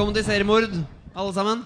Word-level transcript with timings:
Velkommen 0.00 0.16
til 0.16 0.24
seriemord, 0.24 0.70
alle 1.12 1.32
sammen. 1.36 1.58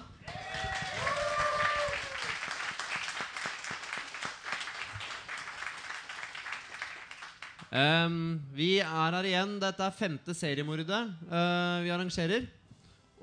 Um, 7.71 8.17
vi 8.51 8.81
er 8.83 9.15
her 9.15 9.29
igjen. 9.29 9.53
Dette 9.61 9.87
er 9.87 9.95
femte 9.95 10.35
seriemordet 10.35 10.91
uh, 10.91 11.79
vi 11.85 11.93
arrangerer. 11.95 12.49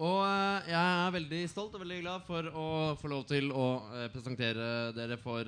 Og 0.01 0.23
uh, 0.25 0.65
jeg 0.73 0.81
er 0.81 1.15
veldig 1.19 1.43
stolt 1.53 1.77
og 1.77 1.85
veldig 1.85 2.01
glad 2.07 2.25
for 2.25 2.49
å 2.49 2.67
få 2.97 3.13
lov 3.13 3.29
til 3.29 3.53
å 3.53 3.69
uh, 3.93 4.09
presentere 4.17 4.95
dere 4.97 5.21
for 5.21 5.45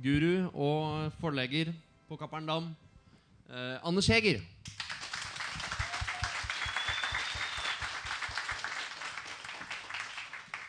guru 0.00 0.48
og 0.54 1.12
forlegger 1.20 1.76
på 2.08 2.16
Kapper'n 2.16 2.48
Dam, 2.48 2.72
Anders 3.84 4.08
Heger. 4.08 4.40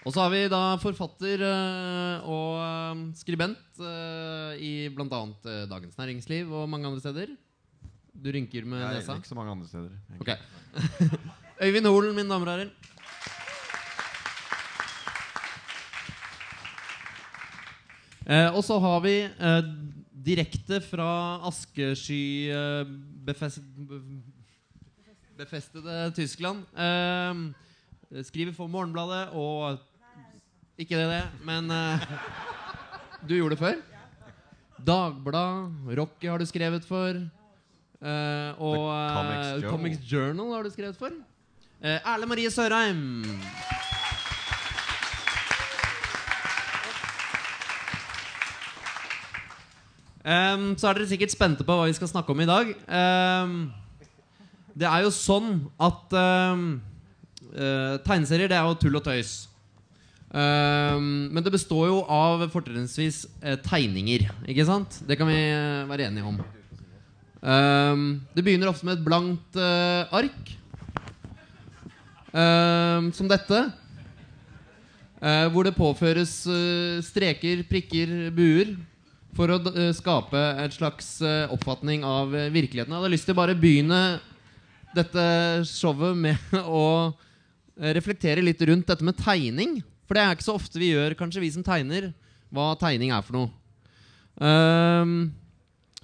Og 0.08 0.14
så 0.16 0.24
har 0.24 0.32
vi 0.32 0.46
da 0.52 0.62
forfatter 0.80 1.44
eh, 1.44 2.28
og 2.30 2.60
eh, 2.64 3.02
skribent 3.20 3.82
eh, 3.84 4.62
i 4.64 4.72
bl.a. 4.96 5.22
Dagens 5.70 6.00
Næringsliv 6.00 6.54
og 6.56 6.70
mange 6.72 6.88
andre 6.88 7.04
steder. 7.04 7.34
Du 8.16 8.32
rynker 8.32 8.68
med 8.68 8.80
Nei, 8.84 8.94
nesa. 9.00 9.18
ikke 9.20 9.32
så 9.32 9.36
mange 9.38 9.52
andre 9.58 9.68
steder. 9.68 9.92
Okay. 10.20 10.40
Ok. 10.40 11.20
Øyvind 11.66 11.92
Holen, 11.92 12.16
mine 12.16 12.32
damer 12.32 12.48
og 12.48 12.56
herrer. 12.56 12.72
Eh, 18.30 18.50
og 18.54 18.62
så 18.64 18.78
har 18.80 19.00
vi 19.02 19.16
eh, 19.26 19.70
direkte 20.14 20.78
fra 20.86 21.40
Askesky 21.50 22.52
eh, 22.54 22.92
befest, 23.26 23.64
befestede 25.40 26.12
Tyskland 26.18 26.66
Skriver 28.26 28.54
for 28.58 28.68
Morgenbladet 28.68 29.30
og 29.38 29.80
Ikke 30.80 30.96
det, 30.96 31.10
det, 31.12 31.24
men 31.44 31.68
uh, 31.68 32.00
Du 33.28 33.36
gjorde 33.36 33.58
det 33.58 33.60
før? 33.60 33.80
Dagblad, 34.80 35.74
Rocky 35.98 36.30
har 36.32 36.40
du 36.40 36.46
skrevet 36.48 36.86
for. 36.88 37.18
Uh, 38.00 38.56
og 38.64 38.86
Comics 38.88 39.48
eh, 39.48 39.58
Journal. 39.60 39.70
Comics 39.74 40.00
Journal 40.08 40.54
har 40.56 40.64
du 40.64 40.72
skrevet 40.72 40.96
for. 40.96 41.12
Erle 41.84 42.26
Marie 42.32 42.52
Sørheim. 42.52 43.04
Um, 50.24 50.78
så 50.78 50.88
er 50.88 50.94
dere 50.96 51.12
sikkert 51.12 51.36
spente 51.36 51.68
på 51.68 51.76
hva 51.76 51.90
vi 51.90 52.00
skal 52.00 52.12
snakke 52.12 52.32
om 52.32 52.40
i 52.44 52.48
dag. 52.48 52.72
Um, 52.88 53.60
det 54.80 54.88
er 54.88 55.04
jo 55.04 55.12
sånn 55.16 55.54
at 55.76 56.16
um, 56.16 56.66
uh, 57.52 57.96
tegneserier 58.08 58.52
det 58.52 58.60
er 58.60 58.68
jo 58.68 58.80
tull 58.80 59.00
og 59.00 59.08
tøys. 59.08 59.49
Em, 60.30 61.30
men 61.34 61.42
det 61.42 61.56
består 61.56 61.88
jo 61.90 62.00
av 62.06 62.44
fortrinnsvis 62.54 63.24
eh, 63.42 63.58
tegninger. 63.66 64.28
Ikke 64.50 64.66
sant? 64.68 65.00
Det 65.08 65.18
kan 65.18 65.30
vi 65.30 65.40
eh, 65.42 65.90
være 65.90 66.10
enige 66.10 66.30
om. 66.30 66.40
Det 67.40 68.44
begynner 68.44 68.68
ofte 68.68 68.84
med 68.84 68.98
et 68.98 69.06
blankt 69.06 69.56
eh, 69.56 70.18
ark. 70.20 70.56
som 73.16 73.30
dette. 73.32 73.60
Hvor 75.50 75.66
det 75.66 75.74
påføres 75.74 76.34
streker, 77.08 77.64
prikker, 77.66 78.30
buer. 78.36 78.76
For 79.34 79.50
å 79.50 79.58
skape 79.96 80.38
et 80.62 80.76
slags 80.76 81.08
oppfatning 81.50 82.04
av 82.06 82.30
virkeligheten. 82.54 82.92
Jeg 82.92 83.02
hadde 83.02 83.14
lyst 83.16 83.26
til 83.26 83.38
bare 83.40 83.56
å 83.56 83.60
begynne 83.60 84.20
dette 84.94 85.26
showet 85.72 86.20
med 86.20 86.54
å 86.84 87.16
reflektere 87.98 88.46
litt 88.46 88.62
rundt 88.68 88.92
dette 88.92 89.08
med 89.08 89.18
tegning. 89.18 89.80
For 90.10 90.18
det 90.18 90.24
er 90.26 90.34
ikke 90.34 90.48
så 90.48 90.56
ofte 90.58 90.80
vi 90.82 90.88
gjør, 90.90 91.14
kanskje 91.14 91.44
vi 91.44 91.52
som 91.54 91.62
tegner, 91.62 92.08
hva 92.50 92.72
tegning 92.82 93.12
er 93.14 93.22
for 93.22 93.36
noe. 93.38 93.52
Um, 94.42 95.12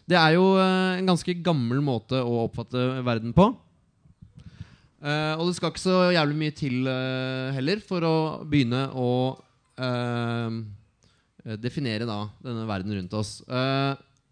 det 0.06 0.18
er 0.20 0.36
jo 0.36 0.44
eh, 0.62 1.00
en 1.00 1.08
ganske 1.10 1.34
gammel 1.42 1.80
måte 1.82 2.20
å 2.22 2.44
oppfatte 2.44 2.84
verden 3.02 3.32
på. 3.34 3.48
Uh, 5.02 5.34
og 5.40 5.48
det 5.48 5.56
skal 5.58 5.72
ikke 5.74 5.82
så 5.82 5.96
jævlig 6.14 6.38
mye 6.38 6.54
til 6.54 6.86
uh, 6.86 7.50
heller 7.56 7.82
for 7.86 8.06
å 8.06 8.16
begynne 8.46 8.84
å 8.94 9.10
uh, 9.82 10.60
definere 11.62 12.06
da 12.06 12.20
denne 12.46 12.68
verden 12.70 12.94
rundt 13.00 13.18
oss. 13.18 13.40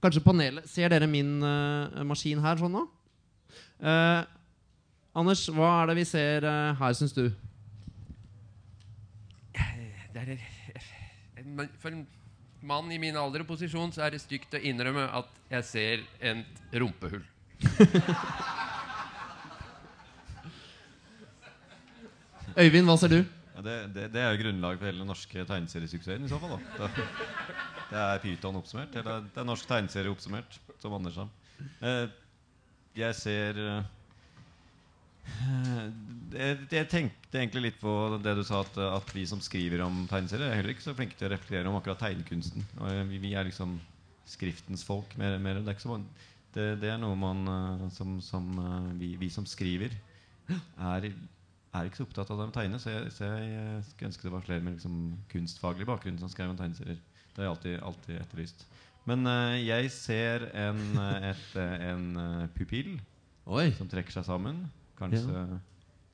Kanskje 0.03 0.21
panelet 0.25 0.69
Ser 0.69 0.93
dere 0.93 1.09
min 1.09 1.39
maskin 2.09 2.41
her 2.43 2.57
sånn 2.61 2.73
nå? 2.73 2.81
Anders, 5.13 5.43
hva 5.53 5.69
er 5.79 5.91
det 5.91 5.97
vi 6.01 6.07
ser 6.09 6.47
her, 6.77 6.97
syns 6.97 7.13
du? 7.13 7.27
Det 10.27 10.37
er, 10.39 11.69
For 11.81 11.89
en 11.91 12.07
mann 12.63 12.91
i 12.91 12.99
min 13.01 13.17
alder 13.19 13.43
og 13.43 13.47
posisjon 13.49 13.91
så 13.95 14.01
er 14.05 14.09
det 14.15 14.21
stygt 14.23 14.53
å 14.55 14.61
innrømme 14.63 15.05
at 15.19 15.29
jeg 15.51 15.63
ser 15.67 15.97
et 16.23 16.45
rumpehull. 16.79 17.25
Øyvind, 22.53 22.85
hva 22.85 22.95
ser 23.01 23.09
du? 23.09 23.19
Ja, 23.53 23.61
det, 23.65 23.75
det, 23.95 24.03
det 24.13 24.21
er 24.21 24.31
jo 24.33 24.41
grunnlaget 24.43 24.79
for 24.81 24.89
hele 24.89 25.01
den 25.01 25.09
norske 25.09 25.45
tegneseriesuksessen 25.49 26.25
i 26.25 26.29
så 26.31 26.39
fall. 26.41 26.51
da 26.77 26.87
Det, 26.93 27.05
det 27.89 27.99
er 28.01 28.21
Pyton 28.23 28.59
oppsummert. 28.59 28.95
Eller 29.01 29.25
det 29.25 29.41
er 29.41 29.47
norsk 29.47 29.65
tegneserie 29.69 30.13
oppsummert, 30.13 30.51
som 30.81 30.95
Anders 30.97 31.17
sa. 31.17 31.25
Eh, 31.81 32.07
jeg 32.97 33.17
ser 33.17 33.59
eh, 33.61 33.91
jeg, 36.33 36.57
jeg 36.71 36.89
tenkte 36.91 37.39
egentlig 37.39 37.63
litt 37.67 37.79
på 37.81 37.93
det 38.23 38.35
du 38.37 38.43
sa, 38.47 38.61
at, 38.65 38.77
at 38.99 39.11
vi 39.15 39.25
som 39.29 39.41
skriver 39.43 39.83
om 39.85 40.03
tegneserier, 40.09 40.49
er 40.49 40.59
heller 40.59 40.73
ikke 40.75 40.85
så 40.85 40.95
flinke 40.97 41.17
til 41.19 41.29
å 41.29 41.33
reflektere 41.33 41.71
om 41.71 41.77
akkurat 41.79 42.01
tegnekunsten. 42.03 42.65
Eh, 42.87 43.01
vi, 43.11 43.21
vi 43.23 43.33
er 43.37 43.47
liksom 43.47 43.77
skriftens 44.29 44.85
folk. 44.87 45.15
Mer, 45.19 45.37
mer. 45.43 45.61
Det, 45.63 45.75
er 45.75 45.83
så, 45.83 45.99
det, 46.55 46.67
det 46.83 46.91
er 46.93 46.99
noe 47.01 47.17
man 47.19 47.45
eh, 47.53 47.85
som, 47.95 48.17
som 48.23 48.49
eh, 48.59 48.91
vi, 49.01 49.13
vi 49.21 49.31
som 49.33 49.47
skriver, 49.49 49.95
er, 50.51 51.09
er 51.09 51.87
ikke 51.87 52.01
så 52.01 52.07
opptatt 52.07 52.31
av 52.33 52.41
det 52.41 52.49
med 52.49 52.57
tegne. 52.57 52.81
Så 52.81 52.93
jeg, 52.93 53.15
så 53.15 53.31
jeg 53.31 53.57
eh, 53.61 53.81
skulle 53.89 54.11
ønske 54.11 54.27
det 54.27 54.35
var 54.35 54.47
flere 54.47 54.65
med 54.65 54.77
liksom 54.77 55.01
kunstfaglig 55.31 55.89
bakgrunn 55.89 56.21
som 56.21 56.31
skrev 56.31 56.53
om 56.53 56.59
tegneserier. 56.59 57.01
Det 57.33 57.41
har 57.41 57.49
jeg 57.49 57.55
alltid, 57.55 57.77
alltid 57.89 58.19
etterlyst. 58.21 58.67
Men 59.09 59.25
eh, 59.27 59.57
jeg 59.65 59.91
ser 59.91 60.47
en, 60.55 60.83
eh, 60.99 61.29
et, 61.33 61.49
eh, 61.59 61.89
en 61.91 62.05
eh, 62.21 62.45
pupill 62.55 62.95
Oi. 63.51 63.67
som 63.75 63.89
trekker 63.91 64.15
seg 64.15 64.27
sammen. 64.27 64.63
Kanskje, 64.99 65.45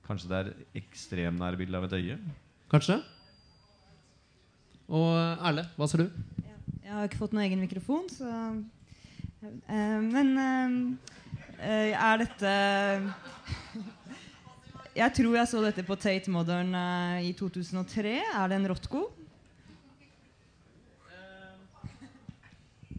kanskje 0.07 0.29
det 0.31 0.37
er 0.39 0.51
ekstremnærbilde 0.81 1.77
av 1.79 1.87
et 1.89 1.97
øye. 1.99 2.19
Kanskje? 2.71 2.99
Og 4.89 5.09
eh, 5.13 5.47
Erle, 5.49 5.65
hva 5.77 5.87
ser 5.89 6.05
du? 6.05 6.21
Jeg 6.81 6.95
har 6.95 7.05
ikke 7.05 7.19
fått 7.19 7.35
noen 7.35 7.45
egen 7.45 7.61
mikrofon, 7.61 8.07
så 8.09 8.25
uh, 8.25 9.99
Men 10.01 10.31
uh, 10.39 10.79
er 11.61 12.23
dette 12.23 12.53
Jeg 15.01 15.13
tror 15.19 15.37
jeg 15.37 15.51
så 15.51 15.61
dette 15.63 15.85
på 15.85 15.97
Tate 16.01 16.33
Modern 16.33 16.73
uh, 16.73 17.21
i 17.21 17.29
2003. 17.37 18.15
Er 18.17 18.49
det 18.49 18.57
en 18.57 18.69
Rotko? 18.71 19.05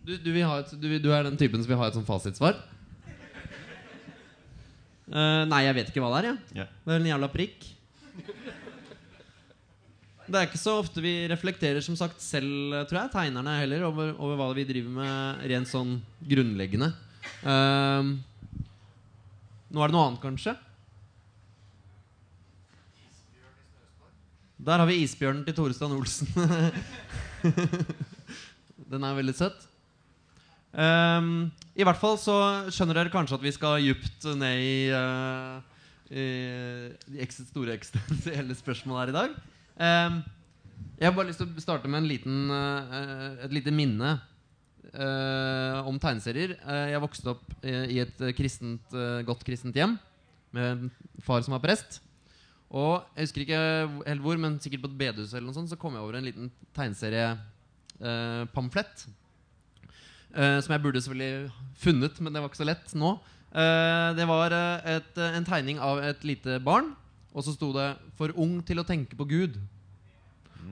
Du, 0.00 0.14
du, 0.16 0.30
vil 0.32 0.46
ha 0.46 0.60
et, 0.62 0.70
du, 0.80 0.86
du 1.02 1.10
er 1.12 1.26
den 1.26 1.36
typen 1.38 1.60
som 1.60 1.70
vil 1.70 1.78
ha 1.82 1.90
et 1.90 1.98
sånn 1.98 2.06
fasitsvar? 2.06 2.56
Eh, 5.10 5.42
nei, 5.50 5.64
jeg 5.66 5.76
vet 5.76 5.90
ikke 5.90 6.02
hva 6.04 6.14
det 6.14 6.22
er. 6.22 6.30
Ja. 6.30 6.62
Yeah. 6.62 6.72
Det 6.86 6.94
er 6.94 7.02
en 7.02 7.10
jævla 7.10 7.28
prikk. 7.32 7.66
Det 10.30 10.38
er 10.38 10.46
ikke 10.46 10.60
så 10.62 10.76
ofte 10.78 11.02
vi 11.02 11.12
reflekterer 11.26 11.82
som 11.82 11.96
sagt 11.98 12.22
selv, 12.22 12.76
tror 12.86 13.00
jeg, 13.00 13.10
tegnerne 13.16 13.56
heller, 13.58 13.82
over, 13.88 14.12
over 14.14 14.38
hva 14.38 14.50
vi 14.54 14.66
driver 14.68 14.92
med 15.00 15.46
rent 15.50 15.70
sånn 15.70 15.96
grunnleggende. 16.22 16.92
Uh, 17.42 18.14
nå 19.74 19.82
er 19.82 19.90
det 19.90 19.96
noe 19.96 20.04
annet, 20.06 20.22
kanskje? 20.22 20.54
Der 24.60 24.78
har 24.78 24.86
vi 24.86 25.00
isbjørnen 25.02 25.42
til 25.48 25.56
Torestrand 25.56 25.96
Olsen. 25.96 26.30
Den 28.92 29.06
er 29.06 29.18
veldig 29.18 29.34
søt. 29.34 29.66
Ehm, 30.70 31.50
I 31.74 31.82
hvert 31.86 32.00
fall 32.00 32.16
så 32.20 32.36
skjønner 32.70 32.94
dere 33.00 33.12
kanskje 33.12 33.36
at 33.38 33.44
vi 33.44 33.52
skal 33.54 33.82
djupt 33.82 34.26
ned 34.38 34.56
i, 34.62 34.74
uh, 34.94 35.58
i 36.10 36.24
de 37.16 37.26
store 37.32 37.74
eksistensielle 37.74 38.54
spørsmål 38.58 39.00
her 39.02 39.10
i 39.12 39.16
dag. 39.16 39.30
Um, 39.80 40.14
jeg 41.00 41.08
har 41.08 41.16
bare 41.16 41.28
lyst 41.30 41.40
til 41.40 41.48
å 41.48 41.64
starte 41.64 41.88
med 41.90 41.98
en 42.02 42.10
liten, 42.10 42.36
uh, 42.52 43.40
et 43.46 43.54
lite 43.56 43.72
minne 43.74 44.10
uh, 44.92 45.88
om 45.88 45.96
tegneserier. 46.02 46.50
Jeg 46.92 47.02
vokste 47.02 47.32
opp 47.34 47.46
i 47.64 47.98
et 48.02 48.18
kristent, 48.36 48.88
godt 49.26 49.44
kristent 49.46 49.76
hjem 49.76 49.98
med 50.54 50.64
en 50.74 50.90
far 51.24 51.40
som 51.46 51.54
var 51.56 51.64
prest. 51.64 51.90
Og 52.70 53.02
jeg 53.16 53.24
husker 53.26 53.42
ikke 53.42 53.62
helt 54.06 54.22
hvor, 54.22 54.36
men 54.38 54.60
sikkert 54.62 54.82
på 54.84 54.90
et 54.92 55.00
bedehus 55.00 55.32
eller 55.34 55.46
noe 55.48 55.56
sånt, 55.56 55.70
så 55.72 55.78
kom 55.78 55.94
jeg 55.96 56.04
over 56.04 56.14
en 56.18 56.28
liten 56.28 56.46
tegneseriepamflett. 56.76 58.96
Eh, 59.06 59.10
som 60.30 60.72
jeg 60.72 60.82
burde 60.82 61.00
selvfølgelig 61.02 61.50
funnet, 61.80 62.20
men 62.20 62.32
det 62.32 62.42
var 62.42 62.50
ikke 62.50 62.60
så 62.62 62.68
lett 62.68 62.92
nå. 62.94 63.16
Eh, 63.50 64.08
det 64.14 64.26
var 64.30 64.54
eh, 64.54 64.96
et, 64.96 65.12
eh, 65.18 65.36
en 65.36 65.46
tegning 65.46 65.80
av 65.82 65.98
et 66.06 66.22
lite 66.22 66.60
barn 66.62 66.92
og 67.30 67.44
så 67.46 67.54
sto 67.54 67.70
det 67.72 67.96
'For 68.18 68.34
ung 68.36 68.62
til 68.62 68.78
å 68.78 68.86
tenke 68.86 69.16
på 69.16 69.26
Gud'. 69.26 69.58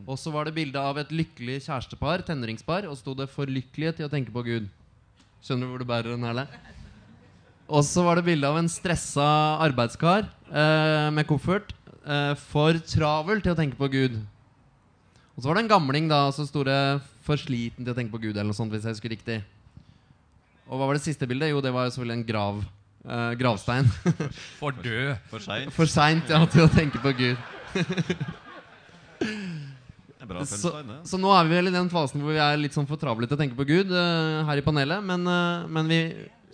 Og 0.07 0.19
så 0.19 0.33
var 0.33 0.45
det 0.45 0.55
bilde 0.55 0.79
av 0.79 0.99
et 0.99 1.09
lykkelig 1.09 1.63
kjærestepar, 1.67 2.25
tenåringspar, 2.27 2.89
og 2.89 2.97
så 2.97 3.01
sto 3.01 3.15
det 3.15 3.31
'For 3.31 3.47
lykkelige 3.47 3.97
til 3.97 4.07
å 4.07 4.11
tenke 4.11 4.33
på 4.33 4.43
Gud'. 4.43 4.69
Skjønner 5.43 5.67
du 5.67 5.71
hvor 5.71 5.79
du 5.79 5.85
bærer 5.85 6.11
den, 6.17 6.25
Erle? 6.25 6.49
Og 7.69 7.85
så 7.85 8.03
var 8.03 8.17
det 8.17 8.25
bilde 8.25 8.49
av 8.49 8.57
en 8.57 8.69
stressa 8.69 9.61
arbeidskar 9.61 10.27
eh, 10.51 11.11
med 11.11 11.27
koffert. 11.27 11.73
Eh, 12.05 12.35
'For 12.35 12.79
travel 12.79 13.41
til 13.41 13.53
å 13.53 13.57
tenke 13.57 13.77
på 13.77 13.89
Gud'. 13.89 14.19
Og 15.37 15.43
så 15.43 15.47
var 15.47 15.55
det 15.55 15.65
en 15.65 15.79
gamling, 15.79 16.09
da, 16.09 16.27
og 16.27 16.35
så 16.35 16.47
sto 16.47 16.65
det 16.65 17.01
'For 17.29 17.37
sliten 17.37 17.85
til 17.85 17.93
å 17.93 17.97
tenke 17.97 18.15
på 18.15 18.23
Gud', 18.23 18.33
eller 18.39 18.49
noe 18.49 18.57
sånt, 18.57 18.73
hvis 18.73 18.87
jeg 18.89 18.97
husker 18.97 19.13
riktig. 19.13 19.43
Og 20.69 20.81
hva 20.81 20.89
var 20.89 20.97
det 20.97 21.05
siste 21.05 21.29
bildet? 21.29 21.51
Jo, 21.53 21.61
det 21.65 21.73
var 21.75 21.91
selvfølgelig 21.93 22.17
en 22.17 22.27
grav. 22.29 22.63
Eh, 23.05 23.33
gravstein. 23.41 23.87
For 24.61 24.73
død. 24.73 25.17
For 25.31 25.45
seint. 25.45 25.73
For 25.77 25.89
seint 25.89 26.33
ja, 26.33 26.41
til 26.49 26.65
å 26.65 26.71
tenke 26.73 27.01
på 27.05 27.13
Gud. 27.17 27.37
Er 30.19 30.27
bra 30.27 30.43
Så, 30.49 30.73
så 31.07 31.21
nå 31.21 31.31
er 31.37 31.47
vi 31.47 31.55
vel 31.57 31.71
i 31.71 31.75
den 31.75 31.89
fasen 31.93 32.21
hvor 32.25 32.35
vi 32.35 32.43
er 32.43 32.59
litt 32.59 32.75
sånn 32.77 32.89
for 32.89 33.01
travle 33.01 33.29
til 33.29 33.37
å 33.37 33.41
tenke 33.41 33.57
på 33.59 33.67
Gud 33.69 33.93
eh, 33.93 34.41
her 34.49 34.61
i 34.61 34.65
panelet. 34.67 35.05
Men, 35.05 35.29
eh, 35.29 35.69
men 35.79 35.89
vi 35.93 36.01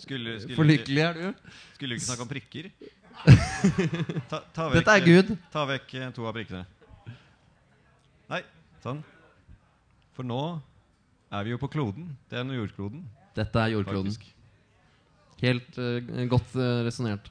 Skulle, 0.05 0.41
skulle, 0.43 0.59
For 0.59 0.67
lykkelig 0.69 1.03
er 1.07 1.15
du. 1.17 1.51
skulle 1.79 1.95
du 1.95 2.01
ikke 2.01 2.09
snakke 2.11 2.27
om 2.27 2.31
prikker? 2.35 2.71
Ta, 4.31 4.43
ta 4.53 4.67
vekk, 4.69 4.75
Dette 4.81 4.95
er 4.99 5.05
Gud. 5.07 5.35
Ta 5.55 5.63
vekk 5.71 5.95
eh, 5.97 6.11
to 6.17 6.27
av 6.29 6.35
prikkene. 6.37 6.65
Nei, 8.29 8.43
sånn. 8.85 9.01
For 10.15 10.27
nå 10.27 10.41
er 11.35 11.47
vi 11.47 11.55
jo 11.55 11.61
på 11.61 11.71
kloden. 11.71 12.13
Det 12.31 12.39
er 12.39 12.47
nå 12.47 12.57
jordkloden, 12.57 13.03
Dette 13.35 13.61
er 13.61 13.75
jordkloden. 13.75 14.13
faktisk. 14.13 14.31
Helt 15.43 15.79
uh, 15.79 16.27
godt 16.31 16.55
uh, 16.55 16.85
resonnert. 16.87 17.31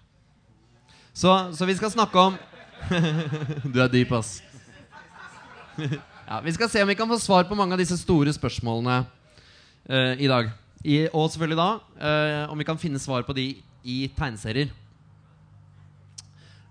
Så, 1.13 1.31
så 1.55 1.65
vi 1.69 1.75
skal 1.77 1.93
snakke 1.93 2.19
om 2.19 2.35
Du 3.73 3.79
er 3.79 3.87
dyp, 3.87 4.11
ass. 4.11 4.41
ja, 5.77 6.39
vi 6.43 6.51
skal 6.51 6.69
se 6.69 6.81
om 6.83 6.89
vi 6.89 6.97
kan 6.99 7.07
få 7.07 7.19
svar 7.21 7.45
på 7.47 7.55
mange 7.55 7.77
av 7.77 7.79
disse 7.79 7.95
store 8.01 8.33
spørsmålene 8.35 9.03
uh, 9.05 10.13
i 10.19 10.27
dag. 10.27 10.51
I, 10.83 11.05
og 11.13 11.29
selvfølgelig 11.31 11.59
da 11.61 11.69
uh, 11.79 12.51
om 12.51 12.59
vi 12.59 12.67
kan 12.67 12.81
finne 12.81 12.99
svar 12.99 13.23
på 13.23 13.35
de 13.37 13.53
i 13.83 13.97
tegneserier. 14.17 14.73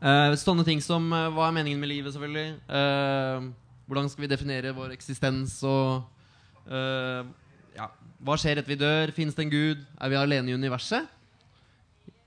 Uh, 0.02 0.34
sånne 0.36 0.64
ting 0.66 0.80
som 0.82 1.04
eh, 1.14 1.28
hva 1.30 1.46
er 1.46 1.54
meningen 1.54 1.78
med 1.78 1.92
livet, 1.92 2.10
selvfølgelig. 2.10 2.56
Hvordan 3.86 4.10
skal 4.10 4.24
vi 4.24 4.30
definere 4.30 4.74
vår 4.76 4.94
eksistens 4.94 5.56
og 5.66 6.04
uh, 6.70 7.26
ja, 7.74 7.88
Hva 8.22 8.36
skjer 8.38 8.60
etter 8.60 8.72
vi 8.72 8.78
dør? 8.80 9.12
Fins 9.16 9.36
det 9.36 9.46
en 9.46 9.52
gud? 9.52 9.82
Er 9.98 10.12
vi 10.12 10.20
alene 10.20 10.52
i 10.52 10.56
universet? 10.56 11.08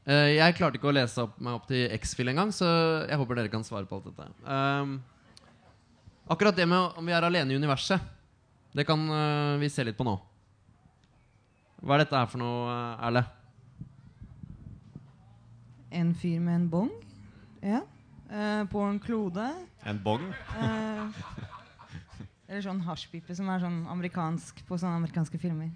Uh, 0.06 0.30
jeg 0.36 0.58
klarte 0.58 0.78
ikke 0.78 0.92
å 0.92 0.96
lese 0.96 1.24
opp 1.24 1.40
meg 1.42 1.58
opp 1.58 1.66
til 1.70 1.88
X-Fill 1.96 2.30
engang, 2.34 2.52
så 2.54 2.68
jeg 3.08 3.18
håper 3.22 3.40
dere 3.40 3.54
kan 3.54 3.66
svare 3.66 3.88
på 3.90 3.98
alt 3.98 4.12
dette. 4.12 4.28
Uh, 4.46 5.00
akkurat 6.30 6.58
det 6.58 6.68
med 6.70 7.00
om 7.00 7.08
vi 7.08 7.16
er 7.16 7.26
alene 7.26 7.56
i 7.56 7.58
universet, 7.58 8.14
det 8.76 8.84
kan 8.84 9.00
vi 9.62 9.70
se 9.72 9.86
litt 9.88 9.96
på 9.96 10.04
nå. 10.04 10.18
Hva 11.80 11.96
er 11.96 12.04
dette 12.04 12.20
her 12.20 12.28
for 12.28 12.42
noe, 12.42 12.76
Erle? 13.08 13.22
En 15.96 16.12
fyr 16.18 16.42
med 16.44 16.58
en 16.60 16.66
bong. 16.74 16.92
Ja. 17.64 17.86
Eh, 18.30 18.64
på 18.72 18.82
en 18.86 19.00
klode. 19.00 19.46
En 19.86 20.00
bong. 20.02 20.24
Eh, 20.58 21.20
eller 22.48 22.64
sånn 22.66 22.82
hasjpipe, 22.86 23.36
som 23.38 23.50
er 23.50 23.62
sånn 23.64 23.84
amerikansk 23.90 24.64
på 24.68 24.78
sånne 24.78 25.00
amerikanske 25.02 25.40
filmer. 25.42 25.70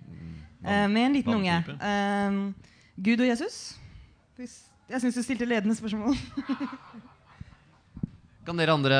Eh, 0.63 0.87
med 0.89 1.05
en 1.05 1.17
liten 1.17 1.37
unge. 1.37 1.61
Eh, 1.77 2.41
Gud 2.99 3.21
og 3.21 3.29
Jesus. 3.29 3.77
Hvis, 4.37 4.59
jeg 4.89 5.01
syns 5.03 5.17
du 5.17 5.23
stilte 5.25 5.47
ledende 5.49 5.77
spørsmål. 5.77 6.17
Kan 8.49 8.57
dere 8.57 8.73
andre 8.73 8.97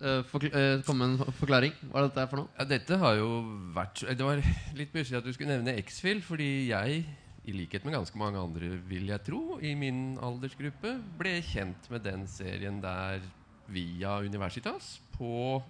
eh, 0.00 0.20
forkl 0.30 0.48
eh, 0.48 0.82
komme 0.86 1.04
med 1.04 1.18
en 1.26 1.34
forklaring? 1.36 1.74
Hva 1.90 2.00
er 2.00 2.06
dette 2.06 2.22
her 2.22 2.28
for 2.30 2.40
noe? 2.40 2.52
Ja, 2.56 2.64
dette 2.70 2.96
har 3.02 3.18
jo 3.18 3.26
vært 3.74 4.04
Det 4.16 4.24
var 4.24 4.40
litt 4.78 4.92
pussig 4.94 5.18
at 5.18 5.26
du 5.26 5.32
skulle 5.34 5.52
nevne 5.52 5.74
X-Fill, 5.82 6.22
fordi 6.24 6.70
jeg, 6.70 7.02
i 7.42 7.52
likhet 7.54 7.84
med 7.84 7.96
ganske 7.96 8.18
mange 8.18 8.38
andre, 8.38 8.68
vil 8.86 9.08
jeg 9.10 9.24
tro, 9.26 9.58
i 9.58 9.72
min 9.78 10.16
aldersgruppe, 10.22 10.94
ble 11.18 11.36
kjent 11.42 11.88
med 11.90 12.04
den 12.06 12.26
serien 12.30 12.78
der 12.82 13.24
via 13.72 14.18
Universitas 14.22 14.94
på 15.16 15.62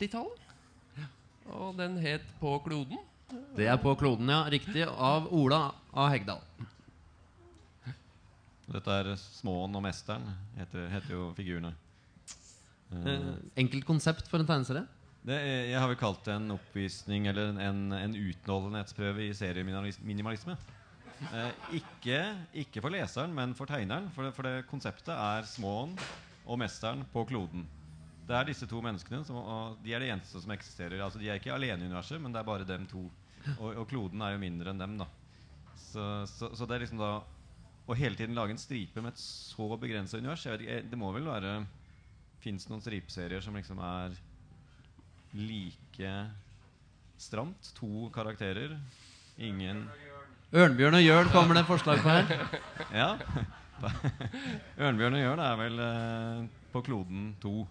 80-tallet. 0.00 0.42
Og 1.52 1.76
den 1.78 2.00
het 2.02 2.24
På 2.40 2.56
kloden. 2.64 2.98
Det 3.56 3.66
er 3.68 3.76
på 3.82 3.94
kloden, 3.98 4.28
ja. 4.30 4.44
Riktig. 4.50 4.82
Av 4.86 5.28
Ola 5.34 5.74
A. 5.92 6.08
Hegdal. 6.12 6.40
Dette 8.66 8.96
er 8.98 9.12
Småen 9.20 9.76
og 9.78 9.82
Mesteren, 9.84 10.26
heter, 10.58 10.88
heter 10.90 11.14
jo 11.14 11.28
figurene. 11.36 11.74
Eh, 12.90 13.06
Eh, 13.06 13.34
enkelt 13.58 13.84
konsept 13.86 14.28
for 14.30 14.38
en 14.38 14.46
tegneserie. 14.46 14.86
Det 15.26 15.34
er, 15.34 15.64
jeg 15.72 15.80
har 15.82 15.90
vel 15.90 15.98
kalt 15.98 16.22
det 16.26 16.36
en 16.36 16.52
oppvisning 16.54 17.26
eller 17.26 17.50
en, 17.50 17.56
en, 17.58 17.94
en 17.98 18.12
utholdenhetsprøve 18.14 19.24
i 19.26 19.32
serieminimalisme. 19.34 20.54
Eh, 21.32 21.64
ikke, 21.80 22.20
ikke 22.62 22.82
for 22.84 22.94
leseren, 22.94 23.34
men 23.34 23.54
for 23.58 23.66
tegneren. 23.66 24.06
For 24.14 24.28
det, 24.28 24.34
for 24.36 24.46
det 24.46 24.68
konseptet 24.70 25.10
er 25.14 25.48
Småen 25.50 25.96
og 26.46 26.60
Mesteren 26.62 27.02
på 27.10 27.24
kloden. 27.26 27.66
Det 28.26 28.34
er 28.38 28.46
disse 28.46 28.66
to 28.70 28.78
menneskene, 28.82 29.24
som, 29.26 29.38
de 29.82 29.94
er 29.94 30.02
det 30.02 30.12
eneste 30.14 30.42
som 30.42 30.54
eksisterer. 30.54 31.02
Altså, 31.02 31.18
de 31.22 31.30
er 31.30 31.40
ikke 31.40 31.54
alene 31.54 31.82
i 31.82 31.90
universet, 31.90 32.22
men 32.22 32.34
det 32.34 32.42
er 32.42 32.48
bare 32.48 32.68
dem 32.68 32.86
to. 32.90 33.08
Og, 33.56 33.68
og 33.82 33.84
kloden 33.90 34.22
er 34.22 34.34
jo 34.34 34.42
mindre 34.42 34.72
enn 34.72 34.82
dem. 34.82 34.96
da 34.98 35.06
Så, 35.74 36.06
så, 36.30 36.50
så 36.54 36.66
det 36.66 36.76
er 36.76 36.86
liksom 36.86 37.02
da 37.02 37.16
å 37.86 37.94
hele 37.94 38.18
tiden 38.18 38.34
lage 38.34 38.54
en 38.54 38.62
stripe 38.62 39.02
med 39.02 39.14
et 39.14 39.22
så 39.22 39.68
begrensa 39.78 40.18
univers 40.18 40.42
jeg 40.42 40.56
vet 40.56 40.64
ikke, 40.64 40.78
eh, 40.80 40.88
Det 40.90 40.98
må 40.98 41.12
vel 41.14 41.28
være 41.30 41.60
Fins 42.42 42.66
det 42.66 42.72
noen 42.72 42.82
stripeserier 42.82 43.42
som 43.42 43.54
liksom 43.58 43.78
er 43.82 44.16
like 45.36 46.12
stramt? 47.20 47.72
To 47.78 48.08
karakterer. 48.14 48.76
Ingen 49.36 49.86
Ørnbjørn 50.56 50.94
og 50.94 51.02
Jørn 51.02 51.28
kommer 51.34 51.58
det 51.58 51.66
forslag 51.68 52.00
på 52.04 52.12
her. 52.12 52.60
Ja. 53.00 53.08
Ørnbjørn 54.86 55.18
og 55.18 55.20
Jørn 55.20 55.42
er 55.42 55.56
vel 55.60 55.80
eh, 55.84 56.44
på 56.72 56.80
kloden 56.86 57.34
to. 57.42 57.66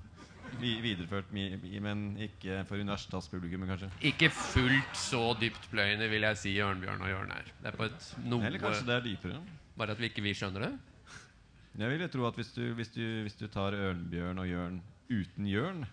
Vi, 0.60 0.76
videreført, 0.80 1.32
men 1.34 2.04
ikke 2.22 2.62
for 2.70 2.80
universitetspublikummet, 2.80 3.68
kanskje. 3.72 3.90
Ikke 4.08 4.30
fullt 4.32 5.00
så 5.00 5.34
dyptpløyende, 5.42 6.08
vil 6.12 6.28
jeg 6.28 6.40
si, 6.40 6.54
Ørnbjørn 6.64 7.02
og 7.02 7.10
Jørn 7.10 7.34
er. 7.36 7.50
Det 7.64 7.72
er 7.72 7.80
på 7.80 7.88
et 7.90 8.06
noe 8.24 8.46
Eller 8.46 8.62
kanskje 8.62 8.86
det 8.88 8.96
er 8.96 9.08
dypere. 9.08 9.42
Bare 9.76 9.96
at 9.96 10.04
vi 10.04 10.12
ikke 10.12 10.24
vi 10.24 10.36
skjønner 10.38 10.68
det. 10.68 10.72
Jeg 11.76 11.92
vil 11.92 12.06
jo 12.06 12.12
tro 12.14 12.28
at 12.30 12.38
hvis 12.40 12.54
du, 12.56 12.62
hvis 12.78 12.94
du, 12.94 13.04
hvis 13.26 13.36
du 13.40 13.48
tar 13.52 13.76
Ørnbjørn 13.76 14.40
og 14.44 14.48
Jørn 14.48 14.78
uten 15.10 15.50
Jørn, 15.50 15.84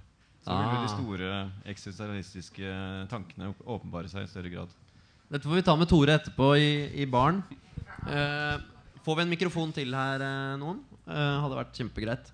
så 0.42 0.56
vil 0.58 0.70
de 0.72 0.82
Ah. 0.82 0.92
store 0.92 1.28
eksistensialistiske 1.70 2.72
tankene 3.10 3.52
åpenbare 3.62 4.10
seg 4.10 4.24
i 4.26 4.30
større 4.30 4.50
grad. 4.50 4.68
Dette 5.30 5.48
får 5.48 5.60
vi 5.60 5.62
ta 5.62 5.76
med 5.76 5.88
Tore 5.88 6.18
etterpå 6.18 6.48
i, 6.58 6.72
i 7.02 7.06
baren. 7.06 7.42
Eh, 8.06 8.58
får 9.04 9.16
vi 9.16 9.22
en 9.22 9.30
mikrofon 9.30 9.72
til 9.72 9.94
her, 9.94 10.20
eh, 10.20 10.56
noen? 10.60 10.82
Eh, 11.06 11.36
hadde 11.44 11.56
vært 11.56 11.78
kjempegreit. 11.78 12.32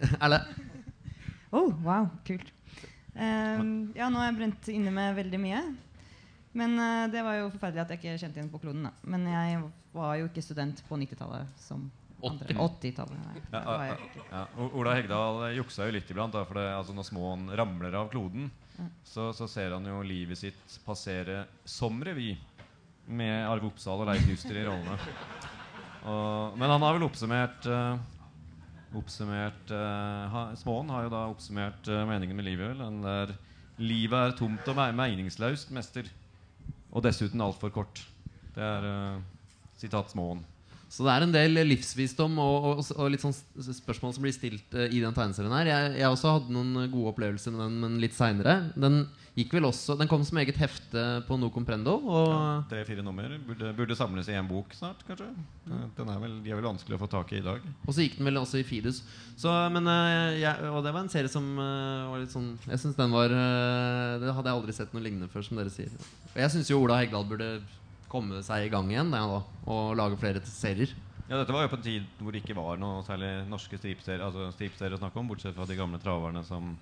Erle? 0.22 0.40
Oh, 1.52 1.72
wow, 1.84 2.08
kult. 2.26 2.50
Ehm, 3.18 3.92
ja, 3.96 4.08
nå 4.08 4.20
har 4.20 4.28
jeg 4.30 4.38
brent 4.38 4.68
inne 4.72 4.92
med 4.94 5.16
veldig 5.16 5.40
mye. 5.42 5.62
Men 6.58 6.74
uh, 6.80 7.06
det 7.12 7.22
var 7.22 7.38
jo 7.38 7.50
forferdelig 7.52 7.82
at 7.84 7.90
jeg 7.92 8.00
ikke 8.00 8.18
kjente 8.22 8.40
igjen 8.40 8.50
på 8.52 8.60
kloden. 8.62 8.86
Da. 8.88 8.92
Men 9.10 9.26
jeg 9.28 9.62
var 9.94 10.16
jo 10.18 10.28
ikke 10.28 10.42
student 10.44 10.82
på 10.88 10.98
90-tallet 11.00 11.60
som. 11.62 11.88
80-tallet. 12.20 13.18
nei. 13.22 13.42
Ja, 13.52 13.86
ja, 13.86 13.96
ja. 14.30 14.46
Ola 14.74 14.94
Hegdal 14.96 15.44
eh, 15.46 15.56
juksa 15.58 15.86
jo 15.86 15.94
litt 15.94 16.10
iblant. 16.10 16.34
Da, 16.34 16.44
for 16.48 16.58
det, 16.58 16.66
altså 16.74 16.96
når 16.96 17.06
Småen 17.06 17.46
ramler 17.56 17.94
av 18.00 18.10
kloden, 18.12 18.50
så, 19.06 19.30
så 19.34 19.48
ser 19.50 19.74
han 19.76 19.86
jo 19.86 20.02
livet 20.06 20.38
sitt 20.38 20.78
passere 20.86 21.44
som 21.68 22.02
revy. 22.04 22.34
Med 23.08 23.46
Arve 23.48 23.70
Oppsal 23.70 24.02
og 24.02 24.10
Leif 24.10 24.26
Juster 24.28 24.58
i 24.58 24.66
rollene. 24.66 24.98
Og, 26.04 26.58
men 26.60 26.68
han 26.68 26.84
har 26.84 26.94
vel 26.94 27.06
oppsummert 27.06 27.64
uh, 27.66 27.96
Oppsummert 28.96 29.72
uh, 29.72 30.28
ha, 30.30 30.42
Småen 30.60 30.92
har 30.92 31.06
jo 31.06 31.10
da 31.12 31.22
oppsummert 31.32 31.88
uh, 31.88 32.04
meningen 32.08 32.36
med 32.36 32.46
livet. 32.46 32.74
Vel, 32.74 32.84
den 32.84 33.00
der 33.06 33.32
Livet 33.78 34.18
er 34.18 34.36
tomt 34.36 34.68
og 34.68 34.76
me 34.76 34.90
meningsløst, 34.98 35.72
mester. 35.72 36.08
Og 36.92 37.02
dessuten 37.06 37.40
altfor 37.40 37.72
kort. 37.72 38.02
Det 38.56 38.64
er 38.64 38.86
sitat 39.78 40.10
Småen. 40.10 40.42
Så 40.88 41.04
det 41.04 41.12
er 41.12 41.24
en 41.24 41.32
del 41.34 41.58
livsvisdom 41.68 42.38
og, 42.40 42.66
og, 42.70 42.78
og 42.96 43.10
litt 43.12 43.20
sånn 43.20 43.34
spørsmål 43.36 44.14
som 44.16 44.24
blir 44.24 44.32
stilt 44.32 44.72
uh, 44.72 44.86
i 44.88 45.02
den 45.02 45.12
tegneserien 45.12 45.52
her. 45.52 45.68
Jeg, 45.68 45.96
jeg 46.00 46.08
også 46.14 46.32
hadde 46.38 46.54
noen 46.54 46.70
eh, 46.80 46.88
gode 46.88 47.12
opplevelser 47.12 47.52
med 47.52 47.60
den, 47.66 47.74
men 47.82 47.98
litt 48.00 48.16
seinere. 48.16 48.54
Den 48.72 49.02
gikk 49.38 49.52
vel 49.54 49.68
også 49.68 49.94
Den 50.00 50.08
kom 50.10 50.24
som 50.26 50.40
eget 50.40 50.56
hefte 50.58 51.02
på 51.28 51.36
No 51.38 51.50
Comprendo. 51.52 51.98
Og 52.08 52.64
Tre-fire 52.72 53.04
nummer. 53.04 53.36
Burde, 53.46 53.74
burde 53.76 53.98
samles 53.98 54.30
i 54.32 54.36
én 54.38 54.48
bok 54.48 54.72
snart, 54.74 55.04
kanskje. 55.06 55.28
Den 55.68 56.08
er 56.08 56.22
vel, 56.24 56.38
de 56.42 56.54
er 56.54 56.58
vel 56.58 56.70
vanskelig 56.70 56.96
å 56.96 57.02
få 57.04 57.10
tak 57.12 57.36
i 57.36 57.42
i 57.42 57.44
dag. 57.44 57.68
Og 57.84 57.92
så 57.92 58.06
gikk 58.06 58.16
den 58.18 58.30
vel 58.30 58.40
også 58.40 58.62
i 58.62 58.66
Fidus. 58.66 59.02
Så, 59.38 59.52
men, 59.74 59.86
jeg, 60.40 60.70
og 60.72 60.80
det 60.86 60.94
var 60.96 61.04
en 61.04 61.12
serie 61.12 61.30
som 61.30 61.52
uh, 61.60 62.08
var 62.14 62.22
litt 62.24 62.32
sånn 62.32 62.54
Jeg 62.64 62.80
synes 62.80 62.96
den 62.98 63.12
var 63.14 63.30
Det 63.30 64.32
hadde 64.34 64.48
jeg 64.48 64.56
aldri 64.56 64.74
sett 64.74 64.96
noe 64.96 65.04
lignende 65.04 65.28
før, 65.30 65.44
som 65.44 65.60
dere 65.60 65.74
sier. 65.74 65.92
Og 66.32 66.40
jeg 66.40 66.56
syns 66.56 66.72
jo 66.72 66.80
Ola 66.80 67.02
Hegdal 67.02 67.28
burde 67.28 67.58
komme 68.10 68.42
seg 68.46 68.66
i 68.66 68.72
gang 68.72 68.88
igjen 68.92 69.12
ja, 69.14 69.24
da, 69.28 69.42
og 69.68 69.94
lage 69.98 70.18
flere 70.20 70.42
serier. 70.48 70.94
Ja, 71.28 71.36
dette 71.36 71.52
var 71.52 71.66
jo 71.66 71.72
på 71.74 71.76
en 71.76 71.84
tid 71.84 72.06
hvor 72.22 72.32
det 72.32 72.40
ikke 72.40 72.56
var 72.56 72.80
noe 72.80 73.02
særlig 73.04 73.30
norske 73.50 73.76
stripserier 73.76 74.24
altså 74.24 74.48
stripserier 74.54 74.96
å 74.96 75.00
snakke 75.02 75.20
om, 75.20 75.28
bortsett 75.28 75.56
fra 75.56 75.66
de 75.68 75.76
gamle 75.76 76.00
traverne 76.00 76.40
som 76.46 76.72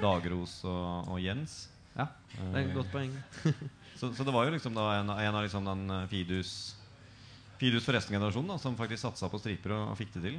Dagros 0.00 0.62
og, 0.64 1.12
og 1.12 1.20
Jens. 1.20 1.66
Ja, 1.92 2.08
det 2.38 2.52
er 2.56 2.62
et 2.62 2.76
godt 2.76 2.92
poeng. 2.94 3.12
Så, 4.00 4.08
så 4.16 4.24
det 4.24 4.32
var 4.34 4.48
jo 4.48 4.54
liksom 4.54 4.72
da 4.74 4.86
en, 4.96 5.10
en 5.12 5.36
av 5.36 5.44
liksom 5.44 5.66
den 5.68 5.82
Fidus 6.10 6.72
Fidus 7.60 7.84
for 7.86 7.94
resten 7.94 8.16
generasjonen 8.16 8.50
da, 8.50 8.56
som 8.58 8.74
faktisk 8.74 9.04
satsa 9.04 9.28
på 9.30 9.38
striper 9.38 9.76
og, 9.76 9.92
og 9.92 9.98
fikk 10.00 10.16
det 10.16 10.22
til. 10.24 10.38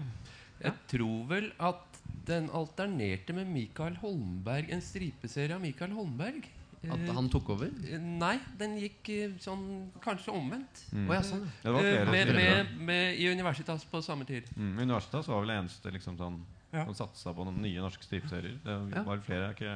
Jeg 0.59 0.73
tror 0.91 1.21
vel 1.29 1.45
at 1.63 2.01
den 2.27 2.49
alternerte 2.55 3.35
med 3.37 3.47
Mikael 3.47 3.95
Holmberg, 4.01 4.67
en 4.71 4.83
stripeserie 4.83 5.55
av 5.55 5.63
Mikael 5.63 5.95
Holmberg. 5.95 6.49
At 6.91 6.99
Eh, 6.99 7.13
han 7.15 7.29
tok 7.31 7.49
over? 7.55 7.69
Uh, 7.71 7.99
Nei, 8.19 8.35
den 8.59 8.75
gikk 8.81 9.09
uh, 9.09 9.35
sånn 9.39 9.63
kanskje 10.03 10.33
omvendt. 10.35 10.83
Mm. 10.91 11.05
Oh, 11.07 11.15
ja, 11.15 11.21
sånn. 11.23 11.45
ja. 11.47 11.63
Det 11.63 11.75
var 11.75 11.87
flere 11.87 12.05
flere 12.09 12.35
med, 12.35 12.43
med, 12.43 12.85
med, 12.89 13.19
I 13.19 13.29
Universitas 13.31 13.85
på 13.87 14.01
samme 14.03 14.27
tid. 14.27 14.49
Mm, 14.57 14.73
Universitas 14.83 15.29
var 15.31 15.43
vel 15.43 15.53
det 15.53 15.59
eneste 15.61 15.93
liksom, 15.95 16.17
sånn, 16.19 16.41
Ja. 16.73 16.87
som 16.87 16.95
satsa 16.97 17.35
på 17.37 17.45
noen 17.45 17.61
nye 17.61 17.79
norske 17.79 18.03
stripserier. 18.03 18.57
Det 18.63 18.77
var 19.05 19.19
ja. 19.19 19.21
flere. 19.21 19.49
er 19.49 19.53
Ikke, 19.53 19.75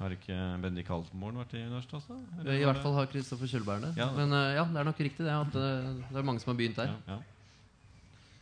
har 0.00 0.14
ikke 0.16 0.38
Bendik 0.62 0.88
Haltenborn 0.88 1.42
vært 1.42 1.54
i 1.54 1.64
Universitas? 1.66 2.06
da? 2.08 2.16
Eller 2.40 2.56
I 2.56 2.64
hvert 2.64 2.80
fall 2.82 2.96
har 2.96 3.10
Kristoffer 3.12 3.50
Kjølberg 3.52 3.84
det. 3.84 3.90
Ja. 4.00 4.08
Men 4.16 4.32
ja, 4.32 4.64
det 4.64 4.80
er 4.80 4.88
nok 4.88 5.02
riktig 5.04 5.26
det 5.26 5.34
at 5.36 5.52
det 5.52 6.16
er 6.16 6.24
mange 6.24 6.40
som 6.40 6.54
har 6.54 6.58
begynt 6.62 6.80
der. 6.80 7.20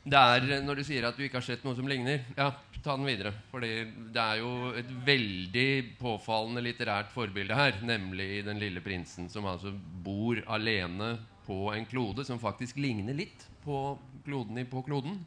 Det 0.05 0.19
er, 0.19 0.51
eh, 0.53 0.65
Når 0.65 0.77
du 0.77 0.85
sier 0.85 1.05
at 1.09 1.17
du 1.17 1.25
ikke 1.25 1.41
har 1.41 1.47
sett 1.47 1.65
noe 1.65 1.77
som 1.77 1.89
ligner, 1.89 2.25
ja, 2.37 2.53
ta 2.83 2.97
den 2.97 3.07
videre. 3.07 3.33
Fordi 3.51 3.73
det 4.15 4.23
er 4.23 4.39
jo 4.41 4.73
et 4.79 4.91
veldig 5.07 5.99
påfallende 5.99 6.63
litterært 6.65 7.11
forbilde 7.13 7.55
her, 7.55 7.81
nemlig 7.83 8.45
Den 8.45 8.59
lille 8.59 8.81
prinsen, 8.81 9.29
som 9.29 9.47
altså 9.47 9.73
bor 9.73 10.41
alene 10.47 11.19
på 11.47 11.73
en 11.73 11.87
klode 11.87 12.25
som 12.25 12.39
faktisk 12.39 12.77
ligner 12.77 13.15
litt 13.15 13.47
på 13.65 13.99
kloden 14.25 14.67
På 14.67 14.83
kloden. 14.83 15.25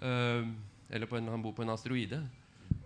Uh, 0.00 0.48
eller 0.90 1.06
på 1.06 1.16
en, 1.16 1.28
han 1.28 1.42
bor 1.42 1.52
på 1.52 1.62
en 1.62 1.70
asteroide. 1.70 2.22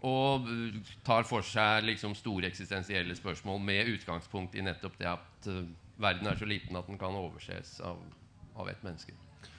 Og 0.04 0.48
eh, 0.48 0.80
tar 1.04 1.24
for 1.24 1.44
seg 1.46 1.84
liksom 1.86 2.14
store 2.18 2.50
eksistensielle 2.50 3.14
spørsmål 3.16 3.60
med 3.64 3.88
utgangspunkt 3.94 4.56
i 4.58 4.64
nettopp 4.64 4.98
det 4.98 5.08
at 5.08 5.48
uh, 5.48 5.62
verden 5.96 6.28
er 6.28 6.36
så 6.36 6.48
liten 6.48 6.76
at 6.76 6.88
den 6.90 6.98
kan 7.00 7.16
overses 7.16 7.78
av, 7.80 8.02
av 8.56 8.68
ett 8.68 8.82
menneske. 8.84 9.14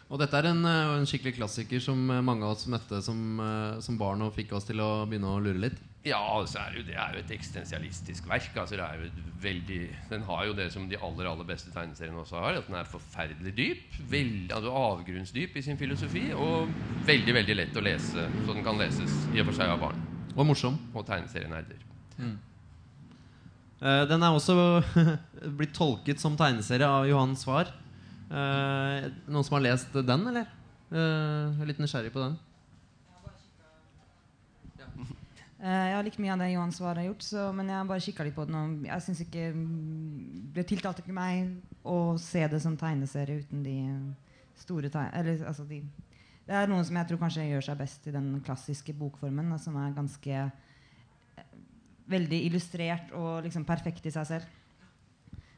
Og 0.05 0.21
dette 0.21 0.37
er 0.37 0.51
en, 0.51 0.61
eh, 0.69 0.93
en 0.99 1.07
skikkelig 1.09 1.33
klassiker 1.39 1.81
som 1.81 1.97
eh, 2.13 2.21
mange 2.21 2.45
av 2.45 2.53
oss 2.53 2.67
møtte 2.69 3.01
som, 3.01 3.19
eh, 3.41 3.79
som 3.81 3.97
barn 3.97 4.21
og 4.21 4.35
fikk 4.35 4.53
oss 4.53 4.67
til 4.67 4.81
å 4.83 5.07
begynne 5.09 5.31
å 5.31 5.41
lure 5.41 5.63
litt. 5.63 5.79
Ja, 6.05 6.19
altså 6.21 6.59
er 6.61 6.75
det, 6.75 6.77
jo, 6.77 6.85
det 6.91 6.97
er 7.01 7.15
jo 7.15 7.21
et 7.23 7.31
eksistensialistisk 7.33 8.27
verk. 8.29 8.51
Altså 8.61 8.77
det 8.77 8.85
er 8.85 8.99
jo 9.01 9.23
veldig, 9.41 9.79
den 10.11 10.25
har 10.27 10.43
jo 10.45 10.53
det 10.53 10.67
som 10.75 10.85
de 10.89 10.99
aller 11.01 11.25
aller 11.25 11.47
beste 11.49 11.73
tegneseriene 11.73 12.21
også 12.21 12.43
har. 12.43 12.59
At 12.59 12.69
den 12.69 12.77
er 12.77 12.91
forferdelig 12.91 13.55
dyp. 13.57 13.95
Veld, 14.11 14.53
altså 14.53 14.73
avgrunnsdyp 14.77 15.57
i 15.57 15.63
sin 15.65 15.79
filosofi. 15.81 16.27
Og 16.37 16.69
veldig 17.09 17.33
veldig 17.39 17.55
lett 17.57 17.79
å 17.81 17.83
lese, 17.87 18.27
så 18.29 18.51
den 18.51 18.67
kan 18.67 18.77
leses 18.77 19.15
i 19.33 19.41
og 19.41 19.49
for 19.49 19.57
seg 19.57 19.73
av 19.73 19.81
barn. 19.87 20.05
Og 20.35 20.45
morsom. 20.51 20.77
Og 20.93 21.07
tegneserienerder. 21.09 21.81
Eh, 23.81 24.03
den 24.11 24.21
er 24.21 24.37
også 24.37 24.83
blitt 25.57 25.73
tolket 25.73 26.21
som 26.21 26.37
tegneserie 26.37 26.85
av 26.85 27.09
Johan 27.09 27.33
Svar. 27.39 27.73
Eh, 28.25 29.07
noen 29.29 29.45
som 29.45 29.59
har 29.59 29.65
lest 29.67 29.93
den, 29.93 30.27
eller? 30.31 30.49
Eh, 30.89 30.97
jeg 30.97 31.61
er 31.61 31.69
litt 31.69 31.81
nysgjerrig 31.81 32.13
på 32.13 32.23
den. 32.23 32.37
Eh, 35.65 35.85
jeg 35.89 35.95
har 35.95 36.05
likt 36.05 36.19
mye 36.21 36.33
av 36.33 36.41
det 36.41 36.51
Johan 36.51 36.73
Svar 36.75 36.99
har 36.99 37.07
gjort, 37.07 37.23
så, 37.25 37.47
men 37.55 37.69
jeg 37.71 37.79
har 37.79 37.87
bare 37.89 38.03
kikka 38.03 38.25
litt 38.27 38.35
på 38.37 38.45
den. 38.49 38.83
Jeg 38.85 39.01
synes 39.05 39.21
ikke 39.23 39.45
Det 40.55 40.65
tiltalte 40.69 41.01
ikke 41.01 41.15
meg 41.15 41.55
å 41.81 42.17
se 42.21 42.43
det 42.51 42.59
som 42.61 42.75
tegneserie 42.77 43.41
uten 43.41 43.63
de 43.65 43.77
store 44.59 44.91
Eller 45.13 45.45
altså 45.45 45.65
de 45.65 45.81
Det 46.45 46.53
er 46.53 46.67
noe 46.67 46.83
som 46.85 46.95
jeg 46.95 47.07
tror 47.07 47.19
kanskje 47.23 47.47
gjør 47.49 47.65
seg 47.65 47.79
best 47.79 48.05
i 48.07 48.13
den 48.13 48.41
klassiske 48.45 48.93
bokformen, 48.93 49.49
da, 49.49 49.57
som 49.57 49.75
er 49.77 49.95
ganske 49.95 50.51
Veldig 52.05 52.45
illustrert 52.45 53.09
og 53.17 53.41
liksom 53.47 53.65
perfekt 53.65 54.05
i 54.05 54.11
seg 54.13 54.27
selv. 54.29 54.45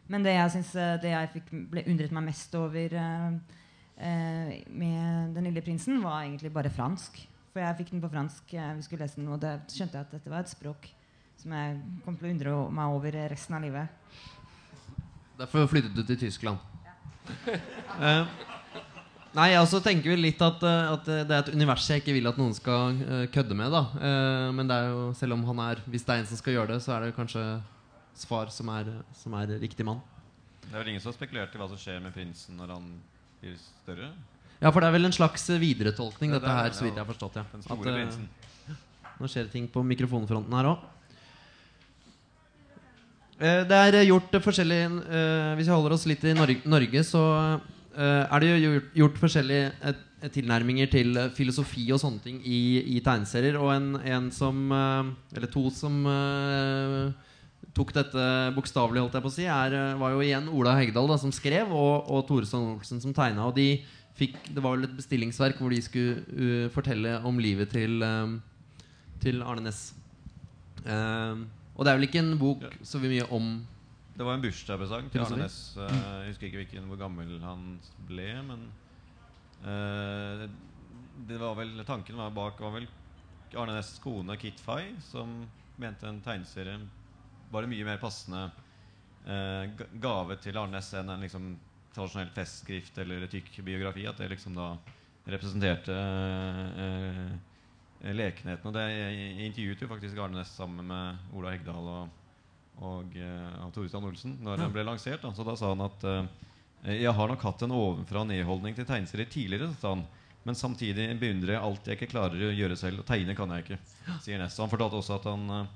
Men 0.08 0.24
det 0.24 0.36
jeg, 0.38 0.52
synes, 0.56 0.74
eh, 0.80 0.98
det 1.04 1.12
jeg 1.12 1.32
fikk, 1.36 1.50
ble 1.72 1.84
undret 1.92 2.14
meg 2.16 2.30
mest 2.30 2.54
over 2.56 2.94
uh, 2.96 3.34
uh, 4.00 4.54
med 4.72 5.34
'Den 5.36 5.50
lille 5.50 5.64
prinsen', 5.64 6.00
var 6.04 6.24
egentlig 6.24 6.54
bare 6.54 6.72
fransk. 6.72 7.20
For 7.52 7.60
jeg 7.64 7.78
fikk 7.82 7.92
den 7.92 8.02
på 8.02 8.12
fransk, 8.14 8.44
vi 8.54 8.86
skulle 8.86 9.04
lese 9.04 9.20
den, 9.20 9.28
og 9.34 9.42
da 9.42 9.58
skjønte 9.68 9.98
jeg 9.98 10.06
at 10.06 10.12
dette 10.14 10.30
var 10.30 10.46
et 10.46 10.52
språk 10.52 10.92
som 11.38 11.54
jeg 11.54 11.78
kom 12.06 12.18
til 12.18 12.28
å 12.28 12.34
undre 12.34 12.56
meg 12.74 12.94
over 12.94 13.16
resten 13.32 13.56
av 13.58 13.64
livet. 13.64 13.88
Derfor 15.38 15.68
flyttet 15.70 15.96
du 15.96 16.04
til 16.04 16.20
Tyskland. 16.28 16.58
Eh, 17.98 18.28
nei, 19.34 19.48
jeg 19.50 19.60
også 19.60 19.80
tenker 19.82 20.12
vel 20.14 20.22
litt 20.22 20.42
at, 20.46 20.62
at 20.62 21.08
det 21.08 21.34
er 21.34 21.40
et 21.40 21.50
univers 21.56 21.88
jeg 21.90 22.04
ikke 22.04 22.14
vil 22.14 22.30
at 22.30 22.38
noen 22.38 22.54
skal 22.54 23.00
kødde 23.34 23.58
med. 23.58 23.74
da 23.74 23.82
Eh, 23.98 24.52
Men 24.54 24.70
det 24.70 24.76
er 24.78 24.92
jo, 24.92 25.02
selv 25.18 25.34
om 25.34 25.44
han 25.50 25.60
er 25.66 25.82
hvis 25.88 26.06
det 26.06 26.14
er 26.14 26.22
en 26.22 26.30
som 26.30 26.38
skal 26.38 26.54
gjøre 26.54 26.76
det, 26.76 26.84
så 26.86 26.94
er 26.94 27.08
det 27.08 27.16
kanskje 27.18 27.42
Svar 28.18 28.50
som 28.54 28.70
er, 28.74 28.88
som 29.14 29.36
er 29.38 29.52
riktig 29.62 29.86
mann. 29.86 30.00
Det 30.68 30.74
er 30.74 30.82
vel 30.82 30.90
ingen 30.96 31.04
som 31.04 31.12
har 31.14 31.18
spekulert 31.20 31.54
i 31.56 31.60
hva 31.62 31.68
som 31.70 31.78
skjer 31.80 32.02
med 32.04 32.16
prinsen 32.16 32.58
når 32.58 32.74
han 32.76 32.88
blir 33.42 33.54
større? 33.62 34.10
Ja, 34.58 34.72
for 34.74 34.82
det 34.82 34.88
er 34.90 34.96
vel 34.98 35.06
en 35.06 35.14
slags 35.14 35.46
videretolkning, 35.62 36.32
det, 36.34 36.40
dette 36.42 36.50
det 36.50 36.56
er- 36.56 36.64
her, 36.66 36.74
så 36.74 36.84
vidt 36.88 36.96
jeg 36.98 37.04
har 37.06 37.12
forstått. 37.14 37.36
ja 37.38 37.44
Den 37.54 37.62
store 37.68 37.78
At, 37.78 37.98
prinsen. 38.00 38.30
Nå 39.22 39.30
skjer 39.30 39.46
det 39.48 39.54
ting 39.54 39.68
på 39.70 39.84
mikrofonfronten 39.86 40.58
her 40.58 40.72
òg. 40.74 40.86
Det 43.38 43.78
er 43.78 43.94
eh, 44.00 44.08
gjort 44.10 44.34
eh, 44.34 44.42
forskjellig 44.42 44.80
eh, 44.82 45.52
Hvis 45.60 45.68
vi 45.70 45.74
holder 45.76 45.94
oss 45.94 46.08
litt 46.10 46.24
i 46.26 46.34
Norge, 46.34 47.04
så 47.06 47.22
eh, 47.94 48.24
er 48.26 48.42
det 48.42 48.50
jo 48.64 48.72
gjort, 49.04 49.20
forskjellige 49.22 49.68
eh, 49.92 50.30
tilnærminger 50.34 50.90
til 50.90 51.14
eh, 51.22 51.28
filosofi 51.38 51.86
og 51.94 52.02
sånne 52.02 52.24
ting 52.24 52.40
i, 52.42 52.58
i 52.98 53.00
tegneserier. 53.06 53.60
Og 53.62 53.70
en, 53.76 53.92
en 54.02 54.32
som 54.34 54.64
eh, 54.74 55.12
Eller 55.38 55.54
to 55.54 55.68
som 55.70 56.02
eh, 56.10 57.12
tok 57.78 57.94
dette 57.94 58.26
bokstavelig, 58.56 59.04
holdt 59.04 59.18
jeg 59.18 59.26
på 59.26 59.30
å 59.30 59.36
si, 59.36 59.46
er, 59.52 59.76
eh, 59.78 60.00
var 60.00 60.14
jo 60.14 60.24
igjen 60.26 60.50
Ola 60.50 60.74
Hegdal 60.80 61.10
da, 61.12 61.18
som 61.22 61.34
skrev, 61.36 61.70
og, 61.70 62.10
og 62.10 62.26
Tore 62.30 62.48
Strand 62.50 62.74
Olsen 62.74 63.04
som 63.04 63.14
tegna. 63.16 63.46
Og 63.50 63.56
de 63.58 63.84
fikk, 64.18 64.40
det 64.50 64.64
var 64.64 64.76
vel 64.76 64.88
et 64.88 64.98
bestillingsverk 64.98 65.62
hvor 65.62 65.74
de 65.74 65.82
skulle 65.86 66.24
uh, 66.34 66.68
fortelle 66.74 67.20
om 67.28 67.38
livet 67.42 67.70
til, 67.74 68.02
um, 68.02 68.40
til 69.22 69.44
Arne 69.46 69.68
Næss. 69.68 69.92
Eh, 70.88 71.46
og 71.78 71.86
det 71.86 71.92
er 71.92 71.98
vel 71.98 72.08
ikke 72.08 72.22
en 72.24 72.38
bok 72.40 72.64
så 72.86 73.02
mye 73.02 73.26
om 73.34 73.58
Det 74.18 74.26
var 74.26 74.38
en 74.38 74.44
bursdagspresang 74.46 75.10
til 75.14 75.22
Arne 75.26 75.42
Næss. 75.44 75.58
Uh, 75.78 75.90
Jeg 76.24 76.32
husker 76.32 76.50
ikke 76.50 76.64
hvilken, 76.64 76.88
hvor 76.90 77.02
gammel 77.02 77.38
han 77.44 77.66
ble, 78.10 78.30
men 78.48 78.70
det 81.28 81.38
var 81.42 81.56
vel, 81.58 81.72
Tanken 81.86 82.18
var 82.18 82.30
bak 82.30 82.60
var 82.62 82.76
vel 82.76 82.86
Arne 83.58 83.74
Næss' 83.74 83.98
kone 84.02 84.38
Kit 84.38 84.62
Fay, 84.62 84.94
som 85.02 85.44
mente 85.82 86.10
en 86.10 86.22
tegneserie 86.26 86.78
var 87.52 87.64
en 87.64 87.72
mye 87.72 87.88
mer 87.88 88.00
passende 88.02 88.48
eh, 89.28 89.86
gave 90.02 90.38
til 90.44 90.60
Arne 90.60 90.78
Næss 90.78 90.94
enn 90.98 91.12
en 91.14 91.24
liksom, 91.24 91.52
tradisjonell 91.96 92.32
festskrift 92.36 92.98
eller 93.04 93.28
tykk 93.32 93.62
biografi. 93.66 94.08
At 94.10 94.22
det 94.22 94.32
liksom 94.34 94.58
da 94.58 94.74
representerte 95.28 95.96
eh, 95.96 97.32
eh, 98.04 98.14
lekenheten. 98.16 98.70
Og 98.70 98.76
det 98.76 98.86
intervjuet 99.48 99.84
jo 99.84 99.92
faktisk 99.92 100.20
Arne 100.24 100.42
Næss 100.42 100.56
sammen 100.58 100.88
med 100.92 101.34
Ola 101.38 101.56
Hegdal 101.56 101.90
og, 101.94 102.20
og, 102.82 103.18
eh, 103.18 103.64
og 103.66 103.74
Tore 103.76 103.92
Strand 103.92 104.12
Olsen 104.12 104.38
når 104.44 104.64
den 104.64 104.76
ble 104.76 104.86
lansert. 104.88 105.24
Da. 105.24 105.34
Så 105.36 105.48
da 105.48 105.58
sa 105.60 105.74
han 105.74 105.88
at 105.88 106.08
eh, 106.08 107.02
jeg 107.02 107.16
har 107.18 107.32
nok 107.32 107.44
hatt 107.44 107.66
en 107.66 107.76
ovenfra 107.76 108.22
nedholdning 108.28 108.78
til 108.78 108.88
tegneserier 108.88 109.30
tidligere. 109.32 109.74
sa 109.82 109.96
han 109.96 110.08
men 110.48 110.56
samtidig 110.56 111.10
beundrer 111.20 111.58
jeg 111.58 111.64
alt 111.68 111.88
jeg 111.90 111.98
ikke 111.98 112.14
klarer 112.14 112.44
å 112.48 112.54
gjøre 112.56 112.78
selv. 112.80 113.02
Og 113.02 113.08
tegne 113.10 113.34
kan 113.36 113.52
jeg 113.52 113.66
ikke. 113.66 113.78
sier 114.24 114.40
Ness. 114.40 114.56
Han 114.64 114.72
fortalte 114.72 114.96
også 114.96 115.18
at 115.18 115.26
han 115.28 115.42
eh, 115.52 115.74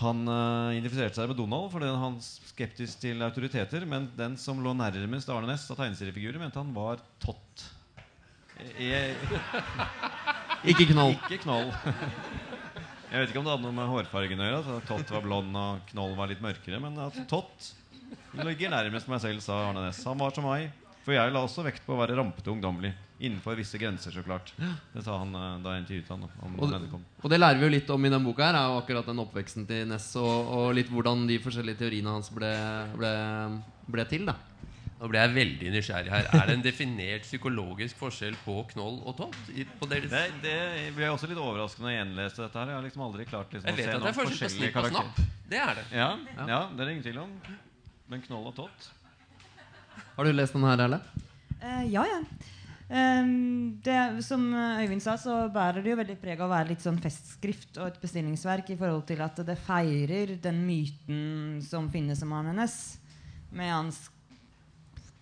han 0.00 0.24
uh, 0.26 0.74
identifiserte 0.74 1.20
seg 1.20 1.30
med 1.30 1.38
Donald 1.38 1.68
fordi 1.70 1.86
han 1.86 2.16
skeptisk 2.24 2.98
til 3.04 3.22
autoriteter. 3.22 3.86
Men 3.86 4.08
den 4.18 4.34
som 4.40 4.58
lå 4.62 4.72
nærmest 4.74 5.30
Arne 5.30 5.52
Næss 5.52 5.68
av 5.70 5.78
tegneseriefigurer, 5.78 6.40
mente 6.42 6.58
han 6.58 6.74
var 6.74 7.02
Tott. 7.22 7.68
E 8.78 9.14
Ikke 10.70 10.88
knoll. 10.90 11.14
ikke 11.28 11.44
Knoll. 11.44 11.70
Jeg 13.14 13.20
vet 13.20 13.30
ikke 13.30 13.38
om 13.38 13.46
det 13.46 13.52
hadde 13.52 13.62
noe 13.62 13.76
med 13.76 13.90
hårfargen 13.92 14.40
å 14.42 14.46
gjøre. 14.48 14.76
At 14.80 14.86
Tott 14.88 15.10
var 15.14 15.22
blond 15.22 15.54
og 15.60 15.90
Knoll 15.92 16.16
var 16.18 16.30
litt 16.32 16.42
mørkere. 16.42 16.80
Men 16.82 16.98
at 17.04 17.18
Tott 17.30 17.70
ligger 18.40 18.72
nærmest 18.74 19.06
meg 19.10 19.22
selv, 19.22 19.44
sa 19.44 19.60
Arne 19.68 19.84
Næss. 19.86 20.02
Han 20.08 20.18
var 20.18 20.34
som 20.34 20.48
meg. 20.48 20.72
For 21.04 21.14
jeg 21.14 21.30
la 21.30 21.44
også 21.44 21.62
vekt 21.66 21.84
på 21.86 21.94
å 21.94 22.00
være 22.00 22.16
rampete 22.18 22.50
og 22.50 22.56
ungdommelig. 22.56 22.94
Innenfor 23.20 23.54
visse 23.54 23.78
grenser, 23.78 24.10
så 24.10 24.22
klart. 24.26 24.50
Det 24.58 25.02
sa 25.06 25.18
han 25.20 25.30
eh, 25.38 25.50
da 25.62 25.76
jeg 25.76 25.84
intervjuet 25.84 26.08
han 26.10 26.24
om 26.42 26.56
Og, 26.58 26.70
denne 26.72 26.88
kom. 26.90 27.04
og 27.22 27.30
det 27.30 27.38
lærer 27.38 27.60
vi 27.60 27.68
jo 27.68 27.74
litt 27.76 27.90
om 27.94 28.04
i 28.04 28.10
den 28.10 28.24
boka 28.26 28.48
her, 28.48 28.56
er 28.58 28.72
jo 28.72 28.80
akkurat 28.80 29.06
den 29.06 29.22
oppveksten 29.22 29.68
til 29.68 29.86
Ness, 29.88 30.08
og, 30.18 30.50
og 30.58 30.72
litt 30.74 30.90
hvordan 30.90 31.22
de 31.30 31.38
forskjellige 31.38 31.78
teoriene 31.84 32.10
hans 32.10 32.32
ble, 32.34 32.50
ble, 32.98 33.12
ble 33.94 34.04
til. 34.10 34.26
da 34.26 34.34
Nå 34.98 35.08
ble 35.10 35.20
jeg 35.20 35.32
veldig 35.34 35.70
nysgjerrig 35.74 36.10
her. 36.10 36.28
Er 36.32 36.46
det 36.48 36.54
en 36.56 36.62
definert 36.64 37.24
psykologisk 37.26 37.98
forskjell 37.98 38.36
på 38.44 38.54
knoll 38.72 39.00
og 39.04 39.16
tott? 39.18 39.36
På 39.80 39.88
deres 39.90 40.08
Det, 40.10 40.20
det 40.44 40.92
ble 40.96 41.10
også 41.12 41.28
litt 41.28 41.40
overraskende 41.42 41.90
å 41.90 41.94
gjenlese 41.94 42.40
dette 42.40 42.58
her. 42.62 42.70
Jeg 42.72 42.78
har 42.78 42.86
liksom 42.86 43.02
aldri 43.04 43.26
klart 43.28 43.52
liksom, 43.52 43.68
Jeg 43.68 43.76
vet 43.76 43.84
å 43.84 43.90
se 43.90 43.90
at 43.90 44.00
det 44.00 44.00
er 44.00 44.04
noen 44.06 44.18
forskjell 44.20 44.30
på 44.30 44.38
forskjellige 44.38 44.56
snipp 44.56 44.70
og 44.70 44.78
karakterer. 44.78 45.10
snapp. 45.12 45.48
Det 45.50 45.60
er 45.60 45.74
det. 45.80 45.84
Ja, 45.98 46.08
ja, 46.48 46.60
det 46.70 46.80
er 46.80 46.86
det 46.88 46.92
ingen 46.94 47.06
tvil 47.08 47.20
om. 47.26 47.34
Men 48.14 48.24
Knoll 48.26 48.48
og 48.48 48.56
Tott 48.56 48.88
Har 50.16 50.24
du 50.24 50.32
lest 50.32 50.56
den 50.56 50.64
her, 50.70 50.84
Erle? 50.86 51.00
Uh, 51.60 51.84
ja, 51.90 52.06
ja. 52.14 52.20
Ehm, 52.92 53.80
det, 53.84 54.24
som 54.26 54.42
Øyvind 54.52 55.00
sa, 55.00 55.16
så 55.16 55.46
bærer 55.52 55.80
det 55.80 55.94
jo 55.94 56.00
veldig 56.02 56.16
preg 56.20 56.40
av 56.40 56.50
å 56.50 56.52
være 56.52 56.74
litt 56.74 56.84
sånn 56.84 57.00
festskrift 57.00 57.78
og 57.80 57.88
et 57.88 58.02
bestillingsverk 58.02 58.74
i 58.74 58.76
forhold 58.80 59.06
til 59.08 59.22
at 59.24 59.40
det 59.46 59.56
feirer 59.64 60.34
den 60.42 60.60
myten 60.66 61.62
som 61.64 61.88
finnes 61.92 62.20
om 62.26 62.34
Arne 62.36 62.52
hennes, 62.52 62.76
Med 63.54 63.70
hans 63.70 64.08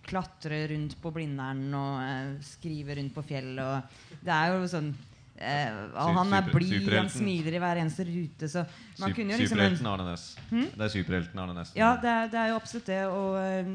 klatre 0.03 0.65
rundt 0.73 0.97
på 1.01 1.11
Blindern 1.15 1.65
og 1.77 2.03
eh, 2.03 2.31
skrive 2.43 2.97
rundt 2.99 3.13
på 3.15 3.23
fjell 3.25 3.53
og 3.63 3.99
Det 4.19 4.33
er 4.35 4.51
jo 4.51 4.65
sånn 4.67 4.89
eh, 5.37 5.69
og 5.93 6.17
Han 6.19 6.35
er 6.35 6.49
blid, 6.49 6.89
han 6.91 7.11
smiler 7.11 7.55
i 7.55 7.61
hver 7.63 7.79
eneste 7.83 8.05
rute, 8.07 8.49
så 8.51 8.65
man 8.99 9.15
kunne 9.15 9.35
jo 9.35 9.39
liksom 9.39 9.55
Superhelten 9.55 9.91
Arne 9.93 10.09
Næss. 10.09 10.25
Hmm? 10.49 10.67
Det 10.73 10.87
er 10.87 10.93
superhelten 10.97 11.43
Arne 11.45 11.55
Næss. 11.57 11.71
Ja, 11.79 11.93
det 12.01 12.11
er, 12.11 12.27
det 12.33 12.41
er 12.41 12.51
jo 12.51 12.59
absolutt 12.59 12.91
det. 12.91 12.99
Og 13.07 13.39
eh, 13.39 13.71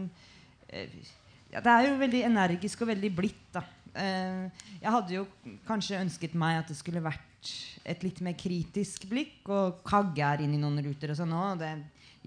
eh, 0.69 1.01
ja, 1.55 1.65
det 1.65 1.73
er 1.73 1.89
jo 1.89 1.97
veldig 2.03 2.23
energisk 2.29 2.85
og 2.85 2.93
veldig 2.93 3.11
blidt, 3.17 3.45
da. 3.57 3.65
Eh, 3.99 4.67
jeg 4.81 4.95
hadde 4.95 5.17
jo 5.17 5.25
kanskje 5.69 6.01
ønsket 6.01 6.35
meg 6.39 6.61
at 6.63 6.71
det 6.71 6.79
skulle 6.79 7.05
vært 7.05 7.53
et 7.89 8.03
litt 8.05 8.21
mer 8.25 8.37
kritisk 8.39 9.09
blikk. 9.11 9.41
Og 9.51 9.81
Kagge 9.87 10.25
er 10.25 10.45
inn 10.45 10.57
i 10.57 10.61
noen 10.61 10.83
ruter 10.85 11.15
og 11.15 11.21
sånn 11.21 11.35
òg, 11.37 11.57
og 11.57 11.63
det 11.63 11.73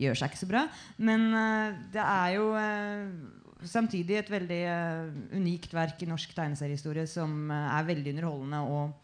gjør 0.02 0.18
seg 0.18 0.32
ikke 0.32 0.42
så 0.44 0.50
bra. 0.50 0.66
Men 1.02 1.30
eh, 1.38 1.78
det 1.94 2.04
er 2.06 2.34
jo 2.38 2.50
eh, 2.60 3.06
samtidig 3.68 4.20
et 4.20 4.34
veldig 4.34 4.64
unikt 5.38 5.76
verk 5.78 6.02
i 6.02 6.10
norsk 6.10 6.34
tegneseriehistorie 6.38 7.06
som 7.10 7.54
er 7.54 7.88
veldig 7.88 8.16
underholdende. 8.16 8.66
og 8.66 8.98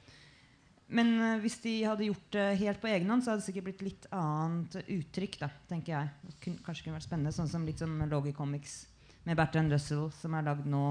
men 0.87 1.09
hvis 1.43 1.57
de 1.59 1.71
hadde 1.83 2.05
gjort 2.05 2.29
det 2.31 2.43
helt 2.61 2.79
på 2.79 2.87
egen 2.87 3.09
hånd, 3.11 3.19
så 3.19 3.33
hadde 3.33 3.41
det 3.41 3.47
sikkert 3.49 3.65
blitt 3.65 3.81
litt 3.83 4.05
annet 4.15 4.77
uttrykk. 4.85 5.33
da, 5.41 5.49
tenker 5.67 5.91
jeg. 5.91 6.35
Kun, 6.45 6.53
kanskje 6.63 6.85
kunne 6.85 6.95
vært 6.95 7.07
spennende, 7.09 7.33
Sånn 7.35 7.49
som 7.51 7.65
litt 7.67 7.83
som 7.83 7.91
Logicomics 8.07 8.85
med 9.27 9.35
Bertrand 9.35 9.73
Russell, 9.75 10.07
som 10.15 10.37
er 10.37 10.45
lagd 10.47 10.67
nå. 10.71 10.85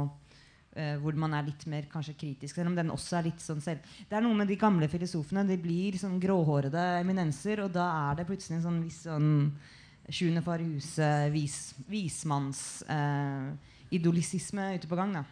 Eh, 0.76 0.96
hvor 1.02 1.16
man 1.18 1.34
er 1.36 1.48
litt 1.48 1.64
mer 1.70 1.88
kanskje 1.90 2.16
kritisk, 2.20 2.54
selv 2.54 2.70
om 2.70 2.76
den 2.78 2.92
også 2.94 3.18
er 3.18 3.28
litt 3.30 3.42
sånn 3.42 3.62
selv. 3.64 3.84
Det 4.08 4.16
er 4.16 4.24
noe 4.24 4.36
med 4.38 4.50
de 4.50 4.58
gamle 4.60 4.88
filosofene. 4.92 5.46
De 5.48 5.56
blir 5.60 5.98
sånn 6.00 6.20
gråhårede 6.22 6.84
eminenser, 7.00 7.64
og 7.64 7.72
da 7.74 7.88
er 8.10 8.20
det 8.20 8.28
plutselig 8.28 8.60
en 8.60 8.68
sånn 8.68 8.84
viss 8.84 9.02
sånn 9.06 9.32
Sjuende 10.06 10.38
far 10.38 10.62
huset, 10.62 11.32
vis, 11.34 11.74
vismanns 11.90 12.60
eh, 12.86 13.48
ute 13.90 14.86
på 14.86 14.98
gang. 14.98 15.16
da. 15.18 15.24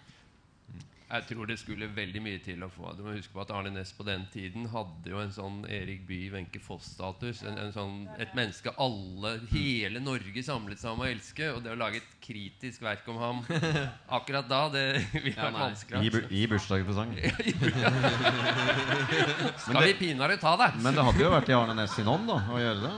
Jeg 1.14 1.26
tror 1.28 1.47
det 1.47 1.54
skulle 1.61 1.87
veldig 1.94 2.21
mye 2.25 2.40
til 2.42 2.62
å 2.66 2.68
få 2.75 2.90
Du 2.99 3.04
må 3.06 3.12
huske 3.14 3.30
på 3.37 3.42
at 3.44 3.50
Arne 3.54 3.71
Næss 3.71 3.92
på 3.94 4.02
den 4.06 4.25
tiden 4.33 4.64
hadde 4.73 5.12
jo 5.12 5.21
en 5.23 5.30
sånn 5.35 5.61
Erik 5.71 6.00
Bye, 6.09 6.33
Wenche 6.33 6.59
Foss-status. 6.64 7.44
En, 7.47 7.54
en 7.62 7.71
sånn, 7.75 7.92
et 8.18 8.33
menneske 8.35 8.73
alle, 8.83 9.37
hele 9.52 10.02
Norge 10.02 10.42
samlet 10.42 10.80
seg 10.83 10.90
om 10.97 11.04
å 11.04 11.06
elske. 11.06 11.52
Og 11.54 11.62
det 11.62 11.71
å 11.71 11.78
lage 11.78 12.00
et 12.02 12.11
kritisk 12.25 12.83
verk 12.83 13.06
om 13.12 13.21
ham 13.23 13.42
akkurat 14.19 14.49
da, 14.50 14.65
det 14.75 14.84
ville 15.15 15.36
vært 15.38 15.60
vanskelig. 15.60 16.02
Gi, 16.02 16.10
bu- 16.17 16.26
gi 16.34 16.45
bursdagspresang. 16.50 17.15
Skal 19.65 19.84
vi 19.86 19.95
pinadø 20.02 20.36
ta 20.43 20.56
det? 20.65 20.73
Men 20.82 20.97
det 20.99 21.04
hadde 21.06 21.23
jo 21.23 21.30
vært 21.36 21.52
i 21.52 21.56
Arne 21.60 21.78
Næss 21.78 21.95
sin 21.99 22.10
ånd 22.10 22.26
da, 22.30 22.41
å 22.50 22.58
gjøre 22.58 22.88
det. 22.88 22.95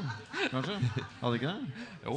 Kanskje? 0.53 0.77
Hadde 1.21 1.39
ikke 1.39 1.53
det? 1.53 1.87
Jo. 2.07 2.17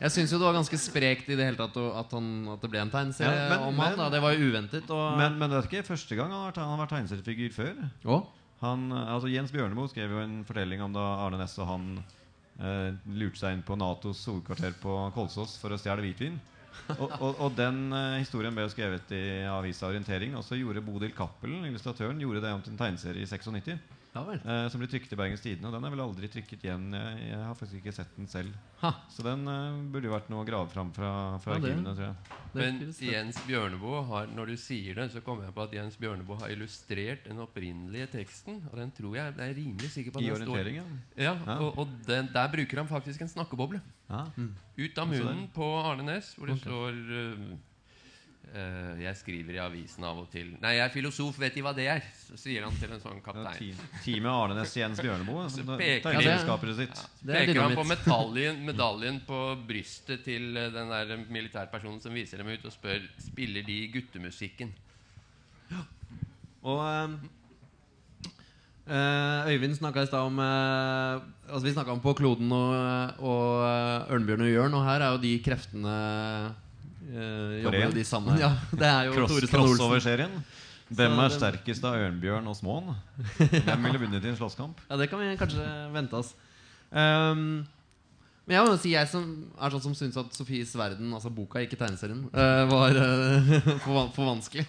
Jeg 0.00 0.10
syns 0.14 0.32
jo 0.34 0.38
det 0.40 0.46
var 0.48 0.56
ganske 0.58 0.78
sprekt 0.82 1.28
i 1.30 1.36
det 1.38 1.46
hele 1.48 1.58
tatt 1.60 1.76
at, 1.78 2.12
han, 2.16 2.28
at 2.54 2.64
det 2.64 2.70
ble 2.72 2.80
en 2.82 2.90
tegneserie 2.92 3.34
Ja, 3.36 3.48
men- 3.52 3.66
om 3.68 3.78
han. 3.84 3.96
Da. 4.00 4.08
Det 4.14 4.20
var 4.24 4.34
jo 4.34 4.48
uventet. 4.50 4.90
Og, 4.90 5.18
Men, 5.20 5.38
men 5.38 5.50
det 5.52 5.58
er 5.60 5.68
ikke 5.70 5.86
første 5.92 6.18
gang 6.18 6.32
han 6.34 6.50
har 6.56 6.80
vært, 6.82 6.92
tegneseriefigur 6.96 7.54
før. 7.54 7.74
Å? 8.08 8.20
Han, 8.64 8.88
altså 8.92 9.30
Jens 9.30 9.52
Bjørneboe 9.54 9.90
skrev 9.92 10.10
jo 10.16 10.22
en 10.24 10.40
fortelling 10.48 10.80
om 10.82 10.94
da 10.96 11.04
Arne 11.26 11.38
Næss 11.38 11.54
og 11.62 11.68
han 11.70 11.84
eh, 12.58 12.90
lurte 13.14 13.38
seg 13.38 13.54
inn 13.54 13.62
på 13.66 13.76
Natos 13.78 14.24
hovedkvarter 14.26 14.74
på 14.82 14.96
Kolsås 15.14 15.58
for 15.62 15.70
å 15.70 15.78
stjele 15.78 16.02
hvitvin. 16.02 16.40
Og, 16.96 17.10
og, 17.20 17.38
og 17.44 17.54
den 17.58 17.92
eh, 17.94 18.16
historien 18.22 18.54
ble 18.56 18.64
skrevet 18.72 19.10
i 19.14 19.22
avisa 19.50 19.86
Orientering. 19.90 20.34
Og 20.38 20.42
så 20.46 20.58
gjorde 20.58 20.82
Bodil 20.82 21.14
Cappelen, 21.14 21.64
illustratøren, 21.70 22.18
gjorde 22.22 22.42
det 22.42 22.52
om 22.56 22.62
til 22.64 22.74
en 22.74 22.80
tegneserie 22.82 23.22
i 23.22 23.30
96. 23.30 23.78
Ja 24.18 24.24
vel. 24.26 24.40
Eh, 24.42 24.64
som 24.72 24.82
ble 24.82 24.88
trykket 24.90 25.12
i 25.14 25.18
Bergens 25.18 25.42
Tidende. 25.44 25.68
Og 25.70 25.76
den 25.76 25.86
er 25.86 25.92
vel 25.94 26.02
aldri 26.02 26.30
trykket 26.32 26.64
igjen. 26.66 26.88
Jeg, 26.96 27.18
jeg 27.28 27.38
har 27.38 27.54
faktisk 27.58 27.78
ikke 27.78 27.94
sett 27.94 28.16
den 28.16 28.26
selv. 28.30 28.56
Ha. 28.82 28.90
Så 29.14 29.22
den 29.26 29.44
eh, 29.46 29.76
burde 29.94 30.10
jo 30.10 30.14
vært 30.16 30.30
noe 30.32 30.42
å 30.42 30.48
grave 30.48 30.70
fram 30.72 30.90
fra, 30.96 31.12
fra 31.44 31.54
Ja, 31.54 31.60
arkivene, 31.60 31.94
tror 31.94 32.08
jeg. 32.08 32.40
Men. 32.58 32.80
Jens 33.08 33.38
Bjørneboe 33.46 34.02
har, 34.08 34.32
når 34.34 34.52
du 34.52 34.56
sier 34.58 34.98
det, 34.98 35.06
så 35.14 35.22
kommer 35.22 35.46
jeg 35.46 35.54
på 35.54 35.64
at 35.68 35.76
Jens 35.78 35.98
Bjørneboe 36.00 36.40
har 36.42 36.54
illustrert 36.56 37.28
den 37.28 37.44
opprinnelige 37.44 38.10
teksten. 38.16 38.58
Og 38.72 38.74
den 38.80 38.90
tror 38.96 39.14
jeg 39.20 39.28
jeg 39.38 39.52
er 39.52 39.56
rimelig 39.60 39.92
sikker 39.94 40.16
på 40.16 40.22
at 40.22 40.26
I 40.26 40.34
orienteringen? 40.34 40.90
står. 41.12 41.22
Ja, 41.28 41.36
Ja. 41.38 41.58
og, 41.62 41.78
og 41.84 41.94
den, 42.08 42.32
der 42.34 42.50
bruker 42.52 42.82
han 42.82 42.90
faktisk 42.90 43.22
en 43.22 43.30
snakkeboble. 43.30 43.80
Ja. 44.08 44.24
Ut 44.78 44.98
av 44.98 45.10
munnen 45.10 45.46
på 45.54 45.66
Arne 45.84 46.10
Næss, 46.10 46.34
hvor 46.34 46.50
det 46.50 46.58
okay. 46.58 46.66
står 46.66 46.98
uh, 47.12 47.56
Jeg 48.98 49.16
skriver 49.18 49.58
i 49.58 49.60
avisen 49.60 50.04
av 50.08 50.22
og 50.22 50.30
til 50.32 50.54
Nei, 50.62 50.70
jeg 50.78 50.84
er 50.86 50.92
filosof, 50.94 51.36
vet 51.40 51.54
De 51.58 51.62
hva 51.64 51.74
det 51.76 51.84
er? 51.92 52.06
Så 52.16 52.38
sier 52.40 52.64
han 52.64 52.74
til 52.80 52.94
en 52.94 53.02
sånn 53.02 53.20
kaptein. 53.24 53.76
Teamet 54.04 54.30
Arne 54.32 54.56
Næss 54.56 54.72
Jens 54.78 55.02
Bjørneboe. 55.04 55.46
Som 55.54 55.72
peker- 55.76 56.74
sitt. 56.78 57.02
Det 57.20 57.34
er 57.34 57.46
Peker 57.46 57.62
han 57.66 57.76
på 57.76 57.86
medaljen, 57.94 58.60
medaljen 58.66 59.22
på 59.28 59.40
brystet 59.68 60.24
til 60.26 60.56
øh, 60.56 60.70
den 60.74 60.92
der 60.94 61.16
militærpersonen 61.28 62.00
som 62.04 62.16
viser 62.16 62.40
dem 62.40 62.52
ut, 62.54 62.64
og 62.64 62.72
spør 62.74 63.04
Spiller 63.20 63.66
de 63.66 63.80
guttemusikken. 63.94 64.72
Og 66.64 66.80
um 66.84 67.18
Uh, 68.88 69.44
Øyvind 69.44 69.74
snakka 69.76 70.00
i 70.00 70.08
stad 70.08 70.24
om 70.24 70.38
uh, 70.40 71.20
Altså 71.44 71.66
Vi 71.66 71.72
snakka 71.74 71.92
om 71.92 72.00
på 72.00 72.14
kloden 72.16 72.48
og, 72.56 73.18
og 73.20 73.60
uh, 73.60 74.14
Ørnbjørn 74.16 74.46
og 74.46 74.48
Jørn, 74.48 74.76
og 74.78 74.84
her 74.86 75.04
er 75.04 75.10
jo 75.12 75.20
de 75.20 75.32
kreftene 75.44 75.96
eh, 77.08 77.62
Jobber 77.64 77.84
jo 77.86 77.94
de 77.96 78.04
sammen. 78.06 78.38
Ja, 78.44 78.52
det 78.72 78.88
er 78.88 79.08
jo 79.08 79.16
Cross. 79.16 79.48
Crossover-serien. 79.52 80.36
Hvem 80.88 81.18
er 81.20 81.32
sterkest 81.34 81.84
av 81.84 81.98
Ørnbjørn 82.00 82.46
og 82.48 82.56
Småen? 82.56 82.94
Hvem 83.66 83.88
ville 83.88 84.04
vunnet 84.04 84.24
i 84.24 84.30
en 84.30 84.38
slåsskamp? 84.38 84.78
Ja, 84.88 84.96
det 85.00 85.10
kan 85.10 85.20
vi 85.20 85.34
kanskje 85.40 85.66
vente 85.92 86.16
oss. 86.16 86.32
Um, 86.88 87.66
men 88.48 88.56
jeg 88.56 88.64
må 88.64 88.70
jo 88.72 88.78
si 88.80 88.94
jeg 88.94 89.08
som 89.10 89.24
er 89.60 89.74
sånn 89.74 89.82
som 89.84 89.94
syns 89.98 90.16
at 90.16 90.32
Sofies 90.32 90.70
verden, 90.80 91.10
altså 91.12 91.28
boka, 91.28 91.60
ikke 91.60 91.76
tegneserien, 91.76 92.22
uh, 92.32 92.62
var 92.70 92.96
uh, 92.96 93.52
for, 93.84 94.08
for 94.16 94.24
vanskelig. 94.30 94.64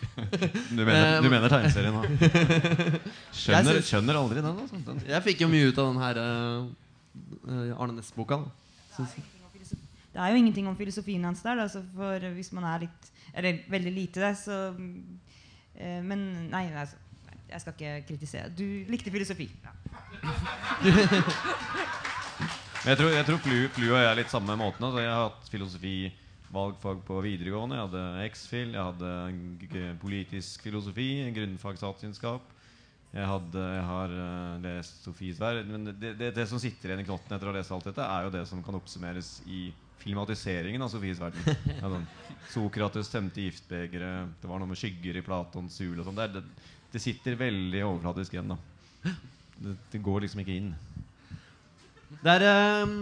Du 0.76 0.84
mener, 0.84 1.22
du 1.24 1.30
mener 1.32 1.48
tegneserien, 1.48 1.96
da? 1.96 3.00
Skjønner, 3.32 3.80
skjønner 3.88 4.20
aldri 4.20 4.44
den. 4.44 4.60
Altså. 4.68 5.00
Jeg 5.08 5.28
fikk 5.30 5.48
jo 5.48 5.52
mye 5.56 5.72
ut 5.72 5.80
av 5.80 5.94
den 5.94 6.04
her 6.04 6.24
uh, 6.28 7.76
Arne 7.80 8.02
Næss-boka. 8.02 8.44
Syns 8.98 9.16
jeg. 9.16 9.30
Det 10.20 10.26
er 10.26 10.34
jo 10.34 10.40
ingenting 10.42 10.66
om 10.68 10.76
filosofien 10.76 11.24
hans 11.24 11.42
der. 11.46 11.56
Da, 11.56 11.82
for 11.96 12.26
hvis 12.36 12.52
man 12.52 12.66
er 12.68 12.82
litt 12.84 13.12
Eller 13.34 13.62
veldig 13.72 13.92
lite 13.96 14.20
det, 14.20 14.34
så 14.36 14.58
eh, 14.76 16.02
Men 16.04 16.50
nei, 16.52 16.66
altså, 16.76 16.98
jeg 17.48 17.62
skal 17.64 17.74
ikke 17.78 17.94
kritisere. 18.10 18.50
Du 18.52 18.66
likte 18.92 19.12
filosofi. 19.12 19.48
Ja. 19.64 19.72
Jeg 22.88 22.96
tror, 22.96 23.10
jeg 23.12 23.26
tror 23.28 23.40
Flu, 23.44 23.56
Flu 23.76 23.86
og 23.90 23.98
jeg 24.00 24.08
er 24.08 24.16
litt 24.16 24.32
samme 24.32 24.56
måten. 24.56 24.86
Altså, 24.88 25.02
jeg 25.04 25.12
har 25.12 25.26
hatt 25.26 25.50
filosofi 25.52 25.96
valgfag 26.56 27.02
på 27.04 27.18
videregående. 27.26 27.76
Jeg 27.76 27.90
hadde 27.90 28.30
X-FIL, 28.30 28.72
jeg 28.72 28.86
hadde 28.88 29.90
politisk 30.00 30.64
filosofi, 30.64 31.10
grunnfagsstatsvitenskap. 31.36 32.54
Jeg, 33.12 33.26
jeg 33.26 33.84
har 33.90 34.16
uh, 34.16 34.56
lest 34.64 35.04
Sofies 35.04 35.44
verden. 35.44 35.76
Men 35.76 35.92
det, 35.92 36.14
det, 36.22 36.32
det 36.38 36.48
som 36.48 36.62
sitter 36.64 36.94
igjen 36.94 37.04
i 37.04 37.08
knotten 37.10 37.36
etter 37.36 37.52
å 37.52 37.52
ha 37.52 37.60
lest 37.60 37.76
alt 37.76 37.92
dette, 37.92 38.08
er 38.08 38.30
jo 38.30 38.34
det 38.38 38.46
som 38.48 38.64
kan 38.64 38.80
oppsummeres 38.80 39.36
i 39.52 39.68
filmatiseringen 40.04 40.84
av 40.86 40.92
Sofies 40.94 41.22
verden. 41.22 41.60
Ja, 41.80 41.92
sånn, 41.92 42.08
Sokrates 42.50 43.12
tømte 43.12 43.44
giftbegeret, 43.46 44.32
det 44.42 44.50
var 44.50 44.62
noe 44.62 44.72
med 44.72 44.80
skygger 44.80 45.20
i 45.20 45.26
Platons 45.26 45.76
sul 45.78 46.00
og 46.00 46.08
sånn. 46.08 46.18
Det, 46.18 46.40
det, 46.40 46.72
det 46.94 47.02
sitter 47.04 47.38
veldig 47.40 47.84
overflatisk 47.86 48.34
igjen, 48.34 48.56
da. 48.56 49.14
Det, 49.60 49.76
det 49.94 50.02
går 50.02 50.26
liksom 50.26 50.42
ikke 50.42 50.56
inn. 50.56 50.72
Det 52.24 52.34
er, 52.40 52.48
eh, 52.50 52.96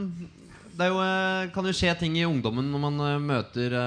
det 0.73 0.83
er 0.83 0.91
jo, 0.91 0.99
eh, 1.05 1.47
kan 1.55 1.69
jo 1.69 1.75
skje 1.77 1.93
ting 2.01 2.17
i 2.19 2.25
ungdommen 2.27 2.67
når 2.73 2.83
man 2.83 2.99
eh, 3.05 3.23
møter 3.23 3.77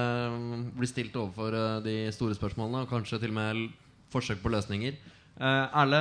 Blir 0.78 0.88
stilt 0.88 1.18
overfor 1.18 1.82
de 1.84 1.96
store 2.14 2.38
spørsmålene, 2.38 2.86
og 2.86 2.92
kanskje 2.94 3.20
til 3.20 3.34
og 3.34 3.40
med 3.42 3.66
forsøk 4.10 4.40
på 4.42 4.52
løsninger. 4.52 4.96
Eh, 5.40 5.80
Erle, 5.82 6.00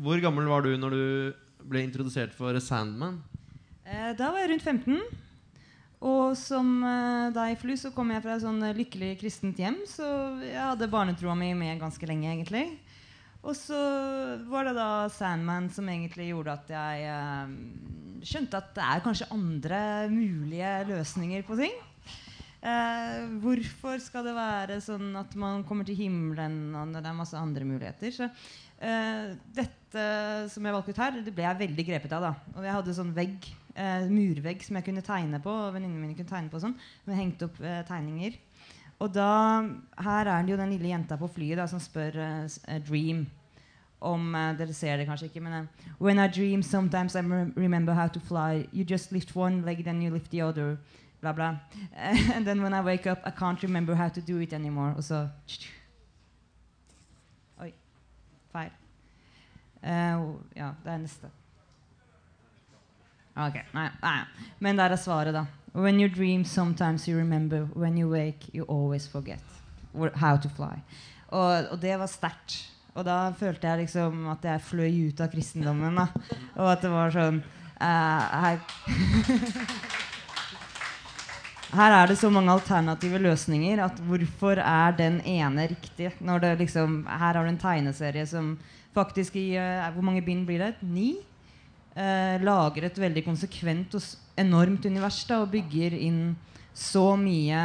hvor 0.00 0.20
gammel 0.22 0.48
var 0.48 0.64
du 0.64 0.72
når 0.80 0.94
du 0.94 1.66
ble 1.68 1.82
introdusert 1.84 2.32
for 2.36 2.56
Sandman? 2.62 3.18
Eh, 3.84 4.12
da 4.16 4.30
var 4.32 4.42
jeg 4.44 4.52
rundt 4.54 4.64
15. 4.64 5.00
Og 6.02 6.34
som 6.38 6.80
eh, 6.82 7.28
deg, 7.34 7.56
Flu, 7.60 7.76
så 7.78 7.92
kom 7.94 8.10
jeg 8.10 8.24
fra 8.24 8.34
et 8.34 8.42
sånn 8.42 8.62
eh, 8.66 8.74
lykkelig 8.74 9.12
kristent 9.20 9.60
hjem. 9.62 9.78
Så 9.86 10.06
jeg 10.42 10.58
hadde 10.58 10.90
barnetroa 10.90 11.36
mi 11.38 11.52
med 11.58 11.78
ganske 11.82 12.08
lenge, 12.10 12.32
egentlig. 12.32 12.66
Og 13.42 13.54
så 13.58 13.78
var 14.50 14.68
det 14.68 14.76
da 14.78 14.90
Sandman 15.10 15.68
som 15.74 15.88
egentlig 15.90 16.28
gjorde 16.30 16.54
at 16.58 16.68
jeg 16.70 17.06
eh, 17.10 17.54
skjønte 18.26 18.58
at 18.58 18.74
det 18.76 18.84
er 18.86 19.02
kanskje 19.02 19.30
andre 19.34 19.80
mulige 20.10 20.74
løsninger 20.90 21.46
på 21.46 21.58
ting. 21.58 21.74
Eh, 22.62 23.22
hvorfor 23.42 23.98
skal 23.98 24.28
det 24.28 24.36
være 24.36 24.76
sånn 24.84 25.08
at 25.18 25.32
man 25.34 25.64
kommer 25.66 25.86
til 25.86 25.98
himmelen 25.98 26.76
og 26.78 26.92
det 26.94 27.02
er 27.02 27.18
masse 27.18 27.38
andre 27.38 27.66
muligheter? 27.66 28.14
Så 28.14 28.28
eh, 28.78 29.32
dette 29.56 30.04
som 30.52 30.62
jeg 30.62 30.76
valgte 30.76 30.94
ut 30.94 31.02
her, 31.02 31.18
det 31.26 31.34
ble 31.34 31.48
jeg 31.48 31.62
veldig 31.64 31.86
grepet 31.90 32.14
av. 32.14 32.28
da 32.28 32.54
Og 32.54 32.68
jeg 32.68 32.76
hadde 32.78 32.94
sånn 33.00 33.10
vegg, 33.16 33.50
eh, 33.74 34.08
murvegg 34.10 34.64
som 34.64 34.78
jeg 34.78 34.88
kunne 34.88 35.04
tegne 35.06 35.42
på. 35.42 35.52
Og 35.66 35.76
venninnene 35.76 36.00
mine 36.00 36.18
kunne 36.18 36.30
tegne 36.30 36.52
på 36.52 36.62
sånn. 36.62 36.78
Med 37.06 37.18
hengte 37.18 37.50
opp 37.50 37.60
eh, 37.60 37.82
tegninger. 37.88 38.38
Og 39.02 39.10
da, 39.10 39.28
her 40.04 40.28
er 40.30 40.42
det 40.42 40.52
jo 40.52 40.58
den 40.60 40.74
lille 40.76 40.92
jenta 40.92 41.18
på 41.18 41.30
flyet 41.34 41.58
da, 41.58 41.66
som 41.70 41.82
spør 41.82 42.18
eh, 42.22 42.82
Dream 42.86 43.24
om 44.02 44.34
eh, 44.34 44.52
Dere 44.58 44.74
ser 44.74 44.98
det 44.98 45.06
kanskje 45.08 45.30
ikke, 45.30 45.42
men 45.42 45.52
eh, 45.52 45.90
When 45.98 46.18
I 46.18 46.28
dream, 46.28 46.62
sometimes 46.62 47.16
I 47.16 47.20
remember 47.20 47.94
how 47.94 48.08
to 48.08 48.20
fly. 48.20 48.66
You 48.72 48.84
just 48.84 49.12
lift 49.12 49.36
one 49.36 49.62
leg, 49.62 49.84
then 49.84 50.02
you 50.02 50.10
lift 50.10 50.30
the 50.30 50.42
other. 50.42 50.78
Bla, 51.20 51.32
bla. 51.32 51.56
and 52.34 52.46
then 52.46 52.62
when 52.62 52.74
I 52.74 52.80
wake 52.80 53.06
up, 53.06 53.20
I 53.24 53.30
can't 53.30 53.62
remember 53.62 53.94
how 53.94 54.08
to 54.08 54.20
do 54.20 54.38
it 54.38 54.52
anymore. 54.52 54.94
Og 54.96 55.04
så 55.04 55.28
Oi. 57.62 57.72
Feil. 58.52 58.70
Uh, 59.82 60.34
ja, 60.56 60.70
det 60.84 60.92
er 60.92 60.98
neste. 60.98 61.26
Ok, 63.36 63.56
nei, 63.72 63.88
nei. 64.02 64.18
Men 64.60 64.76
der 64.76 64.92
er 64.92 65.00
svaret, 65.00 65.34
da. 65.34 65.46
When 65.72 66.00
you 66.00 66.08
dream, 66.08 66.44
sometimes 66.44 67.08
you 67.08 67.16
remember. 67.16 67.64
When 67.74 67.96
you 67.96 68.10
wake, 68.10 68.52
you 68.52 68.64
always 68.68 69.08
forget 69.08 69.40
how 70.14 70.36
to 70.36 70.48
fly. 70.48 70.82
Og, 71.28 71.72
og 71.72 71.80
det 71.80 71.96
var 71.98 72.06
sterkt. 72.06 72.58
Og 72.92 73.06
da 73.08 73.30
følte 73.32 73.70
jeg 73.70 73.86
liksom 73.86 74.26
at 74.28 74.44
jeg 74.44 74.64
fløy 74.66 75.08
ut 75.08 75.20
av 75.24 75.32
kristendommen. 75.32 75.96
da 75.96 76.06
Og 76.60 76.66
at 76.74 76.84
det 76.84 76.90
var 76.92 77.14
sånn 77.14 77.40
uh, 77.40 78.22
her, 78.42 78.60
her 81.78 81.96
er 82.02 82.12
det 82.12 82.18
så 82.20 82.28
mange 82.32 82.52
alternative 82.52 83.22
løsninger 83.24 83.80
at 83.86 84.04
hvorfor 84.04 84.60
er 84.60 84.92
den 84.98 85.22
ene 85.24 85.70
riktig? 85.72 86.12
Når 86.20 86.44
det 86.44 86.54
liksom, 86.66 87.06
her 87.08 87.32
har 87.32 87.40
du 87.40 87.48
en 87.48 87.60
tegneserie 87.64 88.28
som 88.28 88.58
faktisk 88.92 89.40
i 89.40 89.54
uh, 89.56 89.88
Hvor 89.96 90.04
mange 90.04 90.20
bind 90.20 90.44
blir 90.44 90.60
det? 90.60 90.74
Ni? 90.84 91.14
Eh, 91.94 92.40
lager 92.42 92.88
et 92.88 92.98
veldig 92.98 93.24
konsekvent 93.26 93.96
og 93.98 94.02
enormt 94.40 94.86
univers 94.88 95.22
da, 95.28 95.42
og 95.42 95.52
bygger 95.52 95.96
inn 95.98 96.34
så 96.72 97.12
mye 97.20 97.62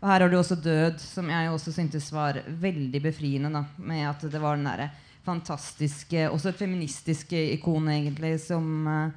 Og 0.00 0.08
her 0.08 0.20
har 0.20 0.30
du 0.32 0.36
også 0.38 0.56
død, 0.60 1.00
som 1.00 1.28
jeg 1.32 1.50
også 1.52 1.72
syntes 1.72 2.10
var 2.12 2.40
veldig 2.46 3.00
befriende. 3.04 3.50
da, 3.52 3.64
Med 3.76 4.08
at 4.08 4.20
det 4.20 4.40
var 4.40 4.56
den 4.56 4.68
derre 4.68 4.90
fantastiske 5.24 6.28
Også 6.28 6.50
et 6.50 6.60
feministisk 6.60 7.32
ikon, 7.32 7.88
egentlig, 7.88 8.38
som, 8.40 8.86
eh, 8.86 9.10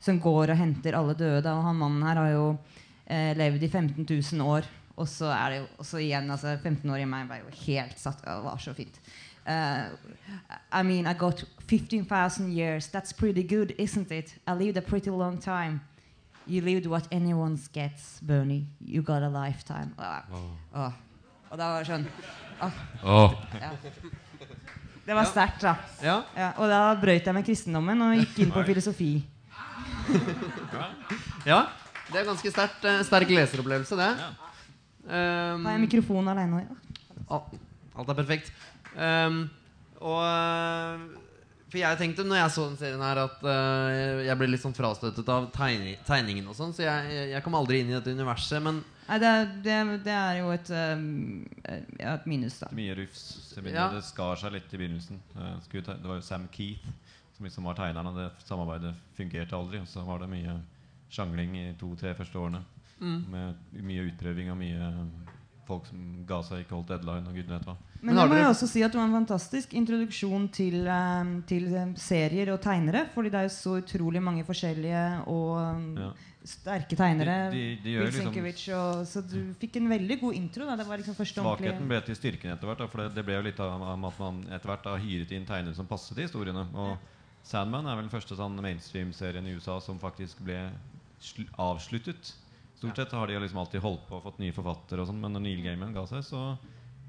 som 0.00 0.20
går 0.20 0.52
og 0.52 0.56
henter 0.60 0.96
alle 0.96 1.14
døde. 1.14 1.48
Og 1.48 1.64
han 1.64 1.76
mannen 1.76 2.02
her 2.02 2.16
har 2.16 2.30
jo 2.32 2.58
eh, 3.06 3.36
levd 3.36 3.62
i 3.62 3.68
15 3.68 4.04
000 4.04 4.44
år. 4.44 4.68
Og 4.96 5.08
så 5.08 5.26
er 5.32 5.50
det 5.50 5.58
jo 5.58 5.68
også 5.82 5.98
igjen 5.98 6.30
altså 6.30 6.54
15 6.54 6.90
år 6.90 7.02
i 7.02 7.08
meg 7.08 7.26
var 7.26 7.40
jo 7.40 7.54
helt 7.64 7.98
satt 7.98 8.20
Det 8.22 8.36
var 8.44 8.60
så 8.62 8.74
fint. 8.76 9.00
Uh, 9.46 9.88
I 10.72 10.82
mean, 10.82 11.06
I 11.06 11.14
got 11.14 11.44
15,000 11.66 12.52
years. 12.52 12.88
That's 12.88 13.12
pretty 13.12 13.42
good, 13.42 13.74
isn't 13.78 14.10
it? 14.10 14.34
I 14.46 14.54
lived 14.54 14.76
a 14.76 14.82
pretty 14.82 15.10
long 15.10 15.38
time. 15.38 15.80
You 16.46 16.60
lived 16.60 16.86
what 16.86 17.08
anyone 17.10 17.58
gets, 17.72 18.20
Bernie. 18.20 18.66
You 18.80 19.02
got 19.02 19.22
a 19.22 19.28
lifetime. 19.28 19.94
Ah, 19.98 20.24
Oh. 20.74 20.92
Og 21.54 21.58
da 21.60 21.68
var 21.70 21.84
det 21.84 21.86
sånn 21.86 22.04
ah, 22.64 22.78
oh. 23.06 23.34
ja. 23.54 23.68
Det 25.04 25.14
var 25.14 25.28
sterkt, 25.28 25.60
da. 25.62 25.74
Ja. 26.02 26.16
Ja, 26.34 26.48
og 26.58 26.66
da 26.72 26.80
brøyt 26.98 27.28
jeg 27.28 27.36
med 27.36 27.46
kristendommen 27.46 28.00
og 28.02 28.16
gikk 28.18 28.40
inn 28.42 28.50
på 28.50 28.64
filosofi. 28.66 29.10
ja. 31.52 31.60
Det 32.08 32.20
er 32.20 32.26
ganske 32.26 32.50
sterkt, 32.50 32.82
eh, 32.88 33.02
sterk 33.06 33.30
leseropplevelse, 33.30 33.98
det. 34.00 34.10
Um, 35.04 35.62
Har 35.68 35.76
jeg 35.76 35.84
mikrofon? 35.84 36.32
Ja. 36.32 36.64
Alt, 37.36 37.54
alt 37.94 38.10
er 38.10 38.18
perfekt. 38.18 38.50
Ehm, 38.96 39.44
og 40.04 40.20
eh, 40.22 41.04
For 41.70 41.80
jeg 41.80 41.98
tenkte 41.98 42.24
når 42.26 42.36
jeg 42.42 42.52
så 42.54 42.64
den 42.68 42.76
serien 42.78 43.00
her, 43.02 43.18
at 43.24 43.40
uh, 43.42 44.20
jeg 44.22 44.36
ble 44.38 44.46
litt 44.52 44.62
sånn 44.62 44.76
frastøtet 44.76 45.30
av 45.32 45.48
tegning, 45.56 45.96
tegningen 46.06 46.46
og 46.52 46.54
sånn, 46.54 46.74
så 46.76 46.84
jeg, 46.86 47.30
jeg 47.32 47.42
kom 47.42 47.56
aldri 47.58 47.80
inn 47.82 47.90
i 47.90 47.96
dette 47.96 48.12
universet. 48.14 48.62
Men 48.62 48.82
Nei, 49.08 49.16
det, 49.20 49.30
er- 49.32 49.48
det, 49.64 49.78
det 50.06 50.14
er 50.14 50.38
jo 50.38 50.52
et, 50.54 50.70
um, 50.70 51.08
ja, 51.98 52.12
et 52.14 52.28
minus, 52.30 52.60
da. 52.62 52.68
Mye 52.72 52.94
rufs. 53.00 53.24
Ja. 53.66 53.88
det 53.92 54.04
skar 54.06 54.38
seg 54.40 54.54
litt 54.54 54.70
i 54.70 54.78
begynnelsen. 54.80 55.18
Det 55.34 56.06
var 56.06 56.20
jo 56.20 56.22
Sam 56.24 56.46
Keith 56.54 56.86
som 57.34 57.44
liksom 57.48 57.66
var 57.66 57.74
tegneren, 57.74 58.06
og 58.12 58.16
det 58.22 58.28
samarbeidet 58.46 58.94
fungerte 59.18 59.58
aldri. 59.58 59.80
Og 59.82 59.90
så 59.90 60.04
var 60.06 60.22
det 60.22 60.30
mye 60.30 60.54
sjangling 61.12 61.56
i 61.58 61.66
to-tre 61.80 62.14
første 62.14 62.38
årene. 62.38 62.62
Mm. 63.02 63.18
Med 63.34 63.82
mye 63.82 64.06
utprøving 64.12 64.52
og 64.54 64.60
mye 64.62 64.92
folk 65.66 65.88
som 65.90 66.22
ga 66.28 66.38
seg, 66.46 66.62
ikke 66.62 66.76
holdt 66.78 66.92
deadline 66.94 67.26
og 67.26 67.34
gudene 67.34 67.58
vet 67.58 67.66
hva. 67.66 67.76
Men, 68.04 68.18
Men 68.18 68.28
må 68.28 68.36
jeg 68.36 68.50
også 68.50 68.66
si 68.68 68.82
at 68.84 68.92
det 68.92 68.98
var 69.00 69.06
en 69.08 69.16
fantastisk 69.16 69.72
introduksjon 69.78 70.44
til, 70.52 70.82
um, 70.84 71.38
til 71.48 71.70
um, 71.72 71.94
serier 71.96 72.50
og 72.52 72.60
tegnere. 72.60 73.06
Fordi 73.14 73.32
det 73.32 73.38
er 73.40 73.46
jo 73.48 73.54
så 73.54 73.78
utrolig 73.80 74.20
mange 74.22 74.44
forskjellige 74.44 75.04
og 75.32 75.54
um, 75.56 75.86
Ja. 76.02 76.10
sterke 76.44 76.98
tegnere. 77.00 77.38
De, 77.54 77.62
de, 77.80 77.94
de 77.96 78.04
liksom 78.04 78.28
og, 78.76 79.06
så 79.08 79.24
du 79.24 79.38
fikk 79.56 79.80
en 79.80 79.88
veldig 79.94 80.20
god 80.20 80.36
intro. 80.36 80.68
Da. 80.68 80.76
Det 80.76 80.88
var 80.90 81.00
liksom 81.00 81.16
Svakheten 81.16 81.88
ble 81.88 82.02
til 82.04 82.20
styrken 82.20 82.52
etter 82.52 82.68
hvert. 82.68 82.84
Da, 82.84 82.90
for 82.92 83.06
det, 83.06 83.14
det 83.16 83.24
ble 83.24 83.38
jo 83.38 83.48
litt 83.48 83.64
av 83.64 83.72
av 83.80 84.06
at 84.10 84.20
man 84.20 84.44
etter 84.52 84.74
hvert 84.74 84.92
har 84.92 85.00
hyret 85.00 85.32
inn 85.32 85.48
tegnere 85.48 85.76
som 85.78 85.88
passet 85.88 86.12
til 86.12 86.28
historiene. 86.28 86.68
Og 86.76 86.98
Sandman 87.44 87.88
er 87.88 87.96
vel 87.96 88.06
den 88.06 88.12
første 88.12 88.36
sånn 88.36 88.60
mainstream-serien 88.60 89.48
i 89.48 89.56
USA 89.56 89.80
som 89.80 89.96
faktisk 90.00 90.44
ble 90.44 90.60
sl 91.24 91.48
avsluttet. 91.56 92.34
Stort 92.76 93.00
sett 93.00 93.12
har 93.16 93.28
de 93.28 93.40
liksom 93.40 93.64
alltid 93.64 93.80
holdt 93.80 94.04
på 94.08 94.18
og 94.18 94.24
fått 94.26 94.40
nye 94.42 94.52
forfattere, 94.52 95.00
og 95.00 95.08
sånt, 95.08 95.22
men 95.22 95.32
når 95.32 95.44
Neil 95.46 95.62
Gaiman 95.64 95.94
ga 95.96 96.04
seg, 96.10 96.24
så, 96.26 96.40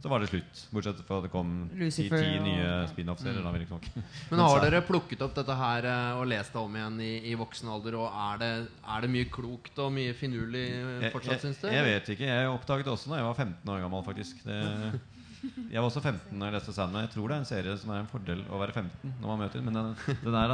så 0.06 0.10
var 0.12 0.22
det 0.22 0.28
slutt. 0.30 0.60
Bortsett 0.70 1.00
fra 1.08 1.18
at 1.18 1.24
det 1.26 1.32
kom 1.34 1.54
ti, 1.72 1.80
Lucifer 1.82 2.22
ti 2.22 2.36
og- 2.38 2.44
nye 2.46 2.74
spin-off-serier. 2.92 3.42
Mm. 3.42 3.56
riktignok. 3.58 3.88
Men 4.30 4.42
har 4.46 4.60
dere 4.68 4.82
plukket 4.86 5.24
opp 5.26 5.34
dette 5.34 5.56
her 5.58 5.88
eh, 5.90 6.20
og 6.20 6.28
lest 6.30 6.54
det 6.54 6.62
om 6.62 6.76
igjen 6.78 7.00
i, 7.02 7.14
i 7.32 7.34
voksen 7.40 7.72
alder? 7.74 7.98
Og 7.98 8.20
er 8.28 8.38
det, 8.44 8.52
er 8.86 9.02
det 9.02 9.10
mye 9.16 9.26
klokt 9.34 9.82
og 9.82 9.90
mye 9.96 10.14
finurlig 10.14 10.68
eh, 10.78 11.10
fortsatt, 11.16 11.42
syns 11.42 11.58
du? 11.64 11.66
jeg, 11.72 11.80
jeg 11.80 11.88
vet 11.90 12.14
ikke. 12.14 12.30
Jeg 12.30 12.52
oppdaget 12.54 12.86
det 12.86 12.94
også 12.94 13.10
da 13.16 13.18
jeg 13.24 13.30
var 13.32 13.40
15 13.42 13.74
år 13.74 13.82
gammel. 13.88 14.06
faktisk 14.06 14.46
det, 14.46 14.62
Jeg 15.74 15.78
var 15.82 15.90
også 15.90 16.02
15 16.06 16.40
da 16.40 16.46
jeg 16.52 16.56
leste 16.60 16.74
Sandman. 16.78 17.08
Jeg 17.08 17.14
tror 17.16 17.28
det 17.30 17.36
er 17.36 17.42
en 17.44 17.50
serie 17.50 17.78
som 17.82 17.92
er 17.94 18.04
en 18.04 18.10
fordel 18.14 18.46
å 18.50 18.62
være 18.62 18.78
15 18.78 19.18
når 19.22 19.28
man 19.32 19.42
møter. 19.44 19.66
Men 19.66 19.78
den, 19.82 19.92
den 20.22 20.38
er 20.38 20.54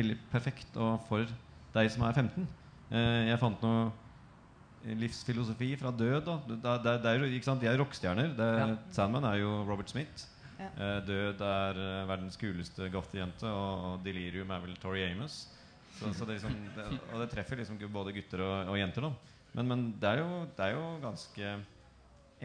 veldig 0.00 0.16
perfekt 0.32 0.76
og 0.80 1.04
for 1.10 1.28
deg 1.76 1.92
som 1.92 2.08
er 2.08 2.16
15. 2.16 2.48
Eh, 2.96 3.22
jeg 3.30 3.40
fant 3.44 3.60
noe 3.64 3.86
livsfilosofi 4.94 5.72
fra 5.80 5.90
død. 5.90 6.20
da 6.26 6.38
det, 6.46 6.58
det, 6.62 6.96
det 7.02 7.12
er? 7.12 7.58
De 7.60 7.68
er 7.68 7.78
rockestjerner. 7.80 8.32
Ja. 8.38 8.70
Sandman 8.94 9.24
er 9.24 9.40
jo 9.42 9.52
Robert 9.66 9.90
Smith. 9.90 10.26
Ja. 10.56 10.70
Eh, 10.72 10.98
død 11.04 11.42
er 11.44 11.80
eh, 11.82 12.08
verdens 12.08 12.38
kuleste 12.40 12.88
gothejente, 12.92 13.48
og, 13.50 13.86
og 13.90 14.04
Delirium 14.04 14.50
er 14.54 14.62
vel 14.64 14.76
Tori 14.80 15.04
Amos. 15.04 15.46
Så, 15.96 16.12
så 16.12 16.28
det, 16.28 16.38
liksom, 16.38 16.54
og 17.12 17.20
det 17.22 17.30
treffer 17.32 17.60
liksom 17.60 17.78
både 17.92 18.12
gutter 18.16 18.42
og, 18.44 18.72
og 18.72 18.78
jenter. 18.78 19.06
da 19.08 19.12
Men, 19.56 19.68
men 19.68 19.84
det, 20.00 20.10
er 20.10 20.22
jo, 20.22 20.44
det 20.56 20.64
er 20.64 20.76
jo 20.76 20.86
ganske 21.02 21.52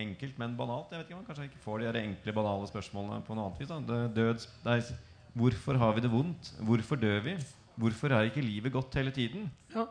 enkelt, 0.01 0.37
men 0.39 0.57
banalt. 0.57 0.91
Jeg 0.91 1.01
vet 1.01 1.09
ikke 1.09 1.17
om 1.17 1.23
man 1.23 1.29
kanskje 1.29 1.47
ikke 1.49 1.63
får 1.63 1.83
de 1.83 2.03
enkle, 2.03 2.35
banale 2.35 2.67
spørsmålene 2.71 3.23
på 3.27 3.35
noe 3.35 3.49
annet 3.49 3.63
vis. 3.63 3.71
da 3.71 4.03
død, 4.19 4.45
er, 4.75 4.93
Hvorfor 5.33 5.79
har 5.79 5.95
vi 5.95 6.03
det 6.03 6.11
vondt? 6.11 6.53
Hvorfor 6.59 6.99
dør 6.99 7.19
vi? 7.23 7.35
Hvorfor 7.79 8.11
er 8.11 8.27
ikke 8.27 8.43
livet 8.43 8.71
godt 8.71 8.95
hele 8.99 9.11
tiden? 9.15 9.51
Ja. 9.75 9.85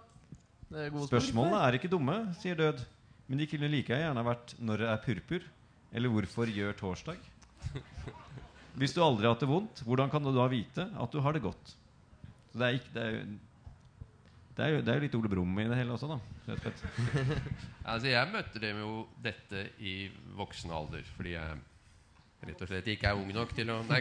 Det 0.70 0.86
er 0.86 0.94
Spørsmålene 1.10 1.60
er 1.66 1.76
ikke 1.80 1.90
dumme, 1.90 2.16
sier 2.38 2.54
Død. 2.58 2.84
Men 3.30 3.40
de 3.42 3.46
kunne 3.50 3.70
like 3.70 3.94
gjerne 3.94 4.22
vært 4.26 4.54
'Når 4.58 4.78
det 4.78 4.88
er 4.90 5.02
purpur?' 5.04 5.46
eller 5.92 6.08
'Hvorfor 6.08 6.46
gjør 6.46 6.72
torsdag?' 6.78 7.28
Hvis 8.78 8.94
du 8.94 9.02
aldri 9.02 9.26
har 9.26 9.34
hatt 9.34 9.40
det 9.40 9.48
vondt, 9.50 9.82
hvordan 9.82 10.10
kan 10.10 10.22
du 10.22 10.30
da 10.30 10.46
vite 10.46 10.86
at 10.94 11.12
du 11.12 11.20
har 11.20 11.32
det 11.32 11.42
godt? 11.42 11.74
Så 12.52 12.58
det 12.58 12.66
er, 12.66 12.78
ikke, 12.78 12.92
det 12.94 13.02
er, 13.02 13.10
jo, 13.10 13.24
det 14.56 14.64
er, 14.64 14.68
jo, 14.68 14.80
det 14.80 14.88
er 14.88 14.94
jo 14.94 15.00
litt 15.00 15.14
Ole 15.14 15.28
Brumm 15.28 15.58
i 15.58 15.66
det 15.68 15.76
hele 15.76 15.92
også, 15.92 16.06
da. 16.06 16.18
rett 16.46 16.66
og 16.66 16.72
slett. 16.78 17.42
Altså, 17.90 18.06
jeg 18.08 18.30
møtte 18.32 18.62
dem 18.62 18.78
jo 18.78 19.08
dette 19.22 19.66
i 19.78 20.10
voksen 20.38 20.70
alder 20.70 21.02
fordi 21.16 21.34
jeg 21.34 21.58
rett 22.46 22.62
og 22.62 22.70
slett 22.70 22.86
ikke 22.94 23.10
er 23.10 23.18
ung 23.18 23.34
nok 23.34 23.54
til 23.54 23.70
å 23.70 23.82
Nei, 23.90 24.00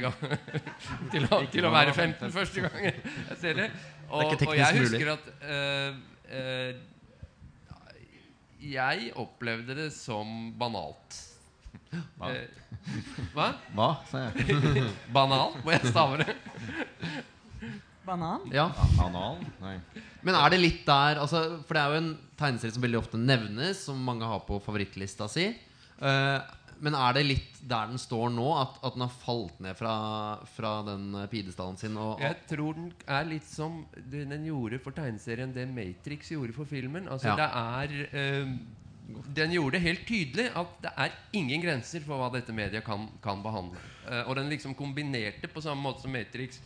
til, 1.13 1.25
å, 1.25 1.41
til 1.49 1.65
å 1.65 1.73
være 1.73 1.93
15 1.93 2.32
første 2.32 2.62
gang 2.62 2.86
jeg 2.86 3.41
ser 3.41 3.58
det. 3.58 3.69
Og, 4.10 4.38
og 4.38 4.55
jeg 4.58 4.79
husker 4.79 5.13
at 5.17 5.29
eh, 5.41 5.97
Jeg 8.59 9.11
opplevde 9.17 9.75
det 9.77 9.89
som 9.95 10.51
banalt. 10.59 11.17
Hva? 12.19 12.29
Eh, 12.29 12.47
hva? 13.33 13.49
Hva, 13.75 13.89
sa 14.09 14.27
jeg. 14.27 14.57
Banal? 15.15 15.55
Må 15.63 15.73
jeg 15.73 15.89
stave 15.89 16.19
det? 16.21 16.35
Banan. 18.05 18.45
Ja. 18.53 18.67
Anal? 19.01 19.39
Nei. 19.61 19.77
Men 20.25 20.35
er 20.35 20.53
det 20.53 20.59
litt 20.59 20.81
der 20.87 21.21
altså, 21.21 21.61
For 21.63 21.77
det 21.77 21.81
er 21.81 21.93
jo 21.93 22.01
en 22.01 22.11
tegneserie 22.39 22.75
som 22.75 22.83
veldig 22.83 22.99
ofte 22.99 23.19
nevnes, 23.21 23.83
som 23.87 23.99
mange 24.03 24.27
har 24.27 24.41
på 24.47 24.59
favorittlista 24.65 25.29
si. 25.31 25.49
Eh, 25.99 26.37
men 26.83 26.95
er 26.95 27.15
det 27.17 27.23
litt 27.27 27.59
der 27.69 27.89
den 27.91 27.99
står 28.01 28.31
nå, 28.33 28.47
at, 28.61 28.79
at 28.87 28.95
den 28.95 29.03
har 29.03 29.13
falt 29.21 29.59
ned 29.63 29.77
fra, 29.77 29.93
fra 30.55 30.73
den 30.87 31.11
eh, 31.19 31.27
pidestallen 31.31 31.77
sin? 31.79 31.97
Og, 31.99 32.21
Jeg 32.23 32.37
tror 32.49 32.77
den 32.77 32.89
er 33.05 33.27
litt 33.27 33.47
som 33.47 33.81
den, 33.97 34.31
den 34.33 34.47
gjorde 34.47 34.79
for 34.83 34.95
tegneserien 34.95 35.53
det 35.55 35.67
Matrix 35.71 36.31
gjorde 36.33 36.55
for 36.55 36.69
filmen. 36.69 37.09
Altså 37.11 37.33
Ja. 37.33 37.37
det 37.39 37.49
er 37.49 37.95
eh, 38.13 38.53
Den 39.35 39.51
gjorde 39.55 39.77
det 39.77 39.85
helt 39.87 40.03
tydelig 40.07 40.49
at 40.55 40.73
det 40.83 40.91
er 41.05 41.15
ingen 41.33 41.63
grenser 41.63 42.03
for 42.05 42.21
hva 42.21 42.29
dette 42.33 42.53
mediet 42.53 42.85
kan, 42.85 43.07
kan 43.23 43.41
behandle. 43.41 43.79
Uh, 44.05 44.21
og 44.29 44.35
den 44.37 44.49
liksom 44.49 44.75
kombinerte 44.77 45.49
på 45.49 45.61
samme 45.65 45.81
måte 45.81 46.05
som 46.05 46.13
Matrix 46.13 46.61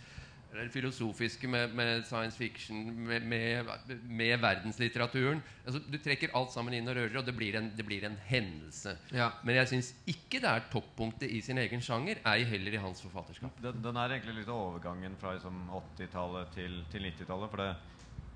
det 0.54 0.70
filosofiske 0.74 1.48
med, 1.50 1.74
med 1.76 2.04
science 2.06 2.38
fiction, 2.38 2.84
med, 3.08 3.26
med, 3.28 3.70
med 4.06 4.42
verdenslitteraturen. 4.44 5.42
Altså, 5.66 5.82
du 5.90 5.98
trekker 5.98 6.34
alt 6.38 6.54
sammen 6.54 6.76
inn 6.78 6.88
og 6.92 6.98
rører, 6.98 7.18
og 7.22 7.26
det 7.28 7.36
blir 7.38 7.58
en, 7.60 7.72
det 7.78 7.86
blir 7.88 8.06
en 8.08 8.18
hendelse. 8.28 8.96
Ja. 9.16 9.32
Men 9.44 9.58
jeg 9.62 9.72
syns 9.74 9.94
ikke 10.10 10.42
det 10.44 10.52
er 10.52 10.68
toppunktet 10.74 11.32
i 11.32 11.42
sin 11.46 11.62
egen 11.62 11.82
sjanger, 11.84 12.22
ei 12.30 12.46
heller 12.48 12.78
i 12.78 12.84
hans 12.84 13.02
forfatterskap. 13.06 13.58
Den, 13.64 13.82
den 13.86 14.00
er 14.00 14.18
egentlig 14.18 14.42
litt 14.42 14.54
overgangen 14.54 15.18
fra 15.22 15.36
liksom, 15.38 15.64
80-tallet 15.98 16.54
til, 16.58 16.80
til 16.94 17.10
90-tallet. 17.10 17.54
For 17.54 17.64
det, 17.64 17.72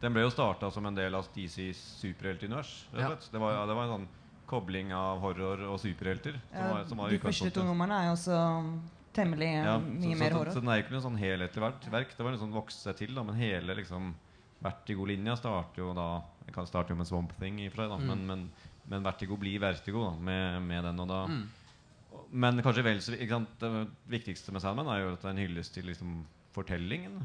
den 0.01 0.13
ble 0.13 0.27
jo 0.27 0.33
starta 0.33 0.69
som 0.73 0.85
en 0.89 0.97
del 0.97 1.15
av 1.17 1.29
DCs 1.35 1.79
superheltunivers. 2.03 2.77
Ja. 2.97 3.13
Det, 3.17 3.41
var, 3.41 3.59
ja, 3.59 3.65
det 3.69 3.77
var 3.77 3.87
en 3.87 3.95
sånn 3.97 4.09
kobling 4.47 4.93
av 4.95 5.19
horror 5.23 5.65
og 5.67 5.79
superhelter. 5.81 6.37
Som 6.51 6.61
Ja, 6.61 6.69
var, 6.71 6.85
som 6.87 7.01
var 7.01 7.11
de 7.11 7.19
første 7.19 7.49
to 7.51 7.65
numrene 7.67 7.97
er 8.01 8.09
jo 8.09 8.13
også 8.15 8.37
temmelig 9.17 9.49
eh, 9.49 9.65
Ja, 9.67 9.75
mye 9.81 10.13
så, 10.15 10.19
mer 10.21 10.31
så, 10.37 10.43
så, 10.45 10.53
så 10.55 10.61
den 10.63 10.71
er 10.73 10.83
ikke 10.83 10.93
noe 10.95 11.03
sånn 11.07 11.19
helhetlig 11.19 11.63
verk. 11.65 11.89
verk. 11.97 12.15
Det 12.17 12.23
var 12.25 12.35
en 12.37 12.41
sånn 12.45 12.55
vokse 12.55 12.79
seg 12.85 12.97
til, 13.01 13.13
da, 13.17 13.23
men 13.27 13.35
hele 13.41 13.75
liksom 13.81 14.13
Vertigo-linja 14.63 15.35
starter 15.37 15.83
jo 15.83 15.91
da 15.93 16.07
Jeg 16.47 16.55
kan 16.55 16.65
starte 16.69 16.93
jo 16.93 16.97
med 16.97 17.05
Swamp 17.09 17.33
Thing, 17.37 17.59
i 17.61 17.67
og 17.69 17.75
for 17.75 17.83
seg, 17.83 17.91
da, 17.91 17.97
Mm. 18.01 18.07
men, 18.07 18.25
men, 18.31 18.49
men 18.89 19.03
Vertigo 19.05 19.35
blir 19.37 19.59
Vertigo 19.61 20.05
da, 20.07 20.13
med, 20.29 20.61
med 20.69 20.83
den. 20.87 20.99
Og 21.03 21.07
da 21.11 21.23
Mm. 21.27 21.47
Men 22.31 22.57
kanskje 22.63 22.83
vel 22.83 22.97
så 23.03 23.13
ikke 23.13 23.29
sant? 23.35 23.51
Det 23.59 23.69
viktigste 24.09 24.51
med 24.55 24.61
Sandman 24.63 24.87
er 24.89 25.01
jo 25.03 25.09
at 25.13 25.21
det 25.21 25.27
er 25.27 25.35
en 25.35 25.41
hyllest 25.43 25.73
til 25.75 25.85
liksom, 25.85 26.25
fortellingen. 26.55 27.19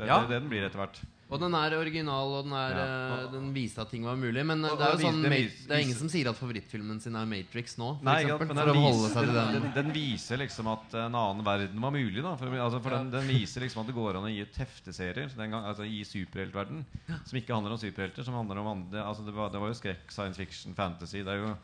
Det 0.00 0.06
er 0.08 0.12
Ja. 0.14 0.20
det, 0.24 0.28
det 0.32 0.40
den 0.42 0.50
blir 0.52 0.64
etter 0.66 0.80
hvert. 0.80 1.00
Og 1.30 1.38
den 1.38 1.54
er 1.54 1.70
original, 1.78 2.26
og 2.40 2.42
den, 2.48 2.52
er, 2.58 2.72
Ja. 2.74 2.84
eh, 3.22 3.26
den 3.30 3.52
viste 3.54 3.78
at 3.84 3.90
ting 3.92 4.02
var 4.02 4.16
mulig. 4.18 4.42
Men 4.44 4.64
eh, 4.66 4.72
det 4.74 4.82
er 4.82 4.96
jo 4.96 5.04
sånn 5.04 5.20
det 5.22 5.70
er 5.70 5.82
ingen 5.84 5.94
som 5.94 6.08
sier 6.10 6.26
at 6.26 6.34
favorittfilmen 6.34 6.98
sin 7.00 7.14
er 7.14 7.28
Matrix 7.30 7.76
nå. 7.78 7.92
For 8.00 8.04
Nei, 8.08 8.16
eksempel, 8.24 8.48
men 8.50 8.56
for 8.58 8.72
den 8.72 8.82
viser, 8.82 9.28
den, 9.28 9.34
den. 9.36 9.62
den, 9.62 9.72
den 9.76 9.92
viser 9.94 10.40
liksom 10.42 10.66
at 10.72 10.96
en 11.04 11.14
annen 11.14 11.44
verden 11.46 11.80
var 11.86 11.92
mulig. 11.94 12.18
Da, 12.24 12.34
for, 12.34 12.50
altså, 12.50 12.82
for 12.82 12.90
den, 12.96 13.12
den 13.14 13.28
viser 13.30 13.62
liksom 13.62 13.84
at 13.84 13.86
det 13.92 13.94
går 13.94 14.18
an 14.18 14.26
å 14.26 14.32
gi 14.34 14.42
ut 14.42 14.58
hefteserier 14.58 15.30
den 15.36 15.54
gang, 15.54 15.64
altså, 15.70 15.86
i 15.86 16.02
superheltverden 16.02 16.82
som 17.06 17.38
ikke 17.38 17.54
handler 17.54 17.76
om 17.76 17.78
superhelter. 17.78 18.26
Som 18.26 18.34
handler 18.34 18.58
om 18.64 18.66
andre, 18.74 19.04
altså, 19.06 19.22
det, 19.24 19.32
var, 19.38 19.54
det 19.54 19.60
var 19.62 19.70
jo 19.70 19.78
skrekk, 19.78 20.10
science 20.10 20.36
fiction, 20.40 20.74
fantasy. 20.74 21.22
Det 21.22 21.30
er 21.30 21.44
jo 21.46 21.54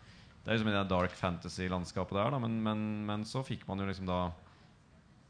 det 0.47 0.53
er 0.53 0.59
liksom 0.61 0.71
i 0.71 0.77
det 0.79 0.89
dark 0.89 1.11
fantasy-landskapet 1.19 2.15
der. 2.15 2.31
Da, 2.31 2.39
men, 2.39 2.63
men, 2.63 2.87
men 3.09 3.25
så 3.27 3.43
fikk 3.43 3.67
man 3.67 3.83
jo 3.83 3.87
liksom 3.91 4.07
da 4.07 4.31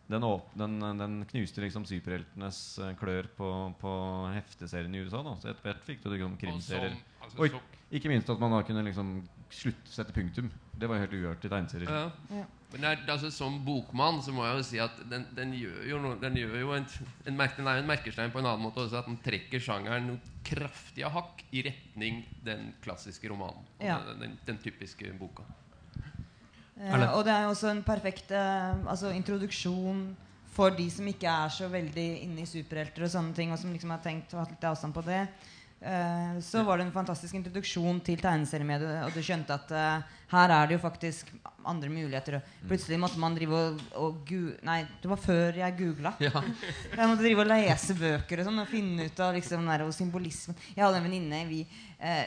den, 0.06 0.24
åp, 0.24 0.50
den, 0.54 0.78
den 0.98 1.14
knuste 1.26 1.64
liksom 1.64 1.86
superheltenes 1.88 2.60
eh, 2.78 2.92
klør 2.98 3.26
på, 3.36 3.48
på 3.80 3.94
hefteserien 4.36 4.94
i 4.94 5.02
USA. 5.02 5.22
Da. 5.26 5.32
Så 5.42 5.50
etter 5.50 5.66
hvert 5.66 5.86
fikk 5.86 6.04
du 6.04 6.12
liksom 6.12 6.36
krimserier. 6.38 6.94
altså, 7.24 7.40
og 7.42 7.96
Ikke 7.96 8.12
minst 8.12 8.30
at 8.30 8.42
man 8.42 8.54
da 8.54 8.60
kunne 8.66 8.84
liksom 8.86 9.16
slutt, 9.50 9.90
sette 9.90 10.14
punktum. 10.14 10.52
Det 10.78 10.88
var 10.90 11.02
helt 11.02 11.16
uhørt 11.16 11.42
i 11.46 11.50
tegneserier. 11.50 11.90
Ja. 11.90 12.38
Ja. 12.38 12.46
Men 12.72 12.84
er, 12.84 13.02
altså, 13.10 13.30
som 13.30 13.60
bokmann 13.64 14.18
så 14.22 14.34
må 14.34 14.46
jeg 14.46 14.58
jo 14.58 14.64
si 14.68 14.80
at 14.82 15.02
den, 15.10 15.26
den 15.34 15.54
gjør 15.56 15.84
jo, 15.90 16.00
noe, 16.02 16.16
den 16.22 16.38
gjør 16.38 16.56
jo 16.60 16.72
en, 16.76 16.88
en, 17.24 17.36
merke, 17.38 17.60
den 17.60 17.70
er 17.70 17.78
jo 17.78 17.84
en 17.84 17.90
merkestein 17.90 18.34
på 18.34 18.42
en 18.42 18.48
annen 18.50 18.62
måte 18.62 18.82
også. 18.84 19.02
At 19.02 19.10
den 19.10 19.18
trekker 19.26 19.62
sjangeren 19.62 20.10
noe 20.12 20.34
kraftige 20.46 21.10
hakk 21.14 21.42
i 21.50 21.66
retning 21.66 22.24
den 22.46 22.72
klassiske 22.84 23.30
romanen. 23.32 23.66
Ja. 23.82 24.00
Den, 24.06 24.22
den, 24.22 24.40
den 24.50 24.62
typiske 24.62 25.14
boka. 25.18 25.46
Eh, 26.76 27.08
og 27.10 27.24
det 27.24 27.32
er 27.34 27.46
jo 27.46 27.54
også 27.54 27.72
en 27.72 27.82
perfekt 27.86 28.32
eh, 28.36 28.86
altså, 28.86 29.12
introduksjon 29.16 30.06
for 30.56 30.72
de 30.76 30.86
som 30.92 31.08
ikke 31.08 31.28
er 31.28 31.52
så 31.52 31.68
veldig 31.72 32.06
inne 32.24 32.44
i 32.44 32.48
superhelter 32.48 33.04
og 33.04 33.12
sånne 33.12 33.36
ting, 33.36 33.52
og 33.52 33.60
som 33.60 33.72
liksom 33.74 33.92
har 33.92 34.02
tenkt 34.04 34.32
å 34.32 34.40
ha 34.40 34.48
litt 34.48 34.64
avstand 34.64 34.96
på 34.96 35.04
det. 35.04 35.26
Eh, 35.80 36.40
så 36.40 36.62
var 36.64 36.78
det 36.78 36.86
en 36.86 36.94
fantastisk 36.94 37.36
introduksjon 37.36 38.00
til 38.04 38.20
tegneseriemediet, 38.22 39.04
og 39.04 39.12
du 39.12 39.20
skjønte 39.24 39.58
at 39.58 39.74
eh, 39.76 40.14
her 40.32 40.54
er 40.54 40.66
det 40.68 40.78
jo 40.78 40.82
faktisk 40.82 41.28
andre 41.66 41.90
muligheter. 41.92 42.38
Og 42.38 42.70
plutselig 42.70 42.98
måtte 43.02 43.20
man 43.20 43.36
drive 43.36 43.60
og, 43.60 43.84
og. 44.00 44.32
Nei, 44.66 44.80
det 45.02 45.10
var 45.10 45.20
før 45.20 45.60
jeg 45.60 45.76
googla. 45.78 46.14
Ja. 46.22 46.32
Jeg 46.96 47.10
måtte 47.10 47.22
drive 47.22 47.44
og 47.44 47.50
lese 47.50 47.96
bøker 47.98 48.40
og 48.40 48.48
sånn 48.48 48.62
og 48.62 48.70
finne 48.70 49.08
ut 49.10 49.20
av 49.22 49.34
liksom 49.36 49.66
der, 49.68 49.84
symbolismen. 49.92 50.58
Jeg 50.72 50.84
hadde 50.86 51.02
en 51.02 51.08
venninne 51.08 51.42
vi, 51.50 51.60
eh, 52.00 52.24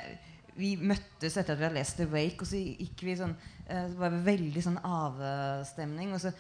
vi 0.60 0.76
møttes 0.78 1.40
etter 1.40 1.56
at 1.56 1.60
vi 1.60 1.68
hadde 1.68 1.80
lest 1.80 1.98
The 1.98 2.08
Wake, 2.12 2.44
og 2.44 2.52
så 2.52 2.60
gikk 2.60 3.08
vi 3.08 3.18
sånn 3.18 3.34
Det 3.70 4.00
var 4.00 4.18
veldig 4.26 4.66
sånn 4.66 4.80
avstemning. 4.82 6.16
Og 6.18 6.24
så 6.24 6.34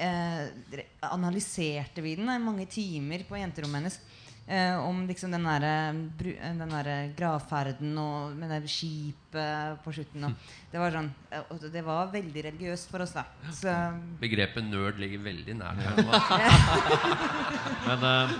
eh, 0.00 0.82
analyserte 1.12 2.04
vi 2.04 2.16
den 2.18 2.30
i 2.32 2.40
mange 2.42 2.66
timer 2.70 3.24
på 3.28 3.38
jenterommet 3.40 3.82
hennes. 3.82 4.00
Eh, 4.46 4.74
om 4.74 5.04
liksom 5.06 5.30
den 5.30 5.44
derre 5.46 6.94
eh, 7.06 7.12
gravferden 7.14 7.92
og 8.02 8.32
med 8.34 8.50
det 8.50 8.70
skipet 8.70 9.78
på 9.84 9.92
slutten. 9.94 10.26
Og 10.26 10.48
det 10.72 10.80
var 10.82 10.96
sånn 10.96 11.12
eh, 11.30 11.44
og 11.46 11.62
Det 11.70 11.84
var 11.86 12.10
veldig 12.10 12.44
religiøst 12.48 12.90
for 12.90 13.04
oss, 13.04 13.14
da. 13.14 13.22
Så 13.54 13.76
Begrepet 14.20 14.66
nerd 14.66 14.98
ligger 14.98 15.22
veldig 15.28 15.56
nært. 15.60 16.02
Men, 17.86 18.08
eh, 18.10 18.36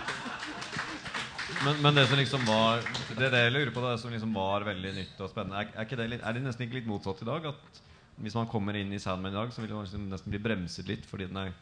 men, 1.63 1.79
men 1.85 1.95
det 1.95 2.07
som 2.09 2.19
liksom 2.19 2.45
var 2.49 2.81
Det, 3.13 3.29
det 3.31 3.41
jeg 3.45 3.53
lurer 3.53 3.71
på, 3.75 3.83
det 3.85 3.99
som 4.03 4.11
liksom 4.11 4.33
var 4.35 4.65
veldig 4.67 4.93
nytt 4.97 5.21
og 5.23 5.31
spennende, 5.31 5.61
er, 5.61 5.71
er, 5.77 5.87
ikke 5.87 5.99
det 6.01 6.19
er 6.19 6.35
det 6.35 6.43
nesten 6.43 6.67
ikke 6.67 6.81
litt 6.81 6.89
motsatt 6.91 7.23
i 7.23 7.29
dag? 7.29 7.47
At 7.53 7.83
hvis 8.21 8.37
man 8.37 8.49
kommer 8.51 8.77
inn 8.79 8.93
i 8.93 9.01
Sandman 9.01 9.33
i 9.33 9.37
dag, 9.37 9.53
så 9.55 9.63
vil 9.65 9.73
man 9.75 9.87
liksom 9.87 10.09
nesten 10.11 10.35
bli 10.35 10.43
bremset 10.43 10.91
litt 10.91 11.07
fordi 11.09 11.31
den 11.31 11.41
er 11.47 11.55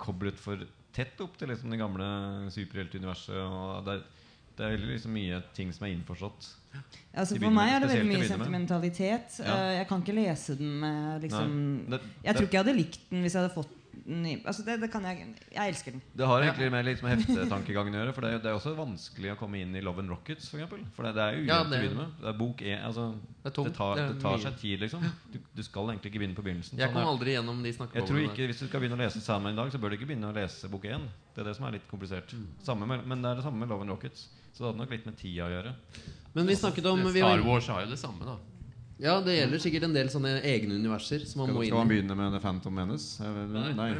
koblet 0.00 0.38
for 0.40 0.60
tett 0.96 1.20
opp 1.24 1.36
til 1.38 1.50
liksom 1.52 1.72
det 1.72 1.80
gamle 1.80 2.06
superheltuniverset. 2.52 3.36
Og 3.36 3.86
det, 3.86 3.96
er, 3.96 4.28
det 4.56 4.66
er 4.66 4.76
veldig 4.76 4.92
liksom 4.94 5.16
mye 5.16 5.40
ting 5.56 5.72
som 5.76 5.88
er 5.88 5.94
innforstått. 5.94 6.50
Altså 7.16 7.38
For 7.40 7.54
meg 7.54 7.72
er 7.72 7.82
det 7.84 7.90
veldig 7.94 8.10
mye 8.10 8.28
sentimentalitet. 8.28 9.40
Ja. 9.40 9.56
Eh, 9.56 9.72
jeg 9.78 9.88
kan 9.90 10.04
ikke 10.04 10.16
lese 10.16 10.56
den 10.58 10.76
med 10.82 11.24
liksom 11.24 11.56
det, 11.86 12.00
det, 12.00 12.14
Jeg 12.28 12.36
tror 12.36 12.48
ikke 12.48 12.58
jeg 12.58 12.64
hadde 12.64 12.76
likt 12.76 13.10
den 13.10 13.24
hvis 13.24 13.36
jeg 13.36 13.44
hadde 13.44 13.56
fått 13.56 13.75
i 14.06 14.34
Altså 14.44 14.64
det, 14.66 14.76
det 14.82 14.90
kan 14.92 15.04
jeg 15.08 15.34
Jeg 15.52 15.68
elsker 15.72 15.94
den. 15.96 16.02
det 16.16 16.26
har 16.26 16.42
egentlig 16.42 16.70
mer 16.72 16.84
litt 16.86 17.02
med 17.02 17.16
heftetankegangen 17.16 17.94
å 17.94 18.00
gjøre. 18.02 18.14
For 18.16 18.26
det 18.26 18.30
er, 18.34 18.42
det 18.44 18.50
er 18.50 18.58
også 18.58 18.74
vanskelig 18.78 19.32
å 19.32 19.38
komme 19.40 19.60
inn 19.62 19.74
i 19.76 19.82
Love 19.84 20.02
and 20.04 20.12
Rockets, 20.12 20.48
for 20.52 20.60
eksempel. 20.60 20.84
For 20.96 21.06
det, 21.08 21.14
det 21.16 21.24
er 21.24 21.38
ujevnt 21.40 21.50
Ja, 21.50 21.60
å 21.62 21.70
begynne 21.70 22.00
med. 22.02 22.14
Det 22.20 22.30
er 22.32 22.38
bok 22.40 22.62
E. 22.62 22.74
Altså, 22.76 23.06
Det 23.42 23.52
er 23.52 23.70
tar, 23.78 23.94
Det 23.96 24.08
det 24.12 24.22
tar 24.22 24.38
seg 24.44 24.58
tid, 24.60 24.80
liksom. 24.84 25.06
Du, 25.32 25.38
du 25.56 25.62
skal 25.66 25.92
egentlig 25.94 26.12
ikke 26.12 26.22
begynne 26.24 26.38
på 26.38 26.46
begynnelsen. 26.46 26.78
Jeg 26.78 26.90
Sånn 26.90 26.98
kom 27.00 27.12
aldri 27.14 27.36
gjennom 27.36 27.62
de 27.64 27.72
jeg 27.76 28.06
tror 28.08 28.20
ikke 28.24 28.48
Hvis 28.50 28.60
du 28.62 28.66
skal 28.68 28.82
begynne 28.82 28.98
å 28.98 29.02
lese 29.04 29.20
Sandman 29.20 29.56
i 29.56 29.60
dag, 29.60 29.70
så 29.72 29.80
bør 29.80 29.92
du 29.92 29.98
ikke 29.98 30.10
begynne 30.10 30.30
å 30.30 30.36
lese 30.36 30.68
bok 30.72 30.84
1. 30.88 31.06
Det 31.34 31.42
er 31.44 31.48
det 31.50 31.56
som 31.58 31.66
er 31.68 31.76
litt 31.76 31.88
komplisert. 31.90 32.34
Samme 32.64 32.88
med, 32.88 33.06
men 33.06 33.22
det 33.22 33.30
er 33.30 33.40
det 33.40 33.46
samme 33.46 33.60
med 33.62 33.72
Love 33.72 33.86
and 33.86 33.92
Rockets. 33.92 34.28
Så 34.52 34.62
det 34.62 34.70
hadde 34.70 34.80
nok 34.80 34.92
litt 34.94 35.06
med 35.08 35.16
tida 35.20 35.46
å 35.46 35.52
gjøre. 35.52 35.74
Men 36.36 36.48
vi 36.48 36.56
snakket 36.56 36.86
om 36.88 37.02
vi 37.04 37.20
Star 37.20 37.42
Wars 37.44 37.68
har 37.68 37.84
jo 37.84 37.90
det 37.92 37.98
samme, 38.00 38.24
da. 38.24 38.36
Ja, 38.96 39.18
det 39.20 39.34
gjelder 39.36 39.60
sikkert 39.60 39.84
en 39.90 39.96
del 39.96 40.08
sånne 40.08 40.38
egne 40.40 40.78
universer 40.80 41.20
som 41.28 41.42
man 41.42 41.50
Skal, 41.50 41.56
må 41.58 41.64
skal 41.66 41.80
man 41.82 41.90
begynne 41.90 42.14
med 42.16 42.32
The 42.32 42.38
Phantom 42.40 42.72
Menace? 42.78 43.20
Nei. 43.52 43.72
Nei. 43.76 43.90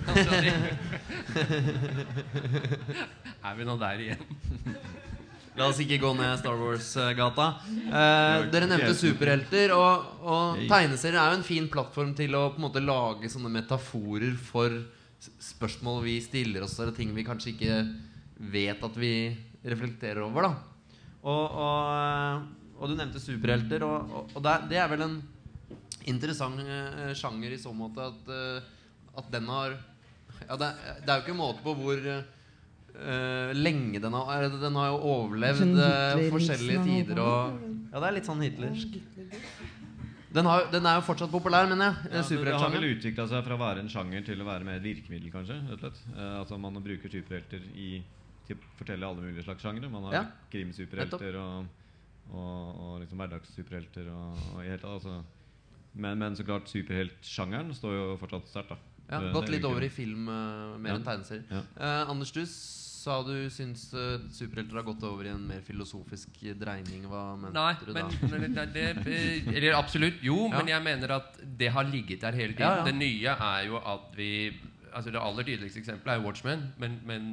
Er 3.46 3.54
vi 3.59 3.64
nå 3.68 3.74
der 3.82 4.00
igjen? 4.06 4.22
La 5.56 5.64
oss 5.70 5.78
ikke 5.80 5.96
gå 6.00 6.11
ned 6.16 6.38
Star 6.40 6.56
Wars-gata. 6.61 7.46
Eh, 7.68 8.46
dere 8.52 8.66
nevnte 8.68 8.94
superhelter, 8.96 9.72
og, 9.76 9.94
og 10.24 10.59
tegneserier 10.68 11.16
er 11.20 11.30
jo 11.32 11.37
en 11.38 11.46
fin 11.46 11.68
plattform 11.72 12.12
til 12.16 12.35
å 12.37 12.50
på 12.52 12.56
en 12.61 12.64
måte 12.66 12.82
lage 12.85 13.28
sånne 13.32 13.50
metaforer 13.52 14.35
for 14.48 14.68
spørsmål 15.40 16.02
vi 16.04 16.18
stiller 16.24 16.62
oss, 16.66 16.76
eller 16.80 16.92
ting 16.96 17.11
vi 17.16 17.24
kanskje 17.24 17.52
ikke 17.54 17.74
vet 18.52 18.82
at 18.85 18.96
vi 19.00 19.12
reflekterer 19.64 20.20
over. 20.26 20.42
da 20.48 20.52
Og, 21.24 21.46
og, 21.48 21.80
eh, 21.96 22.37
og 22.78 22.88
du 22.90 22.94
nevnte 22.98 23.20
superhelter, 23.22 23.82
og, 23.86 24.10
og, 24.12 24.30
og 24.36 24.42
det, 24.44 24.52
er, 24.52 24.66
det 24.70 24.78
er 24.82 24.88
vel 24.92 25.02
en 25.06 25.16
interessant 26.06 26.60
eh, 26.62 27.12
sjanger 27.18 27.52
i 27.56 27.58
så 27.58 27.72
måte 27.74 28.04
at, 28.12 28.28
eh, 28.30 28.72
at 29.18 29.30
den 29.32 29.48
har 29.50 29.76
ja, 30.46 30.56
det, 30.60 30.66
er- 30.68 30.98
det 31.02 31.08
er 31.10 31.20
jo 31.20 31.24
ikke 31.24 31.36
måte 31.38 31.62
på 31.64 31.72
hvor 31.78 32.02
uh, 32.06 33.52
lenge 33.56 34.00
den 34.02 34.12
har 34.14 34.44
Den 34.60 34.76
har 34.76 34.90
jo 34.92 34.98
overlevd 35.14 35.62
Sånn 35.62 36.26
forskjellige 36.34 36.82
tider 36.84 37.20
og 37.24 37.62
Ja, 37.92 38.00
det 38.02 38.08
er 38.10 38.16
litt 38.18 38.28
sånn 38.28 38.42
hitlersk. 38.44 38.98
Den, 40.36 40.44
har, 40.50 40.66
den 40.68 40.84
er 40.84 40.98
jo 40.98 41.04
fortsatt 41.06 41.30
populær, 41.32 41.64
mener 41.70 41.86
jeg. 41.88 42.10
Ja, 42.12 42.20
eh, 42.20 42.28
det, 42.28 42.42
Den 42.44 42.58
har 42.60 42.72
vel 42.74 42.84
utvikla 42.90 43.24
seg 43.30 43.44
fra 43.46 43.56
å 43.56 43.60
være 43.62 43.80
en 43.80 43.88
sjanger 43.88 44.26
til 44.26 44.42
å 44.42 44.48
være 44.50 44.66
mer 44.68 44.76
et 44.76 44.84
virkemiddel, 44.84 45.30
kanskje. 45.32 45.56
rett 45.70 45.86
og 45.88 45.94
slett. 45.96 46.18
Altså 46.42 46.58
Man 46.60 46.76
bruker 46.84 47.08
superhelter 47.14 47.62
i, 47.72 48.02
til 48.44 48.58
å 48.58 48.74
fortelle 48.76 49.08
alle 49.08 49.24
mulige 49.24 49.46
slags 49.46 49.64
sjangere. 49.64 49.88
Man 49.88 50.04
har 50.10 50.18
Ja. 50.18 50.24
krimsuperhelter 50.52 51.38
og, 51.40 51.70
og, 52.32 52.80
og 52.80 53.00
liksom 53.02 53.18
hverdagssuperhelter 53.22 54.08
og, 54.12 54.38
og 54.54 54.64
i 54.64 54.68
hele 54.68 54.78
tatt. 54.82 54.92
Altså. 54.98 55.22
Men, 55.96 56.18
men 56.20 56.36
så 56.36 56.44
klart, 56.44 56.68
superheltsjangeren 56.68 57.72
står 57.74 57.94
jo 57.96 58.06
fortsatt 58.20 58.48
sterkt. 58.50 58.74
da. 58.74 58.76
Ja, 59.08 59.20
Det- 59.22 59.32
gått 59.36 59.48
litt 59.54 59.64
over 59.64 59.84
i 59.86 59.88
film 59.88 60.26
uh, 60.28 60.76
mer 60.78 60.90
Ja. 60.90 60.96
enn 60.98 61.04
tegneserier. 61.06 61.44
Ja. 61.50 61.62
Uh, 61.78 62.10
Anders, 62.10 62.32
du 62.34 62.42
sa 62.46 63.20
du 63.22 63.46
syns 63.54 63.84
uh, 63.94 64.18
superhelter 64.34 64.74
har 64.80 64.82
gått 64.82 65.02
over 65.06 65.24
i 65.24 65.30
en 65.30 65.46
mer 65.46 65.60
filosofisk 65.62 66.40
dreining. 66.58 67.04
Hva 67.06 67.36
mente 67.38 67.54
Nei, 67.54 67.74
du 67.86 67.92
da? 67.94 68.08
men 68.32 68.56
det, 68.56 68.66
det, 68.74 68.86
Eller 69.54 69.76
absolutt. 69.78 70.18
Jo, 70.26 70.48
Ja. 70.50 70.58
men 70.58 70.72
jeg 70.74 70.82
mener 70.82 71.14
at 71.20 71.38
det 71.58 71.70
har 71.72 71.84
ligget 71.86 72.20
der 72.26 72.32
hele 72.34 72.52
tiden. 72.52 72.66
Ja, 72.66 72.82
ja. 72.82 72.84
Det 72.84 72.94
nye 72.98 73.36
er 73.52 73.66
jo 73.70 73.78
at 73.78 74.10
vi 74.18 74.30
Altså 74.96 75.10
Det 75.12 75.20
aller 75.20 75.44
tydeligste 75.44 75.78
eksempelet 75.82 76.14
er 76.16 76.22
Watchmen. 76.24 76.72
Men, 76.80 77.00
men 77.04 77.24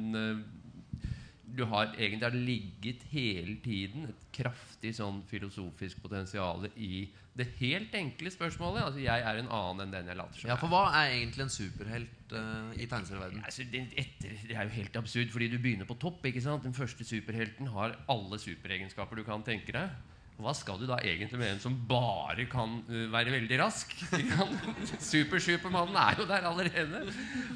du 1.56 1.64
har 1.70 1.92
egentlig 1.94 2.26
har 2.26 2.36
ligget 2.36 3.04
hele 3.12 3.56
tiden 3.64 4.08
et 4.10 4.24
kraftig 4.34 4.94
sånn 4.96 5.20
filosofisk 5.30 6.00
potensial 6.02 6.66
i 6.74 7.06
det 7.34 7.48
helt 7.58 7.94
enkle 7.98 8.30
spørsmålet. 8.30 8.84
Altså, 8.84 9.00
jeg 9.02 9.26
er 9.26 9.40
en 9.40 9.50
annen 9.50 9.84
enn 9.84 9.94
den 9.94 10.10
jeg 10.10 10.18
later 10.18 10.38
som. 10.38 10.50
Ja, 10.50 10.56
for 10.60 10.70
hva 10.70 10.84
er 11.00 11.16
egentlig 11.16 11.44
en 11.46 11.52
superhelt 11.52 12.34
uh, 12.34 12.70
i 12.78 12.86
tegneserieverdenen? 12.86 13.46
Altså, 13.46 13.66
det, 13.72 13.84
etter, 13.98 14.36
det 14.46 14.54
er 14.54 14.68
jo 14.68 14.74
helt 14.76 14.98
absurd, 15.00 15.32
fordi 15.34 15.50
du 15.50 15.58
begynner 15.58 15.88
på 15.88 15.98
topp. 15.98 16.22
ikke 16.30 16.42
sant? 16.44 16.66
Den 16.66 16.76
første 16.76 17.06
superhelten 17.06 17.72
har 17.74 17.96
alle 18.10 18.38
superegenskaper 18.42 19.18
du 19.18 19.26
kan 19.26 19.42
tenke 19.46 19.74
deg. 19.74 20.13
Hva 20.34 20.50
skal 20.56 20.80
du 20.80 20.88
da 20.88 20.96
egentlig 20.98 21.38
med 21.38 21.52
en 21.52 21.60
som 21.62 21.76
bare 21.88 22.48
kan 22.50 22.80
uh, 22.88 23.04
være 23.12 23.36
veldig 23.36 23.58
rask? 23.60 23.92
Super-supermannen 25.12 25.94
er 26.00 26.18
jo 26.18 26.26
der 26.26 26.48
allerede. 26.48 27.04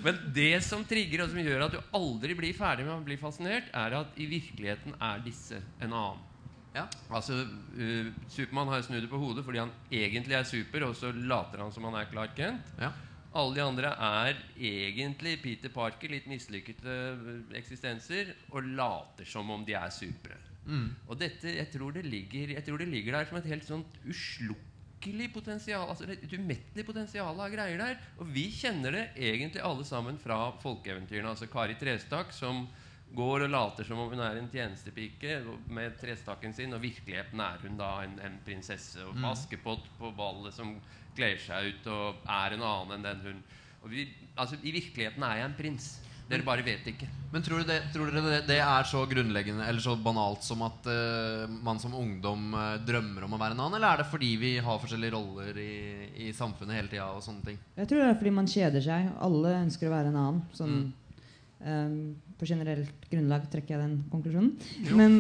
Men 0.05 0.21
det 0.35 0.61
som 0.67 0.85
trigger 0.87 1.25
og 1.25 1.33
som 1.33 1.43
gjør 1.43 1.67
at 1.67 1.75
du 1.75 1.81
aldri 1.99 2.37
blir 2.39 2.55
ferdig 2.55 2.87
med 2.87 2.95
å 2.95 3.03
bli 3.07 3.19
fascinert, 3.19 3.67
er 3.75 3.99
at 3.99 4.15
i 4.21 4.29
virkeligheten 4.31 4.95
er 4.95 5.27
disse 5.27 5.59
en 5.83 5.91
annen. 5.91 6.25
Ja. 6.77 6.85
Altså, 7.11 7.41
uh, 7.51 8.15
Supermann 8.31 8.71
har 8.71 8.87
snudd 8.87 9.03
det 9.03 9.11
på 9.11 9.19
hodet 9.19 9.43
fordi 9.43 9.65
han 9.65 9.75
egentlig 9.91 10.39
er 10.39 10.47
super, 10.47 10.87
og 10.87 10.95
så 11.01 11.11
later 11.11 11.65
han 11.65 11.75
som 11.75 11.89
han 11.91 11.99
er 11.99 12.11
Clark 12.13 12.39
Kent. 12.39 12.75
Ja. 12.79 12.93
Alle 13.39 13.59
de 13.59 13.65
andre 13.65 13.91
er 13.93 14.39
egentlig 14.57 15.35
Peter 15.43 15.73
Parker, 15.73 16.15
litt 16.15 16.29
mislykkede 16.31 16.95
øh, 17.13 17.41
eksistenser, 17.59 18.33
og 18.55 18.71
later 18.79 19.29
som 19.29 19.51
om 19.53 19.67
de 19.69 19.77
er 19.77 19.93
supre. 19.93 20.39
Mm. 20.69 20.89
Og 21.09 21.21
dette, 21.21 21.53
jeg 21.57 21.71
tror, 21.73 21.95
det 21.97 22.05
ligger, 22.07 22.55
jeg 22.57 22.65
tror 22.67 22.83
det 22.83 22.89
ligger 22.91 23.19
der 23.19 23.29
som 23.29 23.39
et 23.41 23.49
helt 23.49 23.67
sånt 23.67 23.95
uslukkelig 24.05 25.31
potensial. 25.35 25.87
Altså 25.89 26.09
et 26.13 26.35
umettelig 26.37 26.85
potensial 26.87 27.33
av 27.33 27.55
greier 27.55 27.81
der. 27.81 27.97
Og 28.21 28.29
vi 28.35 28.49
kjenner 28.53 28.95
det 28.95 29.07
egentlig 29.17 29.65
alle 29.65 29.87
sammen 29.89 30.21
fra 30.21 30.51
folkeeventyrene. 30.63 31.33
Altså 31.33 31.49
Kari 31.51 31.79
Trestak 31.81 32.35
som 32.37 32.67
går 33.17 33.47
og 33.47 33.53
later 33.55 33.87
som 33.89 34.03
om 34.03 34.11
hun 34.13 34.21
er 34.21 34.37
en 34.37 34.51
tjenestepike 34.53 35.39
med 35.73 35.95
trestakken 35.97 36.53
sin, 36.53 36.75
og 36.77 36.83
virkeligheten 36.83 37.41
er 37.41 37.63
hun 37.63 37.79
da 37.81 37.95
en, 38.05 38.19
en 38.21 38.37
prinsesse. 38.45 39.01
Og 39.07 39.17
Mm. 39.17 39.31
Askepott 39.31 39.89
på 39.99 40.13
ballet 40.17 40.55
som 40.55 40.77
gleder 41.17 41.41
seg 41.41 41.73
ut 41.73 41.89
og 41.91 42.29
er 42.29 42.55
en 42.55 42.63
annen 42.63 42.99
enn 42.99 43.09
den 43.09 43.25
hun 43.25 43.41
vi, 43.87 44.09
altså, 44.37 44.57
I 44.63 44.73
virkeligheten 44.75 45.23
er 45.23 45.37
jeg 45.39 45.47
en 45.47 45.57
prins. 45.59 45.89
Dere 46.29 46.45
bare 46.45 46.65
vet 46.65 46.85
ikke. 46.91 47.07
Men 47.33 47.45
tror, 47.45 47.63
du 47.63 47.71
det, 47.71 47.79
tror 47.93 48.11
dere 48.13 48.23
det, 48.25 48.41
det 48.51 48.59
er 48.61 48.89
så 48.89 49.01
grunnleggende 49.09 49.65
eller 49.65 49.81
så 49.81 49.95
banalt 50.01 50.45
som 50.45 50.61
at 50.67 50.87
uh, 50.89 51.49
man 51.65 51.81
som 51.81 51.97
ungdom 51.97 52.53
uh, 52.53 52.77
drømmer 52.85 53.25
om 53.25 53.37
å 53.37 53.41
være 53.41 53.57
en 53.57 53.63
annen? 53.65 53.79
Eller 53.79 53.89
er 53.89 54.03
det 54.03 54.11
fordi 54.13 54.35
vi 54.41 54.53
har 54.65 54.81
forskjellige 54.83 55.15
roller 55.17 55.61
i, 55.63 55.73
i 56.29 56.31
samfunnet 56.37 56.77
hele 56.77 56.93
tida? 56.93 57.09
Og 57.17 57.25
sånne 57.25 57.45
ting? 57.47 57.61
Jeg 57.81 57.89
tror 57.89 58.05
det 58.05 58.09
er 58.11 58.19
fordi 58.21 58.33
man 58.41 58.51
kjeder 58.53 58.85
seg. 58.85 59.13
Alle 59.25 59.55
ønsker 59.63 59.89
å 59.89 59.95
være 59.95 60.13
en 60.13 60.19
annen. 60.21 60.43
Sånn, 60.57 60.77
eh, 61.65 61.95
på 62.39 62.49
generelt 62.49 63.09
grunnlag 63.09 63.49
trekker 63.53 63.75
jeg 63.75 63.87
den 63.87 63.97
konklusjonen. 64.13 64.53
Men 65.01 65.17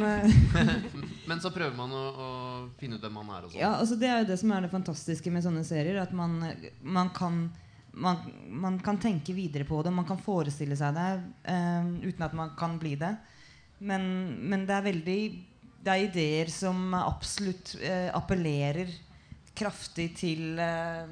Men 1.30 1.40
så 1.44 1.52
prøver 1.52 1.76
man 1.76 1.92
å, 1.92 2.02
å 2.08 2.28
finne 2.80 2.96
ut 2.96 3.04
hvem 3.04 3.16
man 3.20 3.32
er. 3.32 3.46
Og 3.46 3.52
sånn. 3.52 3.62
ja, 3.62 3.72
altså 3.76 3.96
det 4.00 4.12
er 4.12 4.22
jo 4.22 4.28
det 4.28 4.38
som 4.40 4.52
er 4.52 4.64
det 4.64 4.72
fantastiske 4.72 5.32
med 5.32 5.44
sånne 5.44 5.64
serier. 5.68 6.00
At 6.04 6.12
man, 6.16 6.36
man, 6.84 7.12
kan, 7.16 7.46
man, 7.98 8.20
man 8.48 8.78
kan 8.84 8.98
tenke 9.00 9.34
videre 9.36 9.66
på 9.68 9.82
det. 9.82 9.92
Man 9.94 10.06
kan 10.08 10.20
forestille 10.22 10.76
seg 10.78 10.96
det 10.96 11.08
uh, 11.50 11.90
uten 12.04 12.26
at 12.26 12.36
man 12.36 12.54
kan 12.58 12.78
bli 12.80 12.94
det. 13.00 13.14
Men, 13.78 14.04
men 14.50 14.66
det 14.66 14.74
er 14.74 14.88
veldig 14.88 15.20
Det 15.78 15.92
er 15.92 16.04
ideer 16.08 16.48
som 16.50 16.94
absolutt 16.98 17.76
uh, 17.78 18.10
appellerer 18.18 18.90
kraftig 19.58 20.12
til 20.18 20.58
uh, 20.58 21.06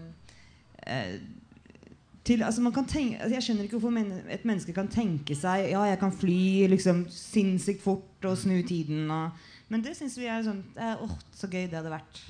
til, 2.27 2.43
altså 2.43 2.63
tenke, 2.91 3.21
altså 3.21 3.35
jeg 3.37 3.43
skjønner 3.43 3.67
ikke 3.67 3.79
hvorfor 3.79 3.95
men, 3.95 4.09
et 4.31 4.45
menneske 4.45 4.75
kan 4.75 4.89
tenke 4.91 5.35
seg 5.39 5.69
Ja, 5.71 5.85
jeg 5.87 5.99
kan 6.01 6.11
fly 6.11 6.67
liksom 6.73 7.05
sinnssykt 7.11 7.83
fort 7.85 8.27
og 8.27 8.35
snu 8.39 8.57
tiden. 8.67 9.07
Og, 9.11 9.31
men 9.71 9.85
det 9.85 9.95
syns 9.99 10.19
vi 10.19 10.27
er 10.27 10.43
sånn 10.43 10.65
åh, 10.75 11.15
Så 11.35 11.47
gøy 11.47 11.69
det 11.71 11.79
hadde 11.79 11.95
vært. 11.95 12.23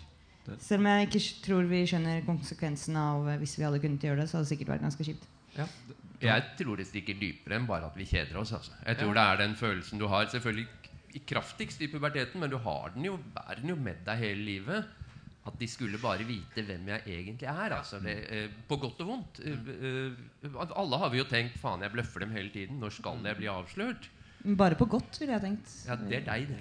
Selv 0.62 0.82
om 0.82 0.88
jeg 0.90 1.08
ikke 1.08 1.22
tror 1.44 1.68
vi 1.70 1.82
skjønner 1.90 2.24
konsekvensen 2.26 2.98
av 3.00 3.28
eh, 3.30 3.38
hvis 3.42 3.56
vi 3.58 3.66
hadde 3.66 3.80
kunnet 3.82 4.04
gjøre 4.06 4.22
det, 4.22 4.28
så 4.30 4.38
hadde 4.38 4.48
det 4.48 4.52
sikkert 4.54 4.74
vært 4.74 4.86
ganske 4.86 5.06
kjipt. 5.08 5.30
Jeg 6.22 6.44
tror 6.58 6.80
det 6.80 6.86
stikker 6.88 7.18
dypere 7.20 7.58
enn 7.58 7.68
bare 7.68 7.90
at 7.90 7.96
vi 7.98 8.06
kjeder 8.08 8.38
oss. 8.40 8.54
Altså. 8.56 8.76
Jeg 8.86 9.00
tror 9.00 9.16
det 9.16 9.24
er 9.24 9.40
den 9.42 9.56
følelsen 9.58 10.00
du 10.00 10.06
har 10.10 10.28
Selvfølgelig 10.32 10.68
i 11.16 11.22
kraftigst 11.24 11.80
i 11.80 11.88
puberteten, 11.88 12.40
men 12.42 12.52
du 12.52 12.58
har 12.60 12.92
den 12.94 13.06
jo, 13.08 13.16
bærer 13.34 13.62
den 13.62 13.72
jo 13.72 13.76
med 13.80 14.02
deg 14.06 14.20
hele 14.20 14.44
livet. 14.44 14.94
At 15.46 15.54
de 15.60 15.68
skulle 15.70 16.00
bare 16.02 16.26
vite 16.26 16.64
hvem 16.66 16.88
jeg 16.90 17.04
egentlig 17.06 17.46
er. 17.46 17.76
Altså. 17.76 18.00
Det, 18.02 18.16
eh, 18.34 18.48
på 18.68 18.80
godt 18.82 19.00
og 19.04 19.10
vondt. 19.12 19.40
Eh, 19.46 19.68
eh, 19.88 20.56
alle 20.66 20.98
har 20.98 21.12
vi 21.12 21.20
jo 21.20 21.28
tenkt 21.30 21.60
faen, 21.62 21.84
jeg 21.86 21.94
bløffer 21.94 22.24
dem 22.24 22.34
hele 22.34 22.50
tiden. 22.50 22.80
Når 22.82 22.96
skal 22.98 23.22
jeg 23.24 23.38
bli 23.38 23.50
avslørt? 23.52 24.10
Bare 24.54 24.76
på 24.78 24.86
godt, 24.86 25.16
ville 25.18 25.32
jeg 25.34 25.42
tenkt. 25.42 25.70
Ja, 25.88 25.96
det 25.98 26.20
er 26.20 26.26
deg, 26.26 26.48
det. 26.52 26.60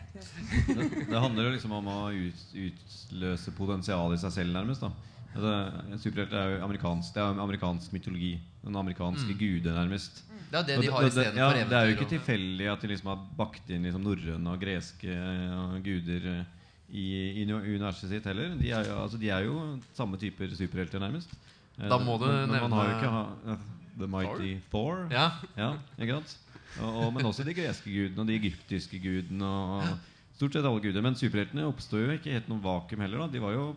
Det, 0.67 1.08
det 1.12 1.19
handler 1.21 1.43
jo 1.50 1.52
liksom 1.54 1.71
om 1.78 1.86
å 1.91 1.98
ut, 2.10 2.45
utløse 2.58 3.52
potensialet 3.58 4.17
i 4.17 4.21
seg 4.24 4.32
selv, 4.39 4.56
nærmest. 4.56 4.82
da 4.82 4.89
altså, 5.36 6.00
Superhelter 6.02 6.39
er 6.39 6.54
jo 6.56 6.63
amerikansk 6.65 7.13
Det 7.13 7.21
er 7.21 7.34
jo 7.36 7.43
amerikansk 7.43 7.93
mytologi. 7.93 8.34
Den 8.65 8.76
amerikanske 8.82 9.30
Mm. 9.36 9.38
gude, 9.38 9.74
nærmest. 9.76 10.24
Det 10.50 10.60
er 10.60 10.63
det 10.65 10.82
de 10.82 10.91
har 10.91 11.04
istedenfor 11.04 11.38
ja, 11.38 11.50
eventyr. 11.52 11.69
det 11.69 11.78
er 11.78 11.86
jo 11.89 11.95
ikke 11.95 12.10
tilfeldig 12.15 12.67
at 12.71 12.82
de 12.82 12.88
liksom 12.88 13.10
har 13.12 13.19
bakt 13.38 13.69
inn 13.69 13.84
liksom 13.84 14.04
norrøne 14.06 14.54
og 14.56 14.60
greske 14.62 15.10
eh, 15.12 15.76
guder 15.86 16.26
eh, 16.32 16.43
i, 16.89 17.06
i 17.41 17.45
universet 17.52 18.10
sitt 18.10 18.26
heller. 18.26 18.56
De 18.58 18.69
er, 18.71 18.86
jo, 18.88 18.95
altså, 19.04 19.17
de 19.19 19.30
er 19.30 19.45
jo 19.45 19.80
samme 19.93 20.17
typer 20.21 20.50
superhelter, 20.56 21.00
nærmest. 21.02 21.30
Eh, 21.78 21.89
Da 21.89 21.98
må 22.00 22.17
du 22.21 22.26
nevne 22.30 22.62
man 22.69 22.71
har 22.80 22.89
jo 22.89 22.98
ikke 22.98 23.13
ha, 23.13 23.24
uh, 23.54 23.58
The 24.00 24.08
Mighty 24.08 24.56
Thor. 24.71 25.06
Ja, 25.12 25.30
Ja, 25.58 25.74
ikke 26.00 26.17
sant? 26.21 26.38
Og, 26.84 27.14
men 27.16 27.28
også 27.28 27.46
de 27.48 27.56
greske 27.56 27.92
gudene 27.92 28.24
og 28.24 28.30
de 28.30 28.38
egyptiske 28.40 29.00
gudene. 29.00 29.48
Og, 29.48 30.14
stort 30.36 30.56
sett 30.56 30.68
alle 30.68 30.84
guder. 30.84 31.04
Men 31.06 31.18
superheltene 31.18 31.68
oppstod 31.70 32.04
jo 32.04 32.16
ikke 32.16 32.34
helt 32.36 32.50
noe 32.52 32.64
vakuum 32.64 33.04
heller. 33.06 33.24
Da. 33.24 33.30
De 33.32 33.44
var 33.44 33.56
jo 33.56 33.68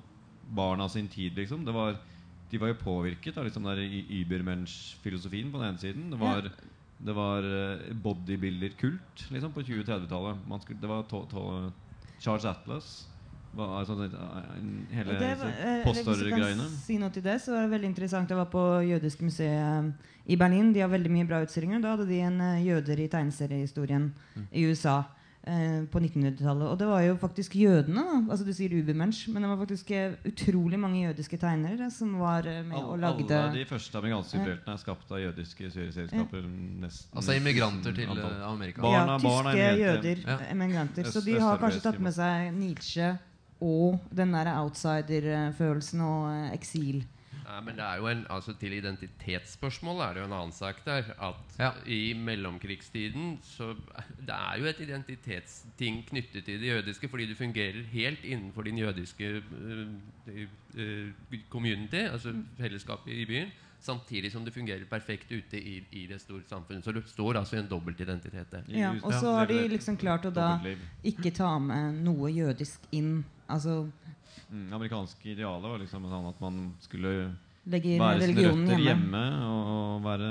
barna 0.59 0.89
sin 0.91 1.09
tid, 1.11 1.37
liksom. 1.39 1.67
Var, 1.67 1.99
de 2.51 2.61
var 2.61 2.73
jo 2.73 2.81
påvirket 2.81 3.39
av 3.39 3.47
liksom 3.47 3.69
Übermensch-filosofien 3.69 5.53
på 5.53 5.61
den 5.61 5.69
ene 5.69 5.83
siden. 5.83 6.09
Det 6.13 6.21
var, 6.21 6.51
det 6.99 7.15
var 7.15 7.47
eh, 7.47 7.93
bodybuilder-kult 7.95 9.29
liksom, 9.31 9.53
på 9.55 9.67
20-30-tallet. 9.69 10.75
Det 10.81 10.91
var 10.91 11.73
Charles 12.19 12.45
Atlas. 12.45 13.08
Var, 13.57 13.79
altså, 13.81 13.95
det- 13.97 14.13
en- 14.59 14.87
hele 14.93 15.13
var- 15.13 15.47
eh, 15.49 15.85
hvis 15.85 16.07
jeg 16.07 16.31
kan. 16.57 16.69
Si 16.87 16.97
noe 16.99 17.11
til 17.11 17.23
det, 17.23 17.41
så 17.41 17.53
var 17.53 17.63
det 17.63 17.71
veldig 17.81 17.85
interessant. 17.89 18.29
Jeg 18.29 18.37
var 18.37 18.45
på 18.53 18.65
jødisk 18.87 19.23
museet 19.23 19.85
eh, 19.85 19.93
i 20.27 20.37
Berlin. 20.37 20.73
De 20.73 20.81
har 20.81 20.89
veldig 20.89 21.11
mye 21.11 21.27
bra 21.27 21.43
utstillinger. 21.43 21.81
Da 21.83 21.97
hadde 21.97 22.07
de 22.09 22.21
en 22.21 22.41
eh, 22.41 22.65
jøder 22.67 22.99
i 23.01 23.09
tegneseriehistorien 23.09 24.13
i 24.53 24.65
USA 24.69 25.03
eh, 25.47 25.83
på 25.91 25.99
1900-tallet. 25.99 26.69
Og 26.69 26.79
det 26.79 26.87
var 26.87 27.01
jo 27.03 27.17
faktisk 27.17 27.55
jødene. 27.57 28.05
Da. 28.05 28.31
Altså 28.31 28.45
Du 28.45 28.53
sier 28.53 28.69
Ubermensch, 28.83 29.29
men 29.33 29.43
det 29.43 29.49
var 29.49 29.57
faktisk 29.67 29.91
eh, 29.91 30.13
utrolig 30.29 30.79
mange 30.79 31.03
jødiske 31.09 31.39
tegnere 31.41 31.91
som 31.91 32.19
var 32.21 32.43
med 32.43 32.73
All, 32.77 32.85
og 32.93 32.99
lagde 32.99 33.33
alle 33.35 33.55
de 33.55 33.65
første 33.65 33.97
amerikanske 33.99 34.37
superheltene 34.39 34.75
er 34.75 34.77
skapt 34.77 35.11
av 35.11 35.19
jødiske 35.19 35.71
serieselskaper. 35.73 36.43
Nesten 36.85 37.17
Altså 37.17 37.33
immigranter 37.41 37.93
til 37.97 38.07
antall. 38.07 38.37
eh, 38.39 38.53
Amerika. 38.53 38.83
Barna- 38.83 39.13
ja, 39.13 39.19
tyske 39.19 39.29
barna, 39.29 39.55
jøder, 39.57 40.17
Ja. 40.27 40.39
emigranter. 40.53 41.03
Så 41.05 41.25
de 41.25 41.39
har 41.41 41.57
kanskje 41.59 41.81
tatt 41.83 41.99
med 42.01 42.13
seg 42.15 42.53
Nietzsche 42.55 43.19
og 43.61 44.01
den 44.17 44.35
der 44.35 44.53
outsider-følelsen 44.61 46.01
og 46.01 46.29
eh, 46.33 46.53
eksil. 46.55 47.05
Nei, 47.49 47.61
men 47.65 47.79
det 47.79 47.85
er 47.85 47.97
jo 47.97 48.09
en, 48.11 48.27
altså 48.31 48.53
Til 48.61 48.75
identitetsspørsmål 48.77 50.03
er 50.05 50.15
det 50.15 50.21
jo 50.21 50.27
en 50.29 50.35
annen 50.37 50.53
sak 50.53 50.83
der. 50.85 51.07
At 51.17 51.57
Ja. 51.59 51.71
i 51.87 52.13
mellomkrigstiden 52.13 53.39
så 53.43 53.75
Det 54.19 54.35
er 54.35 54.59
jo 54.59 54.65
et 54.65 54.81
identitetsting 54.81 56.05
knyttet 56.07 56.45
til 56.45 56.61
det 56.61 56.69
jødiske, 56.69 57.09
fordi 57.09 57.27
du 57.27 57.35
fungerer 57.35 57.83
helt 57.93 58.25
innenfor 58.25 58.63
din 58.63 58.79
jødiske 58.79 59.43
uh, 59.43 59.89
uh, 60.79 61.39
community, 61.51 62.05
altså 62.13 62.35
fellesskapet 62.59 63.13
i 63.13 63.25
byen, 63.25 63.49
samtidig 63.81 64.33
som 64.33 64.45
det 64.45 64.55
fungerer 64.55 64.85
perfekt 64.91 65.33
ute 65.33 65.61
i, 65.61 65.87
i 65.93 66.07
det 66.07 66.21
store 66.21 66.43
samfunnet. 66.49 66.85
Så 66.85 66.93
det 66.93 67.09
står 67.09 67.37
altså 67.39 67.57
en 67.57 67.67
dobbeltidentitet 67.71 68.53
der. 68.53 68.63
Ja, 68.69 68.95
og 69.03 69.13
så 69.13 69.33
har 69.33 69.47
de 69.47 69.69
liksom 69.69 69.97
klart 69.97 70.25
å 70.27 70.31
da 70.31 70.59
ikke 71.05 71.31
ta 71.31 71.59
med 71.59 72.05
noe 72.05 72.31
jødisk 72.31 72.81
inn. 72.93 73.25
Altså 73.49 73.91
Mm, 74.51 74.73
amerikanske 74.73 75.27
idealet 75.35 75.63
var 75.69 75.79
liksom 75.79 76.05
sånn 76.09 76.27
at 76.31 76.39
man 76.41 76.55
skulle 76.81 77.35
legge 77.69 77.99
være 78.01 78.23
sine 78.31 78.45
røtter 78.47 78.79
hjemme. 78.81 78.87
hjemme 78.87 79.23
og 79.45 80.03
være 80.07 80.29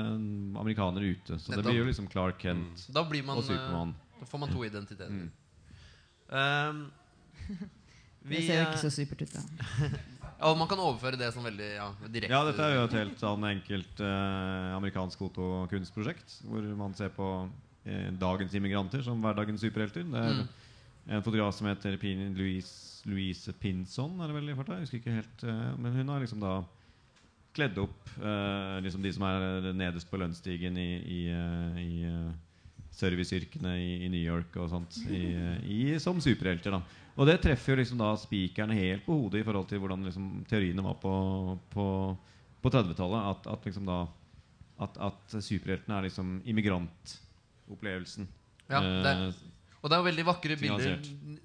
amerikaner 0.58 1.04
ute. 1.06 1.38
Så 1.38 1.54
det 1.54 1.62
blir 1.64 1.78
jo 1.78 1.84
liksom 1.86 2.08
Clark 2.10 2.38
Kent 2.42 2.88
Da 2.92 3.04
blir 3.06 3.22
man 3.22 3.38
og 3.38 3.44
Supermann. 3.44 3.90
eh, 3.94 4.18
Da 4.20 4.26
får 4.26 4.38
man 4.40 4.48
to 4.50 4.64
identiteter. 4.64 5.08
Mm. 5.10 5.30
Um, 6.30 6.90
Det 8.28 8.42
ser 8.44 8.58
jo 8.58 8.64
ikke 8.68 8.82
så 8.82 8.90
supert 8.92 9.22
ut, 9.22 9.32
da. 9.32 9.40
ja, 10.40 10.50
og 10.50 10.58
man 10.58 10.68
kan 10.68 10.78
overføre 10.82 11.16
det 11.16 11.30
som 11.32 11.44
veldig 11.46 11.68
ja, 11.78 11.86
direkte 12.10 12.28
Ja, 12.34 12.42
dette 12.44 12.60
er 12.66 12.74
jo 12.74 12.82
et 12.84 12.96
helt 12.98 13.22
sånn 13.22 13.46
enkelt 13.48 14.00
eh, 14.04 14.74
amerikansk 14.76 15.22
fotokunstprosjekt. 15.22 16.40
Hvor 16.44 16.66
man 16.76 16.92
ser 16.98 17.08
på 17.14 17.28
eh, 17.86 18.10
dagens 18.20 18.52
immigranter 18.58 19.00
som 19.06 19.22
hverdagens 19.24 19.62
superhelter. 19.64 20.02
Det 20.04 20.24
er 20.26 20.34
Mm. 20.42 20.48
En 21.08 21.22
fotograf 21.24 21.54
som 21.56 21.68
heter 21.70 21.96
Pin, 22.00 22.34
Louise, 22.36 23.02
Louise 23.08 23.52
Pinson, 23.62 24.18
er 24.20 24.28
det 24.28 24.36
vel 24.36 24.50
i 24.52 24.56
farta? 24.58 24.76
Jeg 24.76 24.86
husker 24.86 25.00
ikke 25.00 25.16
helt. 25.20 25.44
eh, 25.44 25.70
men 25.80 25.96
hun 25.96 26.12
har 26.12 26.20
liksom 26.20 26.42
da 26.42 26.58
kledd 27.56 27.78
opp 27.80 28.10
eh, 28.20 28.76
liksom 28.84 29.02
de 29.02 29.12
som 29.16 29.24
er 29.26 29.72
nederst 29.74 30.10
på 30.10 30.20
lønnsstigen 30.20 30.76
i, 30.78 30.90
i, 31.00 31.20
eh, 31.32 31.80
i 31.82 32.04
eh, 32.06 32.84
serviceyrkene 32.98 33.72
i, 33.80 33.90
i 34.06 34.10
New 34.12 34.20
York 34.22 34.54
og 34.60 34.70
sånt 34.72 34.98
i, 35.08 35.22
i, 35.64 35.80
som 36.02 36.20
superhelter. 36.22 36.76
da 36.76 36.82
Og 37.16 37.26
det 37.28 37.38
treffer 37.42 37.72
jo 37.74 37.80
liksom 37.80 38.00
da 38.02 38.12
spikeren 38.18 38.74
helt 38.76 39.06
på 39.06 39.16
hodet 39.16 39.42
i 39.42 39.46
forhold 39.46 39.68
til 39.70 39.82
hvordan 39.82 40.06
liksom 40.06 40.30
teoriene 40.50 40.84
var 40.84 40.98
på, 41.02 41.12
på, 41.72 41.86
på 42.62 42.72
30-tallet. 42.74 43.30
At, 43.32 43.50
at 43.56 43.68
liksom 43.70 43.88
da 43.88 44.04
At, 44.78 44.98
at 45.02 45.32
superheltene 45.42 45.96
er 45.98 46.04
liksom 46.06 46.36
immigrantopplevelsen. 46.46 48.28
Ja, 48.70 48.78
det, 48.78 49.14
Eh, 49.24 49.32
og 49.78 49.86
det 49.86 49.94
er 49.94 50.00
jo 50.00 50.08
veldig 50.08 50.24
vakre 50.26 50.56
bilder. 50.58 50.96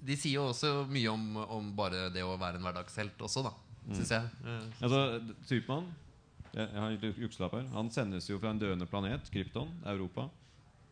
De 0.04 0.16
sier 0.18 0.40
jo 0.40 0.48
også 0.50 0.72
mye 0.90 1.10
om, 1.12 1.26
om 1.58 1.68
bare 1.76 2.08
det 2.14 2.24
å 2.26 2.34
være 2.40 2.58
en 2.58 2.66
hverdagshelt 2.66 3.20
også, 3.22 3.44
da. 3.46 3.52
Mm. 3.84 3.92
Syns 3.98 4.10
jeg. 4.14 4.32
Mm. 4.42 4.64
Altså, 4.80 5.00
Supermann 5.44 5.92
jeg, 6.54 6.68
jeg 6.70 6.80
har 6.80 6.92
litt 6.94 7.20
jukselapp 7.20 7.54
her 7.58 7.64
Han 7.74 7.90
sendes 7.92 8.28
jo 8.30 8.38
fra 8.40 8.52
en 8.54 8.60
døende 8.60 8.86
planet, 8.88 9.30
Krypton, 9.32 9.70
Europa, 9.90 10.28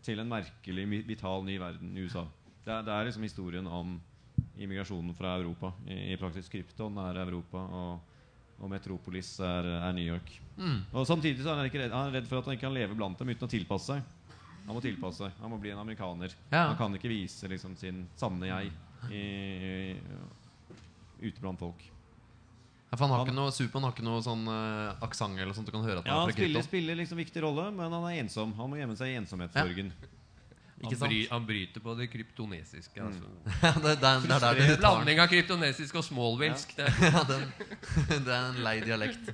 til 0.02 0.18
en 0.18 0.30
merkelig, 0.30 0.86
vital 1.06 1.44
ny 1.46 1.58
verden, 1.62 1.92
USA. 2.02 2.24
Det 2.64 2.72
er, 2.74 2.86
det 2.86 2.94
er 2.94 3.06
liksom 3.08 3.26
historien 3.26 3.68
om 3.70 3.94
immigrasjonen 4.58 5.14
fra 5.14 5.36
Europa. 5.38 5.72
I, 5.86 6.14
i 6.14 6.18
praksis 6.20 6.50
Krypton 6.50 6.98
er 7.04 7.20
Europa, 7.22 7.62
og, 7.62 8.18
og 8.58 8.72
Metropolis 8.72 9.36
er, 9.42 9.70
er 9.78 9.94
New 9.94 10.06
York. 10.06 10.34
mm. 10.58 10.80
Og 10.92 11.06
Samtidig 11.06 11.44
så 11.44 11.54
er 11.54 11.62
han, 11.62 11.70
ikke 11.70 11.84
redd, 11.84 11.94
han 11.94 12.10
er 12.10 12.18
redd 12.18 12.30
for 12.30 12.40
at 12.40 12.50
han 12.50 12.58
ikke 12.58 12.66
kan 12.66 12.76
leve 12.76 12.98
blant 12.98 13.22
dem 13.22 13.30
uten 13.30 13.46
å 13.46 13.52
tilpasse 13.54 13.94
seg. 13.94 14.10
Han 14.66 14.76
må 14.76 14.80
tilpasse 14.84 15.24
seg. 15.24 15.32
Han 15.42 15.50
må 15.50 15.58
bli 15.62 15.70
en 15.74 15.78
amerikaner. 15.82 16.34
Ja. 16.52 16.66
Han 16.70 16.76
kan 16.78 16.94
ikke 16.98 17.10
vise 17.10 17.48
liksom, 17.50 17.74
sin 17.76 18.04
sanne 18.16 18.46
jeg 18.46 18.70
i, 19.10 19.22
i, 19.22 19.96
ute 21.28 21.40
blant 21.42 21.58
folk. 21.58 21.82
Ja, 22.92 22.96
for 22.98 23.06
han 23.06 23.10
har 23.14 23.18
Han- 23.22 23.26
ikke 23.30 23.36
noe, 23.38 23.52
Supermann 23.56 23.84
har 23.88 23.92
ikke 23.96 24.04
noe 24.06 24.22
sånn 24.22 24.42
uh, 24.46 24.94
aksent 25.02 25.38
eller 25.40 25.54
sånt 25.56 25.66
du 25.66 25.72
kan 25.72 25.82
høre 25.86 26.02
at 26.02 26.06
han 26.06 26.12
Ja, 26.12 26.18
er 26.18 26.26
Han 26.26 26.28
fra 26.30 26.36
spiller, 26.36 26.60
Han 26.60 26.66
spiller 26.68 26.98
liksom 27.00 27.18
viktig 27.22 27.42
rolle, 27.42 27.70
men 27.72 27.90
han 27.90 28.04
er 28.10 28.18
ensom. 28.20 28.52
Han 28.58 28.68
må 28.70 28.76
gjemme 28.80 28.96
seg 29.00 29.14
i 29.14 29.16
ensomhetssorgen. 29.22 29.92
Han, 30.82 30.96
bry, 30.98 31.18
han 31.30 31.44
bryter 31.46 31.80
på 31.80 31.92
det 31.94 32.08
kryptonesiske. 32.10 32.98
Mm. 33.00 33.06
Altså. 33.06 33.28
Mm. 33.62 33.82
det, 33.82 33.92
det, 34.02 34.08
er, 34.08 34.54
det 34.58 34.64
er. 34.72 34.76
Blanding 34.82 35.20
av 35.22 35.28
kryptonesisk 35.30 35.94
og 36.00 36.04
smålvilsk. 36.04 36.74
det- 36.76 36.88
Ja, 37.14 37.22
det 38.26 38.32
er 38.34 38.48
en 38.50 38.58
lei 38.66 38.80
dialekt. 38.82 39.30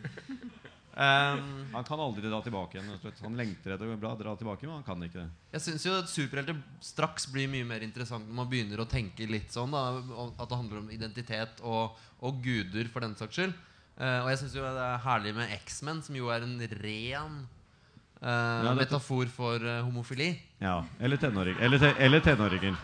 Um, 0.99 1.43
Han 1.77 1.85
kan 1.87 2.01
aldri 2.03 2.27
dra 2.27 2.41
tilbake 2.43 2.75
igjen. 2.81 2.89
Han 3.23 3.37
lengter 3.39 3.77
etter 3.77 3.87
å 3.93 3.99
bra- 4.01 4.17
dra 4.19 4.33
tilbake, 4.35 4.67
men 4.67 4.81
han 4.81 4.87
kan 4.87 5.03
ikke 5.07 5.21
det. 5.21 5.29
jeg 5.55 5.63
syns 5.69 5.85
jo 5.87 5.93
at 5.95 6.11
superhelter 6.11 6.59
straks 6.83 7.29
blir 7.31 7.47
mye 7.53 7.67
mer 7.69 7.85
interessant 7.87 8.27
når 8.27 8.35
man 8.41 8.49
begynner 8.51 8.83
å 8.83 8.89
tenke 8.91 9.29
litt 9.31 9.55
sånn. 9.55 9.71
Da, 9.71 9.85
at 10.35 10.49
det 10.51 10.59
handler 10.59 10.81
om 10.83 10.91
identitet 10.91 11.63
og, 11.63 11.95
og 12.19 12.41
guder, 12.43 12.91
for 12.91 13.07
den 13.07 13.15
saks 13.21 13.39
skyld. 13.39 13.55
Uh, 13.99 14.25
og 14.25 14.33
jeg 14.33 14.41
syns 14.43 14.59
jo 14.59 14.67
det 14.67 14.83
er 14.89 15.01
herlig 15.07 15.37
med 15.39 15.55
X-Men, 15.61 16.03
som 16.07 16.19
jo 16.19 16.29
er 16.35 16.43
en 16.47 16.59
ren 16.83 17.39
uh, 18.23 18.67
ja, 18.67 18.75
metafor 18.79 19.31
for 19.31 19.63
uh, 19.63 19.81
homofili. 19.87 20.33
Ja, 20.63 20.81
Eller, 20.99 21.19
tenåringer. 21.23 21.63
eller, 21.63 21.79
te, 21.83 21.95
eller 22.03 22.21
tenåringer. 22.27 22.75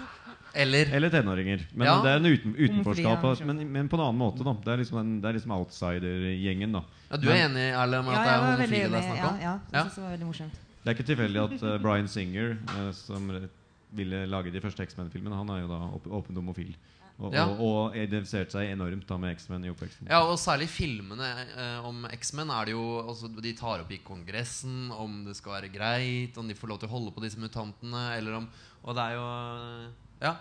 Eller 0.54 0.86
Eller 0.94 1.10
tenåringer. 1.10 1.64
Men 1.74 1.86
Ja. 1.86 1.94
det 2.02 2.10
er 2.12 2.16
en 2.16 2.26
uten, 2.26 2.54
utenforskap. 2.56 3.22
Ja, 3.40 3.44
Men, 3.46 3.72
men 3.72 3.88
på 3.88 3.96
en 3.98 4.04
annen 4.06 4.18
måte. 4.20 4.44
da 4.44 4.52
Det 4.54 4.72
er 4.72 4.76
liksom, 4.84 4.98
en, 5.00 5.20
det 5.20 5.28
er 5.28 5.32
liksom 5.38 5.50
outsider-gjengen. 5.58 6.72
da 6.72 6.82
ja, 7.10 7.16
Du 7.16 7.28
er 7.30 7.48
enig 7.48 7.66
Erle, 7.74 7.98
om 7.98 8.08
at 8.08 8.14
Ja, 8.14 8.22
det 8.24 8.32
er 8.32 8.44
homofile 8.44 8.90
det 8.90 9.00
er 9.00 9.08
snakk 9.08 9.18
Ja, 9.18 9.28
om? 9.28 9.40
ja, 9.40 9.58
Ja. 9.72 9.84
det 9.84 9.96
var 10.02 10.10
veldig 10.16 10.26
morsomt. 10.26 10.52
Det 10.84 10.88
er 10.90 10.94
ikke 10.94 11.08
tilfeldig 11.14 11.40
at 11.44 11.62
uh, 11.66 11.78
Bryan 11.82 12.08
Singer, 12.08 12.56
uh, 12.76 12.92
som 12.92 13.48
ville 13.94 14.26
lage 14.26 14.50
de 14.52 14.60
første 14.60 14.82
X-Men-filmene, 14.86 15.34
han 15.36 15.48
er 15.50 15.60
jo 15.62 15.68
da 15.68 15.78
åpent 15.94 16.12
åpen 16.12 16.36
homofil. 16.36 16.74
Og, 17.16 17.32
Ja. 17.32 17.44
og, 17.46 17.60
og 17.62 17.94
identifiserte 17.96 18.50
seg 18.50 18.72
enormt 18.72 19.06
da 19.06 19.16
med 19.16 19.36
X-Men 19.36 19.64
i 19.64 19.70
oppveksten. 19.70 20.08
Ja, 20.10 20.24
og 20.26 20.34
særlig 20.36 20.66
filmene 20.68 21.28
eh, 21.56 21.84
om 21.86 22.04
X-Men 22.10 22.50
er 22.50 22.64
det 22.66 22.72
jo 22.74 22.82
altså, 23.06 23.28
De 23.40 23.52
tar 23.54 23.84
opp 23.84 23.92
i 23.94 24.00
Kongressen 24.02 24.90
om 24.90 25.20
det 25.24 25.36
skal 25.36 25.52
være 25.62 25.70
greit, 25.70 26.36
om 26.36 26.48
de 26.48 26.54
får 26.58 26.68
lov 26.72 26.80
til 26.82 26.88
å 26.88 26.90
holde 26.96 27.12
på 27.14 27.22
disse 27.22 27.38
mutantene, 27.38 28.16
eller 28.18 28.34
om 28.40 28.48
Og 28.82 28.96
det 28.96 29.04
er 29.04 29.14
jo 29.14 29.22
eh, 29.30 29.92
Ja. 30.22 30.36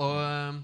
Og 0.00 0.16
eh, 0.18 0.56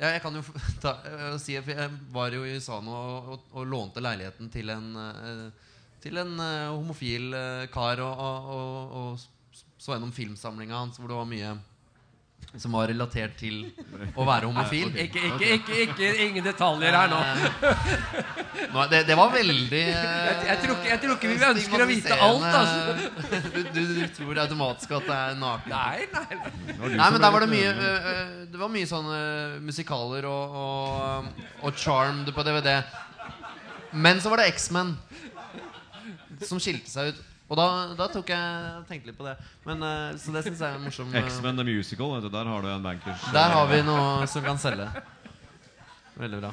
ja, 0.00 0.14
jeg 0.16 0.22
kan 0.24 0.38
jo 0.38 0.42
ta, 0.82 0.96
eh, 1.06 1.36
si 1.42 1.56
at 1.58 1.68
Jeg 1.70 1.92
var 2.14 2.34
jo 2.34 2.42
i 2.46 2.56
USA 2.56 2.80
nå 2.82 2.94
og, 2.94 3.28
og, 3.34 3.52
og 3.54 3.68
lånte 3.70 4.02
leiligheten 4.02 4.50
til 4.52 4.72
en 4.74 4.90
eh, 4.98 5.70
Til 6.04 6.18
en 6.20 6.34
homofil 6.36 7.32
kar 7.72 8.02
og, 8.04 8.18
og, 8.52 8.90
og 8.98 9.62
så 9.80 9.94
gjennom 9.94 10.10
filmsamlinga 10.12 10.76
hans 10.76 10.98
hvor 11.00 11.08
det 11.08 11.16
var 11.16 11.30
mye 11.30 11.54
som 12.60 12.74
var 12.76 12.86
relatert 12.86 13.34
til 13.38 13.64
å 14.14 14.24
være 14.26 14.46
homofil. 14.46 14.92
Ikke, 15.04 15.22
ikke, 15.28 15.48
ikke, 15.56 15.78
ikke, 15.88 16.10
ingen 16.22 16.44
detaljer 16.46 16.94
her 16.94 17.10
nå. 17.10 17.20
Det, 18.90 19.00
det 19.08 19.16
var 19.18 19.32
veldig 19.32 19.80
eh, 19.80 20.04
Jeg, 20.04 20.36
jeg, 20.48 20.58
tror 20.62 20.74
ikke, 20.76 20.88
jeg 20.90 21.00
tror 21.02 21.16
ikke 21.16 21.30
vi 21.32 21.38
ønsker 21.48 21.84
å 21.84 21.88
vite 21.90 22.18
alt. 22.28 22.46
Altså. 22.50 23.10
Du, 23.54 23.60
du, 23.74 23.80
du 23.98 24.04
tror 24.14 24.38
automatisk 24.44 24.92
at 24.98 25.06
det 25.08 25.16
er 25.16 25.36
naken. 25.38 25.74
Nei, 25.74 26.06
nei. 26.12 26.38
nei. 26.38 26.92
Nei, 26.94 27.08
men 27.14 27.20
der 27.22 27.34
var 27.34 27.44
det 27.44 27.50
mye 27.50 27.70
øh, 27.72 28.08
øh, 28.10 28.32
Det 28.52 28.60
var 28.60 28.72
mye 28.72 28.88
sånne 28.88 29.18
musikaler 29.64 30.26
og, 30.30 30.58
og, 30.62 31.44
og 31.66 31.78
Charmed 31.80 32.30
på 32.34 32.46
DVD. 32.46 32.76
Men 33.94 34.22
så 34.22 34.30
var 34.30 34.42
det 34.42 34.52
X-Men 34.54 34.94
som 36.44 36.62
skilte 36.62 36.90
seg 36.90 37.12
ut. 37.12 37.22
Og 37.54 37.58
da, 37.60 37.66
da 37.94 38.06
tok 38.10 38.30
jeg 38.34 38.84
tenkte 38.88 39.12
litt 39.12 39.18
på 39.18 39.26
det. 39.28 39.36
Men, 39.62 39.82
øh, 39.86 40.16
så 40.18 40.32
det 40.34 40.40
syns 40.42 40.58
jeg 40.64 40.66
er 40.74 40.78
en 40.80 40.86
morsom 40.88 41.12
øh, 41.14 41.20
X-Men 41.28 41.60
the 41.60 41.66
Musical, 41.68 42.16
vet 42.16 42.24
du, 42.26 42.30
der 42.34 42.48
har 42.50 42.64
du 42.64 42.70
en 42.72 42.82
bankers. 42.82 43.26
Der 43.36 43.52
har 43.54 43.68
vi 43.70 43.78
noe 43.86 44.26
som 44.32 44.42
kan 44.42 44.58
selge. 44.58 44.88
Veldig 46.18 46.40
bra. 46.42 46.50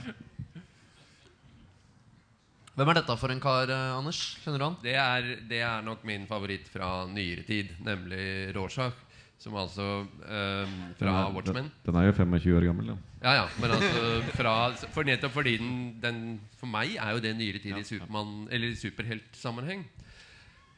Hvem 2.78 2.88
er 2.94 2.98
dette 3.02 3.16
for 3.20 3.34
en 3.34 3.42
kar, 3.44 3.72
Anders? 3.98 4.20
Kjenner 4.44 4.62
du 4.62 4.66
han? 4.70 4.76
Det 4.84 4.94
er, 4.96 5.26
det 5.50 5.60
er 5.66 5.82
nok 5.86 6.06
min 6.08 6.24
favoritt 6.30 6.70
fra 6.72 6.92
nyere 7.10 7.44
tid, 7.48 7.74
nemlig 7.84 8.54
Rorschach. 8.56 8.96
Som 9.42 9.56
altså 9.58 9.88
eh, 10.22 10.70
Fra 11.00 11.14
er- 11.24 11.32
Watchmen. 11.34 11.66
Den, 11.66 11.72
den 11.88 11.96
er 11.98 12.06
jo 12.12 12.14
25 12.14 12.58
år 12.60 12.66
gammel. 12.70 12.92
Da. 12.94 12.98
Ja, 13.26 13.32
ja, 13.40 13.46
men 13.58 13.72
altså 13.74 14.04
fra, 14.38 14.54
for 14.94 15.08
Nettopp 15.10 15.34
fordi 15.34 15.56
den, 15.58 15.72
den 16.02 16.20
For 16.62 16.70
meg 16.70 16.94
er 16.94 17.16
jo 17.18 17.24
det 17.26 17.32
nyere 17.40 17.58
tid 17.64 17.80
i 17.80 17.84
Supermann 17.88 18.46
Eller 18.54 18.70
i 18.70 18.78
superheltsammenheng. 18.78 19.82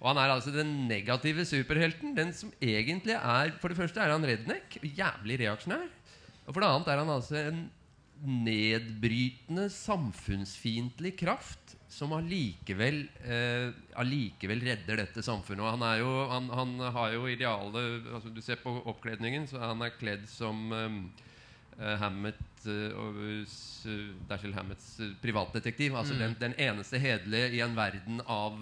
Og 0.04 0.10
han 0.12 0.20
er 0.20 0.34
altså 0.34 0.52
den 0.52 0.72
negative 0.90 1.46
superhelten. 1.48 2.12
Den 2.18 2.34
som 2.36 2.52
egentlig 2.60 3.16
er 3.16 3.54
For 3.62 3.72
det 3.72 3.80
første 3.80 4.04
er 4.04 4.12
han 4.12 4.28
redneck, 4.28 4.76
jævlig 4.84 5.40
reaksjonær. 5.46 5.88
Og 6.44 6.52
for 6.52 6.60
det 6.60 6.70
annet 6.70 6.92
er 6.92 7.00
han 7.00 7.14
altså 7.14 7.40
en 7.40 7.64
nedbrytende, 8.24 9.68
samfunnsfiendtlig 9.72 11.16
kraft 11.20 11.74
som 11.92 12.14
allikevel 12.16 13.04
eh, 13.22 13.74
allikevel 14.00 14.64
redder 14.66 15.02
dette 15.04 15.24
samfunnet. 15.26 15.64
Og 15.64 15.76
han, 15.76 15.86
er 15.88 16.00
jo, 16.02 16.12
han, 16.32 16.48
han 16.52 16.74
har 16.96 17.16
jo 17.16 17.28
idealet 17.30 18.08
altså 18.16 18.32
Du 18.34 18.42
ser 18.44 18.60
på 18.64 18.74
oppkledningen, 18.92 19.48
så 19.48 19.62
han 19.62 19.84
er 19.84 19.96
kledd 19.96 20.26
som 20.32 20.66
eh, 20.76 21.00
eh, 21.80 21.96
Hammett 22.02 22.42
eh, 22.68 23.44
s- 23.48 23.86
eh, 23.86 24.12
Dashiell 24.30 24.54
Hammets 24.56 25.00
eh, 25.00 25.12
privatdetektiv. 25.22 25.96
Altså 26.00 26.14
den, 26.20 26.36
den 26.40 26.54
eneste 26.58 27.00
hederlige 27.00 27.52
i 27.58 27.62
en 27.66 27.76
verden 27.76 28.22
av, 28.26 28.58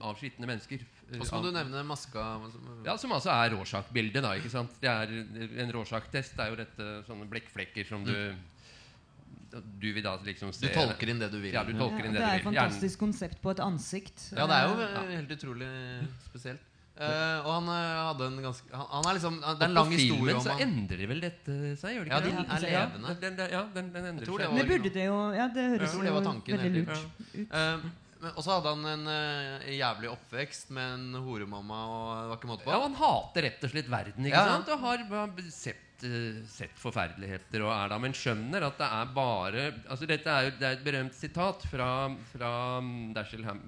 av 0.00 0.16
skitne 0.20 0.46
mennesker. 0.48 0.84
Og 1.18 1.26
så 1.28 1.36
må 1.36 1.42
du 1.44 1.50
nevne 1.52 1.82
maska. 1.84 2.22
ja, 2.86 2.96
Som 2.96 3.12
altså 3.12 3.30
er 3.34 3.52
Rorschach-bildet. 3.56 4.22
da, 4.24 4.32
ikke 4.38 4.50
sant? 4.50 4.72
Det 4.80 4.88
er, 4.88 5.12
en 5.60 5.72
Rorschach-test 5.76 6.38
er 6.40 6.48
jo 6.54 6.56
dette 6.62 6.88
sånne 7.08 7.28
blekkflekker 7.28 7.84
som 7.88 8.04
du 8.08 8.14
Du 9.52 9.92
vil 9.92 10.00
da 10.02 10.14
liksom 10.24 10.48
Du 10.56 10.68
tolker 10.72 11.10
inn 11.12 11.18
det 11.20 11.28
du 11.30 11.36
vil. 11.42 11.52
Ja, 11.52 11.60
du 11.64 11.74
tolker 11.76 12.06
inn 12.08 12.14
det 12.16 12.22
det 12.22 12.28
er 12.28 12.38
et 12.40 12.46
fantastisk 12.46 12.98
konsept 13.02 13.42
på 13.44 13.50
et 13.52 13.60
ansikt. 13.60 14.30
Ja, 14.32 14.46
det 14.48 14.56
er 14.56 14.68
jo 14.72 15.16
helt 15.18 15.34
utrolig 15.36 15.68
spesielt. 16.30 16.68
Eh, 16.92 17.38
og 17.46 17.48
han 17.56 17.68
uh, 17.72 18.12
hadde 18.12 18.26
en 18.28 18.34
ganske 18.44 18.68
Han, 18.76 18.84
han 18.92 19.06
er 19.08 19.14
liksom 19.16 19.36
Det 19.40 19.52
er 19.64 19.70
en 19.70 19.76
lang 19.78 19.88
på 19.88 19.96
filmen 19.96 20.40
så 20.44 20.56
endrer 20.60 21.06
vel 21.08 21.22
dette 21.24 21.54
seg? 21.80 21.94
gjør 21.96 22.04
det 22.04 22.12
Ja, 22.12 22.18
ikke 22.20 22.28
Ja, 22.28 22.42
det? 22.42 22.52
er 22.52 22.74
Ja, 22.74 22.82
levende. 22.84 23.14
Den, 23.22 23.38
den, 23.38 23.48
ja, 23.54 23.62
den, 23.78 23.88
den 23.94 24.08
endrer 24.10 24.28
seg. 24.28 24.42
var- 24.42 24.58
Det 24.60 24.66
burde 24.68 24.92
det 24.98 25.06
jo 25.06 25.16
Ja, 25.32 25.46
det 25.48 25.64
høres 25.72 25.94
jo 25.96 26.02
veldig 26.04 26.72
lurt 26.76 26.92
ut. 27.32 27.56
Eh, 27.62 27.88
og 28.36 28.42
så 28.44 28.52
hadde 28.54 28.74
han 28.76 28.84
en 28.86 29.08
jævlig 29.72 30.10
oppvekst 30.12 30.68
med 30.76 30.92
en 30.98 31.16
horemamma 31.24 31.80
og 31.88 32.04
det 32.20 32.28
var 32.28 32.36
ikke 32.38 32.50
måte 32.52 32.66
på. 32.68 32.70
Ja, 32.76 32.82
Han 32.84 32.94
hater 33.00 33.42
rett 33.48 33.64
og 33.66 33.72
slett 33.72 33.88
verden, 33.90 34.28
ikke 34.28 34.36
Ja, 34.36 34.44
ja. 34.46 34.52
sant? 34.60 34.68
Og 34.68 34.78
har 34.84 35.34
sett, 35.50 36.06
sett 36.52 36.76
forferdeligheter 36.78 37.64
og 37.64 37.72
er 37.72 37.88
da, 37.88 37.98
men 38.04 38.12
skjønner 38.12 38.68
at 38.68 38.76
det 38.78 38.92
er 39.00 39.10
bare 39.16 39.66
Altså 39.88 40.06
Dette 40.06 40.28
er 40.30 40.44
jo 40.50 40.54
det 40.60 40.68
er 40.68 40.76
et 40.76 40.84
berømt 40.84 41.14
sitat 41.18 41.64
fra, 41.72 41.90
fra 42.36 42.52
mm, 42.84 43.12
Dashiell 43.16 43.44
Ham... 43.48 43.64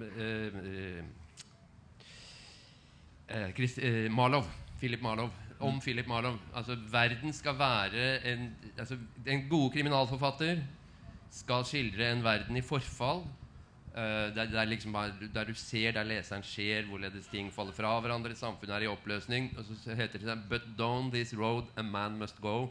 eh, 3.27 3.43
eh, 3.43 3.53
Chris, 3.53 3.77
eh, 3.77 4.11
Malov, 4.11 4.45
Philip 4.79 5.01
Malov. 5.01 5.31
Om 5.59 5.79
Philip 5.79 6.07
Malov. 6.07 6.37
Altså, 6.55 6.75
verden 6.91 7.33
skal 7.33 7.55
være 7.59 8.33
en 8.33 8.55
altså, 8.77 8.97
En 9.25 9.49
god 9.49 9.71
kriminalforfatter 9.71 10.59
skal 11.31 11.65
skildre 11.65 12.11
en 12.11 12.23
verden 12.23 12.57
i 12.57 12.61
forfall. 12.61 13.23
Uh, 13.95 14.01
der, 14.35 14.49
der, 14.51 14.59
er 14.59 14.65
liksom 14.65 14.95
der 15.33 15.43
du 15.43 15.53
ser, 15.53 15.91
der 15.91 16.03
leseren 16.03 16.43
ser 16.43 16.83
hvorledes 16.83 17.27
ting 17.31 17.53
faller 17.53 17.71
fra 17.71 17.99
hverandre. 17.99 18.35
Samfunnet 18.35 18.75
er 18.75 18.79
i 18.83 18.87
oppløsning. 18.87 19.53
Og 19.57 19.65
så 19.65 19.95
heter 19.95 20.19
det 20.19 20.39
But 20.49 20.61
down 20.77 21.11
this 21.11 21.33
road 21.37 21.63
a 21.77 21.81
man 21.81 22.17
must 22.19 22.41
go. 22.41 22.67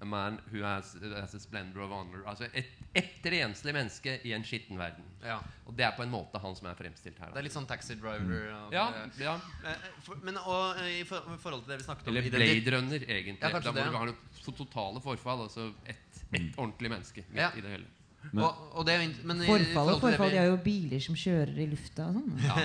A 0.00 0.04
man 0.04 0.38
who 0.52 0.60
has, 0.62 0.94
has 1.00 1.34
a 1.34 1.40
splendor 1.40 1.80
of 1.80 1.90
honor. 1.90 2.20
Altså 2.28 2.50
et, 2.52 2.66
et 2.94 3.28
renslig 3.32 3.72
menneske 3.72 4.18
i 4.28 4.34
en 4.36 4.44
skitten 4.44 4.76
verden. 4.76 5.06
Ja. 5.24 5.38
Og 5.64 5.76
det 5.78 5.86
er 5.86 5.94
på 5.96 6.04
en 6.04 6.12
måte 6.12 6.40
han 6.42 6.56
som 6.58 6.68
er 6.68 6.76
fremstilt 6.76 7.16
her. 7.22 7.30
Det 7.32 7.40
er 7.40 7.46
litt 7.46 7.56
sånn 7.56 7.68
taxi 7.70 7.96
driver. 7.96 8.20
Mm. 8.28 8.74
Ja, 8.76 8.86
ja. 9.22 9.36
Eh, 9.64 9.86
for, 10.04 10.20
men 10.26 10.36
og, 10.42 10.82
eh, 10.82 10.98
i 10.98 11.02
for, 11.08 11.24
i 11.32 11.40
forhold 11.40 11.64
til 11.64 11.72
det 11.72 11.80
vi 11.80 11.86
snakket 11.88 12.10
om 12.10 12.12
Eller 12.12 12.28
Blade 12.34 12.76
Runner, 12.76 13.06
egentlig. 13.08 13.40
Ja, 13.40 13.52
da 13.56 13.72
må 13.72 13.78
det, 13.80 13.86
du 13.88 13.96
ha 13.96 14.08
noe 14.10 14.56
totale 14.60 15.04
forfall. 15.04 15.46
Altså 15.48 15.70
et, 15.88 16.24
et 16.32 16.50
ordentlig 16.58 16.92
menneske 16.92 17.24
midt 17.30 17.40
Ja. 17.46 17.52
i 17.56 17.64
det 17.64 17.78
hele. 17.78 17.92
Men- 18.32 18.44
og, 18.44 18.54
og 18.74 18.86
det, 18.86 18.96
men 19.24 19.40
Forfall 19.46 19.88
og 19.88 19.94
det 19.94 20.02
forfall. 20.02 20.30
De 20.34 20.38
har 20.40 20.48
jo 20.50 20.56
biler 20.64 21.00
som 21.00 21.16
kjører 21.16 21.60
i 21.62 21.66
lufta 21.70 22.08
og 22.10 22.18
sånn. 22.18 22.32
Ja. 22.42 22.56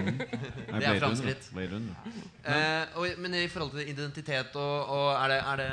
Det 0.76 0.88
er 0.88 0.98
framskritt. 1.00 1.50
Eh, 1.52 2.96
og, 2.96 3.06
men 3.22 3.36
i 3.38 3.46
forhold 3.52 3.76
til 3.76 3.90
identitet 3.92 4.56
og, 4.60 4.90
og 4.92 5.08
er 5.14 5.32
det, 5.32 5.38
er 5.52 5.62
det 5.62 5.70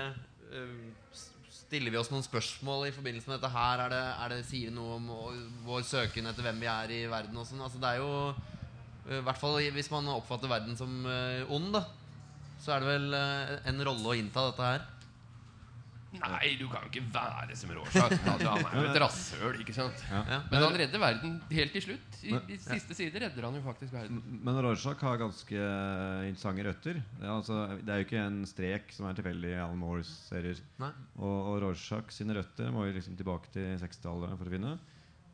Stiller 1.54 1.93
vi 1.93 1.97
oss 1.97 2.12
noen 2.14 2.26
spørsmål 2.26 2.88
i 2.88 2.93
forbindelse 2.93 3.30
med 3.30 3.39
dette 3.39 3.49
her? 3.54 3.82
Er 3.86 3.93
det, 3.93 4.01
er 4.24 4.34
det 4.34 4.45
Sier 4.45 4.74
noe 4.74 4.99
om 4.99 5.08
vår 5.66 5.86
søken 5.88 6.30
etter 6.30 6.45
hvem 6.45 6.62
vi 6.62 6.70
er 6.70 6.93
i 6.93 7.01
verden? 7.10 7.39
Og 7.39 7.47
sånn? 7.49 7.64
altså, 7.66 7.82
det 7.82 7.89
er 7.89 8.01
jo 8.04 8.12
eh, 8.30 9.20
I 9.20 9.24
hvert 9.26 9.41
fall 9.41 9.58
hvis 9.74 9.89
man 9.93 10.12
oppfatter 10.14 10.51
verden 10.51 10.78
som 10.78 11.08
eh, 11.10 11.49
ond, 11.49 11.72
da. 11.74 11.86
Så 12.62 12.76
er 12.76 12.84
det 12.84 12.91
vel 12.91 13.18
eh, 13.18 13.56
en 13.72 13.86
rolle 13.89 14.12
å 14.12 14.18
innta 14.20 14.45
dette 14.51 14.70
her. 14.70 14.86
Nei, 16.14 16.53
du 16.59 16.68
kan 16.70 16.86
ikke 16.88 17.01
være 17.14 17.55
som 17.57 17.72
Rorschach. 17.74 18.14
Altså, 18.14 18.51
han 18.53 18.68
er 18.68 18.76
jo 18.78 18.84
et 18.91 18.99
rasshøl, 19.01 19.55
ikke 19.64 19.74
sant? 19.76 20.03
Ja. 20.11 20.39
Men 20.51 20.66
han 20.68 20.78
redder 20.84 21.01
verden 21.01 21.36
helt 21.51 21.74
til 21.74 21.86
slutt. 21.88 22.20
I, 22.22 22.36
i 22.53 22.57
siste 22.61 22.97
side 22.97 23.24
redder 23.24 23.47
han 23.47 23.57
jo 23.57 23.64
faktisk 23.66 23.95
verden. 23.95 24.22
Men 24.45 24.59
Rorschach 24.64 25.01
har 25.07 25.20
ganske 25.22 25.57
interessante 26.30 26.68
røtter. 26.70 27.01
Det 27.01 27.26
er, 27.26 27.34
altså, 27.34 27.59
det 27.82 27.89
er 27.95 28.01
jo 28.01 28.07
ikke 28.07 28.24
en 28.28 28.41
strek 28.49 28.93
som 28.93 29.09
er 29.09 29.18
tilfeldig 29.18 29.55
i 29.55 29.59
Alan 29.59 29.80
Moores 29.82 30.11
serier. 30.30 30.61
Og, 30.84 31.34
og 31.34 31.61
Rorschach 31.66 32.14
sine 32.14 32.38
røtter 32.38 32.70
må 32.74 32.86
vi 32.88 32.97
liksom 32.99 33.18
tilbake 33.20 33.49
til 33.55 33.74
60-tallet 33.82 34.38
for 34.38 34.49
å 34.49 34.53
finne. 34.53 34.76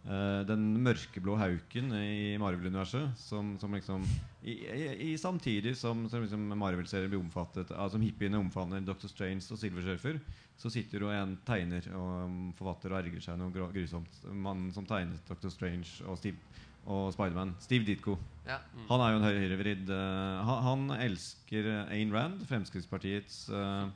Eh, 0.07 0.41
den 0.47 0.61
mørkeblå 0.79 1.33
hauken 1.35 1.91
i 1.91 2.37
Marvel-universet 2.39 3.19
som, 3.19 3.51
som 3.59 3.73
liksom 3.75 4.05
i, 4.47 4.53
i, 4.63 4.85
i 5.09 5.17
Samtidig 5.19 5.73
som, 5.77 6.05
som 6.09 6.23
liksom 6.23 6.45
Marvel-serien 6.55 7.11
blir 7.11 7.19
omfattet 7.19 7.73
ah, 7.75 7.89
Som 7.91 8.05
hippiene 8.05 8.39
omfavner 8.39 8.79
Dr. 8.87 9.09
Strange 9.11 9.43
og 9.51 9.59
Silver 9.59 9.83
Surfer, 9.83 10.21
så 10.55 10.71
sitter 10.71 11.03
jo 11.03 11.11
en 11.11 11.35
tegner 11.47 11.83
og 11.91 12.07
um, 12.23 12.39
forfatter 12.55 12.95
og 12.95 13.01
ergrer 13.01 13.23
seg 13.23 13.37
noe 13.39 13.51
grusomt. 13.51 14.23
Mannen 14.31 14.71
som 14.75 14.87
tegnet 14.87 15.19
Dr. 15.27 15.51
Strange 15.51 16.07
og, 16.07 16.15
Steve, 16.19 16.39
og 16.87 17.11
Spiderman. 17.15 17.53
Steve 17.63 17.87
Ditko. 17.87 18.15
Ja. 18.47 18.61
Han 18.87 19.03
er 19.03 19.13
jo 19.13 19.19
en 19.19 19.27
høyrevridd 19.27 19.91
uh, 19.91 20.39
han, 20.47 20.63
han 20.63 20.97
elsker 21.09 21.69
Ayn 21.91 22.15
Rand, 22.15 22.47
Fremskrittspartiets 22.47 23.45
uh, 23.51 23.91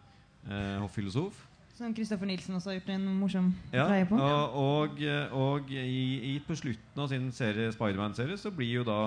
uh, 0.51 0.87
filosof. 0.91 1.45
Som 1.73 1.93
Kristoffer 1.97 2.29
Nilsen 2.29 2.53
også 2.55 2.69
har 2.69 2.75
gjort 2.77 2.89
en 2.93 3.05
morsom 3.17 3.47
Ja, 3.73 3.87
greie 3.89 4.05
på. 4.05 4.17
og, 4.21 4.57
og, 4.61 4.99
og 5.33 5.71
i, 5.73 6.33
i, 6.33 6.39
på 6.45 6.53
slutten 6.59 7.01
av 7.01 7.07
sin 7.09 7.31
serie 7.33 7.71
Spiderman-serie 7.73 8.37
så 8.37 8.51
blir 8.53 8.75
jo 8.81 8.83
da 8.85 8.97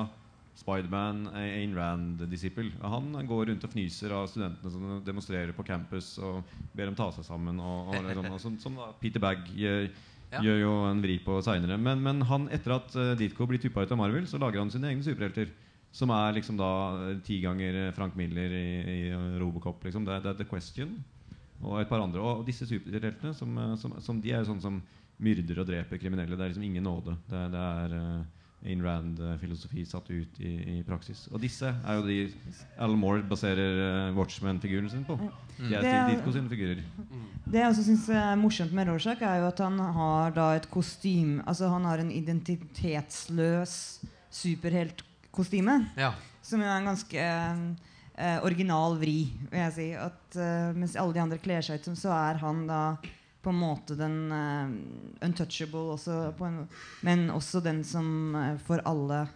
Spiderman 0.57 1.27
Ayn 1.37 1.75
Rand-disippel. 1.77 2.71
Han 2.81 3.12
går 3.29 3.51
rundt 3.53 3.64
og 3.69 3.73
fnyser 3.75 4.14
av 4.17 4.27
studentene 4.33 4.73
som 4.73 4.87
demonstrerer 5.05 5.53
på 5.55 5.67
campus 5.69 6.14
og 6.19 6.41
ber 6.73 6.89
dem 6.89 6.97
ta 6.97 7.11
seg 7.12 7.27
sammen. 7.29 7.61
Og, 7.61 7.91
og, 7.93 7.99
liksom, 8.09 8.31
og 8.33 8.41
som, 8.41 8.55
som 8.62 8.79
da 8.81 8.91
Peter 9.03 9.21
Bagg 9.23 9.45
gjør, 9.53 9.91
Ja. 10.33 10.41
gjør 10.43 10.59
jo 10.64 10.71
en 10.89 11.03
vri 11.05 11.19
på 11.23 11.37
seinere. 11.45 11.77
Men, 11.79 12.01
men 12.03 12.25
han, 12.27 12.49
etter 12.51 12.73
at 12.81 12.97
uh, 12.99 13.12
Ditko 13.21 13.47
blir 13.47 13.61
tuppa 13.62 13.85
ut 13.85 13.93
av 13.95 14.01
Marvel, 14.01 14.25
så 14.27 14.41
lager 14.43 14.59
han 14.64 14.73
sine 14.75 14.89
egne 14.91 15.05
superhelter. 15.07 15.53
Som 15.95 16.11
er 16.11 16.35
liksom 16.37 16.57
da 16.59 16.71
eh, 17.12 17.21
ti 17.25 17.39
ganger 17.45 17.77
eh, 17.87 17.93
Frank 17.97 18.17
Miller 18.19 18.51
i, 18.53 18.64
i 18.91 18.97
eh, 19.12 19.37
Robocop. 19.41 19.85
Liksom. 19.87 20.05
Det, 20.09 20.19
det 20.25 20.33
er 20.33 20.41
The 20.41 20.49
Question 20.51 20.97
og 21.63 21.81
et 21.81 21.91
par 21.91 22.03
andre. 22.05 22.23
Og 22.23 22.47
disse 22.47 22.69
superheltene 22.69 23.35
som, 23.37 23.59
eh, 23.59 23.75
som, 23.81 23.97
som 24.03 24.23
de 24.23 24.33
er 24.33 24.43
jo 24.43 24.53
sånne 24.53 24.65
som 24.65 24.81
myrder 25.23 25.63
og 25.63 25.69
dreper 25.69 26.01
kriminelle. 26.01 26.37
Det 26.37 26.45
er 26.45 26.53
liksom 26.53 26.67
ingen 26.67 26.85
nåde. 26.85 27.17
Det, 27.31 27.43
det 27.55 27.63
er 27.63 27.95
uh, 27.97 28.67
Ayn 28.67 28.83
Rand-filosofi 28.85 29.85
satt 29.89 30.11
ut 30.11 30.41
i, 30.43 30.53
i 30.75 30.83
praksis. 30.85 31.27
Og 31.33 31.41
disse 31.41 31.71
er 31.71 31.99
jo 31.99 32.05
de 32.05 32.19
Alan 32.77 32.99
Moore 33.01 33.25
baserer 33.29 33.81
uh, 34.11 34.17
Watchman-figuren 34.19 34.91
sin 34.93 35.07
på. 35.09 35.17
De 35.57 35.71
er 35.71 35.81
Det 35.81 35.89
Steve 35.89 36.11
Ditko 36.11 36.35
sine 36.35 36.53
figurer. 36.53 36.85
Det 37.47 37.63
jeg 37.63 37.71
også 37.71 37.87
syns 37.87 38.09
er 38.13 38.37
morsomt 38.41 38.77
med 38.77 38.91
Rorschach, 38.91 39.25
er 39.25 39.41
jo 39.41 39.49
at 39.49 39.65
han 39.65 39.81
har 39.97 40.37
da 40.37 40.51
et 40.59 40.69
kostyme 40.73 41.45
Altså 41.49 41.71
han 41.73 41.89
har 41.89 42.03
en 42.03 42.13
identitetsløs 42.13 43.77
superheltkostyme. 44.37 45.81
Ja. 45.97 46.13
Som 46.45 46.61
jo 46.61 46.69
er 46.69 46.77
en 46.81 46.91
ganske 46.93 47.29
eh, 48.19 48.39
original 48.45 48.97
vri, 49.01 49.19
vil 49.51 49.61
jeg 49.61 49.73
si. 49.77 49.87
At 49.99 50.37
eh, 50.41 50.73
Mens 50.77 50.97
alle 50.97 51.12
de 51.17 51.23
andre 51.23 51.39
kler 51.43 51.62
seg 51.64 51.81
ut 51.81 51.89
som, 51.91 51.97
så 51.99 52.12
er 52.17 52.41
han 52.43 52.67
da 52.69 52.83
på 53.47 53.53
en 53.53 53.61
måte 53.61 53.95
den 53.99 54.17
eh, 54.35 55.27
untouchable 55.29 55.93
også, 55.95 56.33
på 56.39 56.49
en, 56.49 56.62
men 57.07 57.29
også 57.31 57.61
den 57.62 57.85
som 57.87 58.35
eh, 58.35 58.57
for 58.67 58.83
alle 58.89 59.27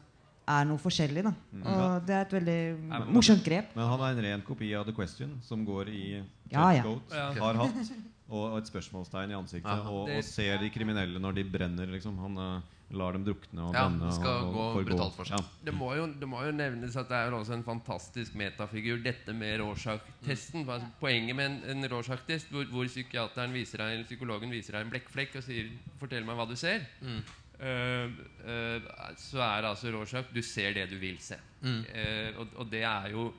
er 0.50 0.64
noe 0.66 0.80
forskjellig. 0.82 1.22
Da. 1.28 1.30
Mm. 1.54 1.66
Og 1.70 2.06
det 2.08 2.14
er 2.16 2.24
et 2.26 2.32
veldig 2.34 2.60
men- 2.90 3.10
morsomt 3.14 3.44
grep. 3.46 3.68
Men 3.76 3.86
han 3.92 4.00
er 4.02 4.16
en 4.16 4.24
ren 4.24 4.42
kopi 4.42 4.72
av 4.74 4.88
The 4.88 4.94
Question, 4.96 5.36
som 5.46 5.62
går 5.68 5.92
i 5.94 6.04
Ja, 6.50 6.72
ja. 6.74 6.82
trenchcoat, 6.82 7.38
har 7.38 7.60
hatt, 7.60 7.92
og, 8.30 8.42
og 8.48 8.58
et 8.58 8.66
spørsmålstegn 8.72 9.30
i 9.30 9.38
ansiktet. 9.38 9.86
Og, 9.86 10.10
og 10.10 10.24
ser 10.26 10.58
de 10.58 10.70
kriminelle 10.74 11.22
når 11.22 11.38
de 11.38 11.44
brenner. 11.54 11.86
Liksom. 11.94 12.18
Han 12.24 12.38
eh, 12.42 12.76
lar 12.90 13.12
dem 13.14 13.24
drukne 13.24 13.62
og 13.68 13.74
Ja, 13.76 13.84
det 13.88 14.12
skal 14.16 14.44
og, 14.48 14.52
gå 14.54 14.62
og 14.80 14.84
brutalt 14.88 15.14
for 15.14 15.28
seg. 15.28 15.38
Ja. 15.38 15.64
Det 15.68 15.74
må, 15.74 15.92
jo, 15.94 16.06
det 16.20 16.28
må 16.28 16.40
jo 16.44 16.50
nevnes 16.52 16.96
at 16.98 17.08
det 17.08 17.16
er 17.20 17.36
også 17.36 17.54
en 17.54 17.62
fantastisk 17.66 18.34
metafigur, 18.34 18.98
dette 19.04 19.32
med 19.36 19.60
Rorschach-testen. 19.60 20.64
Hva- 20.66 20.80
Poenget 21.00 21.36
med 21.38 21.46
en, 21.50 21.60
en 21.76 21.88
Rorschach-test 21.92 22.50
hvor, 22.50 22.64
hvor 22.72 22.86
psykiateren 22.90 23.52
viser 23.54 23.78
deg, 23.84 23.92
eller 23.94 24.08
psykologen 24.10 24.50
viser 24.50 24.74
deg 24.78 24.86
en 24.88 24.90
blekkflekk 24.96 25.36
og 25.38 25.46
sier 25.46 25.70
'fortell 26.00 26.24
meg 26.26 26.36
hva 26.40 26.48
du 26.50 26.56
ser', 26.58 26.86
Mm. 27.00 27.22
uh, 27.60 28.06
uh, 28.44 29.14
så 29.16 29.38
er 29.44 29.60
det 29.62 29.70
altså 29.70 29.90
Rorschach 29.94 30.32
du 30.34 30.42
ser 30.42 30.72
det 30.74 30.88
du 30.90 30.98
vil 30.98 31.18
se. 31.20 31.36
Mm. 31.62 31.84
Uh, 31.94 32.40
og, 32.40 32.48
og 32.56 32.70
det 32.70 32.82
er 32.82 33.10
jo 33.12 33.32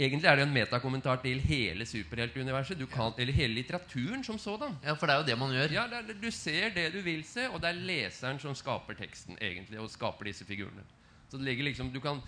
Egentlig 0.00 0.28
er 0.30 0.36
det 0.40 0.44
en 0.46 0.52
metakommentar 0.54 1.18
til 1.20 1.40
hele 1.44 1.84
superheltuniverset. 1.86 2.78
Du 2.80 2.86
Eller 3.18 3.32
hele 3.36 3.54
litteraturen 3.54 4.24
som 4.24 4.38
sådan. 4.38 4.76
ja, 4.84 4.92
for 4.94 5.06
det 5.06 5.14
er 5.14 5.18
jo 5.20 5.26
det 5.26 5.38
man 5.38 5.50
gjør. 5.52 5.72
Ja, 5.72 5.84
det 5.86 5.98
er, 6.10 6.20
Du 6.22 6.30
ser 6.30 6.70
det 6.74 6.92
du 6.94 7.00
vil 7.02 7.24
se, 7.24 7.48
og 7.50 7.60
det 7.60 7.68
er 7.68 7.72
leseren 7.72 8.38
som 8.38 8.54
skaper 8.54 8.94
teksten. 8.94 9.36
egentlig 9.40 9.78
Og 9.80 9.90
skaper 9.90 10.24
disse 10.24 10.44
figurene 10.44 10.82
Så 11.28 11.36
det 11.36 11.44
ligger 11.44 11.64
liksom 11.64 11.92
du 11.92 12.00
kan, 12.00 12.20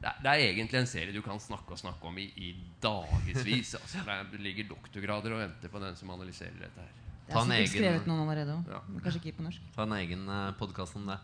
det, 0.00 0.08
er, 0.10 0.18
det 0.22 0.30
er 0.30 0.34
egentlig 0.50 0.80
en 0.80 0.86
serie 0.86 1.12
du 1.14 1.22
kan 1.22 1.38
snakke 1.40 1.70
og 1.70 1.78
snakke 1.78 2.04
om 2.04 2.18
i, 2.18 2.24
i 2.36 2.56
dagevis. 2.82 3.74
Altså. 3.80 3.98
Det, 4.04 4.12
er, 4.12 4.42
ligger 4.42 4.64
doktorgrader 4.68 5.32
og 5.32 5.40
venter 5.40 5.68
på 5.68 5.78
den 5.78 5.96
som 5.96 6.10
analyserer 6.10 6.58
dette 6.60 6.80
her. 6.80 6.90
Det 7.26 7.32
Ta 7.32 7.38
er 7.38 7.44
sikkert 7.44 7.58
egen- 7.58 7.68
skrevet 7.68 8.06
noen 8.06 8.20
allerede 8.28 8.52
òg. 8.58 8.66
Ja. 8.68 8.80
Kanskje 9.00 9.20
ikke 9.24 9.36
på 9.38 9.42
norsk. 9.46 9.60
Ta 9.76 9.82
en 9.86 9.92
egen 9.92 10.26
uh, 10.28 10.50
podkast 10.58 10.96
om 10.96 11.06
det. 11.08 11.16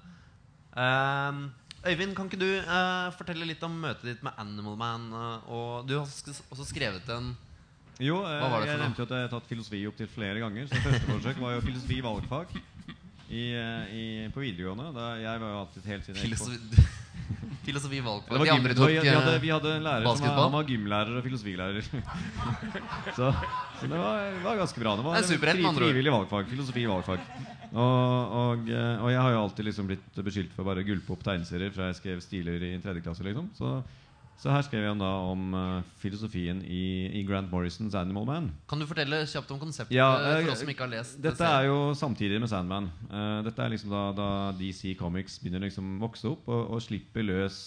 Ehm, 0.77 1.51
Øyvind, 1.81 2.13
kan 2.17 2.29
ikke 2.29 2.41
du 2.41 2.51
eh, 2.61 3.07
fortelle 3.17 3.47
litt 3.49 3.63
om 3.65 3.73
møtet 3.81 4.05
ditt 4.11 4.25
med 4.27 4.37
Animal 4.41 4.77
Man? 4.77 5.07
eh, 5.17 5.53
og 5.53 5.87
du 5.89 5.95
har 5.97 6.05
også 6.05 6.67
skrevet 6.69 7.09
en 7.15 7.31
Jo, 8.01 8.19
eh, 8.29 8.67
jeg 8.67 8.81
nevnte 8.83 9.01
jo 9.01 9.07
at 9.09 9.15
jeg 9.17 9.27
har 9.27 9.33
tatt 9.33 9.49
filosofi 9.49 9.81
opp 9.89 9.97
til 9.97 10.09
flere 10.13 10.43
ganger. 10.43 10.69
Så 10.69 10.81
første 10.85 11.09
forsøk 11.09 11.41
var 11.41 11.57
jo 11.57 11.65
filosofi 11.65 12.01
valgfag 12.05 12.53
i, 13.31 13.45
eh, 13.57 13.95
i, 13.97 14.05
på 14.35 14.45
videregående. 14.45 14.91
Da 14.97 15.13
jeg 15.23 15.41
var 15.41 15.55
jo 15.55 15.61
alltid 15.65 15.89
helt 15.95 16.09
siden 16.09 16.21
filosofi, 17.67 18.01
valgfag. 18.05 18.43
De 18.45 18.53
andre 18.55 18.77
tok 18.77 18.91
vi, 18.91 18.99
hadde, 19.01 19.35
eh, 19.35 19.41
vi 19.43 19.53
hadde 19.53 19.73
en 19.77 19.87
lærer 19.87 20.09
som 20.09 20.27
var, 20.27 20.43
han 20.43 20.57
var 20.57 20.69
gymlærer 20.69 21.21
og 21.21 21.25
filosofilærer. 21.27 21.89
så, 23.19 23.31
så 23.81 23.91
det 23.91 24.01
var, 24.01 24.37
var 24.45 24.61
ganske 24.65 24.83
bra. 24.83 24.97
Det 24.99 25.07
var 25.07 25.21
Det 25.21 25.31
superhelt, 25.31 25.65
med 25.67 25.81
frivillig 25.81 26.15
valgfag. 26.17 26.51
Filosofi 26.53 26.87
valgfag. 26.91 27.25
Og, 27.71 28.37
og, 28.43 28.71
eh, 28.73 29.03
og 29.05 29.13
jeg 29.13 29.23
har 29.23 29.35
jo 29.37 29.43
alltid 29.45 29.69
liksom 29.71 29.91
blitt 29.91 30.23
beskyldt 30.27 30.55
for 30.57 30.65
å 30.65 30.71
bare 30.73 30.87
gulpe 30.87 31.15
opp 31.15 31.23
tegneserier 31.27 31.75
fra 31.75 31.91
jeg 31.93 32.01
skrev 32.01 32.23
stiler 32.25 32.65
i 32.67 32.75
tredje 32.83 33.05
klasse. 33.05 33.27
Liksom. 33.27 33.51
Så, 33.59 33.77
så 34.41 34.53
her 34.55 34.65
skrev 34.65 34.87
han 34.89 35.03
da 35.03 35.09
om 35.29 35.53
uh, 35.53 35.83
filosofien 36.01 36.63
i, 36.65 37.11
i 37.21 37.25
Grant 37.29 37.51
Morrisons 37.53 37.95
'Animal 37.95 38.25
Man'. 38.25 38.49
Kan 38.69 38.81
du 38.81 38.87
fortelle 38.89 39.19
kjapt 39.29 39.51
om 39.53 39.61
konseptet 39.61 39.93
Ja, 39.95 40.15
eh, 40.17 40.39
eh, 40.39 40.45
for 40.47 40.55
oss 40.55 40.63
som 40.65 40.73
ikke 40.73 40.87
har 40.87 40.95
lest 40.95 41.21
Dette 41.21 41.45
er 41.45 41.69
jo 41.69 41.93
samtidig 41.95 42.41
med 42.41 42.49
Sandman. 42.49 42.89
Uh, 43.11 43.45
dette 43.45 43.61
er 43.61 43.75
liksom 43.75 43.93
da, 43.93 44.07
da 44.17 44.31
DC 44.57 44.97
Comics 44.99 45.37
begynner 45.43 45.67
liksom 45.69 45.99
vokse 46.01 46.33
opp 46.33 46.49
og, 46.49 46.73
og 46.73 46.83
slipper 46.83 47.29
løs 47.29 47.61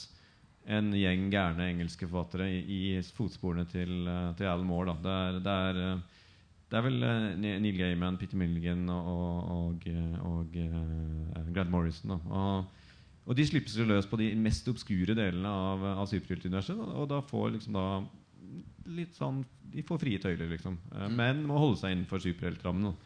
en 0.71 0.93
gjeng 0.95 1.27
gærne 1.31 1.67
engelske 1.73 2.07
forfattere 2.07 2.47
i, 2.51 2.59
i 2.63 3.01
fotsporene 3.15 3.65
til, 3.69 4.07
eh, 4.07 4.29
til 4.37 4.47
Alan 4.47 4.67
Moore. 4.67 4.93
Da. 4.93 4.95
Det, 5.03 5.15
er, 5.15 5.39
det, 5.43 5.55
er, 5.67 5.81
eh, 5.87 6.21
det 6.71 6.79
er 6.79 6.85
vel 6.85 7.07
eh, 7.07 7.57
Neil 7.63 7.79
Gaiman, 7.79 8.19
Peter 8.21 8.39
Milligan 8.39 8.87
og, 8.89 9.09
og, 9.15 9.51
og, 9.57 9.87
eh, 9.91 10.15
og 10.29 10.57
eh, 10.59 11.51
Grant 11.55 11.73
Morrison. 11.73 12.15
Da. 12.15 12.19
Og, 12.39 12.79
og 13.23 13.37
de 13.37 13.45
slippes 13.47 13.77
jo 13.79 13.87
løs 13.87 14.07
på 14.09 14.19
de 14.19 14.33
mest 14.35 14.67
obskure 14.67 15.15
delene 15.15 15.47
av, 15.49 15.83
av 16.03 16.09
superheltuniverset. 16.11 16.75
Og, 16.75 16.91
og 17.03 17.09
da 17.11 17.21
får 17.23 17.53
liksom 17.55 17.77
da 17.77 17.87
litt 18.93 19.15
sånn 19.15 19.43
De 19.73 19.81
får 19.87 20.01
frie 20.01 20.19
tøyler, 20.21 20.49
liksom. 20.51 20.75
Eh, 20.91 21.07
Men 21.09 21.45
må 21.47 21.57
holde 21.57 21.79
seg 21.79 21.95
innenfor 21.95 22.21
superheltrammen. 22.21 22.91
Og, 22.91 22.99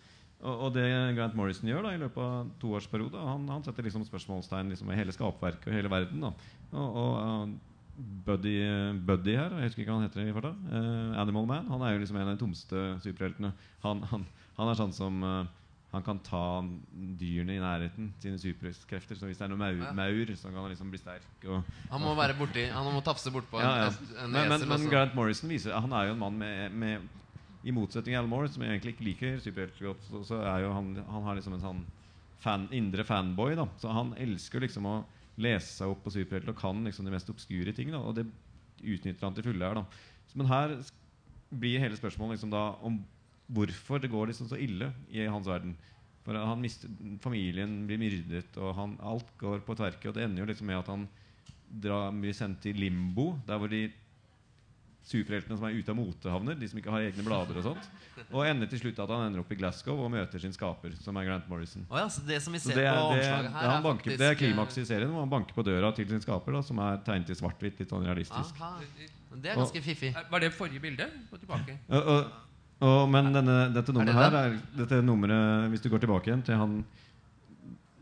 og 0.52 0.74
det 0.76 0.88
Grant 1.18 1.38
Morrison 1.38 1.70
gjør 1.70 1.86
da 1.86 1.94
i 1.94 2.02
løpet 2.02 2.20
av 2.22 2.50
toårsperioden, 2.62 3.14
toårsperiode 3.14 3.30
Han, 3.30 3.48
han 3.50 3.64
setter 3.66 3.88
liksom 3.88 4.04
spørsmålstegn 4.06 4.74
liksom, 4.74 4.90
med 4.90 5.00
hele 5.00 5.16
skapverket 5.16 5.70
og 5.72 5.78
hele 5.78 5.94
verden. 5.94 6.26
Da. 6.26 6.34
Og, 6.74 7.00
og, 7.02 7.56
Buddy, 7.98 8.58
Buddy 9.08 9.34
her, 9.34 9.56
jeg 9.58 9.72
husker 9.72 9.82
ikke 9.82 9.90
hva 9.90 9.96
han 9.98 10.06
heter 10.06 10.28
i 10.28 10.34
farta. 10.36 10.52
Uh, 10.70 11.16
Animal 11.18 11.48
Man. 11.50 11.70
Han 11.74 11.82
er 11.82 11.96
jo 11.96 12.04
liksom 12.04 12.20
en 12.20 12.28
av 12.28 12.36
de 12.36 12.44
tomste 12.44 12.84
superheltene. 13.02 13.50
Han, 13.82 14.04
han, 14.12 14.28
han 14.60 14.70
er 14.70 14.78
sånn 14.78 14.94
som 14.94 15.18
eh, 15.26 15.50
Han 15.98 16.06
kan 16.06 16.20
ta 16.24 16.42
dyrene 17.18 17.56
i 17.58 17.62
nærheten, 17.62 18.12
sine 18.22 18.38
superkrefter. 18.42 19.18
Så 19.20 19.28
hvis 19.30 19.40
det 19.40 19.46
er 19.48 19.52
noen 19.54 19.62
maur, 19.64 19.82
Ja. 19.82 19.92
maur 19.98 20.32
så 20.38 20.52
kan 20.52 20.62
han 20.62 20.70
liksom 20.72 20.90
bli 20.94 21.00
sterk. 21.02 21.28
Og, 21.50 21.64
Han 21.92 22.02
må 22.04 22.16
være 22.18 22.38
borti 22.38 22.68
Han 22.72 22.88
må 22.94 23.02
tafse 23.04 23.32
bortpå 23.34 23.60
en, 23.60 23.66
ja, 23.66 23.88
ja. 23.88 23.92
en 24.24 24.32
Men, 24.32 24.50
men, 24.50 24.52
esel. 24.60 24.68
men 24.70 24.80
også. 24.80 24.90
Grant 24.94 25.16
Morrison 25.18 25.50
viser 25.50 25.74
Han 25.80 25.94
er 25.94 26.08
jo 26.10 26.14
en 26.14 26.20
mann 26.22 26.38
med, 26.38 26.72
med 26.72 27.02
I 27.68 27.72
motsetning 27.76 28.14
til 28.14 28.20
Al 28.22 28.28
Moore, 28.30 28.48
som 28.54 28.62
jeg 28.64 28.78
egentlig 28.78 28.94
ikke 28.96 29.08
liker 29.10 29.40
superhelter 29.44 29.90
godt, 29.90 30.04
så, 30.08 30.24
så 30.32 30.42
er 30.46 30.62
jo 30.64 30.74
han 30.74 30.92
Han 31.10 31.24
har 31.28 31.36
liksom 31.40 31.54
en 31.58 31.66
sånn 31.66 31.86
fan, 32.40 32.68
indre 32.72 33.04
fanboy. 33.04 33.56
da 33.58 33.66
Så 33.82 33.92
han 33.92 34.14
elsker 34.18 34.62
liksom 34.62 34.86
å 34.86 34.98
lese 35.38 35.74
seg 35.82 35.90
opp 35.92 36.04
på 36.06 36.14
superhelter 36.14 36.50
og 36.54 36.58
kan 36.62 36.84
liksom 36.86 37.06
de 37.06 37.12
mest 37.12 37.30
obskure 37.30 37.74
ting. 37.74 37.92
da 37.92 37.98
Og 38.00 38.16
det 38.16 38.26
utnytter 38.84 39.26
han 39.26 39.34
til 39.34 39.44
fulle 39.50 39.66
her. 39.66 39.74
da 39.76 39.86
Men 40.36 40.48
her 40.48 40.78
blir 41.50 41.80
hele 41.80 41.96
spørsmålet 41.98 42.38
liksom 42.38 42.52
da 42.52 42.76
om 42.84 43.00
hvorfor 43.48 44.02
det 44.04 44.12
går 44.12 44.32
liksom 44.32 44.50
så 44.50 44.60
ille 44.60 44.92
i 45.14 45.26
hans 45.26 45.48
verden. 45.48 45.76
For 46.28 46.36
han 46.36 46.60
mister, 46.60 46.92
Familien 47.24 47.86
blir 47.88 48.02
myrdet, 48.02 48.58
og 48.60 48.74
han, 48.76 48.98
alt 49.00 49.30
går 49.40 49.62
på 49.64 49.78
tverke. 49.80 50.10
Og 50.10 50.18
det 50.18 50.26
ender 50.28 50.44
jo 50.44 50.50
liksom 50.50 50.68
med 50.68 50.82
at 50.82 50.92
han 50.92 51.08
drar, 51.68 52.12
blir 52.12 52.36
sendt 52.36 52.60
til 52.66 52.76
limbo, 52.80 53.38
der 53.48 53.62
hvor 53.62 53.72
de 53.72 53.86
superheltene 55.08 55.56
som 55.56 55.64
er 55.70 55.78
ute 55.78 55.94
av 55.94 55.96
mote, 55.96 56.28
havner. 56.28 56.58
De 56.60 56.68
som 56.68 56.80
ikke 56.82 56.92
har 56.92 57.06
egne 57.08 57.24
blader 57.24 57.60
og 57.62 57.64
sånt. 57.70 57.86
Og 58.28 58.42
ender 58.44 58.68
til 58.68 58.82
slutt 58.82 58.98
at 59.00 59.12
han 59.14 59.30
ender 59.30 59.40
opp 59.40 59.54
i 59.56 59.58
Glasgow 59.60 60.02
og 60.04 60.10
møter 60.12 60.42
sin 60.44 60.52
skaper, 60.52 60.98
som 61.00 61.16
er 61.22 61.30
Grant 61.30 61.48
Morrison. 61.48 61.86
Oh 61.88 62.00
ja, 62.02 62.10
så 62.12 62.26
det 62.28 62.42
som 62.44 62.56
vi 62.56 62.60
ser 62.60 62.76
det, 62.76 62.88
er, 62.90 62.98
på 63.00 63.14
det, 63.14 63.22
omslaget 63.22 63.54
her, 63.54 63.62
er, 63.62 63.72
han 63.72 63.86
banker, 63.86 64.04
faktisk 64.12 64.20
det 64.24 64.28
er 64.28 64.40
klimakset 64.42 64.82
i 64.84 64.88
serien, 64.90 65.14
hvor 65.14 65.24
han 65.24 65.32
banker 65.32 65.56
på 65.56 65.64
døra 65.64 65.94
til 65.96 66.10
sin 66.12 66.26
skaper, 66.26 66.58
da, 66.58 66.64
som 66.68 66.82
er 66.84 67.00
tegnet 67.08 67.32
i 67.32 67.38
svart-hvitt, 67.40 67.80
litt 67.80 67.94
sånn 67.96 68.04
realistisk. 68.10 68.60
Aha. 68.60 68.84
Det 69.38 69.54
er 69.54 69.62
ganske 69.62 69.84
fiffig. 69.86 70.12
Er- 70.12 70.28
Var 70.32 70.44
det 70.44 70.52
forrige 70.56 70.84
bilde? 70.84 71.08
Gå 71.32 71.40
tilbake. 71.40 71.78
Og, 71.88 72.12
og, 72.18 72.36
og, 72.80 73.10
men 73.10 73.32
denne, 73.34 73.74
dette 73.74 73.94
nummeret 73.96 74.16
her 74.22 74.36
er, 74.38 74.56
Dette 74.78 75.02
nummeret, 75.02 75.70
Hvis 75.72 75.82
du 75.82 75.90
går 75.90 76.00
tilbake 76.04 76.30
igjen 76.30 76.44
til 76.46 76.56
han 76.60 76.76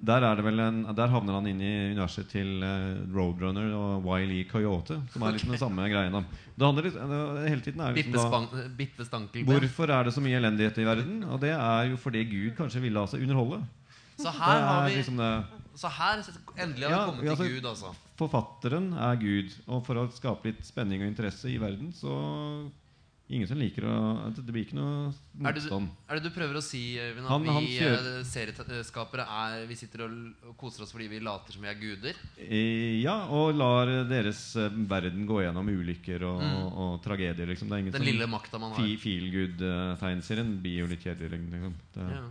Der, 0.06 0.22
er 0.28 0.36
det 0.36 0.44
vel 0.46 0.60
en, 0.60 0.82
der 0.98 1.08
havner 1.10 1.38
han 1.40 1.48
inn 1.50 1.62
i 1.64 1.70
universet 1.94 2.28
til 2.30 2.62
eh, 2.62 2.98
Roadrunner 3.16 3.72
og 3.74 4.04
Wiley 4.06 4.44
Coyote, 4.50 5.00
som 5.14 5.24
er 5.26 5.34
liksom 5.34 5.54
den 5.56 5.62
samme 5.62 5.88
greia. 5.90 6.12
da. 6.14 6.22
Det 6.54 6.68
handler 6.68 6.86
litt, 6.86 7.00
det, 7.00 7.22
hele 7.50 7.64
tiden 7.66 7.82
er 7.82 7.96
liksom 7.96 8.36
da. 8.36 9.42
Hvorfor 9.48 9.90
er 9.96 10.06
det 10.06 10.14
så 10.14 10.22
mye 10.22 10.38
elendighet 10.38 10.78
i 10.84 10.86
verden? 10.86 11.24
Og 11.26 11.40
det 11.42 11.56
er 11.56 11.90
jo 11.90 11.98
fordi 11.98 12.22
Gud 12.30 12.54
kanskje 12.60 12.84
ville 12.84 13.08
seg 13.10 13.24
underholde. 13.26 13.64
Så 14.20 14.32
her 14.36 14.62
har 14.68 14.86
vi 14.90 15.00
liksom 15.00 15.18
det 15.24 15.32
Så 15.76 15.90
her 15.92 16.22
endelig 16.22 16.86
har 16.86 16.92
vi 16.92 16.94
Ja, 16.94 17.06
kommet 17.10 17.30
altså- 17.32 17.44
til 17.44 17.56
Gud, 17.56 17.66
altså. 17.72 17.96
Forfatteren 18.20 18.94
er 18.94 19.16
Gud, 19.20 19.56
og 19.68 19.82
for 19.88 19.96
å 19.96 20.06
skape 20.14 20.46
litt 20.52 20.62
spenning 20.64 21.02
og 21.02 21.08
interesse 21.10 21.50
i 21.50 21.58
verden, 21.58 21.90
så 21.92 22.14
Ingen 23.28 23.48
som 23.50 23.58
liker 23.58 23.82
å 23.90 24.32
Det 24.38 24.54
blir 24.54 24.68
ikke 24.68 24.76
noe 24.78 25.08
Er 25.10 25.54
det, 25.56 25.64
motstand. 25.64 25.88
er 26.08 26.20
det 26.20 26.24
du 26.28 26.30
prøver 26.30 26.60
å 26.60 26.62
si, 26.62 26.82
Øyvind, 27.02 27.26
at 27.26 27.32
Han- 27.32 27.46
han 27.48 27.64
vi 27.66 27.80
kjører- 27.80 28.20
eh, 28.20 28.24
serieskapere 28.24 29.26
er 29.28 29.66
Vi 29.66 29.74
sitter 29.76 30.04
og 30.06 30.12
og 30.50 30.58
koser 30.58 30.84
oss 30.84 30.92
fordi 30.94 31.08
vi 31.10 31.20
later 31.20 31.52
som 31.54 31.62
vi 31.64 31.68
er 31.68 31.74
guder? 31.74 32.14
Eh, 32.38 33.02
Ja, 33.02 33.26
og 33.28 33.56
lar 33.56 33.88
deres 34.08 34.56
eh, 34.56 34.70
verden 34.70 35.26
gå 35.26 35.42
gjennom 35.42 35.66
ulykker 35.68 36.22
og, 36.22 36.40
Mm. 36.40 36.78
og 36.78 37.02
tragedier. 37.04 37.48
Liksom. 37.48 37.68
Det 37.68 37.74
er 37.74 37.78
ingen 37.80 37.92
Den 37.94 38.02
som 38.04 38.06
lille 38.14 38.28
makta 38.28 38.60
man 38.60 38.72
har. 38.74 38.80
fe- 38.86 39.00
Feel 39.00 39.32
good-tegneserien 39.32 40.62
blir 40.62 40.80
jo 40.80 40.86
litt 40.88 41.02
kjedelig. 41.04 41.32
Liksom. 41.32 41.74
Det, 41.94 42.10
Ja. 42.12 42.24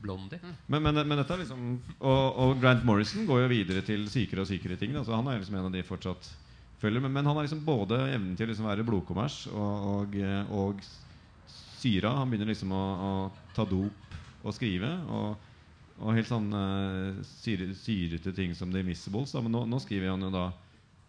Blondie. 0.00 0.38
men, 0.68 0.80
men, 0.84 0.94
men 1.08 1.18
dette 1.18 1.32
er 1.32 1.38
liksom 1.38 1.80
og, 2.00 2.36
og 2.38 2.60
Grant 2.60 2.84
Morrison 2.84 3.26
går 3.26 3.42
jo 3.42 3.48
videre 3.48 3.82
til 3.84 4.06
sykere 4.06 4.42
og 4.42 4.46
sykere 4.46 4.78
ting. 4.78 4.92
Da, 4.92 5.02
så 5.02 5.16
han 5.16 5.26
er 5.26 5.40
liksom 5.40 5.56
en 5.58 5.66
av 5.66 5.72
de 5.72 5.82
fortsatt 5.82 6.28
følger 6.78 7.02
Men, 7.02 7.12
men 7.12 7.26
han 7.26 7.36
har 7.36 7.46
liksom 7.46 7.64
både 7.66 7.98
evnen 8.12 8.36
til 8.38 8.46
å 8.46 8.52
liksom 8.52 8.68
være 8.68 8.86
blodkommers 8.86 9.40
og, 9.50 9.88
og, 9.92 10.16
og 10.54 10.82
syra. 11.78 12.14
Han 12.20 12.30
begynner 12.30 12.52
liksom 12.52 12.72
å, 12.74 12.84
å 13.08 13.12
ta 13.56 13.66
dop 13.68 14.16
og 14.44 14.54
skrive. 14.54 14.90
Og, 15.10 15.48
og 15.98 16.14
helt 16.14 16.30
sånn 16.30 16.48
uh, 16.54 17.18
syre, 17.26 17.72
syrete 17.74 18.32
ting 18.34 18.54
som 18.54 18.72
The 18.72 18.84
Invisibles. 18.84 19.34
Da. 19.34 19.42
Men 19.42 19.54
nå, 19.56 19.64
nå 19.70 19.82
skriver 19.82 20.12
han 20.12 20.22
jo 20.26 20.32
da 20.34 20.48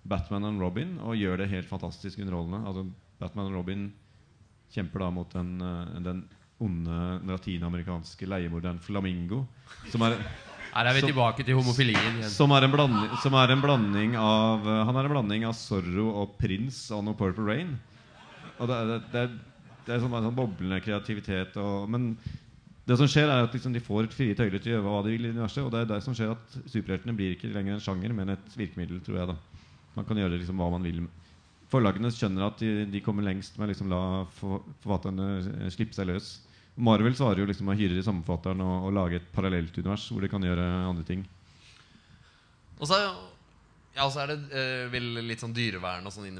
Batman 0.09 0.47
and 0.49 0.61
Robin 0.61 0.97
og 1.03 1.17
gjør 1.20 1.43
det 1.43 1.51
helt 1.51 1.70
fantastisk 1.70 2.22
underholdende. 2.24 2.63
Altså 2.65 2.86
Batman 3.20 3.51
og 3.51 3.59
Robin 3.59 3.89
kjemper 4.74 5.03
da 5.03 5.09
mot 5.13 5.34
den, 5.34 5.55
eh, 5.61 5.95
den 6.05 6.24
onde 6.59 6.99
latinamerikanske 7.28 8.28
leiemorderen 8.28 8.82
Flamingo. 8.84 9.45
Som 9.91 10.03
er, 10.07 10.17
Her 10.70 10.89
er 10.89 10.95
vi 10.95 11.03
som, 11.03 11.09
tilbake 11.09 11.45
til 11.45 11.57
homofilien 11.57 12.20
igjen. 12.20 12.32
som 12.32 12.51
er, 12.53 12.65
en 12.67 12.74
blanding, 12.74 13.13
som 13.24 13.36
er 13.39 13.53
en 13.55 13.63
blanding 13.63 14.17
av 14.22 14.67
eh, 14.70 14.82
Han 14.86 14.99
er 14.99 15.07
en 15.07 15.13
blanding 15.15 15.45
av 15.49 15.55
Zorro 15.57 16.09
og 16.22 16.36
Prince 16.41 16.93
og 16.95 17.01
No 17.07 17.15
Purple 17.17 17.45
Rain. 17.47 17.72
Og 18.59 18.70
det, 18.70 18.78
det, 18.89 18.99
det, 19.13 19.24
det 19.88 19.95
er 19.95 20.03
sånn, 20.03 20.13
en 20.13 20.28
sånn 20.30 20.38
boblende 20.38 20.82
kreativitet. 20.86 21.57
Og, 21.57 21.88
men 21.89 22.11
det 22.89 22.97
som 22.97 23.09
skjer, 23.09 23.30
er 23.30 23.45
at 23.45 23.55
liksom 23.55 23.74
de 23.76 23.82
får 23.86 24.09
frie 24.13 24.36
tøyler 24.38 24.61
til 24.61 24.72
å 24.72 24.76
gjøre 24.78 24.86
hva 24.88 25.01
de 25.05 25.13
vil 25.13 25.30
i 25.30 25.32
universet. 25.34 25.63
Og 25.65 25.72
det 25.74 25.84
er 25.84 25.89
det 25.91 26.01
som 26.05 26.15
skjer 26.17 26.34
at 26.34 26.59
superheltene 26.65 27.15
blir 27.17 27.36
ikke 27.36 27.51
lenger 27.53 27.76
en 27.78 27.84
sjanger, 27.86 28.13
men 28.17 28.34
et 28.34 28.57
virkemiddel, 28.57 29.01
tror 29.05 29.20
jeg. 29.22 29.32
da 29.32 29.38
Man 29.97 30.07
kan 30.09 30.22
gjøre 30.22 30.38
liksom 30.38 30.61
hva 30.61 30.70
man 30.74 30.86
vil. 30.86 31.03
Forlagene 31.70 32.09
skjønner 32.13 32.47
at 32.47 32.61
de, 32.61 32.86
de 32.89 33.01
kommer 33.05 33.26
lengst 33.26 33.57
med 33.57 33.67
å 33.67 33.72
liksom 33.74 33.91
la 33.93 34.01
forfatterne 34.39 35.28
eh, 35.39 35.74
slippe 35.74 35.97
seg 35.97 36.09
løs. 36.09 36.32
Marvel 36.80 37.15
svarer 37.17 37.43
jo 37.43 37.49
liksom 37.49 37.69
å 37.71 37.75
hyre 37.77 38.03
sammenfatteren 38.05 38.61
samme 38.61 38.80
og, 38.80 38.88
og 38.89 38.95
lage 38.95 39.19
et 39.19 39.27
parallelt 39.36 39.75
univers 39.77 40.07
hvor 40.11 40.23
de 40.23 40.32
kan 40.32 40.45
gjøre 40.45 40.63
andre 40.88 41.03
ting. 41.07 41.25
Og 42.80 42.88
så 42.88 42.99
ja, 43.95 44.05
og 44.05 44.13
så 44.13 44.21
er 44.23 44.32
det 44.32 44.38
uh, 44.53 44.86
vel 44.93 45.07
litt 45.27 45.41
sånn 45.41 45.53
dyrevern 45.55 46.05
og 46.07 46.13
sånn 46.13 46.39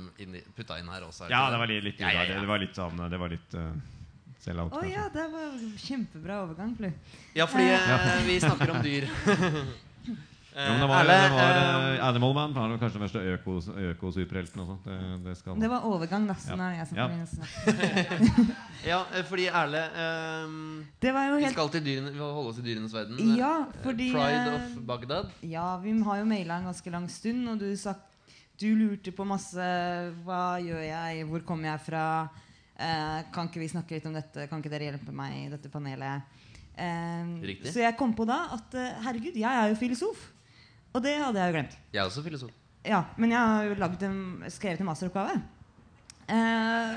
putta 0.55 0.77
inn 0.79 0.87
her 0.93 1.03
også. 1.07 1.25
er 1.25 1.33
Ja, 1.33 1.41
ikke 1.43 1.55
det 1.55 1.59
var 1.59 1.71
litt, 1.71 1.83
litt 1.89 2.03
Ja, 2.03 2.11
ja, 2.13 2.27
ja. 2.29 2.39
Det 2.39 2.47
var 2.47 2.61
litt 2.61 2.77
sånn 2.77 3.01
Det 3.11 3.19
var 3.19 3.33
litt 3.33 3.57
uh, 3.57 3.73
sell-out. 4.39 4.77
Å 4.77 4.79
oh, 4.79 4.87
ja, 4.87 5.09
det 5.11 5.25
var 5.33 5.59
kjempebra 5.83 6.39
overgang, 6.45 6.71
Flu. 6.77 6.87
Ja, 7.35 7.49
fordi 7.49 7.67
eh, 7.73 8.23
vi 8.29 8.39
snakker 8.45 8.71
om 8.77 8.81
dyr. 8.85 9.09
Ja, 10.55 10.71
men 10.73 10.79
det 10.81 10.87
var, 10.89 11.03
Erle, 11.03 11.13
det 11.13 11.33
var 11.35 11.57
eh, 11.57 11.95
eh, 11.99 12.07
Animal 12.07 12.33
Man. 12.33 12.53
var 12.57 12.71
kanskje 12.81 12.97
den 12.97 13.03
verste 13.03 13.21
øko- 13.21 13.75
øko-superhelten 13.91 14.61
Øko 14.63 14.77
Det, 14.83 14.97
det 15.23 15.35
skal 15.37 15.59
Det 15.61 15.69
var 15.69 15.85
overgang, 15.85 16.25
da. 16.27 16.35
Ja. 16.47 16.69
jeg 16.73 16.87
som 16.87 16.97
Ja. 16.97 17.07
ja, 18.91 18.99
eh, 19.13 19.23
fordi 19.29 19.45
Erle 19.47 19.83
um, 20.45 20.85
Det 21.01 21.13
var 21.13 21.29
jo 21.29 21.35
Vi 21.37 21.51
skal 21.53 21.69
til 21.69 21.85
dyrene, 21.85 22.11
vi 22.11 22.19
holde 22.19 22.49
oss 22.49 22.57
i 22.57 22.65
dyrenes 22.65 22.93
verden. 22.93 23.35
Ja, 23.37 23.53
Eh, 23.59 23.83
fordi 23.83 24.11
Pride 24.11 24.47
eh, 24.47 24.55
of 24.55 24.85
Baghdad. 24.87 25.29
Ja, 25.43 25.77
vi 25.77 25.93
har 26.01 26.17
jo 26.17 26.25
maila 26.25 26.57
en 26.57 26.65
ganske 26.71 26.89
lang 26.91 27.07
stund, 27.09 27.47
og 27.49 27.59
du 27.59 27.75
sa 27.75 27.93
Du 28.59 28.67
lurte 28.75 29.11
på 29.11 29.25
masse 29.25 29.61
Hva 30.25 30.57
gjør 30.59 30.81
jeg? 30.81 31.25
Hvor 31.29 31.45
kommer 31.45 31.69
jeg 31.71 31.79
fra? 31.85 32.27
Uh, 32.79 33.21
kan 33.31 33.47
ikke 33.49 33.59
vi 33.59 33.67
snakke 33.67 33.91
litt 33.97 34.05
om 34.07 34.13
dette? 34.15 34.47
Kan 34.49 34.61
ikke 34.63 34.71
dere 34.71 34.87
hjelpe 34.91 35.11
meg 35.11 35.33
i 35.45 35.49
dette 35.51 35.69
panelet? 35.69 36.21
Eh, 36.79 37.55
så 37.67 37.81
jeg 37.83 37.97
kom 37.99 38.13
på 38.15 38.23
da 38.27 38.45
at 38.55 38.73
eh, 38.79 38.93
herregud, 39.03 39.35
jeg 39.35 39.43
er 39.43 39.67
jo 39.73 39.75
filosof. 39.75 40.29
Og 40.93 41.03
det 41.05 41.15
hadde 41.21 41.39
jeg 41.39 41.51
jo 41.51 41.57
glemt. 41.57 41.77
Jeg 41.93 42.01
er 42.01 42.09
også 42.09 42.23
filosof. 42.25 42.51
Ja, 42.85 43.03
Men 43.17 43.31
jeg 43.31 43.39
har 43.39 43.63
jo 43.63 43.75
en, 44.07 44.43
skrevet 44.49 44.79
en 44.79 44.87
masteroppgave. 44.87 45.41
Eh, 46.29 46.91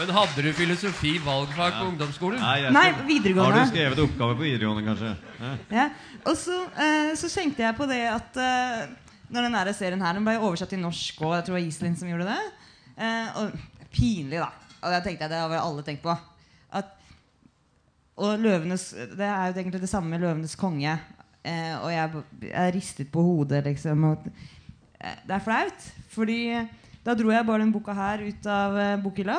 Men 0.00 0.12
hadde 0.16 0.42
du 0.46 0.52
filosofi 0.56 1.18
valgfag 1.20 1.74
på 1.76 1.88
ungdomsskolen? 1.90 2.40
Nei, 2.40 2.54
jeg 2.62 2.72
nei, 2.72 2.86
videregående. 3.04 3.58
Har 3.58 3.66
du 3.66 3.72
skrevet 3.74 4.00
oppgave 4.00 4.36
på 4.38 4.46
videregående, 4.46 4.84
kanskje? 4.86 5.10
Ja. 5.42 5.50
Ja. 5.76 5.84
Og 6.24 6.38
så, 6.40 6.56
eh, 6.72 7.10
så 7.20 7.28
tenkte 7.28 7.66
jeg 7.66 7.76
på 7.76 7.88
det 7.90 8.00
at 8.08 8.38
eh, 8.40 8.86
når 9.28 9.46
den 9.46 9.58
der 9.58 9.72
serien 9.76 10.00
her 10.00 10.16
Den 10.16 10.24
ble 10.24 10.38
oversatt 10.40 10.72
til 10.72 10.80
norsk, 10.80 11.20
og 11.20 11.34
jeg 11.36 11.44
tror 11.44 11.54
det 11.54 11.58
var 11.58 11.68
Iselin 11.68 11.98
som 12.00 12.08
gjorde 12.08 12.30
det. 12.30 12.40
Eh, 12.96 13.42
og 13.42 13.52
Pinlig, 13.92 14.40
da. 14.40 14.48
Og 14.80 14.94
det 14.94 15.02
tenkte 15.04 15.26
jeg, 15.26 15.30
det 15.34 15.42
har 15.42 15.52
vel 15.52 15.60
alle 15.60 15.84
tenkt 15.84 16.02
på. 16.06 16.16
Og 18.20 18.36
løvenes 18.40 18.90
Det 19.16 19.24
er 19.24 19.48
jo 19.48 19.56
egentlig 19.56 19.80
det 19.80 19.88
samme 19.88 20.10
med 20.12 20.20
'Løvenes 20.20 20.56
konge'. 20.60 20.98
Eh, 21.40 21.76
og 21.80 21.88
jeg, 21.92 22.22
jeg 22.42 22.74
ristet 22.74 23.08
på 23.08 23.22
hodet, 23.24 23.64
liksom. 23.64 24.04
Og, 24.04 24.26
eh, 25.00 25.16
det 25.26 25.34
er 25.34 25.44
flaut. 25.44 25.86
Fordi 26.12 26.68
da 27.06 27.14
dro 27.16 27.30
jeg 27.32 27.46
bare 27.46 27.62
den 27.62 27.72
boka 27.72 27.94
her 27.96 28.20
ut 28.26 28.46
av 28.46 28.76
eh, 28.76 28.98
bokhylla. 29.00 29.38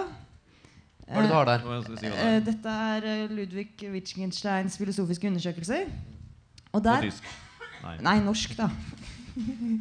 Hva 1.11 1.19
er 1.19 1.21
det 1.21 1.29
du 1.29 1.35
har 1.35 1.45
der? 1.49 1.65
Eh, 1.67 2.15
er? 2.23 2.39
dette 2.45 2.73
er 2.87 3.05
eh, 3.11 3.29
Ludvig 3.29 3.85
Wittgensteins 3.91 4.77
filosofiske 4.79 5.27
undersøkelser. 5.27 5.85
Og 6.71 6.83
der 6.83 7.05
tysk? 7.05 7.27
Nei. 7.83 7.95
Nei, 8.01 8.17
norsk, 8.23 8.55
da. 8.57 8.69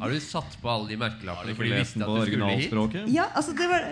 Har 0.01 0.11
du 0.11 0.19
satt 0.23 0.53
på 0.61 0.69
alle 0.71 0.89
de 0.89 0.97
merkelappene 0.99 1.55
fordi 1.55 1.71
du 1.71 1.75
visste 1.75 2.05
at 2.05 2.07
du 2.07 2.29
skulle 2.29 2.51
hit? 2.55 3.13
Ja, 3.13 3.25
altså, 3.35 3.55
det 3.57 3.67
var 3.71 3.89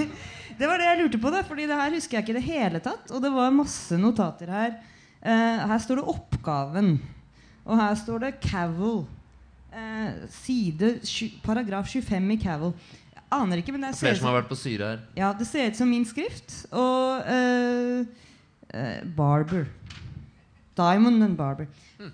Det 0.56 0.68
var 0.68 0.80
det 0.80 0.88
jeg 0.88 1.00
lurte 1.02 1.20
på, 1.20 1.32
da. 1.32 1.42
Fordi 1.46 1.66
det 1.68 1.78
her 1.78 1.96
husker 1.96 2.18
jeg 2.18 2.24
ikke 2.24 2.34
i 2.34 2.38
det 2.38 2.46
hele 2.46 2.80
tatt. 2.84 3.10
Og 3.12 3.22
det 3.22 3.32
var 3.34 3.54
masse 3.54 3.98
notater 4.00 4.52
her. 4.52 4.76
Uh, 5.20 5.66
her 5.72 5.78
står 5.82 6.00
det 6.00 6.08
'oppgaven'. 6.12 6.96
Og 7.66 7.80
her 7.80 7.94
står 7.94 8.18
det 8.24 8.34
'Cavill'. 8.40 9.06
Uh, 9.76 10.28
side 10.30 11.00
Paragraf 11.44 11.88
25 11.88 12.30
i 12.30 12.36
Cavill. 12.36 12.72
Jeg 13.12 13.24
aner 13.30 13.56
ikke, 13.56 13.72
men 13.72 13.82
det 13.82 13.94
ser 13.94 14.06
Flere 14.06 14.12
ut 14.12 14.18
som 14.18 14.24
som 14.24 14.32
har 14.32 14.40
vært 14.40 14.48
på 14.48 14.56
syre 14.56 14.86
her. 14.86 15.00
Ja, 15.16 15.32
det 15.32 15.46
ser 15.46 15.70
ut 15.70 15.76
som 15.76 15.88
min 15.88 16.04
skrift. 16.04 16.66
Og 16.72 17.20
uh, 17.26 18.06
Barber. 19.16 19.66
Diamond 20.76 21.22
and 21.22 21.36
Barber. 21.36 21.66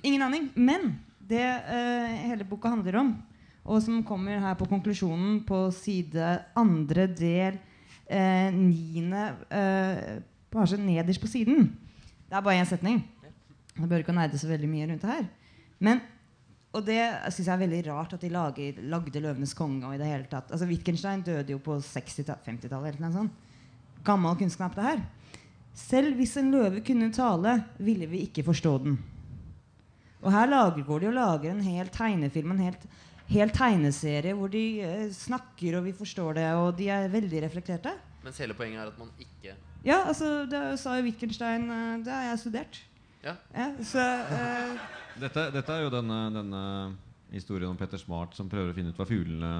Ingen 0.02 0.22
aning. 0.22 0.50
Men 0.54 0.98
det 1.28 1.46
hele 2.22 2.44
boka 2.44 2.68
handler 2.68 2.96
om, 2.96 3.22
og 3.64 3.82
som 3.82 4.02
kommer 4.02 4.38
her 4.38 4.54
på 4.54 4.66
konklusjonen 4.66 5.44
på 5.46 5.70
side 5.70 6.42
andre 6.56 7.06
del 7.06 7.58
eh, 8.12 8.48
niende 8.54 9.24
eh, 9.48 10.20
pasje 10.52 10.78
nederst 10.80 11.22
på 11.22 11.30
siden. 11.30 11.70
Det 12.28 12.36
er 12.36 12.44
bare 12.44 12.60
én 12.60 12.68
setning. 12.68 13.00
Det 13.72 13.88
bør 13.88 14.04
ikke 14.04 14.14
nerde 14.16 14.40
så 14.40 14.50
veldig 14.50 14.68
mye 14.68 14.88
rundt 14.90 15.04
det 15.04 15.14
her. 15.14 15.30
Men, 15.82 16.02
og 16.72 16.84
det 16.86 17.00
syns 17.32 17.46
jeg 17.46 17.54
er 17.54 17.62
veldig 17.64 17.80
rart 17.88 18.12
at 18.16 18.22
de 18.24 18.30
lager, 18.32 18.82
lagde 18.84 19.20
'Løvenes 19.20 19.56
konge' 19.56 19.86
og 19.88 19.94
i 19.94 20.00
det 20.00 20.08
hele 20.08 20.28
tatt. 20.30 20.52
Altså 20.52 20.68
Wittgenstein 20.68 21.24
døde 21.24 21.56
jo 21.56 21.58
på 21.58 21.78
60-50-tallet. 21.80 23.00
Sånn. 23.16 23.32
Gammel 24.04 24.36
kunnskap, 24.36 24.76
det 24.76 24.84
her. 24.84 25.02
Selv 25.74 26.18
hvis 26.20 26.36
en 26.36 26.52
løve 26.52 26.82
kunne 26.84 27.08
tale, 27.12 27.62
ville 27.78 28.06
vi 28.06 28.26
ikke 28.26 28.44
forstå 28.44 28.72
den. 28.84 28.98
Og 30.22 30.32
her 30.32 30.46
lager, 30.46 30.84
går 30.86 31.00
de 31.00 31.08
og 31.08 31.16
lager 31.16 31.50
en 31.50 31.64
hel 31.64 31.88
tegnefilm, 31.90 32.52
en 32.52 32.66
helt, 32.68 32.84
hel 33.30 33.52
tegneserie 33.54 34.34
hvor 34.36 34.50
de 34.52 34.64
eh, 34.82 35.04
snakker, 35.14 35.78
og 35.78 35.86
vi 35.86 35.92
forstår 35.96 36.40
det, 36.40 36.48
og 36.58 36.72
de 36.78 36.88
er 36.92 37.12
veldig 37.12 37.44
reflekterte. 37.46 37.94
Mens 38.22 38.40
hele 38.42 38.56
poenget 38.56 38.82
er 38.82 38.90
at 38.90 38.98
man 38.98 39.10
ikke 39.18 39.54
Ja, 39.82 40.04
altså, 40.06 40.44
det 40.46 40.78
sa 40.78 40.94
jo 40.94 41.06
Wittgenstein 41.08 41.64
eh, 41.66 42.04
Det 42.06 42.12
har 42.12 42.28
jeg 42.30 42.42
studert. 42.44 42.82
Ja. 43.22 43.34
så 43.86 44.02
eh, 44.02 44.76
Dette, 45.22 45.48
dette 45.54 45.74
er 45.74 45.84
jo 45.84 45.90
denne, 45.94 46.18
denne 46.34 46.62
historien 47.32 47.70
om 47.70 47.78
Petter 47.78 48.00
Smart 48.00 48.34
som 48.36 48.50
prøver 48.50 48.72
å 48.72 48.76
finne 48.76 48.92
ut 48.92 48.98
hva 48.98 49.06
fuglene 49.08 49.52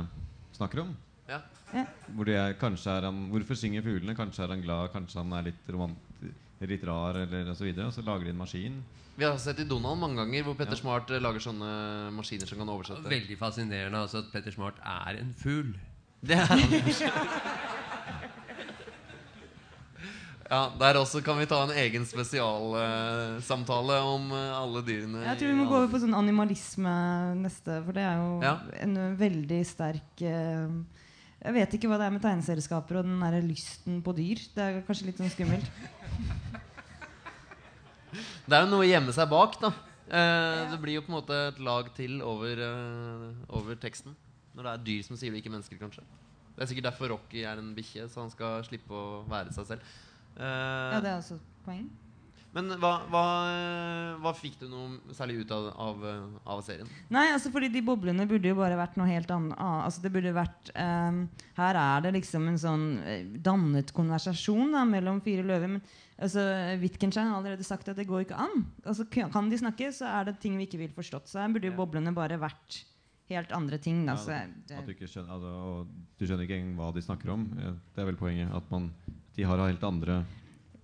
snakker 0.57 0.83
om. 0.85 0.95
Ja. 1.29 1.41
ja. 1.73 1.85
Hvor 2.13 2.29
de 2.29 2.37
er, 2.37 2.57
kanskje 2.61 2.97
er 2.97 3.07
han, 3.09 3.27
hvorfor 3.33 3.59
synger 3.59 3.85
fuglene? 3.87 4.17
Kanskje 4.19 4.45
er 4.47 4.55
han 4.55 4.65
glad, 4.65 4.91
kanskje 4.95 5.23
han 5.23 5.37
er 5.39 5.47
litt, 5.51 5.71
romant, 5.73 6.25
litt 6.63 6.85
rar, 6.87 7.19
eller 7.25 7.53
og 7.53 7.59
så 7.59 7.67
videre. 7.67 7.89
Og 7.89 7.95
så 7.97 8.05
lager 8.07 8.29
de 8.29 8.35
en 8.35 8.43
maskin. 8.43 8.81
Vi 9.17 9.25
har 9.25 9.37
sett 9.37 9.59
i 9.61 9.65
Donald 9.69 10.01
mange 10.01 10.17
ganger 10.23 10.47
hvor 10.47 10.57
Petter 10.57 10.79
Smart 10.79 11.11
eh, 11.13 11.21
lager 11.21 11.43
sånne 11.45 11.69
maskiner 12.17 12.49
som 12.49 12.63
kan 12.63 12.71
oversette. 12.73 13.05
Veldig 13.13 13.37
fascinerende 13.41 14.01
altså 14.07 14.23
at 14.23 14.31
Petter 14.33 14.55
Smart 14.55 14.81
er 14.81 15.21
en 15.21 15.35
fugl. 15.37 15.75
Det 16.23 16.39
er 16.39 16.47
han. 16.49 16.63
Ja, 20.53 20.67
Der 20.77 20.99
også 21.01 21.23
kan 21.25 21.39
vi 21.41 21.47
ta 21.49 21.63
en 21.65 21.73
egen 21.81 22.05
spesialsamtale 22.05 23.95
om 24.05 24.27
uh, 24.35 24.59
alle 24.59 24.83
dyrene. 24.85 25.23
Jeg 25.25 25.39
tror 25.41 25.49
vi 25.49 25.57
må 25.57 25.65
gå 25.71 25.79
over 25.79 25.89
på 25.95 26.01
sånn 26.03 26.17
animalisme 26.19 26.93
neste, 27.41 27.79
for 27.87 27.97
det 27.97 28.05
er 28.05 28.19
jo 28.21 28.35
Ja. 28.45 28.59
en 28.85 28.99
uh, 29.01 29.15
veldig 29.17 29.63
sterk 29.65 30.25
uh, 30.29 30.69
Jeg 31.43 31.57
vet 31.57 31.79
ikke 31.79 31.89
hva 31.89 31.97
det 32.03 32.07
er 32.11 32.15
med 32.19 32.25
tegneserieskaper 32.27 33.01
og 33.01 33.09
den 33.09 33.25
der 33.25 33.41
lysten 33.43 34.03
på 34.05 34.13
dyr. 34.15 34.45
Det 34.53 34.63
er 34.67 34.83
kanskje 34.87 35.09
litt 35.09 35.23
sånn 35.23 35.33
skummelt. 35.33 35.73
Det 38.53 38.59
er 38.59 38.67
jo 38.67 38.71
noe 38.75 38.85
å 38.85 38.89
gjemme 38.91 39.13
seg 39.17 39.31
bak, 39.33 39.55
da. 39.63 39.71
Eh, 40.13 40.63
det 40.69 40.77
blir 40.83 40.99
jo 40.99 41.03
på 41.07 41.09
en 41.09 41.17
måte 41.17 41.37
et 41.49 41.61
lag 41.65 41.87
til 41.97 42.19
over, 42.21 42.59
eh, 42.61 43.47
over 43.57 43.79
teksten. 43.81 44.13
Når 44.53 44.67
det 44.67 44.73
er 44.75 44.83
dyr 44.91 45.07
som 45.07 45.17
sier 45.17 45.33
det, 45.33 45.41
ikke 45.41 45.55
mennesker, 45.55 45.79
kanskje. 45.81 46.05
Det 46.53 46.61
er 46.67 46.69
sikkert 46.69 46.91
derfor 46.91 47.15
Rocky 47.15 47.47
er 47.49 47.57
en 47.63 47.71
bikkje, 47.75 48.11
så 48.13 48.21
han 48.21 48.33
skal 48.35 48.61
slippe 48.67 48.93
å 48.93 49.23
være 49.31 49.55
seg 49.57 49.71
selv. 49.71 49.87
Eh, 50.37 50.93
Ja, 50.93 51.01
det 51.01 51.09
er 51.15 51.17
også 51.23 51.39
poeng. 51.65 51.89
Men 52.53 52.69
hva, 52.83 52.91
hva, 53.09 53.23
hva 54.21 54.33
fikk 54.37 54.59
du 54.61 54.67
noe 54.69 55.15
særlig 55.17 55.39
ut 55.41 55.53
av, 55.57 55.71
av, 55.73 56.03
av 56.53 56.59
serien? 56.67 56.91
Nei, 57.13 57.31
altså 57.33 57.49
fordi 57.55 57.71
de 57.73 57.81
boblene 57.87 58.27
burde 58.29 58.51
jo 58.51 58.59
bare 58.59 58.77
vært 58.77 58.99
noe 59.01 59.09
helt 59.09 59.31
annet. 59.33 59.57
Altså 59.57 60.05
det 60.05 60.13
burde 60.13 60.35
vært 60.37 60.69
um, 60.77 61.23
Her 61.57 61.79
er 61.81 62.05
det 62.05 62.13
liksom 62.19 62.51
en 62.51 62.61
sånn 62.61 62.85
eh, 63.09 63.25
dannet 63.41 63.95
konversasjon 63.97 64.77
da, 64.77 64.85
mellom 64.89 65.23
fire 65.25 65.47
løver. 65.49 65.79
Men 65.79 65.83
altså, 66.21 66.45
Wittgenstein 66.83 67.31
har 67.33 67.41
allerede 67.41 67.65
sagt 67.65 67.89
at 67.89 67.97
det 67.97 68.09
går 68.11 68.27
ikke 68.27 68.41
an. 68.45 68.67
Altså, 68.85 69.09
kan 69.09 69.49
de 69.49 69.63
snakke, 69.63 69.89
så 69.97 70.11
er 70.13 70.29
det 70.29 70.37
ting 70.45 70.61
vi 70.61 70.69
ikke 70.69 70.83
vil 70.85 70.93
forstått. 70.93 71.33
Så 71.33 71.41
her 71.41 71.53
burde 71.57 71.73
jo 71.73 71.79
boblene 71.81 72.13
bare 72.13 72.37
vært 72.43 72.83
helt 73.33 73.57
andre 73.57 73.81
ting. 73.81 74.05
Da. 74.05 74.19
Ja, 74.21 74.45
Så 74.69 74.77
At 74.77 74.85
du 74.85 74.93
ikke 74.93 75.09
skjønner, 75.09 75.33
altså, 75.39 75.57
og 75.57 76.21
du 76.21 76.27
skjønner 76.29 76.45
ikke 76.45 76.61
engang 76.61 76.77
hva 76.83 76.93
de 76.93 77.09
snakker 77.09 77.33
om. 77.33 77.49
Eh, 77.57 77.75
Det 77.97 78.05
er 78.05 78.13
vel 78.13 78.21
poenget. 78.21 78.53
At 78.61 78.69
man, 78.75 78.93
de 79.33 79.49
har 79.49 79.65
helt 79.65 79.89
andre 79.89 80.21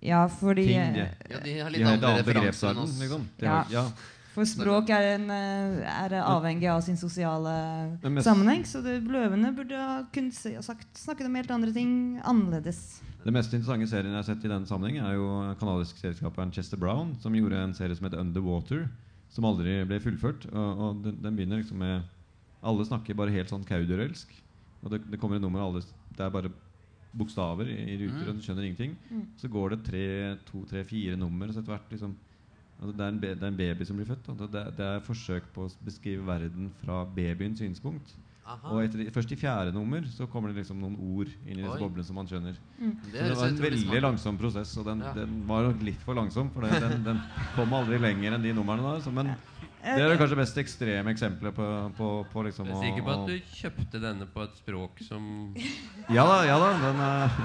ja, 0.01 0.27
fordi 0.27 0.65
ting. 0.67 0.93
De, 0.95 0.99
eh, 1.01 1.33
Ja, 1.33 1.39
de 1.43 1.57
har 1.59 1.69
litt 1.73 1.83
har 1.85 1.97
andre 1.97 2.23
referanser 2.23 2.69
enn 2.71 2.77
oss. 2.85 2.99
Liksom. 3.01 3.27
Ja. 3.41 3.49
har, 3.63 3.71
ja. 3.73 3.83
For 4.29 4.45
språk 4.45 4.89
er, 4.93 5.15
en, 5.17 5.25
eh, 5.33 6.05
er 6.05 6.13
avhengig 6.21 6.69
av 6.71 6.81
sin 6.85 6.95
sosiale 6.95 7.97
mest- 8.03 8.23
sammenheng. 8.27 8.61
Så 8.63 8.81
det, 8.85 9.01
løvene 9.03 9.49
burde 9.57 9.75
ha 9.75 10.03
kunnet 10.13 10.37
ha 10.55 10.61
sagt, 10.61 10.87
snakket 10.95 11.25
om 11.25 11.35
helt 11.35 11.51
andre 11.51 11.73
ting 11.73 12.21
annerledes. 12.23 13.01
Det 13.25 13.33
mest 13.33 13.51
interessante 13.51 13.89
serien 13.89 14.13
jeg 14.13 14.21
har 14.23 14.23
sett 14.29 14.45
i 14.45 14.47
den 14.47 14.65
sammenheng, 14.65 15.01
er 15.03 15.17
jo 15.17 15.55
kanadisk 15.59 15.97
serieskaperen 15.99 16.53
Chester 16.53 16.77
Brown, 16.77 17.17
som 17.19 17.33
gjorde 17.35 17.57
en 17.59 17.73
serie 17.73 17.95
som 17.97 18.05
heter 18.07 18.21
Underwater, 18.21 18.87
som 19.29 19.43
aldri 19.43 19.83
ble 19.85 19.99
fullført. 19.99 20.45
Og, 20.53 20.79
og 20.79 21.03
den, 21.03 21.17
den 21.21 21.35
begynner 21.35 21.59
liksom 21.59 21.77
med 21.83 22.03
Alle 22.63 22.83
snakker 22.85 23.15
bare 23.15 23.31
helt 23.31 23.49
sånn 23.49 23.63
kauderølsk. 23.67 24.31
Og 24.83 24.91
det, 24.91 25.01
det 25.11 25.19
kommer 25.19 25.35
et 25.37 25.41
nummer, 25.43 25.59
alle, 25.63 25.81
det 26.15 26.23
er 26.25 26.29
bare 26.29 26.49
bokstaver 27.13 27.67
i, 27.69 27.77
i 27.93 27.97
ruter, 28.03 28.23
Mm. 28.25 28.29
og 28.29 28.35
du 28.35 28.41
skjønner 28.45 28.63
ingenting. 28.67 28.97
Mm. 29.09 29.25
Så 29.37 29.47
går 29.49 29.69
det 29.69 29.83
tre, 29.83 30.37
to, 30.51 30.63
tre, 30.69 30.83
fire 30.83 31.15
nummer, 31.17 31.47
så 31.51 31.59
etter 31.59 31.73
hvert 31.75 31.89
liksom 31.91 32.15
altså 32.81 32.93
det, 32.95 33.01
er 33.03 33.09
en 33.11 33.19
det 33.19 33.43
er 33.43 33.47
en 33.47 33.57
baby 33.57 33.83
som 33.85 33.97
blir 33.97 34.05
født. 34.07 34.27
Da. 34.27 34.45
Det, 34.47 34.55
er- 34.67 34.71
det 34.77 34.85
er 34.85 34.99
forsøk 35.03 35.43
på 35.53 35.65
å 35.67 35.71
beskrive 35.83 36.25
verden 36.25 36.71
fra 36.83 37.03
babyens 37.05 37.59
synspunkt. 37.59 38.13
Aha. 38.49 38.69
Og 38.73 38.83
etter, 38.83 39.11
først 39.13 39.31
i 39.31 39.35
fjerde 39.37 39.73
nummer 39.75 40.01
så 40.09 40.25
kommer 40.25 40.49
det 40.49 40.57
liksom 40.63 40.79
noen 40.81 40.95
ord 40.97 41.27
inn 41.45 41.59
i 41.59 41.61
disse 41.61 41.77
boblene 41.77 42.05
som 42.07 42.15
man 42.15 42.25
skjønner. 42.25 42.55
Mm. 42.79 42.93
Det 43.11 43.11
Så 43.11 43.27
det 43.27 43.35
var 43.37 43.47
en 43.47 43.59
veldig 43.61 44.01
langsom 44.01 44.37
prosess, 44.39 44.71
og 44.77 44.85
den, 44.85 44.99
Ja. 45.05 45.11
den 45.13 45.43
var 45.45 45.67
litt 45.83 46.01
for 46.01 46.15
langsom. 46.15 46.49
For 46.53 46.61
den, 46.61 47.03
den 47.03 47.19
kom 47.55 47.73
aldri 47.73 47.99
lenger 47.99 48.33
enn 48.33 48.41
de 48.41 48.53
numrene 48.53 48.81
der. 48.81 49.01
Så, 49.05 49.11
men 49.13 49.35
det 49.83 50.03
er 50.03 50.17
kanskje 50.19 50.35
det 50.35 50.41
mest 50.41 50.57
ekstreme 50.61 51.11
eksempelet 51.13 51.55
på, 51.55 51.65
på, 51.97 52.07
på 52.33 52.43
liksom 52.49 52.67
Jeg 52.67 52.75
er 52.75 52.83
sikker 52.83 53.05
på 53.05 53.13
å- 53.13 53.17
at 53.23 53.27
du 53.31 53.55
kjøpte 53.59 54.01
denne 54.03 54.27
på 54.33 54.43
et 54.43 54.55
språk 54.59 55.03
som 55.05 55.23
Ja 56.17 56.25
da, 56.27 56.39
ja 56.47 56.57
da. 56.59 56.71
Den, 56.83 57.03
eh, 57.05 57.43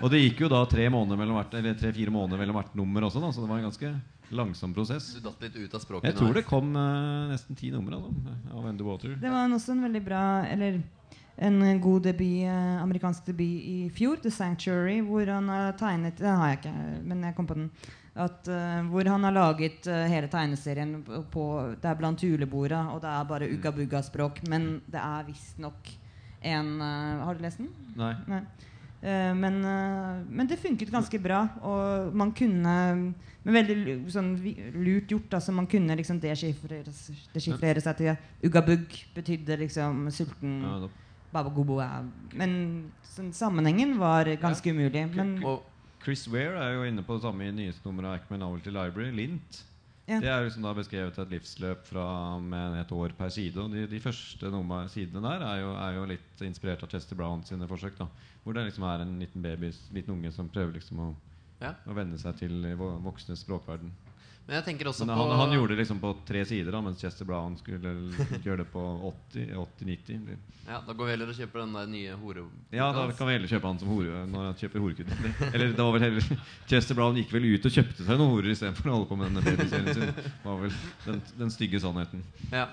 og 0.00 0.10
det 0.10 0.22
gikk 0.24 0.44
jo 0.46 0.50
da 0.52 0.64
tre 0.66 0.88
måneder 0.90 1.20
mellom 1.20 1.38
hvert 1.38 1.54
Eller 1.60 1.76
tre-fire 1.78 2.10
måneder 2.14 2.40
mellom 2.40 2.58
hvert 2.58 2.74
nummer 2.78 3.06
også, 3.06 3.22
da, 3.22 3.30
så 3.32 3.44
det 3.44 3.50
var 3.52 3.60
en 3.62 3.68
ganske 3.68 3.92
langsom 4.30 4.70
prosess. 4.74 5.08
Du 5.18 5.24
datt 5.24 5.42
litt 5.42 5.56
ut 5.58 5.72
av 5.74 5.82
språket. 5.82 6.06
Jeg 6.12 6.16
tror 6.20 6.36
det 6.38 6.44
kom 6.46 6.68
uh, 6.78 7.26
nesten 7.32 7.56
ti 7.58 7.72
numre 7.74 7.96
altså, 7.98 8.36
av 8.54 8.68
Underwater. 8.70 9.16
Det 9.18 9.32
var 9.32 9.50
også 9.50 9.74
en 9.74 9.82
veldig 9.88 10.02
bra 10.06 10.20
Eller 10.46 10.78
en 11.40 11.80
god 11.80 12.02
debut, 12.04 12.44
eh, 12.44 12.82
amerikansk 12.82 13.24
debut 13.30 13.62
i 13.64 13.88
fjor, 13.96 14.18
'The 14.20 14.30
Sanctuary', 14.30 15.00
hvor 15.06 15.26
han 15.26 15.48
har 15.48 15.72
tegnet 15.72 16.18
Den 16.20 16.36
har 16.36 16.50
jeg 16.52 16.58
ikke, 16.60 16.74
men 17.04 17.22
jeg 17.24 17.34
kom 17.36 17.46
på 17.46 17.54
den. 17.56 17.70
At, 18.20 18.48
uh, 18.52 18.80
hvor 18.92 19.08
han 19.08 19.24
har 19.24 19.32
laget 19.32 19.86
uh, 19.88 20.04
hele 20.12 20.28
tegneserien 20.28 20.98
på- 21.06 21.22
på 21.32 21.44
Det 21.80 21.88
er 21.88 21.96
blant 22.00 22.20
juleborda, 22.26 22.82
og 22.92 23.00
det 23.02 23.08
er 23.10 23.24
bare 23.30 23.48
ugga 23.54 23.72
bugga-språk. 23.72 24.42
Men 24.48 24.82
det 24.90 25.00
er 25.00 25.24
visstnok 25.30 25.88
en 26.42 26.74
uh, 26.80 27.24
Har 27.24 27.34
du 27.38 27.42
lest 27.46 27.58
den? 27.62 27.70
Nei. 27.96 28.14
Nei. 28.28 28.42
Eh, 29.00 29.32
men, 29.32 29.54
men 30.28 30.46
det 30.46 30.58
funket 30.60 30.90
ganske 30.92 31.16
bra, 31.24 31.38
og 31.64 32.10
man 32.12 32.34
kunne 32.36 32.74
Men 33.46 33.54
veldig 33.56 33.94
sånn, 34.12 34.34
lurt 34.76 35.08
gjort. 35.08 35.32
Altså, 35.38 35.54
man 35.56 35.64
kunne 35.72 35.96
liksom 35.96 36.18
deschiffrere 36.20 37.80
seg 37.80 37.96
til 37.96 38.10
Uggabugg 38.44 38.98
betydde 39.16 39.56
liksom 39.62 40.04
sulten. 40.12 40.58
Ja, 40.60 40.90
er 41.80 42.04
Men 42.36 42.52
sånn, 43.06 43.32
sammenhengen 43.32 43.96
var 43.98 44.28
ganske 44.42 44.68
umulig. 44.74 45.06
Men 45.16 45.38
Og 45.48 45.62
Chris 46.02 46.26
Ware 46.32 46.56
er 46.64 46.74
jo 46.78 46.84
inne 46.88 47.02
på 47.04 47.16
det 47.18 47.24
samme 47.26 47.44
i 47.48 47.52
nyeste 47.52 47.84
nummer 47.86 48.08
av 48.08 48.14
Acme 48.18 48.38
Novelty 48.40 48.72
Library, 48.72 49.10
Lint. 49.12 49.64
Ja. 50.10 50.18
Det 50.18 50.30
er 50.32 50.42
jo 50.42 50.50
som 50.50 50.64
da 50.64 50.72
beskrevet 50.74 51.18
et 51.22 51.30
livsløp 51.30 51.84
fra 51.86 52.04
med 52.42 52.78
et 52.80 52.92
år 52.96 53.12
per 53.18 53.28
side. 53.30 53.60
Og 53.62 53.70
de, 53.70 53.84
de 53.86 54.00
første 54.02 54.50
nummer, 54.50 54.88
sidene 54.90 55.20
der 55.22 55.44
er 55.46 55.60
jo, 55.60 55.68
er 55.78 55.98
jo 55.98 56.06
litt 56.10 56.42
inspirert 56.42 56.82
av 56.82 56.90
Chester 56.90 57.18
Brown 57.20 57.44
sine 57.46 57.68
forsøk. 57.70 57.98
da 58.00 58.08
Hvor 58.42 58.56
det 58.56 58.64
liksom 58.70 58.86
er 58.88 59.04
en 59.04 59.18
liten 59.20 59.44
baby, 59.44 59.70
liten 59.94 60.16
unge 60.16 60.32
som 60.34 60.48
prøver 60.50 60.72
liksom 60.80 61.04
å, 61.04 61.10
Ja. 61.60 61.74
å 61.86 61.94
venne 61.94 62.18
seg 62.18 62.38
til 62.40 62.56
vo- 62.80 62.96
voksnes 63.04 63.44
språkverden. 63.44 63.92
Men 64.50 64.56
jeg 64.58 64.64
tenker 64.66 64.88
også 64.90 65.06
Men 65.06 65.14
på 65.14 65.24
han, 65.30 65.38
han 65.38 65.52
gjorde 65.54 65.76
det 65.76 65.84
liksom 65.84 65.98
på 66.02 66.08
tre 66.26 66.40
sider, 66.42 66.74
da 66.74 66.80
mens 66.82 66.98
Chester 66.98 67.26
Brown 67.28 67.52
skulle 67.54 67.92
gjøre 68.44 68.64
det 68.64 68.66
på 68.72 68.82
80-90. 69.30 70.32
Ja, 70.66 70.80
Da 70.86 70.94
går 70.98 71.06
vi 71.06 71.12
heller 71.12 71.30
og 71.30 71.36
kjøper 71.38 71.62
den 71.62 71.76
der 71.76 71.86
nye 71.92 72.16
hore... 72.18 72.42
Ja, 72.74 72.88
da 72.96 73.04
kan 73.14 73.28
vi 73.30 73.36
heller 73.36 73.52
kjøpe 73.52 73.70
han 73.70 73.78
som 73.78 73.92
hore 73.92 74.24
når 74.26 74.48
han 74.48 74.58
kjøper 74.58 74.82
horekunde. 74.82 75.30
Eller 75.52 75.70
det 75.70 75.78
var 75.86 75.94
vel 75.94 76.04
heller 76.08 76.26
Chester 76.72 76.98
Brown 76.98 77.14
gikk 77.20 77.30
vel 77.36 77.46
ut 77.46 77.70
og 77.70 77.76
kjøpte 77.76 78.08
seg 78.08 78.18
noen 78.18 78.34
horer 78.34 78.50
istedenfor 78.56 78.90
å 78.90 78.96
holde 78.96 79.08
på 79.12 79.20
med 79.20 79.30
denne 79.30 79.46
babyserien 79.46 80.00
sin. 80.00 80.34
Var 80.42 80.60
vel 80.64 80.74
den, 81.06 81.22
den 81.44 81.54
stygge 81.54 81.82
sannheten. 81.86 82.26
Ja. 82.50 82.66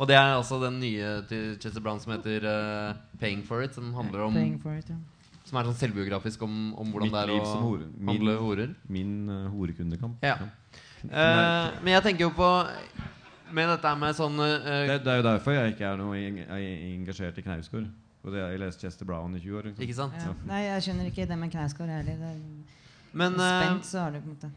Og 0.00 0.08
det 0.08 0.16
er 0.16 0.34
altså 0.38 0.56
den 0.64 0.80
nye 0.80 1.12
til 1.28 1.52
Chester 1.60 1.84
Brown 1.84 2.00
som 2.00 2.14
heter 2.16 2.48
uh, 2.48 2.96
'Paying 3.20 3.44
for 3.44 3.60
It', 3.60 3.76
som 3.76 3.92
handler 3.92 4.24
om 4.30 4.40
it, 4.40 4.88
ja. 4.88 4.96
Som 5.44 5.58
er 5.60 5.68
sånn 5.68 5.76
selvbiografisk 5.80 6.40
om, 6.46 6.72
om 6.80 6.92
hvordan 6.94 7.10
Mitt 7.10 7.16
det 7.16 7.36
er 7.36 7.44
å 7.44 7.60
hore. 7.60 7.86
Min- 7.92 8.08
handle 8.14 8.36
horer. 8.40 8.74
Min 8.88 9.14
uh, 9.28 9.48
horekundekamp. 9.52 10.24
Ja. 10.24 10.36
Eh, 11.08 11.70
men 11.82 11.92
jeg 11.94 12.02
tenker 12.04 12.26
jo 12.26 12.30
på 12.36 12.48
Med 13.56 13.68
dette 13.72 13.92
med 13.98 14.14
sånn 14.18 14.36
uh, 14.38 14.46
Det, 14.86 14.98
det 15.02 15.10
er 15.10 15.16
jo 15.22 15.24
derfor 15.26 15.54
jeg 15.56 15.72
ikke 15.74 15.86
er 15.88 15.96
noe 15.98 16.14
eng- 16.18 16.42
eng- 16.44 16.82
engasjert 17.00 17.38
i 17.40 17.42
Knausgård. 17.42 17.86
Og 18.20 18.34
det, 18.34 18.42
jeg 18.44 18.60
leste 18.60 18.84
Chester 18.84 19.08
Brown 19.08 19.32
i 19.34 19.40
20 19.40 19.56
år. 19.58 19.68
Liksom. 19.70 19.82
Ikke 19.86 19.96
sant? 19.96 20.18
Ja. 20.20 20.34
Nei, 20.46 20.60
jeg 20.68 20.84
skjønner 20.86 21.08
ikke 21.08 21.26
det 21.30 21.38
med 21.40 21.50
Knausgård 21.54 21.88
heller. 21.90 22.20
Det 22.20 22.30
er- 22.30 23.16
Men 23.22 23.34
eh, 23.40 23.54
Spent, 23.64 23.88
så 23.88 24.04
har 24.04 24.10
du 24.14 24.20
på 24.20 24.28
en 24.28 24.34
måte 24.36 24.50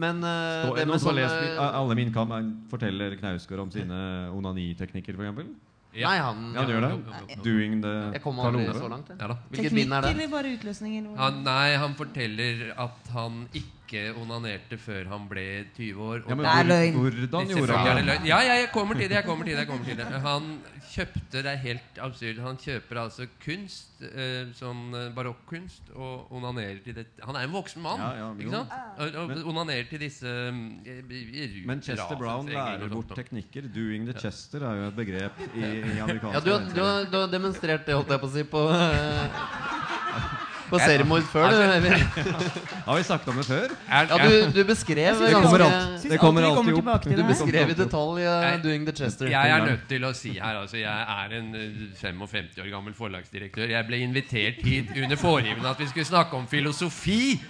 men 0.00 0.20
uh, 0.22 0.30
Stå, 0.30 0.74
det 0.76 0.84
noen 0.86 1.00
sånne 1.02 1.22
lest 1.24 1.58
Alle 1.64 1.94
min 1.98 2.12
kam 2.14 2.30
forteller 2.70 3.16
Knausgård 3.18 3.64
om 3.64 3.70
sine 3.74 3.96
onaniteknikker, 4.36 5.16
f.eks.? 5.18 5.48
Nei, 5.90 6.12
han 6.22 6.52
Ja, 6.54 6.60
han 6.62 6.70
gjør 6.70 6.84
det. 6.84 7.38
Doing 7.42 7.80
the 7.82 7.94
Jeg 8.14 8.22
kom 8.22 8.38
aldri 8.38 8.68
så 8.76 8.86
langt. 8.92 9.08
Ja 9.18 9.26
da. 9.32 9.36
Hvilket 9.50 9.74
bind 9.74 9.92
er 9.96 10.04
det? 10.06 10.12
eller 10.14 10.28
bare 10.30 10.52
utløsninger? 10.54 11.08
Han, 11.18 11.40
nei, 11.42 11.74
han 11.82 11.96
forteller 11.98 12.68
at 12.78 13.10
han 13.16 13.40
ikke 13.50 13.79
onanerte 14.20 14.76
før 14.80 15.08
han 15.10 15.26
ble 15.30 15.44
20 15.76 16.02
år. 16.06 16.20
Ja, 16.28 16.34
men 16.34 16.44
Det 16.46 16.52
er 16.52 16.68
løgn. 16.68 16.98
Hvordan 17.00 17.48
gjorde 17.50 17.76
han 17.76 18.06
det. 18.06 18.16
Ja, 18.28 18.38
ja, 18.46 18.54
jeg 18.60 18.68
kommer 18.72 18.94
til 18.94 19.08
det. 19.08 19.16
jeg 19.18 19.24
kommer 19.24 19.44
til 19.44 19.54
det, 19.54 19.58
jeg 19.64 19.68
kommer 19.68 19.84
til 19.84 19.96
det 19.96 20.20
Han 20.24 20.60
kjøpte 20.90 21.42
Det 21.42 21.46
er 21.52 21.56
helt 21.64 22.00
absurd. 22.00 22.38
Han 22.44 22.56
kjøper 22.56 23.00
altså 23.02 23.26
kunst, 23.44 24.02
eh, 24.02 24.50
sånn 24.58 24.94
eh, 24.94 25.08
barokkunst, 25.14 25.90
og 25.94 26.32
onanerer 26.32 26.78
til 26.84 26.94
det 26.94 27.06
Han 27.24 27.36
er 27.36 27.46
en 27.48 27.52
voksen 27.52 27.82
mann, 27.82 28.00
Ja, 28.00 28.10
ja, 28.18 28.30
ikke 28.38 28.50
sant? 28.50 28.76
Og, 28.98 29.14
og 29.14 29.28
Men- 29.28 29.44
onanerer 29.54 29.88
til 29.90 30.00
disse 30.00 30.26
mm, 30.26 30.80
eh, 30.86 31.66
Men 31.66 31.82
Chester 31.82 32.16
Brown 32.16 32.48
lærer 32.48 32.88
bort 32.88 33.14
teknikker. 33.16 33.62
'Doing 33.70 34.06
the 34.06 34.14
Chester' 34.18 34.62
er 34.64 34.74
jo 34.82 34.88
et 34.88 34.96
begrep 34.96 35.40
i, 35.54 35.60
i 35.60 35.98
amerikansk 36.04 36.34
Ja, 36.34 36.40
du 36.40 36.50
har, 36.52 36.60
du, 36.74 36.80
har, 36.82 37.04
du 37.12 37.16
har 37.20 37.26
demonstrert 37.30 37.86
det, 37.86 37.94
holdt 37.94 38.10
jeg 38.10 38.20
på 38.20 38.26
å 38.26 38.34
si, 38.34 38.44
på 38.44 38.62
eh, 38.70 40.38
På 40.70 40.78
seriemord 40.78 41.26
før, 41.32 41.50
du. 41.50 41.88
Har 42.86 42.96
vi 42.96 43.02
snakket 43.06 43.28
om 43.32 43.40
det 43.40 43.46
før? 43.48 43.74
Ja, 43.88 44.04
du, 44.06 44.34
du 44.54 44.60
beskrev 44.68 45.22
Det 45.24 45.32
kommer 45.34 45.64
alt. 45.66 46.06
Det 46.10 46.20
kommer 46.22 46.46
alltid 46.48 46.78
opp. 46.78 47.02
til 47.02 47.18
Du 47.18 47.24
beskrev 47.26 47.74
i 47.74 47.76
detalj 47.78 48.24
uh, 48.26 48.46
'Doing 48.62 48.86
the 48.86 48.94
Chester'. 48.94 49.30
Jeg 49.30 49.50
er 49.56 49.66
nødt 49.66 49.84
til 49.90 50.06
å 50.06 50.12
si 50.16 50.36
her 50.38 50.62
altså, 50.62 50.78
Jeg 50.80 51.06
er 51.16 51.36
en 51.40 51.54
eh, 51.58 51.82
55 52.00 52.62
år 52.62 52.70
gammel 52.70 52.94
forlagsdirektør. 52.94 53.68
Jeg 53.74 53.86
ble 53.90 54.02
invitert 54.06 54.62
hit 54.64 54.94
under 54.96 55.16
foregivende 55.20 55.70
at 55.74 55.80
vi 55.82 55.90
skulle 55.90 56.08
snakke 56.08 56.36
om 56.38 56.48
filosofi. 56.48 57.40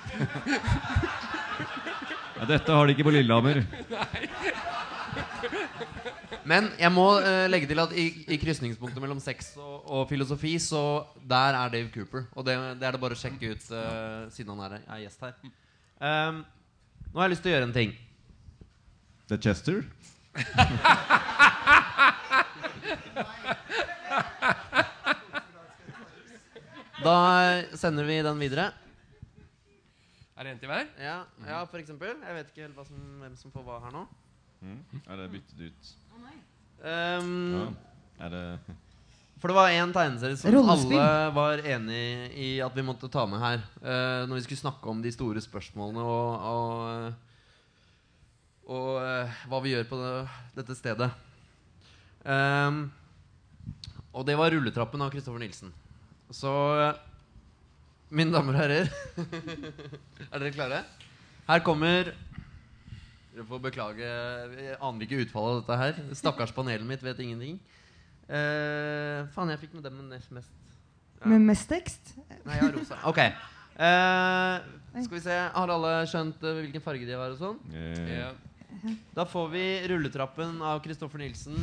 Ja, 2.41 2.49
dette 2.49 2.73
har 2.73 2.87
de 2.87 2.97
ikke 2.97 3.05
på 3.05 3.13
Lillehammer. 3.19 3.65
Men 6.51 6.67
jeg 6.81 6.91
må 6.91 7.05
eh, 7.23 7.47
legge 7.51 7.69
til 7.71 7.79
at 7.79 7.93
i, 7.95 8.09
i 8.35 8.39
krysningspunktet 8.43 9.03
mellom 9.03 9.21
sex 9.23 9.53
og, 9.61 9.77
og 9.87 10.09
filosofi, 10.11 10.57
så 10.59 11.05
der 11.31 11.55
er 11.55 11.71
Dave 11.71 11.91
Cooper. 11.95 12.25
Og 12.35 12.47
det, 12.47 12.57
det 12.81 12.89
er 12.89 12.97
det 12.97 13.03
bare 13.03 13.15
å 13.15 13.21
sjekke 13.21 13.53
ut 13.53 13.69
eh, 13.71 14.25
siden 14.35 14.57
han 14.57 14.65
er, 14.67 14.81
er 14.83 15.05
gjest 15.05 15.23
her. 15.23 15.37
Um, 16.01 16.43
nå 17.13 17.21
har 17.21 17.29
jeg 17.29 17.37
lyst 17.37 17.45
til 17.45 17.53
å 17.53 17.55
gjøre 17.55 17.69
en 17.69 17.77
ting. 17.77 17.95
The 19.31 19.39
Chester? 19.39 19.85
Da 27.01 27.15
sender 27.81 28.05
vi 28.05 28.19
den 28.21 28.43
videre. 28.43 28.67
Er 30.37 30.45
det 30.45 30.51
en 30.53 30.59
til 30.61 30.69
hver? 30.69 30.85
Ja, 31.01 31.15
ja 31.49 31.63
for 31.65 31.81
eksempel. 31.81 32.13
Jeg 32.13 32.37
vet 32.37 32.51
ikke 32.51 32.67
helt 32.67 32.77
hva 32.77 32.85
som, 32.85 32.99
hvem 33.23 33.39
som 33.41 33.55
får 33.55 33.65
hva 33.65 33.79
her 33.87 33.95
nå. 33.95 34.03
Er 34.63 35.17
det 35.17 35.31
byttet 35.33 35.61
ut? 35.71 35.91
Um, 36.81 37.31
Ja. 37.55 37.67
Er 38.21 38.31
det 38.31 38.45
For 39.41 39.49
det 39.49 39.57
var 39.57 39.69
én 39.73 39.93
tegneserie 39.93 40.37
som 40.37 40.53
Rollespill. 40.53 40.99
alle 41.01 41.33
var 41.33 41.59
enig 41.65 42.33
i 42.37 42.61
at 42.61 42.75
vi 42.77 42.83
måtte 42.85 43.09
ta 43.09 43.25
med 43.27 43.41
her. 43.41 43.63
Uh, 43.81 44.27
når 44.29 44.35
vi 44.37 44.43
skulle 44.45 44.61
snakke 44.61 44.87
om 44.93 45.01
de 45.01 45.13
store 45.13 45.41
spørsmålene 45.41 46.05
og, 46.05 46.45
og, 46.53 47.15
og 48.69 48.89
uh, 49.01 49.39
hva 49.49 49.61
vi 49.65 49.73
gjør 49.73 49.89
på 49.89 49.97
det, 50.03 50.13
dette 50.61 50.77
stedet. 50.77 51.11
Um, 52.25 52.91
og 54.13 54.27
det 54.27 54.37
var 54.37 54.51
'Rulletrappen' 54.51 55.01
av 55.05 55.11
Kristoffer 55.15 55.41
Nilsen. 55.41 55.73
Så 56.31 56.51
eh, 56.81 56.99
mine 58.11 58.31
damer 58.35 58.55
og 58.55 58.61
herrer 58.61 58.87
Er 60.33 60.39
dere 60.39 60.53
klare? 60.55 60.85
Her 61.49 61.61
kommer 61.67 62.13
Dere 63.41 63.49
får 63.49 63.61
beklage, 63.65 64.05
jeg 64.05 64.75
aner 64.85 65.05
ikke 65.07 65.19
utfallet 65.23 65.55
av 65.55 65.61
dette 65.63 65.77
her. 65.81 66.17
Stakkars 66.19 66.51
panelet 66.53 66.85
mitt 66.85 67.01
vet 67.01 67.23
ingenting. 67.25 67.55
Uh, 68.29 69.25
faen, 69.33 69.49
jeg 69.55 69.63
fikk 69.63 69.79
med 69.79 69.87
dem 69.89 70.03
nest 70.11 70.35
mest. 70.37 70.75
Ja. 71.23 71.31
Med 71.33 71.47
mest 71.49 71.65
tekst? 71.71 72.11
Nei, 72.45 72.59
jeg 72.59 72.67
har 72.67 72.75
rosa. 72.77 72.99
Ok. 73.09 73.21
Uh, 73.81 75.01
skal 75.07 75.15
vi 75.15 75.23
se. 75.25 75.39
Har 75.55 75.73
alle 75.73 75.95
skjønt 76.13 76.45
uh, 76.45 76.51
hvilken 76.59 76.85
farge 76.85 77.09
de 77.09 77.17
har 77.17 77.33
og 77.33 77.41
sånn? 77.41 77.57
Yeah. 77.73 78.13
Yeah. 78.13 79.01
Da 79.17 79.25
får 79.25 79.49
vi 79.57 79.65
rulletrappen 79.89 80.61
av 80.61 80.85
Kristoffer 80.85 81.25
Nilsen 81.25 81.57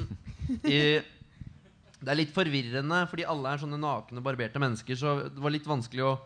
i 0.65 0.82
Det 0.97 2.09
er 2.09 2.17
litt 2.23 2.34
forvirrende, 2.34 3.03
fordi 3.13 3.30
alle 3.30 3.53
er 3.53 3.61
sånne 3.61 3.78
nakne, 3.86 4.25
barberte 4.25 4.57
mennesker, 4.65 4.97
så 4.97 5.19
det 5.30 5.45
var 5.45 5.53
litt 5.53 5.69
vanskelig 5.69 6.09
å 6.09 6.17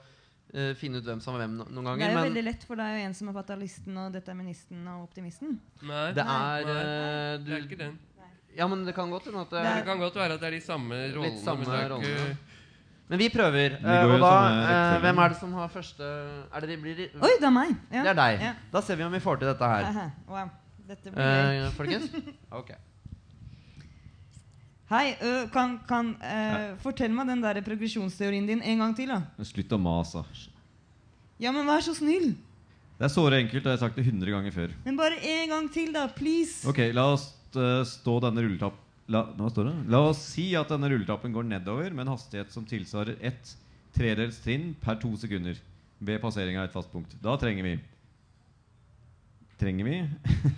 eh, 0.53 0.71
finne 0.79 1.01
ut 1.01 1.07
hvem 1.07 1.21
som 1.23 1.35
er 1.35 1.43
hvem 1.45 1.57
no 1.59 1.65
noen 1.69 1.99
Det 1.99 2.05
er 2.07 2.13
jo 2.13 2.19
Men 2.19 2.29
veldig 2.29 2.43
lett, 2.45 2.63
for 2.67 2.79
det 2.79 2.85
er 2.85 2.97
jo 2.99 3.09
en 3.09 3.17
som 3.17 3.31
er 3.31 3.35
fatalisten 3.39 3.97
og 4.03 4.13
deterministen 4.15 4.87
og 4.93 5.03
optimisten. 5.09 5.59
Nei, 5.81 6.05
det 6.17 6.25
nei, 6.25 6.39
er 6.61 6.63
du, 6.67 7.45
det 7.49 7.57
er 7.57 7.67
ikke 7.67 7.81
den. 7.83 7.99
Ja, 8.57 8.67
men 8.67 8.85
det 8.85 8.93
kan 8.95 9.11
godt 9.11 9.29
hende 9.29 9.45
at 9.45 9.51
det 9.53 9.61
Det 9.63 9.75
er 9.79 9.85
kan 9.87 9.99
godt 9.99 10.15
være 10.19 10.35
at 10.35 10.41
det 10.41 10.47
er 10.49 10.57
de 10.57 10.63
samme 10.63 10.95
rollene. 11.15 11.39
samme 11.43 11.63
men 11.63 11.71
det 11.71 11.83
er 11.83 11.93
rollene. 11.95 12.37
Men 13.11 13.19
vi 13.19 13.27
prøver. 13.29 13.73
Vi 13.75 13.91
eh, 13.91 14.03
går 14.07 14.13
jo 14.13 14.15
og 14.15 14.21
da, 14.23 14.35
eh, 14.95 14.99
hvem 15.03 15.17
er 15.19 15.33
det 15.33 15.37
som 15.41 15.53
har 15.53 15.67
første 15.67 16.03
Er 16.47 16.63
det 16.63 16.69
de 16.69 16.77
blir 16.79 17.01
Oi, 17.19 17.33
det 17.39 17.47
er 17.47 17.51
meg! 17.51 17.73
Ja. 17.91 18.03
Det 18.05 18.11
er 18.13 18.19
deg. 18.21 18.43
Ja. 18.45 18.53
Da 18.71 18.81
ser 18.87 18.95
vi 18.95 19.03
om 19.03 19.11
vi 19.11 19.19
får 19.19 19.41
til 19.41 19.51
dette 19.51 19.71
her. 19.73 19.87
Aha, 19.89 20.05
Wow. 20.31 20.53
Dette 20.87 21.11
blir 21.11 21.23
gøy. 21.23 21.59
Eh, 21.65 21.71
folkens? 21.75 22.15
Ok. 22.61 22.71
Hei, 24.91 25.13
ø, 25.23 25.45
kan, 25.53 25.77
kan 25.87 26.09
eh, 26.19 26.73
fortell 26.83 27.13
meg 27.15 27.29
den 27.29 27.39
der 27.39 27.61
progresjonsteorien 27.63 28.47
din 28.49 28.59
en 28.59 28.81
gang 28.83 28.95
til, 28.97 29.13
da. 29.13 29.21
Slutt 29.47 29.71
å 29.71 29.79
mase. 29.79 30.23
Ja, 31.39 31.53
men 31.55 31.63
vær 31.69 31.79
så 31.85 31.93
snill! 31.95 32.33
Det 32.99 33.07
er 33.07 33.13
såre 33.13 33.39
enkelt, 33.39 33.63
jeg 33.63 33.71
har 33.71 33.79
sagt 33.79 33.95
det 33.95 34.03
100 34.03 34.33
ganger 34.35 34.53
før. 34.53 34.73
Men 34.83 34.99
bare 34.99 35.15
en 35.23 35.53
gang 35.53 35.69
til, 35.71 35.93
da. 35.95 36.03
Please. 36.11 36.59
Ok, 36.67 36.83
la 36.93 37.07
oss 37.13 37.29
eh, 37.55 37.79
stå 37.87 38.17
denne 38.27 38.43
rulletapp... 38.43 38.75
La, 39.11 39.23
står 39.51 39.69
det? 39.69 39.73
La 39.95 40.03
oss 40.09 40.19
si 40.35 40.49
at 40.59 40.69
denne 40.71 40.91
rulletappen 40.91 41.33
går 41.35 41.47
nedover 41.47 41.95
med 41.95 42.05
en 42.05 42.11
hastighet 42.13 42.51
som 42.53 42.67
tilsvarer 42.67 43.15
ett 43.23 43.55
tredels 43.95 44.37
trinn 44.43 44.73
per 44.83 44.99
to 44.99 45.09
sekunder 45.19 45.55
ved 46.03 46.19
passering 46.23 46.59
av 46.59 46.67
et 46.67 46.75
fast 46.75 46.91
punkt. 46.91 47.15
Da 47.23 47.37
trenger 47.39 47.65
vi 47.65 47.73
Trenger 49.61 49.85
vi 49.85 49.97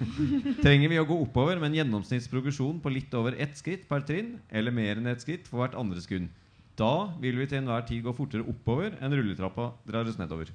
Trenger 0.63 0.91
vi 0.93 0.99
å 1.01 1.07
gå 1.07 1.17
oppover 1.25 1.59
med 1.59 1.71
en 1.71 1.81
gjennomsnittsprogresjon 1.81 2.77
på 2.83 2.91
litt 2.93 3.13
over 3.19 3.35
ett 3.35 3.57
skritt 3.59 3.83
per 3.89 4.05
trinn, 4.07 4.37
eller 4.47 4.71
mer 4.71 5.01
enn 5.01 5.09
ett 5.11 5.23
skritt 5.23 5.49
for 5.49 5.59
hvert 5.59 5.75
andre 5.79 5.99
sekund. 6.03 6.31
Da 6.79 7.11
vil 7.21 7.35
vi 7.37 7.47
til 7.49 7.59
enhver 7.59 7.83
tid 7.85 8.05
gå 8.05 8.13
fortere 8.15 8.47
oppover 8.49 8.95
enn 9.03 9.13
rulletrappa 9.13 9.73
drar 9.85 10.07
oss 10.09 10.19
nedover. 10.21 10.53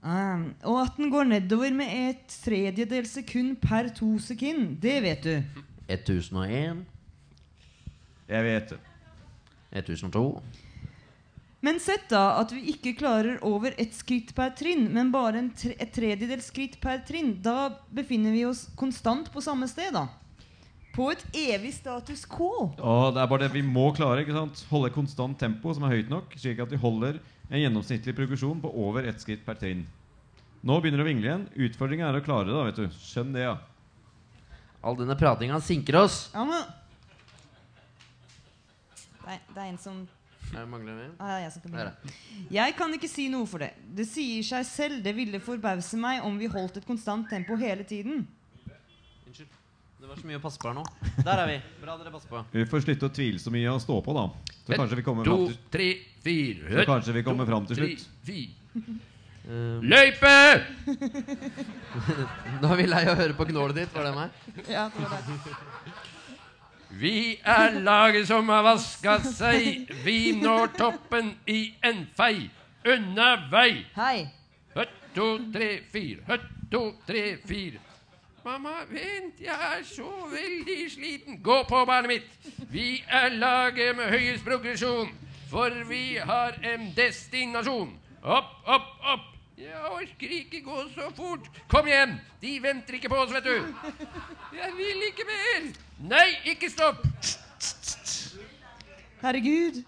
Um, 0.00 0.54
og 0.64 0.78
at 0.86 0.96
den 0.96 1.12
går 1.12 1.28
nedover 1.28 1.74
med 1.76 1.92
et 1.92 2.38
tredjedels 2.46 3.12
sekund 3.18 3.58
per 3.60 3.90
to 3.92 4.14
sekund, 4.24 4.78
det 4.80 4.96
vet 5.04 5.28
du. 5.28 5.60
1001, 5.90 6.86
Jeg 8.30 8.44
vet 8.46 8.72
det. 8.72 8.80
1002 9.76 10.24
Men 11.60 11.76
sett 11.80 12.06
da 12.08 12.38
at 12.40 12.52
vi 12.56 12.62
ikke 12.72 12.94
klarer 12.96 13.42
over 13.44 13.74
ett 13.80 13.92
skritt 13.92 14.32
per 14.36 14.54
trinn, 14.56 14.86
men 14.94 15.10
bare 15.12 15.42
en 15.42 15.50
tre 15.52 15.74
et 15.76 15.92
tredjedels 15.92 16.48
skritt 16.48 16.78
per 16.80 17.02
trinn. 17.04 17.34
Da 17.44 17.74
befinner 17.92 18.32
vi 18.32 18.46
oss 18.48 18.64
konstant 18.80 19.28
på 19.32 19.42
samme 19.44 19.68
sted, 19.68 19.92
da. 19.92 20.06
På 20.96 21.10
et 21.12 21.20
evig 21.36 21.74
status 21.76 22.24
quo. 22.26 22.70
Ja, 22.78 23.10
det 23.14 23.20
er 23.22 23.28
bare 23.30 23.44
det 23.44 23.52
vi 23.54 23.62
må 23.62 23.90
klare. 23.94 24.24
ikke 24.24 24.34
sant? 24.34 24.64
Holde 24.72 24.90
konstant 24.94 25.38
tempo 25.38 25.74
som 25.76 25.84
er 25.86 25.98
høyt 25.98 26.10
nok, 26.10 26.32
slik 26.40 26.62
at 26.64 26.72
vi 26.72 26.80
holder 26.80 27.20
en 27.50 27.60
gjennomsnittlig 27.60 28.16
progresjon 28.16 28.62
på 28.62 28.72
over 28.86 29.06
ett 29.10 29.20
skritt 29.22 29.44
per 29.46 29.60
trinn. 29.60 29.84
Nå 30.66 30.78
begynner 30.80 31.00
det 31.00 31.06
å 31.06 31.10
vingle 31.10 31.28
igjen. 31.28 31.44
Utfordringen 31.68 32.08
er 32.08 32.18
å 32.18 32.24
klare 32.24 32.48
det. 32.48 32.56
da, 32.56 32.64
vet 32.68 32.80
du. 32.80 33.02
Skjønn 33.04 33.36
det, 33.36 33.44
ja. 33.44 33.56
All 34.80 34.96
denne 34.96 35.16
pratinga 35.20 35.60
sinker 35.60 36.00
oss. 36.06 36.22
Ja, 36.32 36.44
men 36.48 36.64
Nei, 39.26 39.36
det 39.54 39.60
er 39.60 39.68
en 39.68 39.78
som 39.78 40.00
Her 40.50 40.66
mangler 40.66 40.96
vi. 40.98 41.06
ah, 41.22 41.36
jeg 41.44 41.52
skal 41.54 41.70
begynne. 41.70 42.12
Jeg 42.50 42.74
kan 42.78 42.94
ikke 42.96 43.08
si 43.10 43.28
noe 43.30 43.46
for 43.46 43.62
det. 43.62 43.70
Det 43.94 44.06
sier 44.10 44.42
seg 44.46 44.66
selv. 44.66 45.00
Det 45.04 45.12
ville 45.14 45.38
forbause 45.42 45.98
meg 46.00 46.24
om 46.26 46.38
vi 46.40 46.48
holdt 46.50 46.80
et 46.80 46.86
konstant 46.88 47.28
tempo 47.30 47.54
hele 47.60 47.84
tiden. 47.86 48.24
Unnskyld. 49.28 49.52
Det 50.00 50.08
var 50.08 50.16
så 50.16 50.26
mye 50.26 50.40
å 50.40 50.42
passe 50.42 50.58
på 50.58 50.70
her 50.70 50.74
nå. 50.80 50.84
Der 51.20 51.42
er 51.44 51.46
vi. 51.52 51.58
Bra 51.82 51.94
dere 52.00 52.10
passer 52.14 52.32
på. 52.32 52.42
Vi 52.56 52.64
får 52.72 52.82
slutte 52.86 53.10
å 53.10 53.14
tvile 53.14 53.38
så 53.42 53.52
mye 53.54 53.68
og 53.76 53.82
stå 53.84 54.00
på, 54.02 54.16
da. 54.16 54.26
Så 54.64 54.74
kanskje 54.80 54.98
vi 54.98 55.04
kommer 55.06 55.28
to, 55.28 55.36
fram 55.36 55.46
til, 55.52 55.60
tre, 55.74 55.88
fire 56.24 56.74
så 56.80 56.86
kanskje 56.88 57.14
vi 57.18 57.22
kommer 57.26 57.46
fram 57.48 57.68
til 57.68 57.78
slutt. 57.82 58.06
fire. 58.26 58.96
Eh, 59.50 59.82
Løype! 59.82 60.32
nå 62.60 62.70
er 62.70 62.76
vi 62.80 62.86
lei 62.90 63.02
av 63.06 63.14
å 63.14 63.18
høre 63.20 63.36
på 63.38 63.46
gnålet 63.50 63.80
ditt. 63.82 63.92
Var 63.94 64.08
det 64.08 64.12
meg? 64.16 64.40
Ja, 64.68 64.88
det 64.94 65.04
var 65.04 65.20
det. 65.28 65.38
Vi 66.90 67.40
er 67.44 67.80
laget 67.80 68.26
som 68.28 68.48
har 68.48 68.62
vaska 68.66 69.18
seg. 69.22 69.90
Vi 70.04 70.32
når 70.42 70.72
toppen 70.78 71.34
i 71.46 71.74
en 71.86 72.02
fei. 72.16 72.50
Unna 72.86 73.36
vei. 73.52 73.84
Hei. 73.94 74.26
Høtt, 74.74 74.96
to, 75.14 75.28
tre, 75.52 75.70
fire. 75.92 76.24
Høtt, 76.26 76.48
to, 76.72 76.82
tre, 77.06 77.36
fire. 77.46 77.78
Mamma, 78.44 78.80
vent, 78.88 79.38
jeg 79.40 79.54
er 79.76 79.82
så 79.84 80.10
veldig 80.32 80.78
sliten. 80.90 81.40
Gå 81.44 81.62
på, 81.68 81.84
barnet 81.86 82.08
mitt. 82.08 82.52
Vi 82.72 83.02
er 83.06 83.36
laget 83.36 83.96
med 83.96 84.08
høyest 84.10 84.44
progresjon, 84.44 85.12
for 85.50 85.74
vi 85.88 86.16
har 86.16 86.56
en 86.72 86.88
destinasjon. 86.96 87.92
Opp, 88.22 88.56
opp, 88.66 88.96
opp. 89.04 89.28
Jeg 89.60 89.80
orker 89.92 90.30
ikke 90.32 90.62
gå 90.64 90.76
så 90.94 91.10
fort. 91.12 91.48
Kom 91.68 91.88
igjen! 91.90 92.14
De 92.40 92.54
venter 92.64 92.96
ikke 92.96 93.10
på 93.12 93.18
oss, 93.20 93.32
vet 93.34 93.44
du. 93.44 93.56
Jeg 94.56 94.70
vil 94.78 95.02
ikke 95.10 95.26
mer. 95.28 95.66
Nei, 96.08 96.28
ikke 96.54 96.70
stopp. 96.72 97.02
Herregud. 99.20 99.82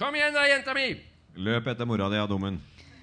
Kom 0.00 0.18
igjen 0.18 0.34
da, 0.34 0.48
jenta 0.50 0.74
mi. 0.74 0.88
Løp 1.38 1.70
etter 1.70 1.86
mora 1.86 2.10
di, 2.10 2.18
ja, 2.18 2.26
dummen. 2.26 2.58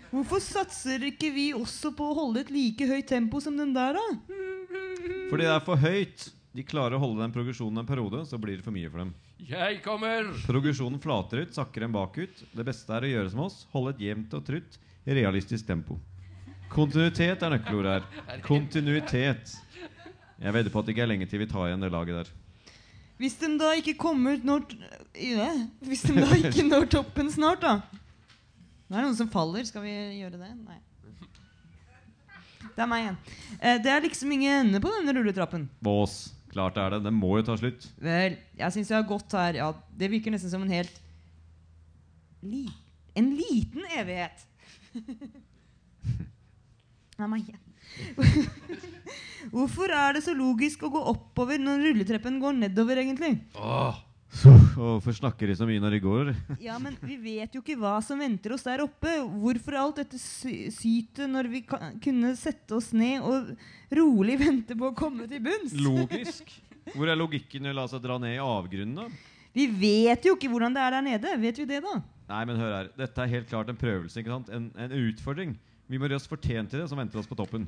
Hvorfor 0.10 0.42
satser 0.44 1.06
ikke 1.08 1.30
vi 1.32 1.48
også 1.56 1.94
på 1.96 2.12
å 2.12 2.18
holde 2.18 2.44
et 2.44 2.52
like 2.52 2.90
høyt 2.90 3.08
tempo 3.08 3.40
som 3.40 3.56
den 3.56 3.72
der, 3.78 3.96
da? 3.96 4.36
Fordi 5.30 5.46
det 5.46 5.54
er 5.54 5.64
for 5.64 5.80
høyt. 5.80 6.28
De 6.52 6.66
klarer 6.68 6.98
å 6.98 7.02
holde 7.06 7.24
den 7.24 7.34
progresjonen 7.34 7.80
en 7.80 7.88
periode, 7.88 8.26
så 8.28 8.42
blir 8.42 8.60
det 8.60 8.66
for 8.66 8.76
mye 8.76 8.90
for 8.92 9.06
dem. 9.06 9.16
Jeg 9.48 9.80
kommer. 9.86 10.28
Progresjonen 10.44 11.00
flater 11.00 11.46
ut, 11.46 11.54
sakker 11.56 11.86
en 11.86 11.94
bakut. 11.96 12.42
Det 12.52 12.66
beste 12.68 12.92
er 12.96 13.06
å 13.08 13.12
gjøre 13.14 13.32
som 13.32 13.46
oss, 13.46 13.62
holde 13.72 13.94
et 13.96 14.02
jevnt 14.10 14.34
og 14.36 14.44
trutt, 14.48 14.80
realistisk 15.08 15.68
tempo. 15.70 15.96
Kontinuitet 16.70 17.42
er 17.46 17.56
nøkkelordet 17.56 17.96
her. 17.96 18.42
Kontinuitet. 18.46 19.56
Jeg 20.40 20.56
vedder 20.56 20.72
på 20.72 20.82
at 20.82 20.88
det 20.88 20.94
ikke 20.94 21.06
er 21.08 21.12
lenge 21.14 21.28
til 21.32 21.42
vi 21.42 21.48
tar 21.50 21.70
igjen 21.70 21.82
det 21.84 21.92
laget 21.94 22.20
der. 22.20 22.34
Hvis 23.20 23.36
de 23.42 23.50
da 23.60 23.72
ikke 23.76 23.98
kommer 24.00 24.38
når 24.48 24.62
ja, 25.20 25.50
Hvis 25.84 26.06
de 26.08 26.14
da 26.16 26.30
ikke 26.38 26.64
når 26.64 26.86
toppen 26.94 27.32
snart, 27.34 27.66
da? 27.66 27.80
Nå 28.88 28.96
er 28.96 29.02
det 29.02 29.08
noen 29.10 29.18
som 29.18 29.32
faller. 29.32 29.66
Skal 29.68 29.84
vi 29.84 29.96
gjøre 30.22 30.40
det? 30.40 30.52
Nei. 30.64 30.80
Det 32.76 32.86
er 32.86 32.88
meg 32.88 33.04
igjen. 33.04 33.18
Eh, 33.60 33.80
det 33.84 33.92
er 33.92 34.06
liksom 34.06 34.32
ingen 34.32 34.68
ende 34.68 34.80
på 34.84 34.92
denne 34.94 35.16
rulletrappen. 35.18 35.66
Bås. 35.84 36.30
Klart 36.50 36.76
det 36.78 36.84
er 36.84 36.95
det. 36.95 37.04
Den 37.06 37.18
må 37.20 37.36
jo 37.38 37.45
ta 37.45 37.56
slutt. 37.60 37.86
Vel, 38.02 38.38
jeg 38.58 38.74
syns 38.76 38.89
jeg 38.89 38.97
har 38.97 39.08
gått 39.10 39.36
her 39.38 39.60
Ja, 39.60 39.68
det 40.00 40.10
virker 40.12 40.34
nesten 40.34 40.50
som 40.52 40.64
en 40.66 40.74
helt 40.74 40.95
li 42.41 42.64
En 43.20 43.28
liten 43.36 43.84
evighet. 44.00 44.45
Nei, 47.20 47.28
meg 47.28 47.50
igjen. 47.50 47.66
Hvorfor 49.52 49.91
er 49.91 50.16
det 50.16 50.22
så 50.24 50.34
logisk 50.38 50.86
å 50.88 50.91
gå 50.93 51.02
oppover 51.12 51.60
når 51.62 51.82
rulletreppen 51.89 52.38
går 52.39 52.56
nedover, 52.62 53.02
egentlig? 53.02 53.34
Åh, 53.60 53.97
Hvorfor 54.30 55.16
snakker 55.18 55.50
de 55.50 55.56
så 55.58 55.66
mye 55.66 55.82
når 55.82 55.96
de 55.96 56.00
går? 56.04 56.28
Ja, 56.68 56.76
men 56.82 56.94
vi 57.02 57.16
vet 57.18 57.56
jo 57.58 57.64
ikke 57.64 57.76
hva 57.82 57.96
som 58.06 58.20
venter 58.22 58.54
oss 58.54 58.64
der 58.68 58.84
oppe. 58.86 59.16
Hvorfor 59.42 59.78
alt 59.82 59.98
dette 60.04 60.20
sy- 60.22 60.70
sytet 60.76 61.26
når 61.32 61.50
vi 61.50 61.64
kunne 61.66 62.36
sette 62.38 62.78
oss 62.78 62.92
ned 62.94 63.26
og 63.26 63.50
rolig 63.98 64.38
vente 64.40 64.78
på 64.78 64.92
å 64.92 64.96
komme 64.98 65.26
til 65.32 65.42
bunns? 65.44 65.74
Logisk. 65.74 66.54
Hvor 66.96 67.10
er 67.10 67.18
logikken 67.20 67.66
i 67.68 67.74
å 67.74 67.76
la 67.82 67.88
seg 67.90 68.02
dra 68.06 68.16
ned 68.22 68.38
i 68.38 68.42
avgrunnen, 68.42 68.96
da? 69.02 69.10
Vi 69.54 69.66
vet 69.82 70.24
jo 70.30 70.36
ikke 70.38 70.50
hvordan 70.50 70.74
det 70.78 70.82
er 70.86 70.94
der 70.96 71.04
nede. 71.06 71.34
Vet 71.42 71.58
vi 71.60 71.66
det, 71.70 71.82
da? 71.86 71.96
Nei, 72.30 72.44
men 72.46 72.58
hør 72.62 72.74
her. 72.76 72.90
Dette 72.98 73.24
er 73.26 73.32
helt 73.34 73.50
klart 73.50 73.70
en 73.74 73.78
prøvelse. 73.82 74.22
ikke 74.22 74.30
sant? 74.32 74.50
En, 74.54 74.70
en 74.78 74.94
utfordring. 75.10 75.56
Vi 75.90 75.98
må 75.98 76.06
gjøre 76.06 76.20
oss 76.22 76.30
fortjent 76.30 76.70
til 76.70 76.84
det 76.84 76.88
som 76.92 77.02
venter 77.02 77.18
oss 77.22 77.30
på 77.30 77.38
toppen. 77.38 77.66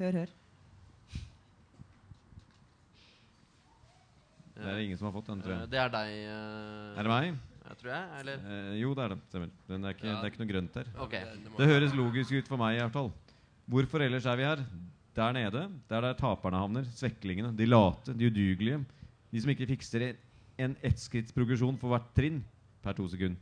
Hør, 0.00 0.16
hør. 0.24 0.32
Det 4.64 4.70
er 4.72 4.78
det 4.80 4.84
ingen 4.88 4.98
som 5.00 5.08
har 5.10 5.14
fått 5.16 5.28
den, 5.30 5.42
tror 5.44 5.52
Eh, 5.54 5.60
jeg. 5.60 5.70
Det 5.74 5.78
er 5.84 5.92
deg, 5.94 6.14
eh, 6.24 6.98
Er 6.98 7.02
det 7.02 7.12
meg? 7.12 7.34
jeg 7.68 7.76
tror 7.80 7.90
jeg. 7.92 8.04
Eller? 8.20 8.42
Eh, 8.48 8.72
jo, 8.80 8.94
det 8.94 9.04
er 9.04 9.08
det. 9.14 9.18
Stemmer. 9.28 9.50
Men 9.68 9.82
det 9.82 9.88
er, 9.90 9.94
ikke, 9.98 10.06
Ja. 10.08 10.14
det 10.20 10.24
er 10.24 10.30
ikke 10.32 10.42
noe 10.44 10.52
grønt 10.52 10.74
her. 10.80 10.86
Ok. 10.98 11.14
Det 11.58 11.68
høres 11.70 11.94
logisk 11.94 12.32
ut 12.32 12.48
for 12.48 12.56
meg 12.60 12.76
i 12.76 12.80
hvert 12.82 12.92
fall. 12.92 13.12
Hvorfor 13.68 14.00
ellers 14.04 14.26
er 14.26 14.36
vi 14.36 14.42
her? 14.44 14.64
Der 15.14 15.32
nede, 15.32 15.70
der 15.88 16.00
der 16.00 16.14
taperne 16.18 16.58
havner. 16.58 16.84
Sveklingene. 16.90 17.54
De 17.56 17.66
late, 17.66 18.12
de 18.18 18.26
udugelige. 18.30 18.84
De 19.32 19.40
som 19.40 19.50
ikke 19.50 19.66
fikser 19.68 20.16
en 20.58 20.74
ettskrittsprogresjon 20.82 21.78
for 21.78 21.88
hvert 21.94 22.10
trinn 22.14 22.42
per 22.82 22.92
to 22.94 23.06
sekunder. 23.08 23.36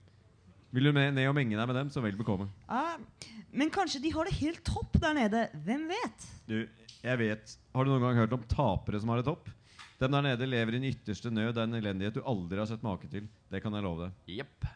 Vil 0.72 0.84
du 0.84 0.92
med 0.92 1.12
ned 1.14 1.28
og 1.28 1.34
menge 1.36 1.56
deg 1.56 1.66
med 1.68 1.76
dem, 1.76 1.88
så 1.92 2.00
vel 2.00 2.16
bekomme. 2.16 2.46
Ah, 2.68 2.96
men 3.52 3.68
kanskje 3.70 4.00
de 4.00 4.10
har 4.14 4.24
det 4.24 4.32
helt 4.40 4.62
topp 4.64 4.94
der 5.00 5.12
nede. 5.14 5.42
Hvem 5.66 5.82
vet? 5.88 6.28
Du, 6.48 6.66
jeg 7.02 7.18
vet 7.18 7.56
Har 7.74 7.84
du 7.84 7.90
noen 7.90 8.00
gang 8.00 8.16
hørt 8.22 8.32
om 8.32 8.42
tapere 8.48 9.00
som 9.00 9.10
har 9.12 9.20
det 9.20 9.26
topp? 9.26 9.50
Dem 10.02 10.10
der 10.10 10.24
nede 10.26 10.46
lever 10.48 10.74
i 10.74 10.80
den 10.80 10.88
ytterste 10.88 11.30
nød, 11.30 11.58
en 11.62 11.76
elendighet 11.78 12.16
du 12.18 12.24
aldri 12.26 12.58
har 12.58 12.66
sett 12.66 12.82
make 12.82 13.06
til. 13.06 13.28
Det 13.52 13.60
kan 13.62 13.74
jeg 13.76 13.84
love 13.84 14.08
deg. 14.08 14.40
Yep. 14.40 14.66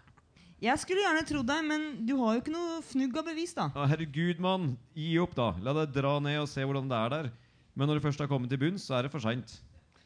Jeg 0.63 0.79
skulle 0.79 1.03
gjerne 1.03 1.25
trodd 1.27 1.49
deg, 1.51 1.65
men 1.67 1.87
du 2.07 2.13
har 2.21 2.37
jo 2.37 2.43
ikke 2.45 2.55
noe 2.55 2.79
fnugg 2.87 3.19
av 3.19 3.27
bevis, 3.27 3.57
da. 3.57 3.67
Ja, 3.75 3.89
herregud, 3.91 4.39
mann! 4.45 4.71
Gi 4.95 5.17
opp, 5.19 5.35
da. 5.35 5.49
La 5.67 5.75
deg 5.81 5.97
dra 5.99 6.15
ned 6.23 6.39
og 6.45 6.47
se 6.53 6.63
hvordan 6.63 6.87
det 6.93 7.01
er 7.01 7.13
der. 7.17 7.29
Men 7.75 7.91
når 7.91 7.99
du 7.99 8.07
først 8.07 8.23
har 8.23 8.31
kommet 8.31 8.55
til 8.55 8.63
bunns, 8.63 8.87
så 8.87 9.01
er 9.01 9.09
det 9.09 9.13
for 9.17 9.27
seint. 9.27 9.59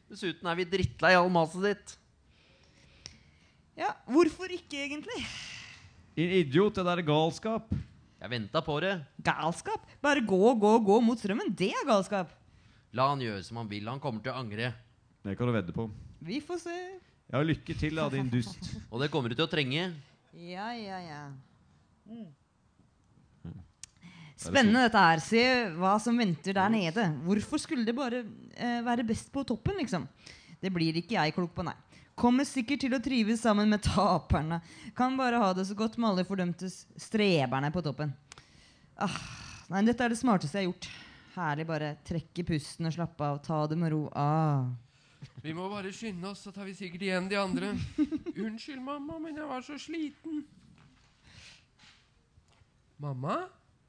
Dessuten 0.09 0.49
er 0.49 0.57
vi 0.59 0.69
drittlei 0.73 1.13
all 1.21 1.29
maset 1.31 1.69
ditt. 1.69 1.95
Ja, 3.77 3.93
Hvorfor 4.09 4.49
ikke, 4.57 4.81
egentlig? 4.89 5.21
Din 6.17 6.33
idiot, 6.41 6.81
det 6.81 6.89
der 6.89 7.05
er 7.05 7.11
galskap. 7.13 7.69
Jeg 8.21 8.33
venta 8.33 8.65
på 8.65 8.81
det. 8.81 8.97
Galskap? 9.25 9.85
Bare 10.01 10.25
gå, 10.25 10.45
gå, 10.57 10.77
gå 10.89 11.03
mot 11.05 11.21
strømmen. 11.21 11.53
Det 11.53 11.75
er 11.77 11.89
galskap. 11.89 12.33
La 12.97 13.13
han 13.13 13.21
gjøre 13.21 13.45
som 13.45 13.61
han 13.61 13.69
vil. 13.69 13.85
Han 13.93 14.01
kommer 14.01 14.25
til 14.25 14.33
å 14.33 14.41
angre. 14.41 14.73
Det 15.23 15.37
kan 15.37 15.47
du 15.47 15.53
vedde 15.53 15.73
på. 15.77 15.91
Vi 16.25 16.41
får 16.41 16.63
se. 16.63 16.77
Ja, 17.31 17.43
lykke 17.45 17.75
til, 17.79 17.99
da, 18.01 18.09
din 18.11 18.31
dust. 18.33 18.73
Og 18.91 19.03
det 19.03 19.11
kommer 19.13 19.31
du 19.31 19.37
til 19.37 19.47
å 19.47 19.51
trenge. 19.51 19.91
Ja, 20.35 20.71
ja, 20.75 20.99
ja. 21.05 21.23
Spennende 24.41 24.87
dette 24.87 25.03
her. 25.05 25.21
Se 25.23 25.45
hva 25.77 25.95
som 26.03 26.17
venter 26.19 26.57
der 26.57 26.73
nede. 26.73 27.05
Hvorfor 27.27 27.61
skulle 27.61 27.85
det 27.85 27.95
bare 27.97 28.25
eh, 28.57 28.81
være 28.87 29.05
best 29.07 29.29
på 29.35 29.45
toppen, 29.47 29.77
liksom? 29.83 30.09
Det 30.61 30.73
blir 30.73 30.97
ikke 30.97 31.19
jeg 31.19 31.37
klok 31.37 31.53
på, 31.57 31.65
nei. 31.69 31.77
Kommer 32.21 32.45
sikkert 32.49 32.83
til 32.83 32.97
å 32.97 33.01
trives 33.05 33.45
sammen 33.45 33.71
med 33.71 33.85
taperne. 33.85 34.61
Kan 34.97 35.17
bare 35.21 35.39
ha 35.41 35.53
det 35.57 35.69
så 35.69 35.77
godt 35.77 36.01
med 36.01 36.11
alle 36.11 36.27
fordømte 36.29 36.69
streberne 36.73 37.71
på 37.73 37.85
toppen. 37.85 38.13
Ah, 39.01 39.17
nei, 39.73 39.85
dette 39.87 40.05
er 40.05 40.13
det 40.13 40.21
smarteste 40.21 40.59
jeg 40.59 40.67
har 40.67 40.73
gjort. 40.73 40.91
Herlig 41.37 41.69
bare 41.69 41.95
trekke 42.05 42.45
pusten 42.49 42.89
og 42.89 42.97
slappe 42.97 43.25
av. 43.25 43.41
Ta 43.45 43.63
det 43.71 43.79
med 43.81 43.95
ro. 43.95 44.07
Ah. 44.17 44.69
Vi 45.41 45.53
må 45.57 45.69
bare 45.73 45.93
skynde 45.93 46.31
oss, 46.31 46.43
så 46.45 46.53
tar 46.53 46.67
vi 46.69 46.75
sikkert 46.77 47.05
igjen 47.05 47.29
de 47.31 47.39
andre. 47.41 47.75
Unnskyld, 48.47 48.81
mamma, 48.85 49.19
men 49.21 49.37
jeg 49.37 49.49
var 49.49 49.65
så 49.65 49.77
sliten. 49.81 50.43
Mamma, 53.01 53.43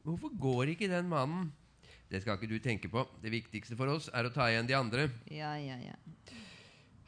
hvorfor 0.05 0.31
går 0.39 0.71
ikke 0.75 0.91
den 0.91 1.09
mannen? 1.11 1.49
Det 2.11 2.21
skal 2.23 2.35
ikke 2.35 2.51
du 2.51 2.59
tenke 2.63 2.91
på. 2.91 3.03
Det 3.23 3.31
viktigste 3.31 3.75
for 3.79 3.91
oss 3.91 4.09
er 4.11 4.27
å 4.27 4.31
ta 4.35 4.49
igjen 4.51 4.67
de 4.67 4.75
andre. 4.75 5.07
Ja, 5.31 5.53
ja, 5.59 5.77
ja. 5.79 5.95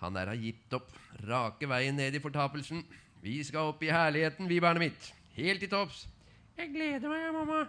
Han 0.03 0.15
der 0.15 0.32
har 0.32 0.39
gitt 0.39 0.76
opp. 0.76 0.91
Rake 1.24 1.67
veien 1.71 1.95
ned 1.95 2.15
i 2.15 2.21
fortapelsen. 2.24 2.84
Vi 3.24 3.38
skal 3.47 3.71
opp 3.71 3.84
i 3.84 3.91
herligheten, 3.91 4.47
vi, 4.51 4.59
barnet 4.63 4.89
mitt. 4.89 5.09
Helt 5.38 5.63
til 5.63 5.71
topps. 5.71 6.03
Jeg 6.59 6.71
gleder 6.74 7.07
meg, 7.07 7.32
mamma. 7.36 7.63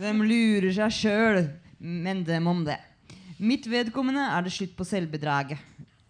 De 0.00 0.10
lurer 0.24 0.72
seg 0.74 0.96
sjøl, 0.96 1.44
men 1.78 2.24
dem 2.26 2.48
om 2.50 2.64
det. 2.66 2.80
Mitt 3.42 3.66
vedkommende 3.66 4.22
er 4.30 4.44
det 4.46 4.52
slutt 4.54 4.74
på 4.78 4.86
selvbedraget. 4.86 5.58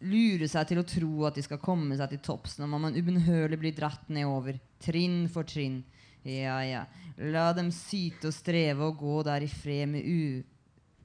Lure 0.05 0.49
seg 0.51 0.69
til 0.69 0.81
å 0.83 0.87
tro 0.87 1.25
at 1.29 1.39
de 1.39 1.45
skal 1.47 1.61
komme 1.63 1.97
seg 1.97 2.11
til 2.13 2.21
topps 2.27 2.59
når 2.61 2.73
man 2.73 2.97
ubønnhørlig 2.97 3.59
blir 3.61 3.77
dratt 3.77 4.11
nedover, 4.13 4.59
trinn 4.85 5.25
for 5.33 5.49
trinn. 5.49 5.81
Ja, 6.25 6.59
ja. 6.65 6.83
La 7.21 7.51
dem 7.57 7.71
syte 7.73 8.29
og 8.29 8.37
streve 8.37 8.89
og 8.89 8.99
gå 9.01 9.21
der 9.25 9.45
i 9.45 9.51
fred 9.51 9.89
med 9.93 10.05
u... 10.05 10.43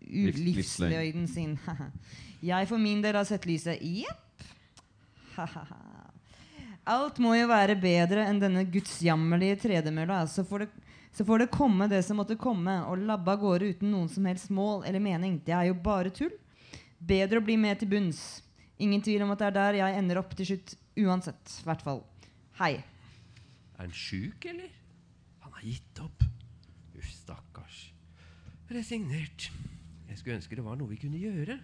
u 0.03 0.25
livsløyden 0.35 1.27
sin. 1.31 1.55
Jeg 2.51 2.67
for 2.69 2.79
min 2.79 3.03
del 3.03 3.19
har 3.19 3.27
sett 3.27 3.47
lyset. 3.47 3.79
Jepp. 3.83 4.43
Alt 6.89 7.19
må 7.21 7.35
jo 7.35 7.47
være 7.51 7.75
bedre 7.79 8.25
enn 8.27 8.39
denne 8.41 8.63
gudsjammerlige 8.71 9.59
tredemølla. 9.67 10.23
Så 10.27 10.47
får 10.47 10.65
det 10.65 10.69
så 11.15 11.25
får 11.25 11.43
det 11.43 11.53
komme 11.53 11.87
det 11.89 12.03
som 12.05 12.19
måtte 12.19 12.37
komme, 12.39 12.75
og 12.87 13.01
labbe 13.03 13.33
av 13.33 13.41
gårde 13.41 13.71
uten 13.73 13.91
noen 13.91 14.09
som 14.11 14.27
helst 14.29 14.51
mål 14.53 14.85
eller 14.87 15.01
mening. 15.03 15.39
Det 15.45 15.55
er 15.55 15.69
jo 15.69 15.79
bare 15.83 16.13
tull. 16.13 16.35
Bedre 16.99 17.41
å 17.41 17.45
bli 17.45 17.57
med 17.59 17.79
til 17.79 17.89
bunns. 17.91 18.21
Ingen 18.79 19.01
tvil 19.03 19.25
om 19.25 19.33
at 19.33 19.41
det 19.41 19.49
er 19.49 19.57
der 19.57 19.79
jeg 19.81 19.97
ender 19.99 20.21
opp 20.21 20.35
til 20.37 20.51
slutt. 20.51 20.75
Uansett. 20.99 21.55
Hvert 21.65 21.83
fall. 21.83 22.03
Hei. 22.59 22.77
Er 23.75 23.81
han 23.85 23.95
sjuk, 23.95 24.45
eller? 24.51 24.71
Han 25.43 25.55
har 25.55 25.65
gitt 25.65 26.03
opp. 26.03 26.23
Uff, 26.95 27.11
stakkars. 27.15 27.81
Resignert. 28.71 29.49
Jeg 30.09 30.19
skulle 30.19 30.37
ønske 30.37 30.55
det 30.59 30.65
var 30.65 30.79
noe 30.79 30.91
vi 30.91 30.99
kunne 31.01 31.19
gjøre. 31.19 31.57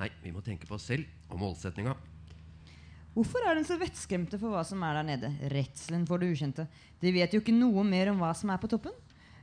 Nei, 0.00 0.08
vi 0.22 0.32
må 0.34 0.42
tenke 0.44 0.68
på 0.68 0.76
oss 0.78 0.88
selv 0.90 1.06
og 1.30 1.40
målsetninga. 1.42 1.94
Hvorfor 3.14 3.42
er 3.42 3.58
de 3.58 3.64
så 3.66 3.74
vettskremte 3.80 4.38
for 4.38 4.54
hva 4.54 4.62
som 4.66 4.82
er 4.86 5.00
der 5.00 5.06
nede? 5.08 5.30
Redselen 5.50 6.04
for 6.06 6.22
det 6.22 6.30
ukjente. 6.30 6.66
De 7.02 7.10
vet 7.14 7.32
jo 7.34 7.40
ikke 7.42 7.54
noe 7.54 7.82
mer 7.86 8.12
om 8.12 8.20
hva 8.22 8.30
som 8.38 8.52
er 8.54 8.60
på 8.62 8.70
toppen. 8.70 8.94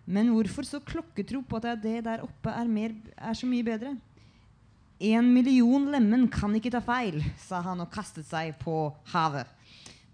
Men 0.07 0.31
hvorfor 0.31 0.63
så 0.63 0.79
klokketro 0.79 1.41
på 1.43 1.59
at 1.59 1.81
det 1.83 1.99
der 2.05 2.23
oppe 2.23 2.53
er, 2.53 2.69
mer, 2.71 2.95
er 3.19 3.35
så 3.35 3.49
mye 3.49 3.65
bedre? 3.67 3.97
En 5.03 5.27
million 5.33 5.83
lemen 5.91 6.25
kan 6.31 6.55
ikke 6.57 6.71
ta 6.73 6.79
feil, 6.81 7.19
sa 7.43 7.59
han 7.65 7.83
og 7.83 7.91
kastet 7.93 8.25
seg 8.25 8.55
på 8.61 8.87
havet. 9.11 9.49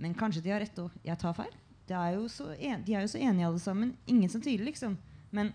Men 0.01 0.17
kanskje 0.17 0.41
de 0.43 0.51
har 0.51 0.63
rett 0.63 0.81
òg. 0.81 0.95
Jeg 1.05 1.19
tar 1.21 1.37
feil. 1.37 1.53
De 1.87 1.93
er, 1.93 2.15
jo 2.17 2.25
så 2.31 2.49
en, 2.57 2.81
jo 2.87 3.05
så 3.11 3.21
enige 3.21 3.47
alle 3.47 3.61
sammen. 3.61 3.93
Ingen 4.09 4.31
som 4.33 4.41
tviler, 4.41 4.65
liksom. 4.71 4.97
Men 5.31 5.53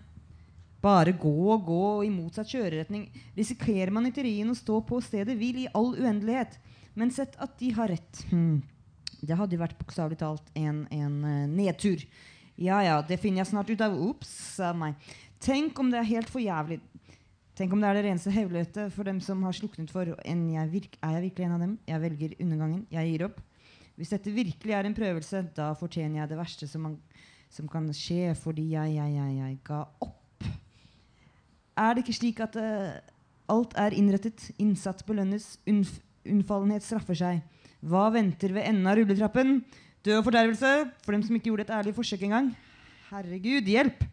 bare 0.81 1.11
gå 1.11 1.35
og 1.51 1.67
gå 1.67 1.85
i 2.07 2.13
motsatt 2.13 2.49
kjøreretning. 2.49 3.09
Risikerer 3.35 3.91
man 3.91 4.07
i 4.07 4.13
teorien 4.15 4.49
å 4.49 4.57
stå 4.57 4.79
på 4.87 5.01
stedet 5.03 5.35
hvil 5.37 5.65
i 5.65 5.71
all 5.75 5.91
uendelighet? 5.99 6.55
Men 6.97 7.13
sett 7.13 7.37
at 7.41 7.57
de 7.59 7.71
har 7.75 7.91
rett. 7.91 8.25
Hmm. 8.31 8.61
Det 9.19 9.35
hadde 9.35 9.57
jo 9.57 9.61
vært 9.61 9.79
bokstavelig 9.79 10.19
talt 10.21 10.45
en, 10.57 10.85
en 10.95 11.17
uh, 11.25 11.47
nedtur. 11.51 12.05
Ja 12.59 12.79
ja, 12.83 12.99
det 13.05 13.19
finner 13.21 13.43
jeg 13.43 13.51
snart 13.51 13.71
ut 13.71 13.83
av. 13.83 13.95
Ops, 14.09 14.31
sa 14.57 14.71
meg. 14.75 14.95
Tenk 15.43 15.77
om 15.79 15.91
det 15.91 16.01
er 16.01 16.09
helt 16.09 16.31
for 16.31 16.43
jævlig. 16.43 16.79
Tenk 17.59 17.73
om 17.75 17.81
det 17.83 17.89
er 17.89 17.97
det 17.99 18.05
reneste 18.05 18.31
helvete 18.31 18.87
for 18.95 19.07
dem 19.07 19.19
som 19.23 19.41
har 19.43 19.55
sluknet 19.55 19.91
for 19.91 20.13
en 20.23 20.43
jeg 20.53 20.71
virk, 20.71 20.97
Er 21.03 21.17
jeg 21.17 21.23
virkelig 21.27 21.45
en 21.45 21.55
av 21.55 21.63
dem? 21.63 21.77
Jeg 21.87 22.01
velger 22.01 22.35
undergangen. 22.39 22.85
Jeg 22.91 23.11
gir 23.11 23.25
opp. 23.27 23.41
Hvis 23.99 24.13
dette 24.13 24.31
virkelig 24.31 24.75
er 24.75 24.87
en 24.87 24.95
prøvelse, 24.95 25.41
da 25.55 25.73
fortjener 25.75 26.21
jeg 26.21 26.31
det 26.31 26.37
verste 26.39 26.67
som, 26.71 26.87
man, 26.87 26.93
som 27.51 27.67
kan 27.67 27.89
skje 27.91 28.31
fordi 28.39 28.69
jeg, 28.71 28.93
jeg, 28.95 29.15
jeg, 29.17 29.33
jeg 29.41 29.57
ga 29.67 29.81
opp. 29.99 30.47
Er 31.79 31.95
det 31.95 32.05
ikke 32.05 32.15
slik 32.15 32.39
at 32.43 32.55
uh, 32.55 32.95
alt 33.51 33.75
er 33.79 33.95
innrettet, 33.95 34.51
innsatt 34.59 35.03
belønnes, 35.07 35.57
unnf 35.67 35.97
unnfallenhet 36.27 36.85
straffer 36.85 37.17
seg? 37.17 37.43
Hva 37.79 38.09
venter 38.11 38.51
ved 38.55 38.67
enden 38.67 38.87
av 38.89 38.99
rulletrappen? 38.99 39.59
Død 40.03 40.21
og 40.21 40.25
fordervelse 40.27 40.73
for 41.03 41.15
dem 41.15 41.23
som 41.23 41.35
ikke 41.35 41.51
gjorde 41.51 41.67
et 41.67 41.75
ærlig 41.75 41.93
forsøk 41.95 42.23
engang. 42.27 42.53
Herregud, 43.09 43.67
hjelp! 43.67 44.03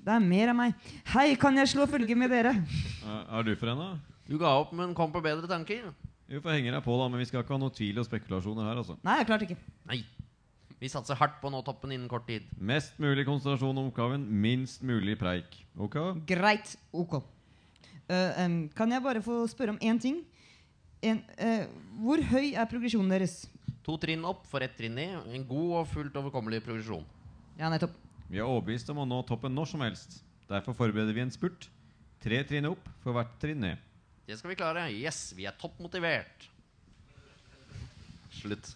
Det 0.00 0.12
er 0.14 0.22
mer 0.24 0.52
av 0.52 0.56
meg. 0.56 0.86
Hei, 1.12 1.34
kan 1.40 1.56
jeg 1.60 1.68
slå 1.74 1.84
følge 1.90 2.16
med 2.16 2.32
dere? 2.32 2.54
Er, 3.04 3.42
du 3.44 3.52
for 3.60 3.68
en, 3.72 3.82
da? 3.82 4.20
Du 4.28 4.38
ga 4.40 4.54
opp, 4.62 4.72
men 4.76 4.94
kom 4.96 5.12
på 5.12 5.20
bedre 5.24 5.48
tanker. 5.50 5.90
Vi 6.30 6.40
får 6.40 6.56
henge 6.56 6.72
deg 6.72 6.84
på, 6.84 6.94
da, 6.96 7.08
men 7.10 7.20
vi 7.20 7.26
skal 7.28 7.42
ikke 7.42 7.52
ha 7.56 7.60
noe 7.60 7.74
tvil 7.74 8.00
og 8.00 8.06
spekulasjoner 8.08 8.70
her. 8.70 8.80
altså 8.80 8.96
Nei, 9.04 9.18
klart 9.28 9.44
ikke. 9.44 9.58
Nei. 9.90 10.00
Vi 10.80 10.88
satser 10.88 11.18
hardt 11.20 11.36
på 11.42 11.50
å 11.50 11.52
nå 11.52 11.60
toppen 11.66 11.92
innen 11.92 12.08
kort 12.08 12.24
tid. 12.30 12.46
Mest 12.56 12.96
mulig 13.02 13.26
konsentrasjon 13.28 13.76
om 13.76 13.90
oppgaven, 13.90 14.24
minst 14.24 14.80
mulig 14.86 15.18
preik. 15.20 15.58
Ok? 15.76 15.98
Greit. 16.28 16.72
Ok. 16.96 17.18
Uh, 18.08 18.30
um, 18.40 18.60
kan 18.72 18.94
jeg 18.94 19.04
bare 19.04 19.20
få 19.22 19.42
spørre 19.50 19.74
om 19.74 19.82
én 19.84 20.00
ting? 20.00 20.22
En, 21.02 21.22
eh, 21.40 21.66
hvor 22.00 22.20
høy 22.30 22.52
er 22.52 22.68
progresjonen 22.68 23.12
deres? 23.12 23.46
To 23.86 23.96
trinn 24.00 24.24
opp 24.28 24.44
for 24.50 24.60
ett 24.64 24.76
trinn 24.76 24.94
ned. 24.98 25.16
En 25.32 25.46
god 25.48 25.76
og 25.80 25.88
fullt 25.88 26.16
overkommelig 26.20 26.60
progresjon. 26.66 27.06
Ja, 27.58 27.70
nettopp. 27.72 27.94
Vi 28.30 28.38
er 28.38 28.46
overbevist 28.46 28.90
om 28.92 29.00
å 29.02 29.08
nå 29.08 29.22
toppen 29.26 29.54
når 29.56 29.72
som 29.72 29.84
helst. 29.84 30.20
Derfor 30.50 30.76
forbereder 30.76 31.16
vi 31.16 31.24
en 31.24 31.32
spurt. 31.32 31.68
Tre 32.20 32.42
trinn 32.44 32.68
opp 32.68 32.84
for 33.02 33.16
hvert 33.16 33.32
trinn 33.40 33.64
ned. 33.64 33.80
Det 34.28 34.36
skal 34.38 34.52
vi 34.52 34.60
klare. 34.60 34.84
Yes, 34.92 35.32
vi 35.34 35.48
er 35.48 35.56
toppmotivert. 35.58 36.48
Slutt. 38.40 38.74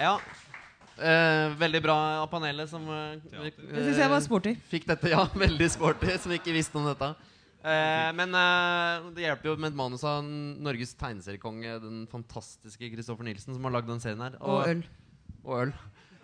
Ja. 0.00 0.14
Eh, 1.00 1.52
veldig 1.60 1.80
bra 1.84 1.96
av 2.22 2.26
panelet 2.32 2.68
som 2.68 2.84
eh, 2.92 3.20
Det 3.24 3.84
syns 3.86 4.00
jeg 4.02 4.12
var 4.12 4.22
sporty. 4.24 4.54
fikk 4.72 4.86
dette. 4.88 5.12
Ja, 5.12 5.26
veldig 5.46 5.68
sporty, 5.72 6.14
som 6.20 6.32
ikke 6.36 6.54
visste 6.56 6.80
om 6.80 6.88
dette. 6.88 7.12
Eh, 7.60 8.08
men 8.16 8.32
eh, 8.36 9.08
det 9.16 9.26
hjelper 9.26 9.50
jo 9.50 9.56
med 9.60 9.70
et 9.72 9.78
manus 9.78 10.04
av 10.08 10.24
Norges 10.24 10.94
tegneseriekonge, 11.00 11.78
den 11.84 12.02
fantastiske 12.12 12.88
Kristoffer 12.94 13.28
Nilsen, 13.28 13.56
som 13.56 13.68
har 13.68 13.76
lagd 13.76 13.88
den 13.92 14.00
serien 14.00 14.24
her. 14.24 14.36
Og 14.40 14.64
øl. 14.68 14.82
Og 15.44 15.56
øl. 15.66 15.72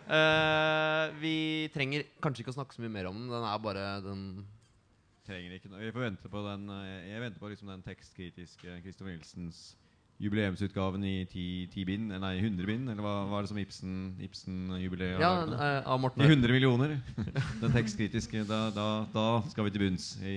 Eh, 0.07 1.05
vi 1.21 1.35
trenger 1.75 2.05
kanskje 2.23 2.45
ikke 2.45 2.53
å 2.55 2.59
snakke 2.61 2.77
så 2.77 2.85
mye 2.85 2.95
mer 2.95 3.09
om 3.11 3.17
den. 3.19 3.33
Den 3.33 3.49
er 3.49 3.65
bare 3.65 3.89
den 4.05 4.29
Trenger 5.27 5.57
ikke 5.57 5.73
noe. 5.73 5.81
Vi 5.83 5.91
får 5.91 6.05
vente 6.05 6.29
på 6.31 6.39
den 6.45 6.69
eh, 6.71 7.09
Jeg 7.11 7.23
venter 7.25 7.43
på 7.43 7.49
liksom 7.51 7.73
den 7.73 7.81
tekstkritiske 7.83 8.77
Kristoffer 8.85 9.11
Nilsens 9.11 9.63
jubileumsutgaven 10.23 11.03
i 11.05 11.15
ti, 11.29 11.43
ti 11.73 11.85
bind, 11.85 12.13
nei 12.23 12.39
100 12.41 12.67
bind, 12.69 12.89
eller 12.89 13.05
hva 13.05 13.15
var 13.29 13.45
det 13.45 13.51
som 13.51 13.59
Ibsen, 13.61 13.97
Ibsen-jubileet? 14.25 15.19
Ja, 15.21 15.29
har 15.35 15.43
laget 15.45 15.53
nå? 15.53 15.59
eh, 15.67 15.91
av 15.93 16.01
Morten 16.01 16.25
I 16.25 16.29
100 16.31 16.55
millioner. 16.57 16.95
Den 17.63 17.75
tekstkritiske. 17.75 18.45
Da, 18.49 18.61
da, 18.77 18.87
da 19.13 19.27
skal 19.53 19.69
vi 19.69 19.75
til 19.75 19.85
bunns 19.85 20.07
i, 20.25 20.37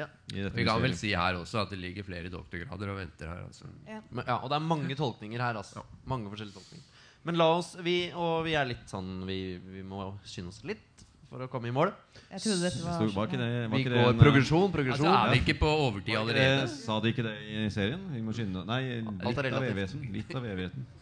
Ja. 0.00 0.08
i 0.34 0.40
dette 0.42 0.56
Vi 0.58 0.64
kan 0.66 0.82
vel 0.82 0.96
si 0.98 1.12
her 1.14 1.38
også 1.38 1.62
at 1.62 1.70
det 1.74 1.78
ligger 1.82 2.06
flere 2.08 2.32
doktorgrader 2.32 2.90
og 2.94 2.98
venter 3.02 3.30
her. 3.30 3.44
Altså. 3.46 3.70
Men, 3.86 4.24
ja, 4.26 4.38
og 4.40 4.50
det 4.50 4.58
er 4.58 4.66
mange 4.72 4.98
tolkninger 4.98 5.40
her, 5.46 5.60
altså. 5.62 5.84
Mange 6.10 6.30
forskjellige 6.32 6.58
tolkninger. 6.58 6.86
Men 7.28 7.36
la 7.36 7.50
oss 7.58 7.74
vi, 7.84 7.98
Og 8.16 8.46
vi 8.46 8.54
er 8.56 8.64
litt 8.64 8.88
sånn 8.88 9.26
Vi, 9.28 9.58
vi 9.60 9.82
må 9.84 10.06
skynde 10.24 10.48
oss 10.54 10.62
litt 10.64 11.02
for 11.30 11.44
å 11.44 11.48
komme 11.50 11.68
i 11.70 11.74
mål. 11.74 11.92
Jeg 12.30 12.40
trodde 12.42 12.60
dette 12.66 12.80
var 12.84 12.96
Sto- 12.98 13.14
var 13.14 13.28
ikke 13.30 13.38
det, 13.38 13.50
var 13.70 13.76
Vi 13.76 13.82
ikke 13.84 13.90
det 13.94 14.00
går 14.04 14.10
en, 14.10 14.18
progresjon, 14.18 14.70
Altså, 14.74 15.10
er 15.14 15.30
vi 15.30 15.38
ikke 15.44 15.58
på 15.60 15.68
overtid 15.86 16.16
allerede? 16.18 16.46
allerede? 16.58 16.68
Sa 16.84 17.00
de 17.00 17.12
ikke 17.14 17.22
det 17.26 17.34
i 17.54 17.68
serien? 17.70 18.00
Vi 18.12 18.20
må 18.26 18.34
skynde 18.34 18.64
Nei, 18.66 18.80
Alt 18.98 19.36
litt 19.36 19.38
er 19.46 19.54
av 19.54 19.68
evigheten. 19.70 20.08
Litt 20.12 20.34
av 20.34 20.44
evigheten. 20.44 20.86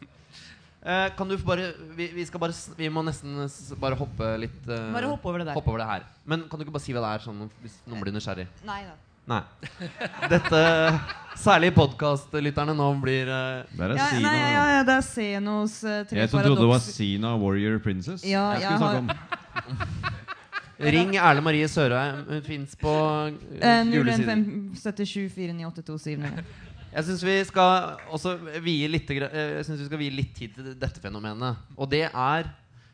Eh, 0.89 1.09
kan 1.19 1.27
du 1.29 1.35
bare 1.43 1.73
vi, 1.97 2.07
vi 2.15 2.25
skal 2.25 2.39
bare 2.41 2.55
Vi 2.79 2.87
må 2.89 3.03
nesten 3.05 3.41
s- 3.51 3.75
bare 3.77 3.97
hoppe 3.99 4.29
litt 4.39 4.69
eh, 4.71 4.93
Bare 4.95 5.09
hoppe 5.11 5.27
over 5.27 5.39
det 5.43 5.49
der. 5.49 5.55
hoppe 5.59 5.69
over 5.73 5.79
det 5.83 5.89
her. 5.89 6.05
Men 6.25 6.45
kan 6.49 6.57
du 6.57 6.65
ikke 6.65 6.73
bare 6.77 6.85
si 6.85 6.93
hva 6.95 7.03
det 7.03 7.11
er, 7.19 7.25
sånn 7.27 7.51
hvis 7.65 7.75
noen 7.91 8.01
blir 8.05 8.15
nysgjerrig? 8.15 8.47
Nei 8.65 8.85
da. 8.87 8.95
Nei. 9.29 9.43
Dette 10.33 10.61
Særlig 11.37 11.73
podkastlytterne 11.77 12.77
nå 12.79 12.87
blir 13.03 13.27
eh, 13.27 13.67
Det 13.75 13.85
er 13.89 13.97
Ja, 13.99 14.07
Sina. 14.15 14.31
nei, 14.31 14.53
ja, 14.55 14.65
ja, 14.77 14.83
det 14.87 14.95
er 14.95 15.05
Senos 15.11 15.77
uh, 15.83 15.99
tre 16.09 16.23
Jeg 16.23 16.31
som 16.31 16.41
trodde 16.47 16.63
det 16.63 16.71
var. 16.71 16.79
Sina 16.87 17.35
Warrior 17.43 17.83
Princess. 17.85 18.23
Ja, 18.25 18.53
jeg 18.55 18.63
jeg 18.63 18.71
skulle 18.71 18.79
har- 18.79 19.03
snakke 19.03 19.75
om 19.75 20.15
Ring 20.79 21.17
Erle 21.17 21.43
Marie 21.43 21.69
Sørheim. 21.69 22.25
Hun 22.29 22.43
fins 22.47 22.77
på 22.79 22.95
julesiden. 23.91 23.91
gule 23.93 24.13
sider. 25.99 26.29
01577498279. 26.39 26.45
Jeg 26.89 27.05
syns 27.05 27.25
vi 27.25 27.45
skal 27.45 27.97
også 28.09 28.37
vie 28.65 28.89
litt, 28.89 29.11
eh, 29.11 29.57
jeg 29.59 29.65
synes 29.67 29.81
vi 29.83 29.89
skal 29.91 30.01
vie 30.01 30.15
litt 30.15 30.35
tid 30.37 30.55
til 30.57 30.65
dette 30.79 31.01
fenomenet. 31.03 31.57
Og 31.77 31.91
det 31.91 32.07
er 32.09 32.49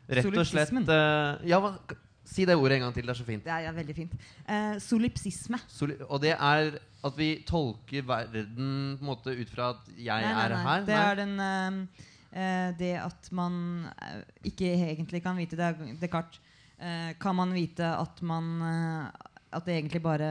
rett 0.09 0.25
og 0.25 0.45
slett 0.49 0.73
eh, 0.73 1.47
Ja, 1.47 1.61
hva, 1.63 1.77
si 2.25 2.45
det 2.45 2.57
ordet 2.57 2.79
en 2.79 2.87
gang 2.87 2.93
til. 2.95 3.05
Det 3.05 3.13
er 3.13 3.19
så 3.21 3.27
fint. 3.27 3.45
Det 3.45 3.53
er 3.53 3.67
ja, 3.67 3.71
veldig 3.75 3.95
fint. 3.95 4.13
Uh, 4.49 4.75
solipsisme. 4.81 5.59
Soli 5.69 5.95
og 6.09 6.21
det 6.23 6.33
er 6.33 6.79
at 7.05 7.17
vi 7.17 7.29
tolker 7.45 8.01
verden 8.07 8.97
på 8.97 9.05
en 9.05 9.09
måte 9.11 9.35
ut 9.35 9.49
fra 9.53 9.69
at 9.75 9.89
jeg 9.93 10.25
Nei, 10.25 10.33
nei, 10.33 10.43
er 10.43 10.57
her. 10.65 10.85
Det 10.87 10.97
er 10.97 11.19
den 11.21 11.33
uh, 11.39 12.05
eh, 12.35 12.71
Det 12.79 12.93
at 13.03 13.29
man 13.35 13.85
eh, 13.93 14.21
ikke 14.51 14.71
egentlig 14.89 15.21
kan 15.23 15.37
vite 15.37 15.59
Det 15.59 15.65
er 15.65 15.95
Descartes. 16.01 16.41
Eh, 16.79 17.11
kan 17.19 17.35
man 17.37 17.53
vite 17.55 17.87
at 17.87 18.21
man 18.21 18.61
eh, 18.61 19.27
At 19.55 19.63
det 19.63 19.77
egentlig 19.77 20.01
bare 20.03 20.27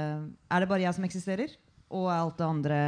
Er 0.53 0.61
det 0.61 0.69
bare 0.69 0.85
jeg 0.85 0.93
som 0.95 1.07
eksisterer? 1.07 1.55
Og 1.95 2.09
er 2.11 2.19
alt 2.19 2.39
det 2.41 2.47
andre 2.47 2.79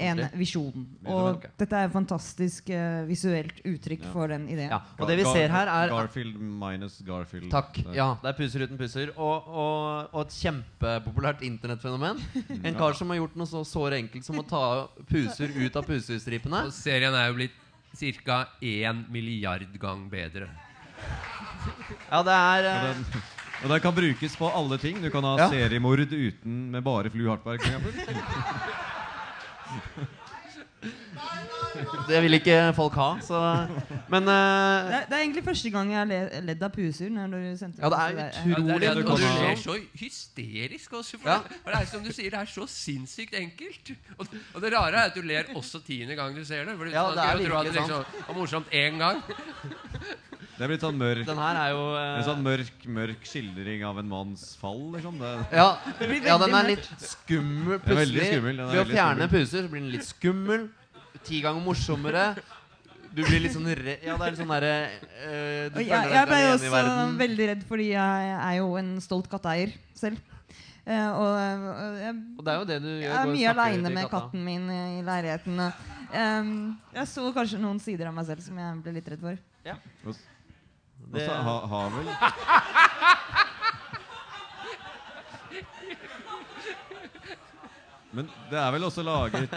en 0.00 0.20
visjon? 0.38 0.86
Og 1.10 1.42
dette 1.58 1.76
er 1.76 1.88
et 1.88 1.92
fantastisk 1.92 2.70
uh, 2.72 3.02
visuelt 3.08 3.58
uttrykk 3.66 4.06
Ja. 4.06 4.12
for 4.14 4.30
den 4.32 4.46
ideen. 4.48 4.70
Ja, 4.72 4.78
og 4.96 5.10
det 5.10 5.18
vi 5.18 5.26
ser 5.26 5.52
her, 5.52 5.68
er 5.68 5.92
Garfield 5.92 6.38
minus 6.38 7.02
Garfield. 7.04 7.50
Takk. 7.52 7.82
Ja, 7.92 8.14
det 8.22 8.30
er 8.30 8.38
puser 8.38 8.64
uten 8.64 8.78
pusser. 8.80 9.12
Og, 9.18 9.50
og, 9.50 10.14
og 10.14 10.20
et 10.22 10.38
kjempepopulært 10.38 11.44
internettfenomen. 11.44 12.22
En 12.62 12.78
kar 12.78 12.96
som 12.96 13.12
har 13.12 13.20
gjort 13.20 13.36
noe 13.36 13.50
så 13.50 13.64
såre 13.68 14.00
enkelt 14.00 14.24
som 14.24 14.40
å 14.40 14.46
ta 14.48 14.64
puser 15.10 15.52
ut 15.52 15.76
av 15.76 15.84
pusestripene. 15.84 16.64
Og 16.70 16.72
serien 16.78 17.12
er 17.12 17.28
jo 17.28 17.36
blitt 17.42 17.60
ca. 18.24 18.46
1 18.62 19.10
milliard 19.12 19.76
gang 19.82 20.06
bedre. 20.08 20.48
Ja, 22.12 22.22
det 22.22 22.32
er 22.32 22.68
Og 22.70 22.88
eh, 22.90 22.94
den, 22.96 23.22
og 23.64 23.68
den 23.70 23.80
kan 23.80 23.94
brukes 23.94 24.36
på 24.36 24.50
alle 24.54 24.78
ting. 24.78 25.02
Du 25.04 25.10
kan 25.10 25.24
ha 25.24 25.36
Ja. 25.38 25.48
seriemord 25.50 25.98
uten 26.12 26.70
med 26.70 26.82
bare 26.84 27.10
Flu 27.10 27.28
Hartberg. 27.28 27.60
for 27.60 27.66
eksempel. 27.66 27.92
Det 32.08 32.20
vil 32.22 32.36
ikke 32.38 32.72
folk 32.76 32.94
ha, 32.94 33.06
så 33.24 33.38
Men 34.12 34.22
Det, 34.28 34.32
eh, 34.32 34.94
er, 34.96 35.06
det 35.08 35.16
er 35.16 35.22
egentlig 35.24 35.42
første 35.44 35.70
gang 35.70 35.90
jeg 35.90 35.98
har 35.98 36.04
le- 36.06 36.40
ledd 36.46 36.62
av 36.62 36.70
puser. 36.70 37.08
Når 37.10 37.26
du 37.32 37.56
sendte 37.58 37.82
Ja, 37.82 37.88
det 37.90 37.98
er 37.98 38.14
meg 38.14 38.24
Ja, 38.24 38.30
det 38.30 38.36
er 38.36 38.54
det, 38.54 38.56
Utrolig 38.56 38.88
og 38.88 38.96
du 38.96 39.02
morsomt. 39.10 39.40
ler 39.42 39.56
så 39.56 39.76
hysterisk 40.00 40.92
også. 40.92 41.18
For 41.20 41.28
Ja. 41.30 41.36
det, 41.48 41.56
for 41.64 41.70
det 41.70 41.80
er 41.80 41.86
som 41.86 42.04
du 42.04 42.12
sier, 42.12 42.30
det 42.30 42.38
er 42.40 42.44
så 42.46 42.66
sinnssykt 42.68 43.34
enkelt. 43.34 43.90
Og, 44.18 44.26
og 44.54 44.62
det 44.62 44.72
rare 44.72 44.94
er 44.94 45.10
at 45.10 45.14
du 45.14 45.20
ler 45.22 45.42
også 45.54 45.80
tiende 45.86 46.14
gang 46.16 46.36
du 46.36 46.44
ser 46.44 46.64
det. 46.64 46.76
For 46.78 46.84
Ja, 46.86 46.90
det 47.10 47.18
er 47.18 47.34
man 47.34 47.36
sant 47.36 47.48
tro 47.48 47.56
at 47.58 47.64
virkelig 47.64 47.82
liksom 47.82 48.04
var 48.28 48.34
morsomt 48.34 48.66
én 48.72 48.98
gang. 48.98 49.22
Det 50.56 50.64
er 50.64 50.70
blitt 50.72 50.80
sånn 50.86 50.96
mørk, 50.96 51.26
den 51.28 51.36
her 51.42 51.58
er 51.60 51.70
jo 51.74 51.80
eh, 52.00 52.12
en 52.16 52.24
sånn 52.24 52.42
mørk, 52.44 52.84
mørk 52.88 53.26
skildring 53.28 53.82
av 53.84 53.98
en 54.00 54.08
manns 54.08 54.44
fall. 54.56 54.78
Liksom. 54.94 55.18
Det, 55.20 55.32
ja, 55.52 55.66
ja, 56.24 56.36
den 56.40 56.54
er 56.56 56.68
litt 56.70 56.86
skummel 57.02 57.76
Den 57.76 57.92
er 57.92 57.98
veldig 58.00 58.20
plutselig. 58.20 58.28
skummel, 58.32 58.56
den 58.56 58.64
er 58.64 58.70
Ved 58.72 58.80
å 58.80 58.84
veldig 58.86 58.96
fjerne 58.96 59.26
skummel. 59.26 59.34
puser 59.36 59.66
så 59.66 59.72
blir 59.74 59.82
den 59.84 59.90
litt 59.92 60.06
skummel. 60.08 60.64
Ti 61.26 61.40
ganger 61.44 61.60
morsommere. 61.66 62.24
Du 63.16 63.22
blir 63.24 63.40
litt 63.40 63.52
sånn 63.54 63.68
redd 63.68 64.02
Ja, 64.04 64.16
det 64.20 64.26
er 64.26 64.32
litt 64.34 64.40
sånn 64.42 64.50
derre 64.52 64.72
eh, 64.84 65.68
Du 65.72 65.78
Og 65.78 65.82
jeg, 65.82 65.88
føler 65.88 66.10
jeg 66.12 66.16
deg 66.16 66.28
ble 66.28 66.40
også 66.52 66.66
alene 66.66 66.66
i 66.66 66.72
verden. 66.76 67.14
veldig 67.20 67.46
redd, 67.50 67.62
fordi 67.70 67.86
jeg 67.94 68.32
er 68.36 68.56
jo 68.58 68.66
en 68.80 68.90
stolt 69.00 69.28
katteeier 69.32 69.72
selv. 69.96 70.18
Eh, 70.86 71.08
og 71.16 71.32
eh, 71.40 72.02
jeg, 72.02 72.16
Og 72.36 72.44
det 72.46 72.52
er 72.52 72.58
jo 72.60 72.66
det 72.72 72.78
du 72.84 72.88
gjør. 72.90 73.00
jeg 73.00 73.10
er 73.10 73.16
går 73.16 73.26
og 73.26 73.32
mye 73.32 73.44
snakker 73.46 73.60
aleine 73.60 73.88
til 73.88 73.96
med 73.96 74.04
katta. 74.08 74.20
katten 74.26 74.44
min 74.44 74.68
i 74.76 75.02
leiligheten. 75.06 75.60
og, 75.64 75.84
em, 76.12 76.52
jeg 76.96 77.08
så 77.12 77.26
kanskje 77.40 77.60
noen 77.64 77.80
sider 77.82 78.08
av 78.12 78.14
meg 78.20 78.28
selv 78.28 78.44
som 78.44 78.60
jeg 78.64 78.80
ble 78.84 78.96
litt 78.98 79.08
redd 79.14 79.20
for. 79.24 79.38
og, 79.66 80.10
og 80.12 80.24
Det- 81.12 81.26
så 81.26 81.34
ha, 81.46 81.66
har 81.66 81.90
vel 81.90 82.06
Men 88.16 88.30
det 88.50 88.58
er 88.58 88.70
vel 88.72 88.86
også 88.88 89.02
laget 89.04 89.50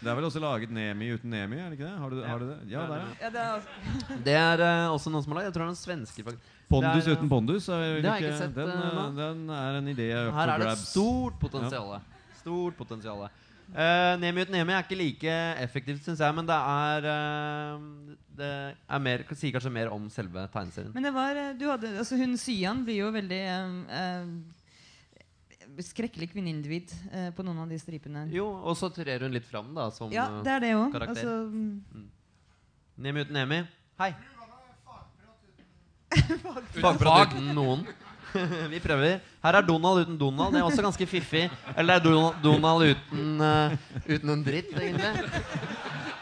Det 0.00 0.06
er 0.06 0.14
vel 0.14 0.24
også 0.28 0.40
laget 0.42 0.70
Nemi 0.72 1.10
uten 1.14 1.32
Nemi? 1.34 1.58
er 1.58 1.70
det 1.72 1.78
ikke 1.78 1.88
det? 1.88 1.98
Har 1.98 2.12
du, 2.12 2.20
har 2.22 2.38
du 2.38 2.46
det? 2.46 2.58
Ja, 2.70 2.84
der, 2.86 3.00
ja. 3.00 3.08
Ja, 3.20 3.30
det 3.34 3.40
er 3.42 3.50
også. 3.56 4.18
Det 4.24 4.34
er 4.38 4.62
uh, 4.62 4.92
også 4.94 5.10
noen 5.10 5.24
som 5.24 5.32
har 5.32 5.40
lagd. 5.40 5.48
Jeg 5.48 5.54
tror 5.56 5.64
det 5.64 5.66
er 5.66 5.72
noen 5.72 5.80
svensker. 5.80 6.26
faktisk. 6.28 6.52
Pondus 6.70 7.08
er, 7.08 7.16
uten 7.16 7.32
pondus. 7.32 7.66
Er 7.68 7.74
Det 7.74 8.06
har 8.06 8.20
jeg 8.20 8.22
ikke, 8.22 8.30
ikke 8.30 8.38
sett, 8.38 8.54
den, 8.54 8.70
eh, 8.70 9.00
eh, 9.00 9.08
den 9.18 9.50
er 9.56 9.78
en 9.80 9.90
idé 9.90 10.06
up 10.14 10.36
Her 10.38 10.52
er 10.54 10.62
det 10.62 10.68
et 10.70 10.84
stort 10.84 11.40
potensial. 11.42 11.96
Stort 12.38 12.78
potensial. 12.78 13.26
Uh, 13.70 14.16
Nemi 14.18 14.42
uten 14.42 14.56
Nemi 14.56 14.74
er 14.74 14.82
ikke 14.82 14.98
like 14.98 15.34
effektivt, 15.62 16.02
syns 16.02 16.18
jeg, 16.18 16.34
men 16.34 16.46
det 16.48 16.56
er 16.58 17.04
uh, 17.06 17.82
Det 18.40 18.48
er 18.74 19.02
mer, 19.04 19.22
sier 19.38 19.54
kanskje 19.54 19.70
mer 19.70 19.92
om 19.94 20.08
selve 20.10 20.46
tegneserien. 20.50 20.90
men 20.94 21.06
det 21.06 21.12
var 21.14 21.38
eh, 21.38 21.52
du 21.54 21.68
hadde, 21.70 21.92
altså 22.02 22.16
Hun 22.18 22.34
Syan 22.40 22.82
blir 22.86 23.04
jo 23.04 23.10
veldig 23.14 23.40
uh, 23.46 23.76
eh, 24.00 25.84
skrekkelig 25.86 26.30
kvinneindivid 26.32 26.92
eh, 27.12 27.30
på 27.36 27.44
noen 27.46 27.62
av 27.62 27.70
de 27.70 27.78
stripene. 27.80 28.26
Jo, 28.34 28.46
og 28.48 28.76
så 28.78 28.90
trer 28.94 29.22
hun 29.24 29.34
litt 29.34 29.46
fram, 29.48 29.70
da, 29.76 29.88
som 29.94 30.12
Ja, 30.12 30.26
eh, 30.26 30.42
det 30.46 30.56
er 30.56 30.64
det 30.66 30.74
også. 30.76 30.92
karakter. 30.96 31.14
Altså, 31.14 31.30
mm, 31.46 32.10
Nemi 33.06 33.24
uten 33.24 33.38
Nemi. 33.38 33.62
Hei. 34.00 34.12
Fagprat 36.82 37.36
uten 37.36 37.52
noen. 37.54 37.86
Vi 38.72 38.80
prøver. 38.82 39.20
Her 39.44 39.58
er 39.58 39.66
Donald 39.66 40.04
uten 40.04 40.18
Donald. 40.20 40.52
Det 40.54 40.60
er 40.60 40.66
også 40.68 40.82
ganske 40.84 41.06
fiffig. 41.06 41.46
Eller 41.76 41.98
det 41.98 42.00
er 42.00 42.04
Donald, 42.10 42.42
Donald 42.44 42.94
uten, 42.94 43.40
uh, 43.40 44.04
uten 44.08 44.34
en 44.36 44.44
dritt, 44.46 44.70
egentlig. 44.76 45.14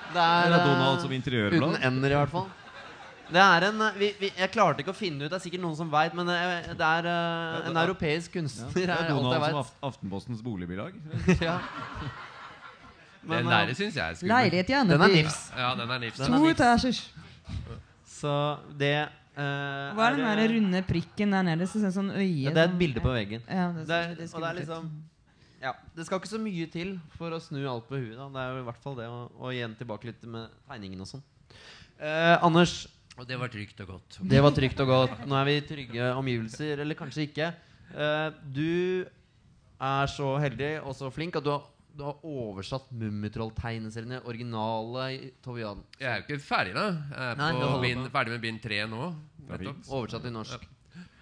Det 0.08 0.22
er, 0.22 0.46
Eller 0.46 0.64
Donald 0.64 1.02
som 1.04 1.12
interiørblad. 1.12 1.76
Uten 1.76 1.84
ender, 1.90 2.14
i 2.14 2.18
hvert 2.22 2.32
fall. 2.32 2.48
Det 3.28 3.40
er 3.44 3.66
en 3.68 3.82
eh, 3.84 3.96
vi, 4.00 4.06
vi, 4.20 4.30
Jeg 4.38 4.48
klarte 4.54 4.80
ikke 4.80 4.94
å 4.94 4.96
finne 4.96 5.26
ut, 5.26 5.28
det 5.28 5.36
er 5.36 5.42
sikkert 5.42 5.60
noen 5.60 5.76
som 5.76 5.90
veit, 5.92 6.14
men 6.16 6.30
eh, 6.32 6.70
det 6.78 6.86
er 6.86 7.08
uh, 7.10 7.66
en 7.68 7.76
europeisk 7.82 8.32
Ja. 8.32 8.40
kunstner. 8.40 8.70
Det 8.72 8.86
er 8.86 8.94
er 8.94 9.02
alt 9.02 9.10
Donald 9.12 9.34
jeg 9.36 9.50
som. 9.52 9.58
Aft 9.60 9.84
Aftenpostens 9.90 10.40
boligbilag. 10.44 10.96
Ja. 11.48 11.58
Men, 13.28 13.44
Den 13.44 13.52
eh, 13.52 13.66
der 13.68 13.74
syns 13.76 13.96
jeg 13.98 14.04
er 14.04 14.16
skummel. 14.16 14.32
Leilighet 14.32 14.70
i 14.70 14.72
den 14.72 14.90
er 14.90 14.94
Andeby. 14.96 15.16
nifs. 15.20 15.38
Ja, 15.52 15.74
den 15.76 15.90
er 15.90 15.98
nifs. 16.00 16.20
Er 16.20 16.32
To 16.32 16.48
etasjer. 16.48 17.00
Så 18.08 18.34
det 18.80 18.94
eh, 19.38 19.92
Hva 19.96 20.08
er 20.08 20.18
den 20.18 20.26
der 20.26 20.52
runde 20.54 20.82
prikken 20.88 21.36
der 21.36 21.46
nede? 21.46 21.68
Så 21.70 21.80
det 21.82 21.92
sånn 21.94 22.10
øye 22.12 22.48
Ja, 22.48 22.54
det 22.56 22.64
er 22.64 22.72
et 22.72 22.78
bilde 22.80 23.04
på 23.04 23.14
veggen. 23.14 23.46
Ja, 23.46 23.70
det, 23.76 23.86
Det 23.88 24.00
er, 24.00 24.12
det 24.18 24.28
og 24.32 24.42
det 24.42 24.50
er 24.50 24.60
liksom 24.60 24.90
ja, 25.62 25.72
Det 25.94 26.06
skal 26.06 26.20
ikke 26.20 26.30
så 26.30 26.38
mye 26.42 26.68
til 26.70 26.92
for 27.18 27.34
å 27.34 27.40
snu 27.42 27.58
alt 27.66 27.88
på 27.88 27.98
huet. 27.98 28.14
Da. 28.18 28.28
Det 28.34 28.42
er 28.44 28.52
jo 28.54 28.60
i 28.62 28.66
hvert 28.68 28.84
fall 28.84 28.98
det 28.98 29.08
å, 29.10 29.24
å 29.42 29.50
igjen 29.50 29.74
tilbake 29.78 30.10
litt 30.10 30.26
med 30.30 30.52
tegningen 30.70 31.02
og 31.02 31.10
sånn. 31.10 31.24
Uh, 31.98 32.36
Anders, 32.46 32.86
Og 33.18 33.26
det 33.26 33.38
var 33.40 33.50
trygt 33.50 33.80
og 33.82 33.94
godt. 33.96 34.18
det 34.30 34.42
var 34.44 34.54
trygt 34.54 34.82
og 34.84 34.92
godt. 34.92 35.24
Nå 35.26 35.34
er 35.34 35.48
vi 35.48 35.56
i 35.58 35.64
trygge 35.66 36.12
omgivelser. 36.20 36.84
Eller 36.84 36.98
kanskje 36.98 37.26
ikke. 37.26 37.50
Uh, 37.90 38.30
du 38.54 39.08
er 39.78 40.10
så 40.10 40.30
heldig 40.42 40.72
og 40.84 40.94
så 40.98 41.10
flink 41.14 41.38
at 41.38 41.46
du 41.46 41.50
har, 41.54 41.66
du 41.98 42.04
har 42.06 42.20
oversatt 42.22 42.88
Mummitroll-tegneseriene 42.94 44.20
originale 44.30 45.04
i 45.16 45.30
Tovian. 45.44 45.82
Jeg 45.98 46.08
er 46.08 46.20
jo 46.22 46.26
ikke 46.28 46.40
ferdig, 46.46 46.74
da. 46.76 46.84
Jeg 47.10 47.28
er 47.32 47.38
Nei, 47.40 47.52
holder 47.58 48.10
ferdig 48.14 48.34
med 48.36 48.42
bind 48.44 48.60
tre 48.62 48.82
nå. 48.90 49.08
Er. 49.48 49.64
Oversatt 49.88 50.22
til 50.28 50.32
norsk. 50.36 50.66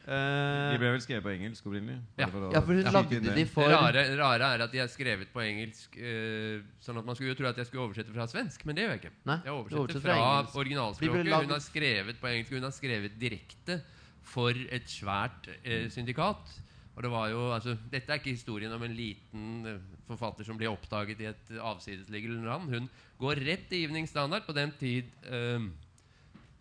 De 0.07 0.15
Eh, 0.15 0.77
ble 0.79 0.87
vel 0.95 1.01
skrevet 1.03 1.25
på 1.25 1.33
engelsk 1.33 1.65
opprinnelig? 1.67 1.97
Ja. 2.15 2.29
Ja, 2.55 2.61
for 2.63 2.77
hun 2.79 2.85
lagde 2.95 3.33
de 3.35 3.45
for 3.51 3.67
rare, 3.67 4.05
rare 4.21 4.51
er 4.55 4.63
at 4.63 4.71
de 4.71 4.79
er 4.79 4.87
skrevet 4.87 5.33
på 5.35 5.41
engelsk, 5.43 5.97
uh, 5.99 6.61
sånn 6.79 7.01
at 7.01 7.05
man 7.09 7.17
skulle 7.19 7.33
jo 7.33 7.39
tro 7.41 7.49
at 7.51 7.57
jeg 7.59 7.67
skulle 7.67 7.89
oversette 7.89 8.15
fra 8.15 8.29
svensk, 8.31 8.63
men 8.69 8.77
det 8.79 8.85
gjør 8.85 8.93
jeg 8.95 9.01
ikke. 9.03 9.11
Nei, 9.27 9.39
Jeg 9.49 9.57
oversetter 9.57 10.05
fra, 10.05 10.15
fra 10.47 10.61
originalspråket. 10.63 11.27
lagd- 11.27 11.49
Hun 11.49 11.57
har 11.57 11.65
skrevet 11.65 12.21
på 12.23 12.31
engelsk, 12.31 12.53
hun 12.55 12.63
har 12.69 12.77
skrevet 12.77 13.19
direkte 13.19 13.81
for 14.23 14.51
et 14.71 14.87
svært 14.87 15.51
uh, 15.67 15.89
syndikat. 15.91 16.55
Og 16.97 17.03
det 17.05 17.11
var 17.13 17.27
jo, 17.29 17.41
altså, 17.53 17.75
Dette 17.93 18.09
er 18.15 18.21
ikke 18.23 18.33
historien 18.33 18.73
om 18.73 18.83
en 18.87 18.95
liten 18.97 19.67
eh, 19.69 19.81
forfatter 20.09 20.47
som 20.49 20.57
blir 20.57 20.71
oppdaget 20.73 21.21
i 21.21 21.27
et 21.29 21.51
avsidesliggende 21.61 22.47
land. 22.49 22.71
Hun 22.73 22.87
går 23.21 23.43
rett 23.45 23.67
til 23.69 23.85
Evening 23.85 24.09
Standard, 24.09 24.47
på 24.49 24.55
den 24.57 24.73
tid 24.81 25.11
eh, 25.29 25.67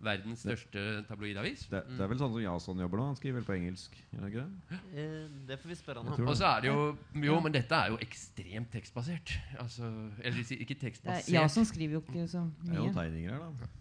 verdens 0.06 0.44
største 0.44 0.82
tabloidavis. 1.07 1.64
Det, 1.72 1.80
det 1.88 2.03
er 2.03 2.12
vel 2.12 2.20
sånn 2.20 2.34
som 2.36 2.44
Jason 2.44 2.84
jobber 2.84 2.99
nå? 2.99 3.06
Han 3.14 3.18
skriver 3.18 3.40
vel 3.40 3.48
på 3.48 3.56
engelsk? 3.56 3.95
Er 4.20 4.28
ikke 4.28 4.44
det? 4.44 4.82
eh, 4.91 5.40
Det 5.53 5.60
får 5.62 5.72
vi 5.72 5.78
spørre 5.80 6.03
han 6.03 6.12
om. 6.18 6.28
Og 6.28 6.36
så 6.38 6.49
er 6.52 6.66
det 6.66 6.74
jo 6.74 6.84
Jo, 7.30 7.40
men 7.48 7.56
dette 7.56 7.80
er 7.80 7.95
jo 7.95 8.02
ekstremt 8.03 8.70
tekstbasert. 8.76 9.38
Altså, 9.64 9.88
eller 10.20 10.44
ikke 10.60 10.76
er, 10.76 10.82
tekstbasert. 10.84 11.32
Jason 11.32 11.66
skriver 11.72 11.98
jo 12.02 12.03
ikke 12.03 12.28
så 12.36 12.44
mye. 12.44 12.68
Det 12.68 12.76
er 12.76 12.84
jo 12.84 12.94
tegninger 12.99 13.38
her, 13.38 13.48
da. 13.48 13.72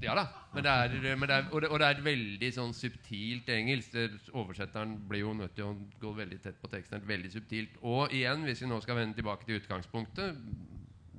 Ja 0.00 0.14
da. 0.16 0.24
Men 0.54 0.64
det 0.64 0.72
er, 0.72 1.16
men 1.16 1.28
det 1.28 1.36
er, 1.36 1.48
og, 1.52 1.60
det, 1.62 1.68
og 1.68 1.80
det 1.82 1.88
er 1.90 2.02
veldig 2.04 2.50
sånn 2.56 2.72
subtilt 2.74 3.50
engelsk. 3.52 3.94
Oversetteren 4.32 4.96
blir 5.10 5.24
jo 5.26 5.34
nødt 5.36 5.54
til 5.58 5.68
å 5.68 5.74
gå 6.00 6.14
veldig 6.16 6.40
tett 6.42 6.58
på 6.62 6.70
teksten. 6.72 7.04
Veldig 7.06 7.30
subtilt. 7.34 7.76
Og 7.86 8.14
igjen, 8.16 8.46
hvis 8.48 8.64
vi 8.64 8.70
nå 8.70 8.80
skal 8.82 8.98
vende 8.98 9.18
tilbake 9.18 9.46
til 9.46 9.60
utgangspunktet 9.60 10.40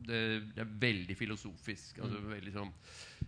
Det, 0.02 0.20
det 0.58 0.64
er 0.64 0.76
veldig 0.82 1.16
filosofisk. 1.16 2.02
Altså 2.02 2.24
veldig 2.26 2.54
sånn 2.56 2.74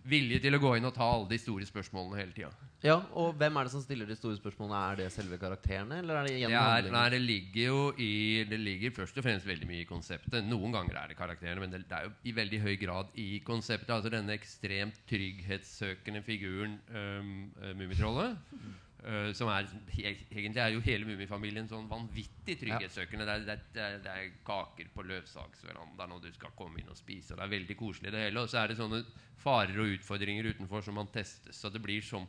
Vilje 0.04 0.40
til 0.44 0.58
å 0.58 0.60
gå 0.60 0.74
inn 0.78 0.88
og 0.88 0.94
ta 0.96 1.06
alle 1.08 1.30
de 1.30 1.40
store 1.40 1.66
spørsmålene 1.68 2.20
hele 2.20 2.36
tida. 2.36 2.52
Ja, 2.84 2.98
og 3.16 3.38
hvem 3.40 3.56
er 3.56 3.68
det 3.68 3.72
som 3.72 3.84
stiller 3.84 4.10
de 4.10 4.18
store 4.20 4.36
spørsmålene? 4.36 4.80
Er 4.92 5.00
det 5.00 5.06
selve 5.16 5.38
karakterene, 5.40 6.02
eller 6.02 6.20
er 6.20 6.28
det 6.28 6.34
Det, 6.34 6.40
gjennom 6.42 6.76
er, 6.76 6.90
nei, 6.92 7.04
det 7.14 7.22
ligger 7.24 7.62
jo 7.64 7.82
i 7.96 8.12
Det 8.50 8.60
ligger 8.60 8.96
først 8.98 9.20
og 9.22 9.24
fremst 9.24 9.48
veldig 9.48 9.70
mye 9.70 9.86
i 9.86 9.88
konseptet. 9.88 10.44
Noen 10.44 10.76
ganger 10.76 11.00
er 11.00 11.14
det 11.14 11.20
karakterene, 11.20 11.64
men 11.64 11.72
det, 11.72 11.86
det 11.88 12.00
er 12.00 12.10
jo 12.10 12.16
i 12.28 12.36
veldig 12.36 12.60
høy 12.66 12.76
grad 12.82 13.16
i 13.16 13.30
konseptet. 13.48 13.94
Altså 13.96 14.12
denne 14.12 14.36
ekstremt 14.36 15.00
trygghetssøkende 15.08 16.24
figuren 16.28 16.76
um, 16.92 17.36
Mummitrollet. 17.80 18.36
Uh, 19.06 19.30
som 19.36 19.52
er 19.54 19.68
he, 19.94 20.14
Egentlig 20.32 20.62
er 20.64 20.74
jo 20.74 20.82
hele 20.84 21.08
Mummifamilien 21.08 21.70
sånn 21.70 21.90
vanvittig 21.92 22.58
trygghetssøkende. 22.62 23.28
Det 23.28 23.36
er, 23.36 23.46
det, 23.46 23.58
er, 23.58 23.68
det, 23.76 23.84
er, 23.84 24.00
det 24.06 24.16
er 24.16 24.32
kaker 24.48 24.90
på 24.96 25.06
løvsaksverandaen, 25.12 26.16
og 26.16 26.24
du 26.24 26.32
skal 26.36 26.56
komme 26.58 26.82
inn 26.82 26.92
og 26.92 27.00
spise. 27.00 27.34
Og 27.34 27.40
det 27.42 27.48
er 27.48 27.54
veldig 27.58 27.78
koselig, 27.80 28.14
det 28.16 28.26
hele. 28.28 28.44
Og 28.44 28.52
så 28.52 28.64
er 28.64 28.72
det 28.72 28.80
sånne 28.80 29.04
farer 29.44 29.80
og 29.84 29.96
utfordringer 29.98 30.52
utenfor 30.54 30.86
som 30.86 31.00
man 31.00 31.12
testes. 31.14 31.60
Så 31.60 31.72
det 31.74 31.84
blir 31.84 32.04
som 32.06 32.28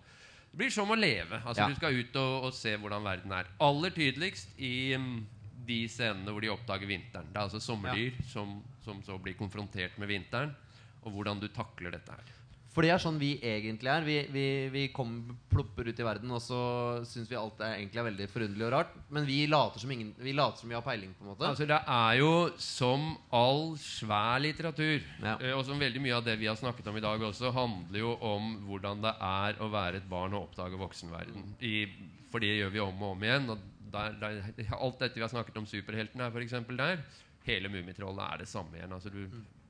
det 0.55 0.61
blir 0.61 0.71
som 0.71 0.91
å 0.91 0.95
leve. 0.95 1.41
Altså 1.43 1.65
Ja. 1.65 1.67
Du 1.67 1.75
skal 1.75 1.97
ut 1.99 2.17
og, 2.21 2.45
og 2.47 2.53
se 2.55 2.77
hvordan 2.79 3.03
verden 3.03 3.33
er. 3.35 3.49
Aller 3.59 3.91
tydeligst 3.91 4.53
i 4.63 4.95
um, 4.95 5.25
de 5.67 5.81
scenene 5.91 6.31
hvor 6.31 6.45
de 6.45 6.53
oppdager 6.53 6.87
vinteren. 6.87 7.27
Det 7.33 7.41
er 7.41 7.49
altså 7.49 7.61
sommerdyr 7.63 8.21
som, 8.31 8.61
som 8.85 9.01
så 9.03 9.19
blir 9.19 9.35
konfrontert 9.35 9.99
med 9.99 10.13
vinteren, 10.13 10.55
og 11.03 11.17
hvordan 11.17 11.43
du 11.43 11.49
takler 11.51 11.97
dette 11.97 12.15
her. 12.15 12.33
For 12.75 12.83
det 12.83 12.91
er 12.91 12.99
sånn 12.99 13.21
vi 13.21 13.37
egentlig 13.39 13.87
er. 13.93 14.03
Vi, 14.03 14.15
vi, 14.35 14.45
vi 14.75 14.81
kommer, 14.91 15.37
plopper 15.53 15.87
ut 15.87 16.01
i 16.03 16.07
verden, 16.07 16.33
og 16.35 16.41
så 16.43 16.59
syns 17.07 17.29
vi 17.31 17.37
alt 17.39 17.61
er 17.63 17.77
egentlig 17.77 18.01
er 18.03 18.07
veldig 18.09 18.27
forunderlig 18.33 18.67
og 18.67 18.73
rart. 18.75 18.97
Men 19.15 19.29
vi 19.29 19.37
later 19.47 19.79
som, 19.85 19.93
ingen, 19.95 20.09
vi, 20.19 20.33
later 20.35 20.59
som 20.65 20.73
vi 20.73 20.75
har 20.75 20.83
peiling, 20.83 21.13
på 21.15 21.23
en 21.23 21.31
måte. 21.31 21.47
Altså 21.53 21.69
Det 21.71 21.79
er 21.79 22.17
jo 22.19 22.33
som 22.59 23.05
all 23.31 23.77
svær 23.79 24.43
litteratur, 24.43 25.07
Ja. 25.23 25.37
eh, 25.39 25.55
og 25.55 25.63
som 25.69 25.79
veldig 25.79 26.03
mye 26.03 26.17
av 26.19 26.27
det 26.27 26.35
vi 26.43 26.51
har 26.51 26.59
snakket 26.59 26.91
om 26.91 26.99
i 26.99 27.05
dag 27.07 27.23
også, 27.31 27.53
handler 27.55 28.03
jo 28.03 28.17
om 28.27 28.51
hvordan 28.67 29.07
det 29.07 29.15
er 29.31 29.63
å 29.63 29.71
være 29.71 30.03
et 30.03 30.11
barn 30.11 30.35
og 30.35 30.49
oppdage 30.49 30.81
voksenverden. 30.83 31.55
I, 31.63 31.87
for 32.35 32.43
det 32.43 32.57
gjør 32.59 32.75
vi 32.75 32.83
om 32.83 33.03
og 33.07 33.15
om 33.15 33.23
igjen. 33.23 33.51
Og 33.55 33.63
der, 33.95 34.17
der, 34.19 34.41
alt 34.75 34.99
dette 34.99 35.15
vi 35.15 35.23
har 35.23 35.31
snakket 35.31 35.63
om 35.63 35.71
superheltene 35.71 36.27
her, 36.27 36.35
f.eks. 36.35 36.59
der, 36.75 37.05
hele 37.47 37.71
Mummitrollet 37.71 38.27
er 38.33 38.43
det 38.43 38.49
samme 38.51 38.75
igjen. 38.81 38.91
Altså 38.99 39.15
du, 39.15 39.29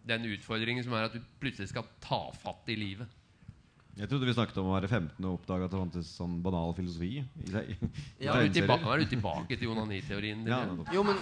den 0.08 0.24
utfordringen 0.34 0.84
som 0.84 0.92
er 0.98 1.06
at 1.08 1.14
du 1.16 1.20
plutselig 1.40 1.70
skal 1.72 1.86
ta 2.04 2.22
fatt 2.42 2.68
i 2.72 2.76
livet. 2.76 3.08
Jeg 3.94 4.10
trodde 4.10 4.26
vi 4.26 4.34
snakket 4.34 4.56
om 4.58 4.72
å 4.72 4.74
være 4.74 4.88
15 4.90 5.22
og 5.22 5.36
oppdage 5.38 5.68
at 5.68 5.70
det 5.70 5.78
fantes 5.78 6.08
sånn 6.18 6.40
banal 6.42 6.72
filosofi. 6.74 7.20
I, 7.22 7.26
i 7.54 8.26
Ja, 8.26 8.34
er 8.34 8.48
du 8.48 8.56
tilbake, 8.56 8.88
er 8.90 9.04
du 9.04 9.12
tilbake 9.12 9.58
til 9.60 9.70
onaniteorien 9.70 10.42
din. 10.42 10.50
Ja, 10.50 10.64
Jo, 10.92 11.04
men 11.06 11.20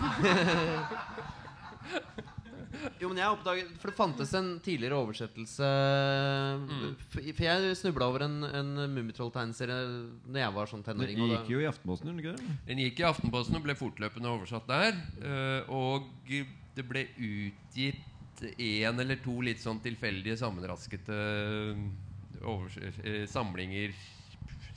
Jo, 3.03 3.09
men 3.11 3.19
jeg 3.21 3.35
oppdaget 3.35 3.73
For 3.83 3.91
det 3.91 3.97
fantes 3.99 4.31
en 4.39 4.49
tidligere 4.65 4.97
oversettelse 5.03 5.67
For 7.13 7.27
for 7.37 7.45
jeg 7.45 7.77
snubla 7.79 8.09
over 8.11 8.25
en, 8.27 8.39
en 8.49 8.71
Mummitroll-tegneserie 8.95 9.77
Når 10.27 10.41
jeg 10.41 10.55
var 10.57 10.71
sånn 10.71 10.83
Det 10.85 10.93
tenåring. 10.95 11.21
Den 11.21 11.35
gikk 11.35 11.51
jo 11.53 11.61
i 11.63 11.69
Aftenposten, 11.69 12.09
gjorde 12.09 12.23
den 12.23 12.25
ikke 12.25 12.39
det? 12.39 12.57
Den 12.71 12.83
gikk 12.87 13.03
i 13.03 13.07
Aftenposten 13.11 13.59
og 13.59 13.67
ble 13.67 13.77
fortløpende 13.79 14.33
oversatt 14.33 14.71
der. 14.71 14.97
eh, 15.21 15.75
Og 15.75 16.09
det 16.73 16.87
ble 16.89 17.05
utgitt 17.21 18.01
én 18.59 19.01
eller 19.03 19.21
to 19.23 19.39
litt 19.45 19.63
sånn 19.63 19.81
tilfeldige, 19.85 20.39
sammenraskete 20.41 21.17
overs 22.43 22.77
eh, 22.83 23.25
samlinger 23.31 23.95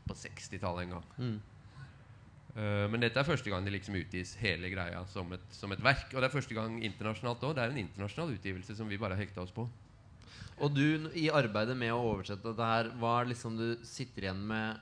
på 0.05 0.15
60-tallet 0.17 0.85
en 0.85 0.95
gang. 0.97 1.05
Mm. 1.17 1.35
Uh, 2.55 2.85
men 2.87 3.01
dette 3.03 3.19
er 3.19 3.27
første 3.27 3.51
gang 3.51 3.65
det 3.65 3.73
liksom 3.73 3.97
utgis 3.99 4.37
hele 4.39 4.69
greia 4.71 5.01
som 5.11 5.33
et, 5.35 5.47
som 5.51 5.73
et 5.75 5.81
verk. 5.83 6.07
Og 6.13 6.21
det 6.21 6.29
er 6.29 6.35
første 6.35 6.55
gang 6.55 6.77
internasjonalt 6.87 7.43
òg. 7.43 7.57
Det 7.57 7.65
er 7.65 7.73
en 7.73 7.81
internasjonal 7.81 8.37
utgivelse 8.37 8.77
som 8.77 8.87
vi 8.91 8.99
bare 9.01 9.17
har 9.17 9.25
hekta 9.25 9.43
oss 9.43 9.51
på. 9.55 9.67
Og 10.63 10.71
du, 10.71 11.09
i 11.19 11.27
arbeidet 11.35 11.75
med 11.75 11.91
å 11.91 12.03
oversette 12.13 12.47
dette 12.47 12.69
her, 12.69 12.93
hva 13.01 13.17
er 13.19 13.33
liksom 13.33 13.57
du 13.59 13.67
sitter 13.83 14.29
igjen 14.29 14.45
med 14.47 14.79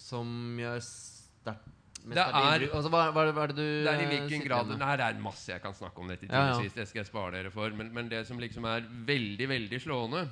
som 0.00 0.58
gjør 0.58 0.82
sterkt 0.82 1.73
Det 2.04 2.20
er- 2.20 2.68
altså, 2.68 2.90
hva, 2.92 3.10
hva, 3.12 3.22
hva 3.32 3.44
er 3.44 3.52
det 3.52 3.56
du 3.56 3.62
Det 3.64 3.92
er 3.94 4.02
i 4.02 4.08
hvilken 4.12 4.42
grad 4.44 4.68
Det 4.68 4.78
her 4.86 5.00
er 5.00 5.20
masse 5.20 5.48
jeg 5.52 5.62
kan 5.62 5.72
snakke 5.72 5.98
om 5.98 6.08
dette 6.08 6.26
til 6.26 6.34
Ja, 6.34 6.46
ja. 6.52 6.60
sist. 6.60 6.76
Det 6.76 6.88
skal 6.88 7.00
jeg 7.00 7.06
spare 7.06 7.30
dere 7.32 7.50
for. 7.50 7.70
Men, 7.70 7.92
men 7.94 8.08
det 8.10 8.26
som 8.26 8.38
liksom 8.38 8.64
er 8.68 8.84
veldig, 9.06 9.48
veldig 9.48 9.80
slående 9.80 10.28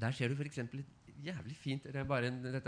Der 0.00 0.10
ser 0.10 0.28
du 0.28 0.34
f.eks. 0.34 0.58
et 0.58 0.74
jævlig 1.24 1.56
fint. 1.56 1.84
Det 1.84 1.94
er, 1.94 2.24
en, 2.24 2.38
eh, 2.46 2.52
det, 2.52 2.66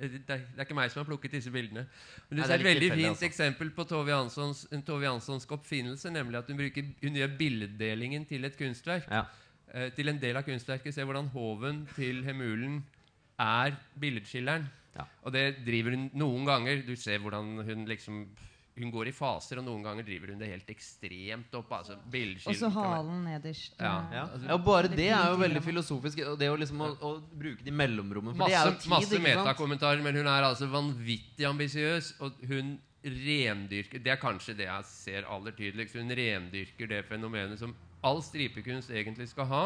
er, 0.00 0.12
det 0.26 0.58
er 0.58 0.64
ikke 0.64 0.74
meg 0.74 0.90
som 0.90 1.00
har 1.04 1.08
plukket 1.08 1.36
disse 1.36 1.52
bildene. 1.54 1.86
Men 2.28 2.38
du 2.38 2.42
ser 2.42 2.56
er 2.56 2.58
et 2.58 2.66
veldig 2.66 2.88
fint 2.92 3.12
altså. 3.12 3.24
eksempel 3.28 3.70
på 3.76 3.84
Tove 3.86 4.10
Janssons, 4.10 4.64
Tove 4.86 5.06
Janssonsk 5.06 5.52
oppfinnelse, 5.52 6.10
nemlig 6.10 6.40
at 6.40 6.50
hun, 6.50 6.58
bruker, 6.58 6.88
hun 7.04 7.14
gjør 7.20 7.36
billeddelingen 7.38 8.26
til 8.26 8.44
et 8.48 8.58
kunstverk. 8.58 9.06
Ja. 9.10 9.24
Eh, 9.72 9.90
til 9.94 10.10
en 10.10 10.18
del 10.18 10.36
av 10.36 10.42
kunstverket. 10.48 10.94
Se 10.96 11.04
hvordan 11.06 11.30
hoven 11.30 11.84
til 11.94 12.24
Hemulen 12.26 12.80
er 13.38 13.76
billedskilleren. 14.00 14.66
Ja. 14.96 15.04
Og 15.24 15.32
det 15.34 15.44
driver 15.66 15.94
hun 15.96 16.08
noen 16.18 16.46
ganger. 16.48 16.80
Du 16.86 16.96
ser 16.98 17.20
hvordan 17.22 17.60
hun 17.66 17.84
liksom 17.88 18.24
Hun 18.80 18.88
går 18.94 19.10
i 19.10 19.12
faser, 19.12 19.58
og 19.60 19.66
noen 19.66 19.82
ganger 19.84 20.06
driver 20.06 20.30
hun 20.32 20.38
det 20.40 20.46
helt 20.48 20.68
ekstremt 20.72 21.52
opp. 21.58 21.72
Altså, 21.74 21.98
Og 22.46 22.54
så 22.56 22.70
halen 22.72 23.24
nederst. 23.26 23.74
Ja. 23.76 24.06
Ja. 24.14 24.22
Altså, 24.30 24.46
ja, 24.46 24.54
og 24.54 24.64
bare 24.64 24.88
det 24.88 25.08
er 25.10 25.26
jo 25.34 25.40
veldig 25.42 25.62
filosofisk. 25.66 26.22
Og 26.30 26.38
det 26.40 26.48
å 26.48 26.56
liksom 26.56 26.80
å, 26.86 26.88
å 27.02 27.10
bruke 27.42 27.66
de 27.66 27.74
mellomrommene. 27.74 28.38
For 28.38 28.48
det 28.48 28.56
er 28.56 28.70
jo 28.70 28.76
Masse, 28.78 28.84
tid, 28.86 28.92
masse 28.94 29.20
metakommentarer, 29.26 30.00
men 30.06 30.16
hun 30.16 30.30
er 30.30 30.46
altså 30.48 30.70
vanvittig 30.70 31.44
ambisiøs. 31.50 32.14
Og 32.24 32.40
hun 32.48 32.78
rendyrker 33.04 34.02
Det 34.04 34.12
er 34.12 34.20
kanskje 34.20 34.56
det 34.56 34.66
jeg 34.70 34.88
ser 34.88 35.28
aller 35.28 35.52
tydeligst. 35.56 35.96
Hun 36.00 36.16
rendyrker 36.16 36.88
det 36.94 37.04
fenomenet 37.10 37.60
som 37.60 37.74
all 38.06 38.22
stripekunst 38.24 38.90
egentlig 38.94 39.28
skal 39.28 39.50
ha. 39.50 39.64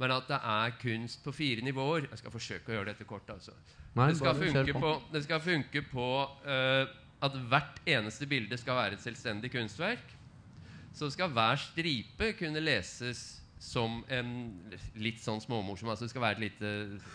Men 0.00 0.14
at 0.16 0.30
det 0.30 0.38
er 0.40 0.76
kunst 0.80 1.20
på 1.24 1.32
fire 1.36 1.64
nivåer. 1.64 2.08
Jeg 2.08 2.22
skal 2.22 2.32
forsøke 2.32 2.72
å 2.72 2.78
gjøre 2.78 2.92
dette 2.92 3.04
kort. 3.08 3.28
altså 3.28 3.52
Nei, 3.98 4.08
det, 4.08 4.16
skal 4.20 4.38
funke 4.38 4.80
på. 4.80 4.94
det 5.12 5.22
skal 5.26 5.42
funke 5.44 5.82
på 5.90 6.06
uh, 6.46 6.94
at 7.20 7.36
hvert 7.50 7.82
eneste 7.90 8.28
bilde 8.30 8.56
skal 8.60 8.78
være 8.78 8.96
et 8.96 9.04
selvstendig 9.04 9.52
kunstverk. 9.52 10.16
Så 10.96 11.10
skal 11.12 11.30
hver 11.34 11.60
stripe 11.60 12.32
kunne 12.38 12.62
leses 12.64 13.40
som 13.60 14.00
en 14.08 14.30
litt 14.96 15.20
sånn 15.20 15.42
småmorsom 15.44 15.90
altså 15.92 16.06
Det 16.06 16.14
skal 16.14 16.24
være 16.24 16.38
et 16.38 16.44
lite, 16.46 16.70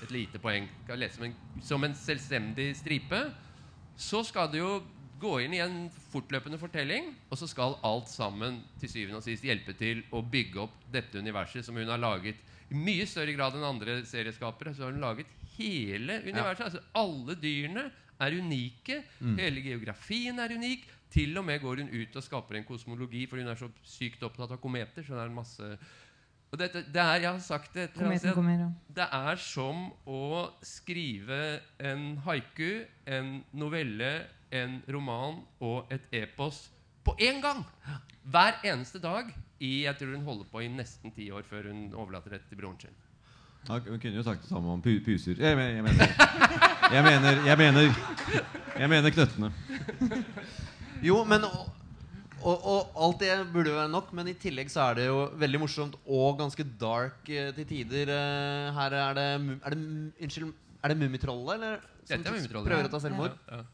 et 0.06 0.14
lite 0.14 0.42
poeng. 0.42 0.68
Skal 0.86 1.02
lese 1.02 1.18
som 1.18 1.26
en, 1.26 1.40
som 1.66 1.88
en 1.88 1.98
selvstendig 1.98 2.70
stripe. 2.78 3.22
Så 3.98 4.22
skal 4.28 4.52
det 4.54 4.62
jo 4.62 4.76
gå 5.20 5.40
inn 5.42 5.56
i 5.56 5.62
en 5.64 5.78
fortløpende 6.12 6.60
fortelling, 6.60 7.14
og 7.32 7.40
så 7.40 7.48
skal 7.50 7.78
alt 7.88 8.12
sammen 8.12 8.60
til 8.82 8.92
syvende 8.92 9.22
og 9.22 9.26
sist 9.26 9.46
hjelpe 9.48 9.74
til 9.80 10.04
å 10.14 10.22
bygge 10.22 10.62
opp 10.68 10.76
dette 10.92 11.18
universet 11.18 11.66
som 11.66 11.80
hun 11.80 11.90
har 11.90 12.02
laget 12.02 12.42
i 12.72 12.78
mye 12.78 13.06
større 13.10 13.36
grad 13.36 13.58
enn 13.58 13.68
andre 13.68 14.00
serieskapere. 14.08 14.74
Så 14.76 14.86
har 14.86 14.96
hun 14.96 15.04
laget 15.04 15.30
hele 15.58 16.22
universet. 16.26 16.66
Altså 16.70 16.84
alle 16.98 17.38
dyrene 17.42 17.88
er 18.22 18.38
unike. 18.40 19.02
Hele 19.38 19.64
geografien 19.66 20.40
er 20.40 20.56
unik. 20.56 20.88
Til 21.16 21.38
og 21.40 21.46
med 21.48 21.62
går 21.64 21.84
hun 21.84 21.94
ut 21.94 22.16
og 22.18 22.24
skaper 22.26 22.58
en 22.60 22.66
kosmologi, 22.68 23.22
for 23.30 23.40
hun 23.40 23.48
er 23.48 23.56
så 23.60 23.70
sykt 23.88 24.24
opptatt 24.26 24.52
av 24.52 24.60
kometer. 24.60 25.06
Så 25.06 25.14
det 25.16 25.22
er 25.22 25.32
en 25.32 25.38
masse 25.38 25.78
og 26.56 26.60
dette, 26.62 26.86
det 26.94 27.02
er, 27.02 27.22
Jeg 27.24 27.32
har 27.32 27.40
sagt 27.44 27.74
det 27.74 27.84
et 27.84 27.96
eller 27.96 28.06
annet 28.06 28.22
Kometen 28.22 28.30
sted. 28.30 28.36
kommer. 28.38 28.66
Og. 28.66 28.94
Det 28.96 29.08
er 29.18 29.40
som 29.42 29.80
å 30.08 30.22
skrive 30.64 31.40
en 31.84 32.04
haiku, 32.24 32.86
en 33.08 33.44
novelle, 33.52 34.12
en 34.56 34.78
roman 34.88 35.42
og 35.60 35.92
et 35.92 36.06
epos 36.14 36.70
på 37.06 37.16
én 37.22 37.42
gang! 37.44 37.64
Hver 38.26 38.58
eneste 38.66 39.00
dag. 39.04 39.30
I, 39.64 39.86
jeg 39.86 39.96
tror 39.98 40.12
hun 40.18 40.26
holder 40.28 40.48
på 40.52 40.62
i 40.66 40.68
nesten 40.68 41.14
ti 41.16 41.30
år 41.32 41.46
før 41.48 41.70
hun 41.72 41.86
overlater 41.96 42.34
det 42.36 42.42
til 42.50 42.58
broren 42.60 42.76
sin. 42.82 42.96
Ja, 43.70 43.78
Hun 43.80 43.98
kunne 44.02 44.18
jo 44.20 44.24
sagt 44.26 44.44
det 44.44 44.50
samme 44.52 44.70
om 44.76 44.82
pu 44.84 44.98
puser. 45.06 45.38
Jeg, 45.42 45.56
mener, 45.58 45.80
jeg 45.80 45.84
mener 45.86 46.06
Jeg 46.92 47.04
mener 47.08 47.40
Jeg 47.48 47.58
mener, 47.58 47.96
jeg 48.78 48.90
mener 48.92 49.10
knøttene. 49.16 49.52
Jo, 51.06 51.22
men 51.28 51.46
og, 51.48 51.72
og, 52.46 52.66
og 52.70 53.00
alt 53.08 53.24
det 53.24 53.32
burde 53.54 53.72
jo 53.72 53.78
være 53.80 53.90
nok, 53.94 54.12
men 54.18 54.28
i 54.30 54.36
tillegg 54.38 54.70
så 54.70 54.90
er 54.92 55.00
det 55.00 55.06
jo 55.08 55.22
veldig 55.42 55.62
morsomt 55.64 55.96
og 56.06 56.38
ganske 56.44 56.66
dark 56.82 57.30
eh, 57.32 57.50
til 57.58 57.66
tider. 57.72 58.12
Eh, 58.14 58.70
her 58.76 58.98
er 59.02 59.18
det, 59.18 59.28
mu- 59.42 59.58
er 59.66 59.74
det 59.74 59.80
Unnskyld, 60.28 60.52
er 60.84 60.94
det 60.94 60.98
Mummitrollet, 61.00 61.56
eller? 61.58 61.80
Som 62.06 62.12
Dette 62.20 62.30
er 62.30 62.38
Mummitrollet. 62.38 62.70
Prøver 62.70 62.90
å 62.90 62.94
ta 62.94 63.02
selvmord? 63.08 63.40
Ja, 63.50 63.62
ja. 63.64 63.72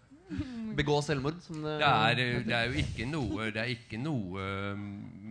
Begå 0.78 1.02
selvmord? 1.04 1.40
Som 1.46 1.64
det, 1.66 1.78
Det 1.82 1.88
er, 1.88 2.22
eh, 2.24 2.46
det 2.46 2.56
er 2.56 2.64
jo 2.70 2.80
ikke 2.84 3.08
noe 3.10 3.50
Det 3.52 3.62
er 3.64 3.72
ikke 3.76 3.98
noe 4.02 4.46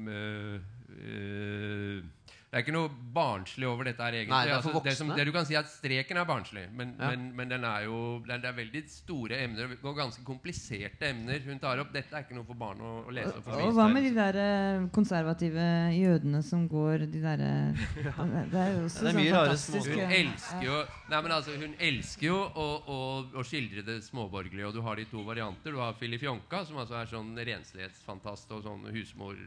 Med 0.06 0.54
øh, 0.54 0.60
øh, 1.00 2.02
Det 2.50 2.58
er 2.58 2.64
ikke 2.64 2.72
noe 2.74 2.90
barnslig 3.14 3.66
over 3.70 3.86
dette 3.86 4.02
her, 4.02 4.14
egentlig. 4.18 4.34
Nei, 4.34 4.46
det 4.48 4.54
er 4.56 4.62
for 4.64 4.74
altså, 4.74 4.82
det, 4.88 4.92
som, 4.98 5.10
det 5.14 5.24
du 5.28 5.30
kan 5.36 5.44
si 5.46 5.54
er 5.54 5.60
at 5.62 5.68
Streken 5.70 6.18
er 6.18 6.24
barnslig, 6.26 6.64
men, 6.74 6.96
Ja. 6.98 7.10
men, 7.12 7.28
men 7.38 7.50
den 7.52 7.62
er 7.68 7.84
jo 7.84 7.98
det 8.26 8.40
er, 8.42 8.56
veldig 8.56 8.80
store 8.90 9.38
emner 9.44 9.76
og 9.86 9.94
ganske 9.94 10.24
kompliserte 10.26 11.12
emner 11.12 11.38
hun 11.46 11.60
tar 11.62 11.78
opp. 11.78 11.92
Dette 11.94 12.10
er 12.18 12.24
ikke 12.24 12.34
noe 12.34 12.48
for 12.48 12.58
barn 12.58 12.82
å, 12.82 12.90
å 13.06 13.14
lese. 13.14 13.36
Og, 13.44 13.60
Og 13.68 13.76
hva 13.76 13.86
med 13.92 14.02
de 14.08 14.10
der 14.16 14.38
eh, 14.42 14.88
konservative 14.96 15.68
jødene 15.94 16.40
som 16.42 16.64
går 16.72 17.06
de 17.12 17.22
derre 17.22 17.52
Det 18.50 18.58
er 18.64 18.74
jo 18.74 18.82
også 18.88 19.06
Det 19.06 19.12
er 19.12 19.14
sånn 19.14 19.20
mye 19.20 19.36
fantastisk 19.36 19.94
Hun 19.94 20.02
eh, 20.02 20.16
elsker 20.18 20.66
jo 20.66 20.80
Nei, 21.14 21.22
men 21.22 21.36
altså, 21.36 21.54
hun 21.62 21.78
elsker 21.86 22.26
jo 22.32 22.40
å, 22.50 22.66
å, 22.82 22.98
å 23.30 23.46
skildre 23.46 23.86
det 23.86 24.00
småborgerlige. 24.08 24.66
Og 24.72 24.74
du 24.74 24.82
har 24.86 24.98
de 24.98 25.06
to 25.10 25.22
varianter. 25.26 25.70
Du 25.74 25.78
har 25.82 25.94
Filip 26.02 26.26
Jonka, 26.26 26.64
som 26.66 26.82
altså 26.82 26.98
er 26.98 27.14
sånn 27.14 27.30
renslighetsfantast 27.38 28.50
og 28.58 28.66
sånn 28.66 28.90
husmor, 28.94 29.38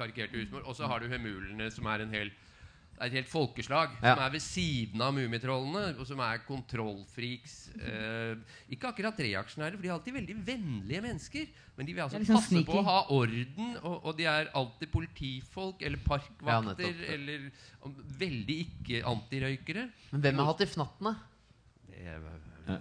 karikert 0.00 0.32
husmor. 0.36 0.64
Og 0.64 0.76
så 0.80 0.88
har 0.88 1.04
du 1.04 1.08
Hemulene, 1.12 1.68
som 1.72 1.88
er 1.92 2.04
en 2.04 2.12
hel 2.16 2.32
det 2.98 3.06
er 3.06 3.12
et 3.12 3.16
helt 3.20 3.30
folkeslag 3.30 3.92
Ja. 4.02 4.14
som 4.14 4.22
er 4.24 4.32
ved 4.34 4.42
siden 4.42 5.02
av 5.04 5.12
Mummitrollene, 5.14 5.94
og 5.98 6.06
som 6.08 6.18
er 6.24 6.40
kontrollfreaks. 6.46 7.54
Eh, 7.78 8.36
ikke 8.74 8.90
akkurat 8.90 9.20
reaksjonære, 9.22 9.76
for 9.76 9.82
de 9.82 9.88
er 9.88 9.94
alltid 9.94 10.16
veldig 10.18 10.36
vennlige 10.48 11.02
mennesker. 11.04 11.46
Men 11.76 11.86
de 11.86 11.94
vil 11.94 12.02
altså 12.02 12.18
liksom 12.18 12.40
passe 12.40 12.64
på 12.66 12.78
å 12.80 12.84
ha 12.88 12.98
orden, 13.14 13.76
og, 13.84 13.96
og 14.04 14.16
de 14.18 14.26
er 14.26 14.50
alltid 14.58 14.90
politifolk 14.90 15.82
eller 15.86 16.02
parkvakter 16.02 16.90
ja, 16.90 17.12
eller 17.14 17.50
om, 17.86 17.94
veldig 18.18 18.58
ikke-antirøykere. 18.66 19.88
Men 20.10 20.24
hvem 20.26 20.42
har 20.42 20.50
hatt 20.50 20.66
i 20.66 20.70
fnattene? 20.74 21.14
Det 21.88 22.18
det 22.68 22.80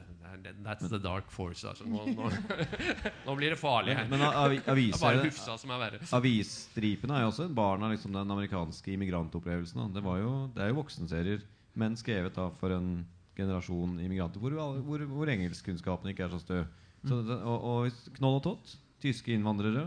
That's 0.64 0.88
the 0.90 1.00
dark 1.00 1.30
force. 1.32 1.64
Altså. 1.68 1.86
Nå, 1.88 2.04
nå, 2.16 2.30
nå 3.28 3.36
blir 3.40 3.54
det 3.54 3.60
farlig 3.60 3.96
her. 3.98 4.08
Men 4.12 4.20
bare 4.24 4.60
aviser, 4.74 5.20
Hufsa 5.26 5.58
som 5.62 5.72
er 5.76 5.82
verre. 5.82 6.00
avisstripene 6.18 7.18
er 7.18 7.26
jo 7.26 7.30
også 7.32 7.48
barn 7.56 7.84
av 7.88 7.94
liksom 7.96 8.16
den 8.16 8.34
amerikanske 8.36 8.94
immigrantopplevelsen. 8.96 9.94
Det, 9.96 10.04
var 10.06 10.20
jo, 10.22 10.34
det 10.56 10.64
er 10.66 10.72
jo 10.74 10.80
voksenserier, 10.82 11.46
men 11.78 11.96
skrevet 12.00 12.36
da 12.38 12.50
for 12.60 12.74
en 12.76 13.06
generasjon 13.38 14.00
immigranter 14.02 14.42
hvor, 14.42 14.56
hvor, 14.82 15.04
hvor 15.12 15.30
engelskkunnskapene 15.30 16.14
ikke 16.16 16.26
er 16.28 16.36
så 16.36 16.40
stø. 16.42 16.62
Så 17.08 17.20
og, 17.38 17.68
og 17.70 18.14
Knoll 18.18 18.40
og 18.40 18.44
Tott, 18.48 18.76
tyske 19.04 19.32
innvandrere. 19.36 19.86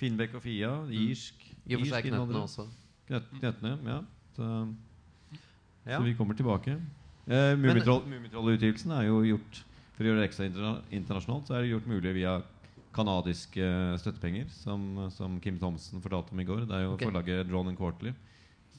Finnbekk 0.00 0.34
og 0.38 0.42
Fia, 0.44 0.72
irsk. 0.92 1.44
I 1.66 1.76
og 1.76 1.82
for 1.84 1.92
seg 1.94 2.08
knøttene 2.10 2.42
også. 2.46 2.66
Knøtt, 3.08 3.30
knøttene, 3.40 3.76
ja. 3.86 4.00
Så, 4.36 4.50
Ja. 5.86 6.00
så 6.00 6.02
vi 6.02 6.16
kommer 6.18 6.34
tilbake. 6.34 6.72
Eh, 7.26 7.52
Mummitroll- 7.58 8.04
Mummitroll-utgivelsen 8.10 8.90
er 8.96 9.04
jo 9.06 9.20
gjort 9.26 9.60
For 9.96 10.04
å 10.04 10.10
gjøre 10.10 10.20
det 10.22 10.28
ekstra 10.28 10.74
internasjonalt, 10.92 11.48
så 11.48 11.56
er 11.56 11.64
det 11.64 11.72
gjort 11.72 11.88
mulig 11.88 12.12
via 12.18 12.36
kanadiske 12.96 13.64
eh, 13.64 13.96
støttepenger, 14.00 14.48
som, 14.52 14.84
som 15.12 15.40
Kim 15.40 15.58
Thomsen 15.60 16.02
fortalte 16.04 16.36
om 16.36 16.40
i 16.40 16.46
går. 16.48 16.64
Det 16.68 16.76
er 16.76 16.84
jo 16.84 16.94
okay. 16.94 17.08
forlaget 17.08 17.48
Drone 17.48 17.72
and 17.72 17.80
Quarterly, 17.80 18.12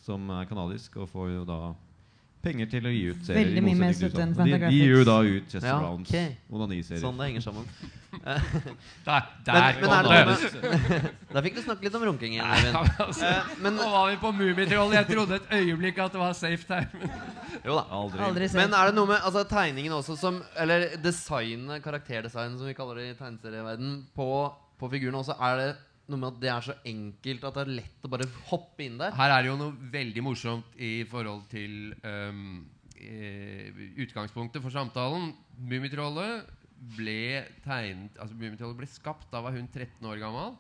som 0.06 0.30
er 0.34 0.50
kanadisk, 0.50 0.98
og 1.02 1.10
får 1.12 1.32
jo 1.34 1.44
da 1.50 1.60
penger 2.48 2.72
til 2.72 2.88
å 2.90 2.96
gi 2.96 3.04
ut 3.12 3.22
serier. 3.28 3.44
Veldig 3.44 3.64
mye 3.68 3.80
mer 3.84 3.94
støtte 4.00 4.24
enn 4.24 4.34
USA. 4.34 4.42
de, 4.42 4.50
de 4.50 4.56
Fantagraphics. 4.56 4.82
gir 4.82 4.96
jo 4.96 5.06
da 5.12 5.18
ut 5.28 5.54
Chester 5.54 5.70
Ja, 5.70 5.78
Browns 5.84 6.10
okay. 6.10 6.36
onaniserier. 6.50 7.04
Sånn 7.04 7.20
det 7.22 7.30
henger 7.32 7.48
sammen. 7.52 7.72
Der, 9.06 9.26
der 9.46 9.76
men 9.78 9.92
men 10.10 11.04
Der 11.34 11.42
fikk 11.46 11.58
du 11.58 11.62
snakke 11.62 11.86
litt 11.86 11.96
om 12.00 12.06
runking 12.08 12.34
igjen. 12.34 12.48
Nei, 12.48 12.58
Eivind. 12.58 13.00
altså, 13.06 13.28
Eh, 13.28 13.52
men, 13.62 13.76
Nå 13.78 13.88
var 13.94 14.08
vi 14.10 14.18
på 14.22 14.32
Mummitrollet. 14.34 14.96
Jeg 14.98 15.10
trodde 15.12 15.38
et 15.38 15.52
øyeblikk 15.60 16.00
at 16.02 16.16
det 16.16 16.22
var 16.22 16.34
safe 16.38 16.66
time. 16.66 17.10
jo 17.66 17.76
da. 17.78 17.84
Aldri. 18.00 18.24
Aldri. 18.30 18.50
Men 18.58 18.74
er 18.74 18.90
det 18.90 18.96
noe 18.98 19.12
med 19.12 19.20
altså, 19.22 19.44
tegningen 19.52 19.94
også 20.00 20.16
som 20.20 20.40
Eller 20.58 20.88
designet, 21.04 21.84
karakterdesign, 21.86 22.58
som 22.58 22.68
vi 22.70 22.76
kaller 22.78 23.02
det 23.02 23.10
i 23.12 23.18
tegneserieverden 23.20 24.00
på, 24.18 24.30
på 24.80 24.90
figurene 24.96 25.22
også. 25.22 25.38
Er 25.38 25.62
det 25.62 25.70
noe 26.08 26.20
med 26.22 26.30
at 26.30 26.40
det 26.42 26.50
er 26.52 26.66
så 26.66 26.76
enkelt 26.88 27.46
at 27.48 27.58
det 27.58 27.64
er 27.64 27.76
lett 27.82 28.06
å 28.08 28.12
bare 28.12 28.28
hoppe 28.50 28.86
inn 28.86 29.00
der? 29.00 29.16
Her 29.18 29.34
er 29.36 29.44
det 29.44 29.52
jo 29.52 29.58
noe 29.60 29.90
veldig 29.94 30.24
morsomt 30.26 30.78
i 30.80 30.92
forhold 31.10 31.48
til 31.52 31.92
um, 32.04 32.62
utgangspunktet 34.04 34.64
for 34.64 34.74
samtalen. 34.74 35.34
Mummitrollet 35.58 36.48
ble 36.98 37.44
tegnet 37.64 38.18
Altså 38.22 38.36
Mummitrollet 38.38 38.78
ble 38.78 38.88
skapt 38.92 39.32
Da 39.32 39.40
var 39.42 39.56
hun 39.56 39.66
13 39.66 40.06
år 40.06 40.20
gammel. 40.22 40.56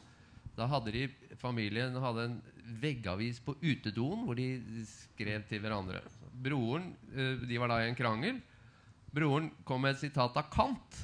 Da 0.57 0.65
hadde 0.71 0.93
de 0.95 1.03
familien 1.37 1.93
hadde 2.01 2.23
en 2.25 2.37
veggavis 2.81 3.39
på 3.45 3.53
utedoen 3.61 4.25
hvor 4.25 4.37
de 4.37 4.47
skrev 4.89 5.45
til 5.49 5.61
hverandre. 5.63 6.01
Broren 6.33 6.89
eh, 7.13 7.45
De 7.47 7.61
var 7.61 7.71
da 7.71 7.83
i 7.83 7.91
en 7.91 7.97
krangel. 7.97 8.41
Broren 9.13 9.51
kom 9.65 9.85
med 9.85 9.95
et 9.95 10.03
sitat 10.03 10.35
av 10.37 10.49
Kant 10.53 10.99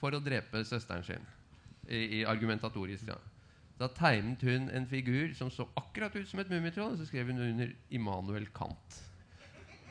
for 0.00 0.16
å 0.16 0.22
drepe 0.24 0.64
søsteren 0.66 1.04
sin. 1.06 1.30
I, 1.84 2.20
i 2.20 2.24
argumentatorisk 2.24 3.12
ja. 3.12 3.18
Da 3.80 3.88
tegnet 3.90 4.42
hun 4.46 4.68
en 4.70 4.86
figur 4.86 5.32
som 5.34 5.50
så 5.50 5.66
akkurat 5.78 6.14
ut 6.14 6.28
som 6.30 6.40
et 6.42 6.50
mummitroll, 6.52 6.94
og 6.94 7.00
så 7.00 7.08
skrev 7.08 7.32
hun 7.32 7.42
under 7.42 7.72
Immanuel 7.90 8.46
Kant. 8.54 9.00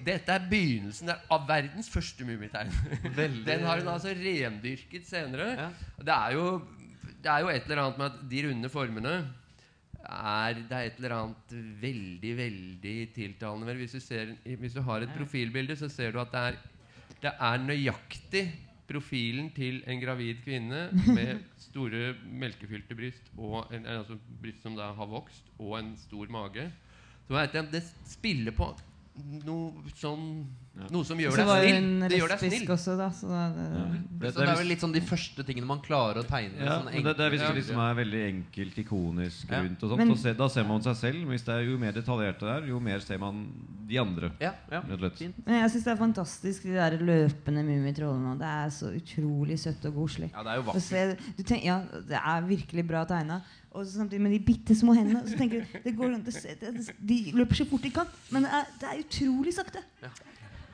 Dette 0.04 0.36
er 0.36 0.48
begynnelsen 0.52 1.12
av 1.14 1.46
verdens 1.48 1.90
første 1.92 2.26
mummitegn. 2.28 2.72
Den 3.48 3.64
har 3.68 3.80
hun 3.80 3.92
altså 3.92 4.16
rendyrket 4.18 5.08
senere. 5.08 5.54
Ja. 5.60 5.70
Det, 6.00 6.16
er 6.16 6.36
jo, 6.36 6.48
det 7.24 7.32
er 7.32 7.44
jo 7.44 7.52
et 7.54 7.70
eller 7.70 7.84
annet 7.84 8.02
med 8.02 8.10
at 8.10 8.26
de 8.32 8.44
runde 8.48 8.72
formene 8.72 9.14
er, 10.04 10.60
Det 10.60 10.76
er 10.76 10.90
et 10.90 11.00
eller 11.00 11.16
annet 11.16 11.56
veldig, 11.80 12.34
veldig 12.38 12.98
tiltalende 13.16 13.78
hvis 13.80 13.96
du, 13.96 14.02
ser, 14.04 14.34
hvis 14.44 14.76
du 14.76 14.82
har 14.84 15.06
et 15.06 15.16
profilbilde, 15.16 15.78
så 15.80 15.88
ser 15.92 16.12
du 16.12 16.20
at 16.24 16.32
det 16.34 16.44
er 16.50 16.62
Det 17.24 17.32
er 17.40 17.64
nøyaktig 17.64 18.48
profilen 18.94 19.50
til 19.56 19.82
en 19.90 20.02
gravid 20.02 20.44
kvinne 20.46 20.86
med 21.18 21.44
store 21.68 22.14
melkefylte 22.30 22.96
bryst 22.98 23.32
en, 23.74 23.86
altså 23.86 24.18
bryst 24.42 24.64
som 24.64 24.78
da 24.78 24.92
har 24.96 25.10
vokst, 25.10 25.50
og 25.60 25.80
en 25.80 25.94
stor 25.98 26.30
mage. 26.32 26.70
Så 27.28 27.40
jeg, 27.40 27.68
det 27.74 27.84
spiller 28.08 28.56
på 28.56 28.70
noe 29.46 29.94
sånn 29.98 30.46
Noe 30.90 31.06
som 31.06 31.20
gjør 31.22 31.36
deg 31.38 31.46
snill. 31.46 32.10
Det 32.10 32.18
gjør 32.18 32.32
deg 32.34 32.40
snill. 32.42 32.64
også, 32.74 32.94
da. 32.98 33.10
Så 33.14 33.28
da 33.30 33.42
Så 33.54 33.82
Det, 34.24 34.32
det 34.34 34.48
er 34.50 34.56
vel 34.58 34.68
litt 34.72 34.82
sånn 34.82 34.94
de 34.96 35.02
første 35.06 35.44
tingene 35.46 35.68
man 35.70 35.80
klarer 35.86 36.24
å 36.24 36.26
tegne. 36.26 36.58
ja, 36.58 36.80
sånn 36.82 36.90
det, 37.04 37.14
det 37.18 37.26
er 37.28 37.30
hvis 37.30 37.44
det 37.46 37.56
liksom 37.60 37.78
er 37.84 37.94
veldig 38.00 38.22
enkelt, 38.32 38.78
ikonisk 38.82 39.52
Ja. 39.52 39.60
rundt 39.62 39.84
og 39.84 39.90
sånt, 39.92 39.98
Men- 40.02 40.10
så 40.16 40.18
se, 40.24 40.34
da 40.34 40.48
ser 40.50 40.64
man 40.64 40.82
seg 40.82 40.96
selv. 40.98 41.20
Men 41.22 41.30
hvis 41.38 41.46
det 41.46 41.54
er 41.54 41.62
jo 41.70 41.78
mer 41.78 41.92
detaljert 41.94 42.40
det 42.40 42.50
er, 42.50 42.68
jo 42.68 42.80
mer 42.80 43.00
ser 43.02 43.20
man 43.20 43.46
de 43.88 43.98
andre. 44.00 44.32
Ja, 44.42 44.54
ja. 44.72 44.82
Men 44.82 45.00
jeg 45.62 45.70
syns 45.70 45.84
det 45.84 45.94
er 45.94 45.96
fantastisk, 46.02 46.64
de 46.64 46.74
der 46.74 46.98
løpende 46.98 47.62
mummitrollene. 47.64 48.34
Det 48.40 48.48
er 48.48 48.70
så 48.74 48.90
utrolig 48.98 49.60
søtt 49.60 49.86
og 49.86 49.94
koselig. 49.94 50.32
Ja, 50.34 50.42
det 50.42 50.52
er 50.54 50.56
jo 50.56 50.64
vakkert. 50.72 51.20
du 51.38 51.44
tenker, 51.44 51.66
ja, 51.66 51.80
det 52.02 52.18
er 52.18 52.42
virkelig 52.50 52.88
bra 52.88 53.06
tegna. 53.06 53.44
Og 53.76 53.86
så 53.86 53.98
samtidig 54.02 54.22
med 54.22 54.32
de 54.32 54.40
bitte 54.40 54.74
små 54.76 54.96
hendene. 54.96 55.22
Så 55.28 55.38
tenker 55.38 55.62
du, 55.62 55.80
det 55.84 55.96
går, 55.98 56.14
an- 56.16 56.24
det, 56.24 56.34
det, 56.60 56.74
det, 56.78 56.96
De 57.06 57.32
løper 57.34 57.54
så 57.62 57.66
fort 57.70 57.82
de 57.82 57.90
kan, 57.92 58.08
men 58.32 58.44
det 58.44 58.52
er, 58.52 58.66
det 58.80 58.90
er 58.90 59.04
utrolig 59.04 59.54
sakte. 59.54 59.80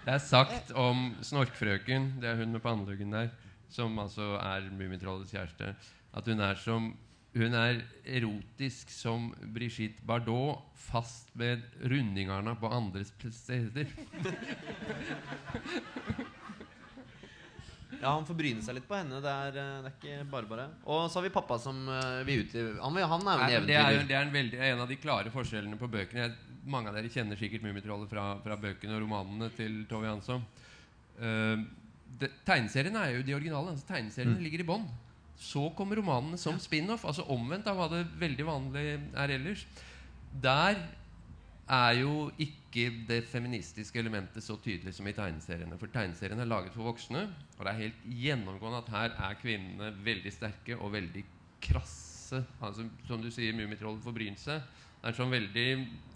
Det 0.05 0.15
er 0.15 0.23
sagt 0.23 0.71
om 0.79 1.11
Snorkfrøken, 1.21 2.13
det 2.21 2.31
er 2.31 2.39
hun 2.39 2.55
med 2.55 2.63
panneluggen 2.63 3.11
der, 3.13 3.29
som 3.69 3.99
altså 3.99 4.37
er 4.39 4.69
Mummitrollets 4.71 5.35
kjæreste, 5.35 5.75
at 6.13 6.31
hun 6.31 6.39
er 6.41 6.55
som 6.57 6.93
hun 7.37 7.53
er 7.53 7.83
erotisk 8.09 8.89
som 8.89 9.29
Brigitte 9.53 10.01
Bardot, 10.07 10.63
fast 10.89 11.29
med 11.37 11.61
rundingarna 11.85 12.55
på 12.57 12.71
andres 12.73 13.13
steder. 13.35 13.85
Ja, 17.99 18.13
han 18.13 18.23
får 18.23 18.37
bryne 18.37 18.63
seg 18.63 18.77
litt 18.77 18.85
på 18.87 18.95
henne. 18.95 19.17
Det 19.19 19.31
er, 19.31 19.55
eh, 19.59 19.79
det 19.83 19.89
er 19.89 19.95
ikke 19.97 20.27
bare 20.31 20.47
bare. 20.47 20.67
Og 20.87 21.09
så 21.11 21.19
har 21.19 21.25
vi 21.25 21.31
pappa 21.35 21.57
som 21.59 21.81
eh, 21.91 22.21
vil 22.27 22.45
ut 22.45 22.53
i 22.55 22.61
Han, 22.79 22.95
han 22.95 22.99
er 23.01 23.03
jo 23.03 23.17
en 23.17 23.25
Nei, 23.27 23.49
det, 23.67 23.75
er, 23.75 23.97
det 24.07 24.15
er 24.15 24.21
en, 24.23 24.31
veldig, 24.31 24.59
en 24.69 24.83
av 24.85 24.91
de 24.91 24.97
klare 25.01 25.33
forskjellene 25.33 25.79
på 25.79 25.89
bøkene. 25.91 26.29
Jeg, 26.29 26.48
mange 26.71 26.91
av 26.91 26.97
dere 26.97 27.11
kjenner 27.11 27.39
sikkert 27.39 27.65
Mummitrollet 27.65 28.11
fra, 28.11 28.31
fra 28.43 28.57
bøkene 28.59 28.95
og 28.97 29.03
romanene 29.03 29.51
til 29.57 29.83
Tove 29.89 30.09
Jansson. 30.09 30.45
Uh, 31.19 31.65
det, 32.19 32.31
tegneseriene 32.47 33.03
er 33.03 33.17
jo 33.17 33.25
de 33.27 33.35
originale. 33.37 33.73
Altså 33.73 33.89
tegneseriene 33.89 34.41
ligger 34.43 34.63
i 34.63 34.69
bånn. 34.69 34.87
Så 35.39 35.69
kommer 35.77 35.99
romanene 35.99 36.39
som 36.41 36.57
spin-off. 36.59 37.05
Altså 37.07 37.27
omvendt 37.31 37.69
av 37.71 37.79
hva 37.79 37.89
det 37.91 38.05
veldig 38.19 38.47
vanlig 38.47 38.85
er 38.97 39.35
ellers. 39.37 39.65
Der 40.43 40.81
er 41.69 41.93
jo 41.99 42.29
ikke 42.41 42.87
det 43.07 43.21
feministiske 43.29 43.99
elementet 44.01 44.43
så 44.43 44.57
tydelig 44.61 44.95
som 44.97 45.07
i 45.07 45.13
tegneseriene. 45.13 45.77
For 45.77 45.91
tegneseriene 45.93 46.43
er 46.43 46.49
laget 46.49 46.73
for 46.73 46.89
voksne, 46.89 47.27
og 47.57 47.65
det 47.65 47.71
er 47.71 47.81
helt 47.83 48.05
gjennomgående 48.23 48.81
at 48.81 48.93
her 48.93 49.17
er 49.29 49.39
kvinnene 49.41 49.91
veldig 50.05 50.33
sterke 50.33 50.77
og 50.77 50.93
veldig 50.97 51.23
krasse. 51.61 52.41
Altså, 52.61 52.87
som 53.07 53.21
du 53.21 53.29
sier, 53.33 53.53
Mummitrollet 53.57 54.03
får 54.05 54.17
brynt 54.17 54.41
seg. 54.41 54.65
Det 55.01 55.09
er, 55.13 55.15
sånn 55.15 55.31
veldig, 55.31 55.67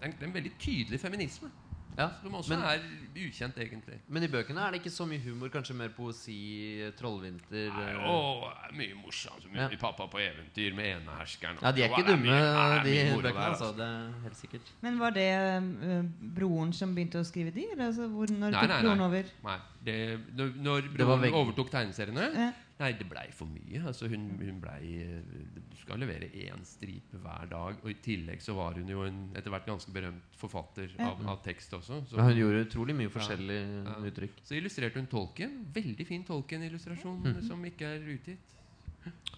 er 0.02 0.10
en 0.26 0.32
veldig 0.34 0.58
tydelig 0.60 1.00
feminisme. 1.00 1.50
Ja, 1.96 2.08
Som 2.24 2.32
også 2.34 2.48
men, 2.50 2.62
er 2.66 2.80
ukjent, 3.14 3.54
egentlig. 3.62 4.00
men 4.10 4.24
i 4.24 4.26
bøkene 4.26 4.58
er 4.66 4.72
det 4.74 4.80
ikke 4.82 4.90
så 4.90 5.04
mye 5.06 5.20
humor. 5.22 5.46
Kanskje 5.54 5.76
mer 5.78 5.92
poesi, 5.94 6.82
trollvinter 6.98 7.68
Nei, 7.70 7.84
eh, 7.92 8.08
å, 8.10 8.48
mye 8.74 8.96
morsomt. 8.98 9.44
Så 9.44 9.48
mye 9.52 9.68
Ja. 9.70 9.78
pappa 9.78 10.08
på 10.10 10.18
eventyr 10.18 10.74
med 10.74 10.96
eneherskeren. 10.96 11.60
Ja, 11.62 11.70
de 11.70 11.82
er 11.84 11.88
ikke 11.94 12.02
dumme, 12.08 12.26
mye- 12.26 12.34
er 12.34 12.82
de 12.82 12.96
bøkene. 12.98 13.22
der, 13.22 13.38
Altså. 13.38 13.70
Det 13.76 13.86
er 13.86 14.22
helt 14.24 14.36
sikkert. 14.36 14.72
Men 14.82 14.98
var 14.98 15.10
det 15.10 15.62
uh, 15.62 16.02
broren 16.34 16.72
som 16.74 16.94
begynte 16.96 17.22
å 17.22 17.24
skrive 17.24 17.54
de? 17.54 17.64
Eller 17.72 17.86
altså, 17.86 18.08
hvor, 18.10 18.26
når 18.26 18.50
Nei, 18.50 18.60
tok 18.60 18.68
nei, 18.68 18.82
broren 18.82 18.98
nei. 18.98 19.06
over? 19.06 19.24
Nei, 19.44 19.58
det, 19.84 20.20
når, 20.34 20.52
når 20.66 20.82
broren 20.98 21.32
overtok 21.32 21.70
tegneseriene 21.70 22.26
Ja. 22.34 22.52
Nei, 22.84 22.90
det 23.00 23.06
blei 23.08 23.30
for 23.32 23.48
mye. 23.48 23.80
Altså, 23.88 24.08
hun, 24.12 24.26
hun 24.36 24.58
blei 24.60 24.90
eh, 25.00 25.22
Du 25.56 25.76
skal 25.80 26.02
levere 26.02 26.28
én 26.44 26.64
stripe 26.68 27.16
hver 27.22 27.46
dag. 27.48 27.78
Og 27.80 27.88
i 27.90 27.96
tillegg 28.04 28.42
så 28.44 28.52
var 28.58 28.76
hun 28.76 28.90
jo 28.92 29.06
en 29.06 29.22
etter 29.34 29.48
hvert 29.54 29.64
ganske 29.70 29.94
berømt 29.94 30.36
forfatter 30.36 30.92
av, 31.00 31.22
av 31.32 31.40
tekst 31.46 31.72
også. 31.78 32.02
Så, 32.10 32.18
ja, 32.20 32.26
hun 32.28 32.36
gjorde 32.42 32.66
utrolig 32.66 32.96
mye 32.98 33.12
forskjellig 33.14 33.60
Ja. 33.88 33.96
uttrykk. 34.10 34.42
så 34.44 34.58
illustrerte 34.58 35.00
hun 35.00 35.08
tolken. 35.08 35.56
Veldig 35.72 36.06
fin 36.06 36.24
Tolkien-illustrasjon 36.28 37.22
Mhm. 37.24 37.42
som 37.48 37.64
ikke 37.64 37.88
er 37.96 38.04
utgitt. 38.18 38.50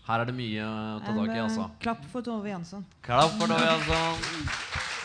Her 0.06 0.20
er 0.22 0.24
det 0.28 0.34
mye 0.34 0.62
å 0.62 1.00
ta 1.02 1.12
tak 1.14 1.28
i, 1.28 1.38
øh, 1.38 1.44
altså. 1.46 1.70
Klapp 1.82 2.04
for 2.10 2.22
Tove 2.22 2.48
Jansson. 2.50 2.84
Klapp 3.02 3.30
for 3.38 3.46
Tove 3.46 3.66
altså. 3.78 4.95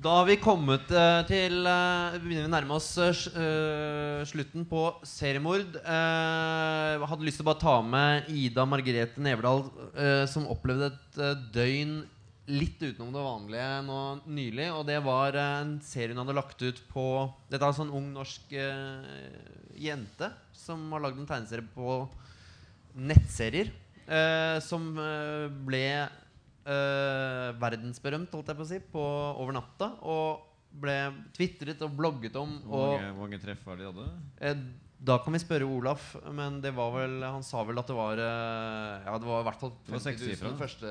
Da 0.00 0.14
har 0.16 0.24
vi 0.30 0.38
kommet 0.40 0.88
eh, 0.96 1.18
til 1.28 1.66
eh, 1.68 2.14
Vi 2.14 2.30
begynner 2.30 2.46
å 2.48 2.52
nærme 2.54 2.76
oss 2.78 2.94
eh, 2.96 4.22
slutten 4.24 4.62
på 4.68 4.86
seriemord. 5.04 5.74
Jeg 5.76 7.08
hadde 7.10 7.26
lyst 7.26 7.36
til 7.40 7.44
å 7.44 7.48
bare 7.50 7.60
ta 7.60 7.74
med 7.84 8.30
Ida 8.32 8.64
Margrethe 8.64 9.20
Neverdal, 9.20 9.66
som 10.32 10.48
opplevde 10.48 10.88
et 10.88 11.20
døgn 11.52 11.98
litt 12.48 12.80
utenom 12.80 13.12
det 13.12 13.26
vanlige 13.26 13.68
nå 13.90 13.98
nylig. 14.24 14.70
Og 14.78 14.88
det 14.88 14.96
var 15.04 15.36
en 15.42 15.76
serie 15.84 16.14
hun 16.14 16.22
hadde 16.22 16.38
lagt 16.38 16.64
ut 16.64 16.80
på 16.94 17.04
Dette 17.50 17.60
er 17.60 17.68
altså 17.68 17.84
en 17.84 17.92
ung 18.00 18.08
norsk 18.14 18.56
jente 19.76 20.32
som 20.56 20.88
har 20.96 21.04
lagd 21.04 21.20
en 21.20 21.28
tegneserie 21.28 21.68
på 21.76 22.00
nettserier. 22.96 23.68
som 24.64 24.94
ble 25.68 25.84
eh, 26.66 27.48
verdensberømt, 27.60 28.32
holdt 28.36 28.52
jeg 28.52 28.58
på 28.58 28.66
å 28.66 28.70
si, 28.70 28.80
på, 28.92 29.04
over 29.40 29.56
natta. 29.56 29.92
Og 30.02 30.46
ble 30.80 30.96
tvitret 31.34 31.80
og 31.86 31.96
blogget 31.98 32.36
om. 32.38 32.52
Hvor 32.66 32.84
Og 32.84 32.94
mange, 32.94 33.10
hvor 33.16 33.26
mange 33.26 33.42
treff 33.42 33.64
var 33.66 33.80
det 33.80 33.86
de 33.86 33.90
hadde? 33.90 34.08
Eh, 34.46 34.64
da 35.00 35.14
kan 35.24 35.32
vi 35.32 35.38
spørre 35.40 35.64
Olaf, 35.64 36.10
men 36.36 36.58
det 36.60 36.74
var 36.76 36.90
vel 36.92 37.22
Han 37.24 37.40
sa 37.46 37.62
vel 37.64 37.78
at 37.80 37.88
det 37.88 37.94
var 37.96 38.20
eh, 38.20 39.06
Ja, 39.06 39.14
det 39.16 39.24
var 39.30 39.40
i 39.40 39.46
hvert 39.48 39.60
fall 39.62 39.70
50 39.88 39.94
000 39.96 40.02
sekssifra. 40.04 40.50
første 40.60 40.90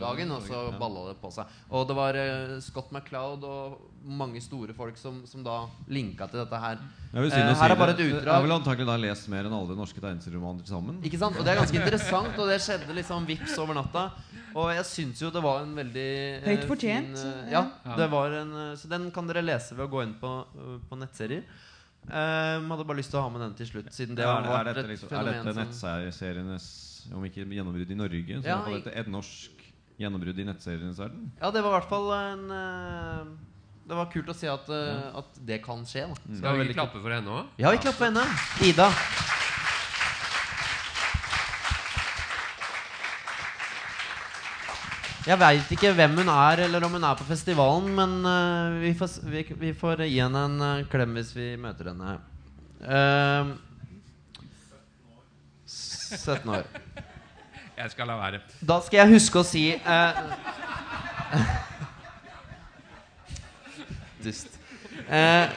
dagen, 0.00 0.32
og 0.34 0.42
så 0.48 0.62
balla 0.80 1.04
det 1.12 1.16
på 1.22 1.30
seg. 1.34 1.46
Og 1.70 1.86
det 1.86 1.96
var 1.98 2.18
eh, 2.18 2.56
Scott 2.64 2.90
MacLeod 2.90 3.46
og 3.46 3.78
mange 4.02 4.40
store 4.42 4.74
folk 4.74 4.98
som, 4.98 5.20
som 5.30 5.44
da 5.46 5.60
linka 5.92 6.26
til 6.32 6.40
dette 6.42 6.58
her. 6.58 6.82
Jeg 7.12 7.22
vil 7.22 7.30
Eh, 7.30 7.54
her 7.60 7.70
er 7.70 7.78
bare 7.78 7.94
et 7.94 8.02
Jeg 8.02 8.14
utdrag. 8.16 8.34
har 8.34 8.42
vel 8.42 8.56
antakelig 8.56 8.86
da 8.90 8.96
lest 8.98 9.28
mer 9.30 9.46
enn 9.46 9.54
alle 9.54 9.76
norske 9.78 10.00
tegneserieromaner 10.02 10.64
til 10.66 10.74
sammen. 10.74 10.98
Ikke 11.06 11.18
sant? 11.20 11.36
Og 11.38 11.44
det 11.46 11.54
er 11.54 11.60
ganske 11.62 11.78
interessant, 11.78 12.34
og 12.38 12.50
det 12.50 12.58
skjedde 12.66 12.98
liksom 12.98 13.26
vips 13.30 13.56
over 13.62 13.74
natta. 13.78 14.08
Og 14.58 14.72
jeg 14.74 14.84
syns 14.90 15.20
jo 15.22 15.30
det 15.30 15.42
var 15.44 15.62
en 15.62 15.74
veldig 15.78 16.08
eh, 16.42 16.46
Høyt 16.50 16.66
fortjent, 16.66 17.14
fin, 17.14 17.42
eh, 17.46 17.52
ja. 17.54 17.62
det 17.96 18.10
var 18.10 18.34
en, 18.42 18.50
eh, 18.66 18.74
så 18.74 18.90
den 18.90 19.10
kan 19.14 19.28
dere 19.30 19.44
lese 19.46 19.76
ved 19.78 19.86
å 19.86 19.92
gå 19.92 20.02
inn 20.02 20.16
på, 20.18 20.32
eh, 20.58 20.78
på 20.90 20.98
nettserier. 20.98 21.44
Um, 22.08 22.70
hadde 22.72 22.86
bare 22.88 22.98
lyst 22.98 23.12
til 23.12 23.20
å 23.20 23.26
ha 23.26 23.30
med 23.30 23.42
den 23.44 23.52
til 23.58 23.68
slutt, 23.68 23.90
siden 23.94 24.16
det 24.18 24.24
Ja, 24.24 24.32
har 24.40 24.46
vært 24.64 24.70
dette 24.72 24.82
et 24.86 24.94
liksom, 24.94 25.12
er 25.14 25.28
dette 25.28 25.52
nettserienes 25.54 26.64
Om 27.14 27.26
ikke 27.28 27.44
gjennombrudd 27.44 27.92
i 27.92 27.98
Norge, 27.98 28.40
så 28.40 28.48
Ja, 28.48 28.56
er 28.56 28.64
hvert 28.64 28.88
dette 28.88 28.94
et 29.04 29.10
norsk 29.12 29.62
gjennombrudd 30.00 30.40
i 30.40 30.46
nettserienes 30.48 30.98
verden? 30.98 31.28
Ja, 31.38 31.52
det 31.54 31.62
var 31.62 31.70
i 31.70 31.76
hvert 31.76 31.90
fall 31.92 32.08
en 32.16 32.44
uh, 32.50 33.30
Det 33.86 34.00
var 34.00 34.10
kult 34.16 34.32
å 34.32 34.36
se 34.40 34.50
at, 34.50 34.72
eh, 34.74 35.18
at 35.20 35.38
det 35.52 35.60
kan 35.64 35.84
skje. 35.86 36.08
Da. 36.10 36.38
Skal 36.40 36.64
vi 36.64 36.74
klappe 36.74 37.02
for 37.02 37.14
henne 37.14 37.36
òg? 37.42 37.54
Ja, 37.60 37.74
vi 37.74 37.82
klapper 37.84 38.04
for 38.04 38.10
henne. 38.10 38.26
Ida. 38.62 38.90
Jeg 45.30 45.38
veit 45.38 45.68
ikke 45.70 45.92
hvem 45.94 46.16
hun 46.18 46.30
er, 46.32 46.64
eller 46.66 46.82
om 46.82 46.94
hun 46.96 47.04
er 47.06 47.18
på 47.18 47.24
festivalen, 47.28 47.90
men 47.94 48.14
uh, 48.26 48.80
vi, 48.82 48.90
får, 48.98 49.12
vi, 49.30 49.44
vi 49.60 49.70
får 49.78 50.02
gi 50.08 50.18
henne 50.18 50.40
en 50.48 50.56
uh, 50.58 50.86
klem 50.90 51.14
hvis 51.14 51.30
vi 51.36 51.52
møter 51.60 51.92
henne. 51.92 52.16
Uh, 52.82 53.52
17 55.70 56.48
år. 56.50 56.66
Jeg 57.76 57.90
skal 57.90 58.10
la 58.10 58.16
være. 58.18 58.40
Da 58.66 58.80
skal 58.84 58.98
jeg 59.04 59.12
huske 59.14 59.40
å 59.40 59.46
si 59.46 59.62
eh, 59.72 60.18
Dust. 64.24 64.58
Eh, 65.06 65.54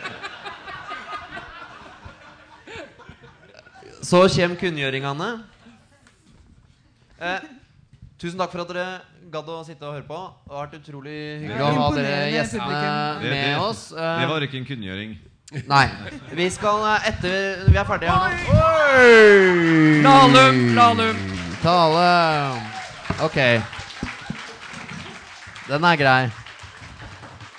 så 4.04 4.22
kommer 4.36 4.62
kunngjøringene. 4.62 5.32
Eh, 7.20 7.50
tusen 8.22 8.40
takk 8.40 8.54
for 8.54 8.64
at 8.64 8.72
dere 8.72 8.88
gadd 9.32 9.48
å 9.50 9.60
sitte 9.66 9.86
og 9.88 9.94
høre 9.96 10.08
på. 10.08 10.20
Det 10.48 10.54
har 10.56 10.66
vært 10.68 10.80
utrolig 10.82 11.18
hyggelig 11.44 11.62
å 11.62 11.74
ha 11.78 11.90
dere 11.96 12.32
gjestene. 12.34 12.82
Det- 13.22 13.30
med 13.30 13.46
det- 13.46 13.60
oss. 13.60 13.92
Eh, 13.92 14.20
Det 14.20 14.28
var 14.30 14.42
ikke 14.42 14.58
en 14.58 14.66
kunngjøring. 14.66 15.18
Nei. 15.68 15.86
Vi 16.40 16.50
skal 16.50 16.84
eh, 16.96 17.08
etter 17.10 17.66
Vi 17.70 17.78
er 17.78 17.86
ferdige 17.86 18.10
her 18.10 18.32
nå. 18.32 18.38
Lahlum, 20.04 20.76
Lahlum. 20.76 21.16
Tale. 21.62 22.62
Ok. 23.22 23.38
Den 25.70 25.84
er 25.86 25.96
grei. 25.96 26.32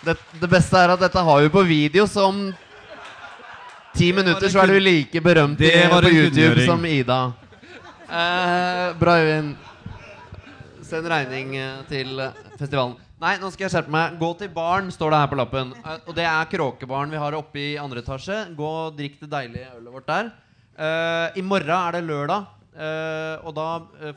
Det, 0.05 0.17
det 0.41 0.51
beste 0.51 0.77
er 0.77 0.93
at 0.93 1.01
dette 1.01 1.19
har 1.25 1.41
vi 1.41 1.49
på 1.49 1.63
video, 1.65 2.05
så 2.07 2.27
om 2.29 2.41
ti 3.97 4.11
minutter 4.13 4.51
så 4.53 4.61
er 4.61 4.75
du 4.75 4.81
like 4.83 5.21
berømt 5.25 5.57
Det 5.57 5.89
på 5.89 6.11
YouTube 6.13 6.67
som 6.67 6.85
Ida. 6.85 7.33
Eh, 8.05 8.93
bra, 9.01 9.15
Øyvind. 9.23 9.55
Send 10.95 11.09
regning 11.11 11.57
eh, 11.59 11.81
til 11.91 12.21
eh, 12.23 12.37
festivalen. 12.55 12.93
Nei, 13.19 13.33
nå 13.43 13.49
skal 13.51 13.65
jeg 13.65 13.73
skjerpe 13.73 13.91
meg. 13.91 14.13
Gå 14.21 14.29
til 14.39 14.51
baren, 14.55 14.93
står 14.95 15.11
det 15.11 15.19
her 15.19 15.31
på 15.33 15.39
lappen. 15.41 15.73
Eh, 15.81 15.97
Og 16.07 16.15
det 16.15 16.23
er 16.31 16.51
Kråkebaren 16.53 17.11
vi 17.11 17.19
har 17.19 17.35
oppe 17.35 17.59
i 17.59 17.73
andre 17.83 17.99
etasje. 18.05 18.37
Gå 18.55 18.69
og 18.69 18.95
drikk 18.95 19.17
det 19.25 19.31
deilige 19.33 19.73
ølet 19.75 19.91
vårt 19.91 20.07
der. 20.07 20.29
Uh, 20.75 21.35
I 21.39 21.43
morgen 21.43 21.75
er 21.79 21.99
det 21.99 22.07
lørdag, 22.11 22.51
Uh, 22.75 23.39
og 23.47 23.53
da 23.55 23.65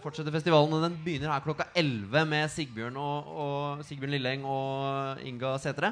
fortsetter 0.02 0.34
festivalen. 0.34 0.72
Og 0.74 0.82
den 0.82 0.96
begynner 1.06 1.30
her 1.30 1.44
klokka 1.46 1.68
11 1.78 2.24
med 2.26 2.50
Sigbjørn, 2.50 2.96
og, 2.98 3.28
og 3.30 3.84
Sigbjørn 3.86 4.16
Lilleng 4.16 4.48
og 4.50 5.22
Inga 5.22 5.52
Sætre. 5.62 5.92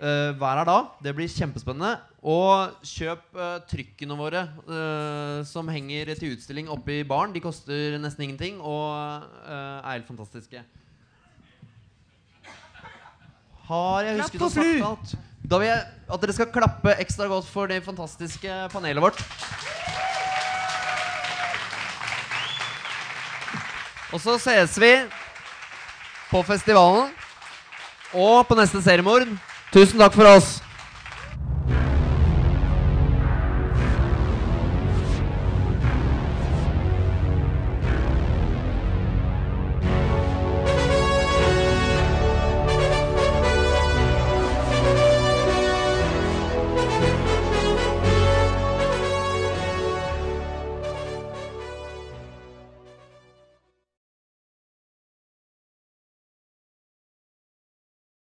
Uh, 0.00 0.32
vær 0.40 0.56
her 0.56 0.64
da. 0.64 0.78
Det 1.04 1.12
blir 1.12 1.28
kjempespennende. 1.28 1.98
Og 2.24 2.72
kjøp 2.88 3.36
uh, 3.36 3.58
trykkene 3.68 4.16
våre 4.16 4.46
uh, 4.64 5.40
som 5.44 5.68
henger 5.68 6.14
til 6.16 6.32
utstilling 6.32 6.70
oppe 6.72 7.02
i 7.02 7.04
baren. 7.04 7.34
De 7.34 7.42
koster 7.44 7.98
nesten 8.00 8.24
ingenting 8.24 8.62
og 8.64 9.26
er 9.44 9.90
helt 9.92 10.08
fantastiske. 10.08 10.62
Har 13.68 14.08
jeg 14.08 14.16
husket 14.22 14.46
å 14.46 14.48
snakke 14.54 14.88
alt? 14.88 15.12
Da 15.50 15.60
vil 15.60 15.68
jeg 15.68 15.84
at 16.16 16.24
dere 16.24 16.36
skal 16.38 16.50
klappe 16.54 16.96
ekstra 17.02 17.28
godt 17.28 17.48
for 17.52 17.68
det 17.68 17.82
fantastiske 17.84 18.56
panelet 18.72 19.04
vårt. 19.04 19.20
Og 24.10 24.18
så 24.24 24.40
ses 24.42 24.80
vi 24.80 24.94
på 26.32 26.40
festivalen 26.48 27.12
og 28.16 28.48
på 28.48 28.56
neste 28.58 28.80
seriemord. 28.82 29.28
Tusen 29.70 29.98
takk 30.02 30.14
for 30.18 30.26
oss. 30.26 30.58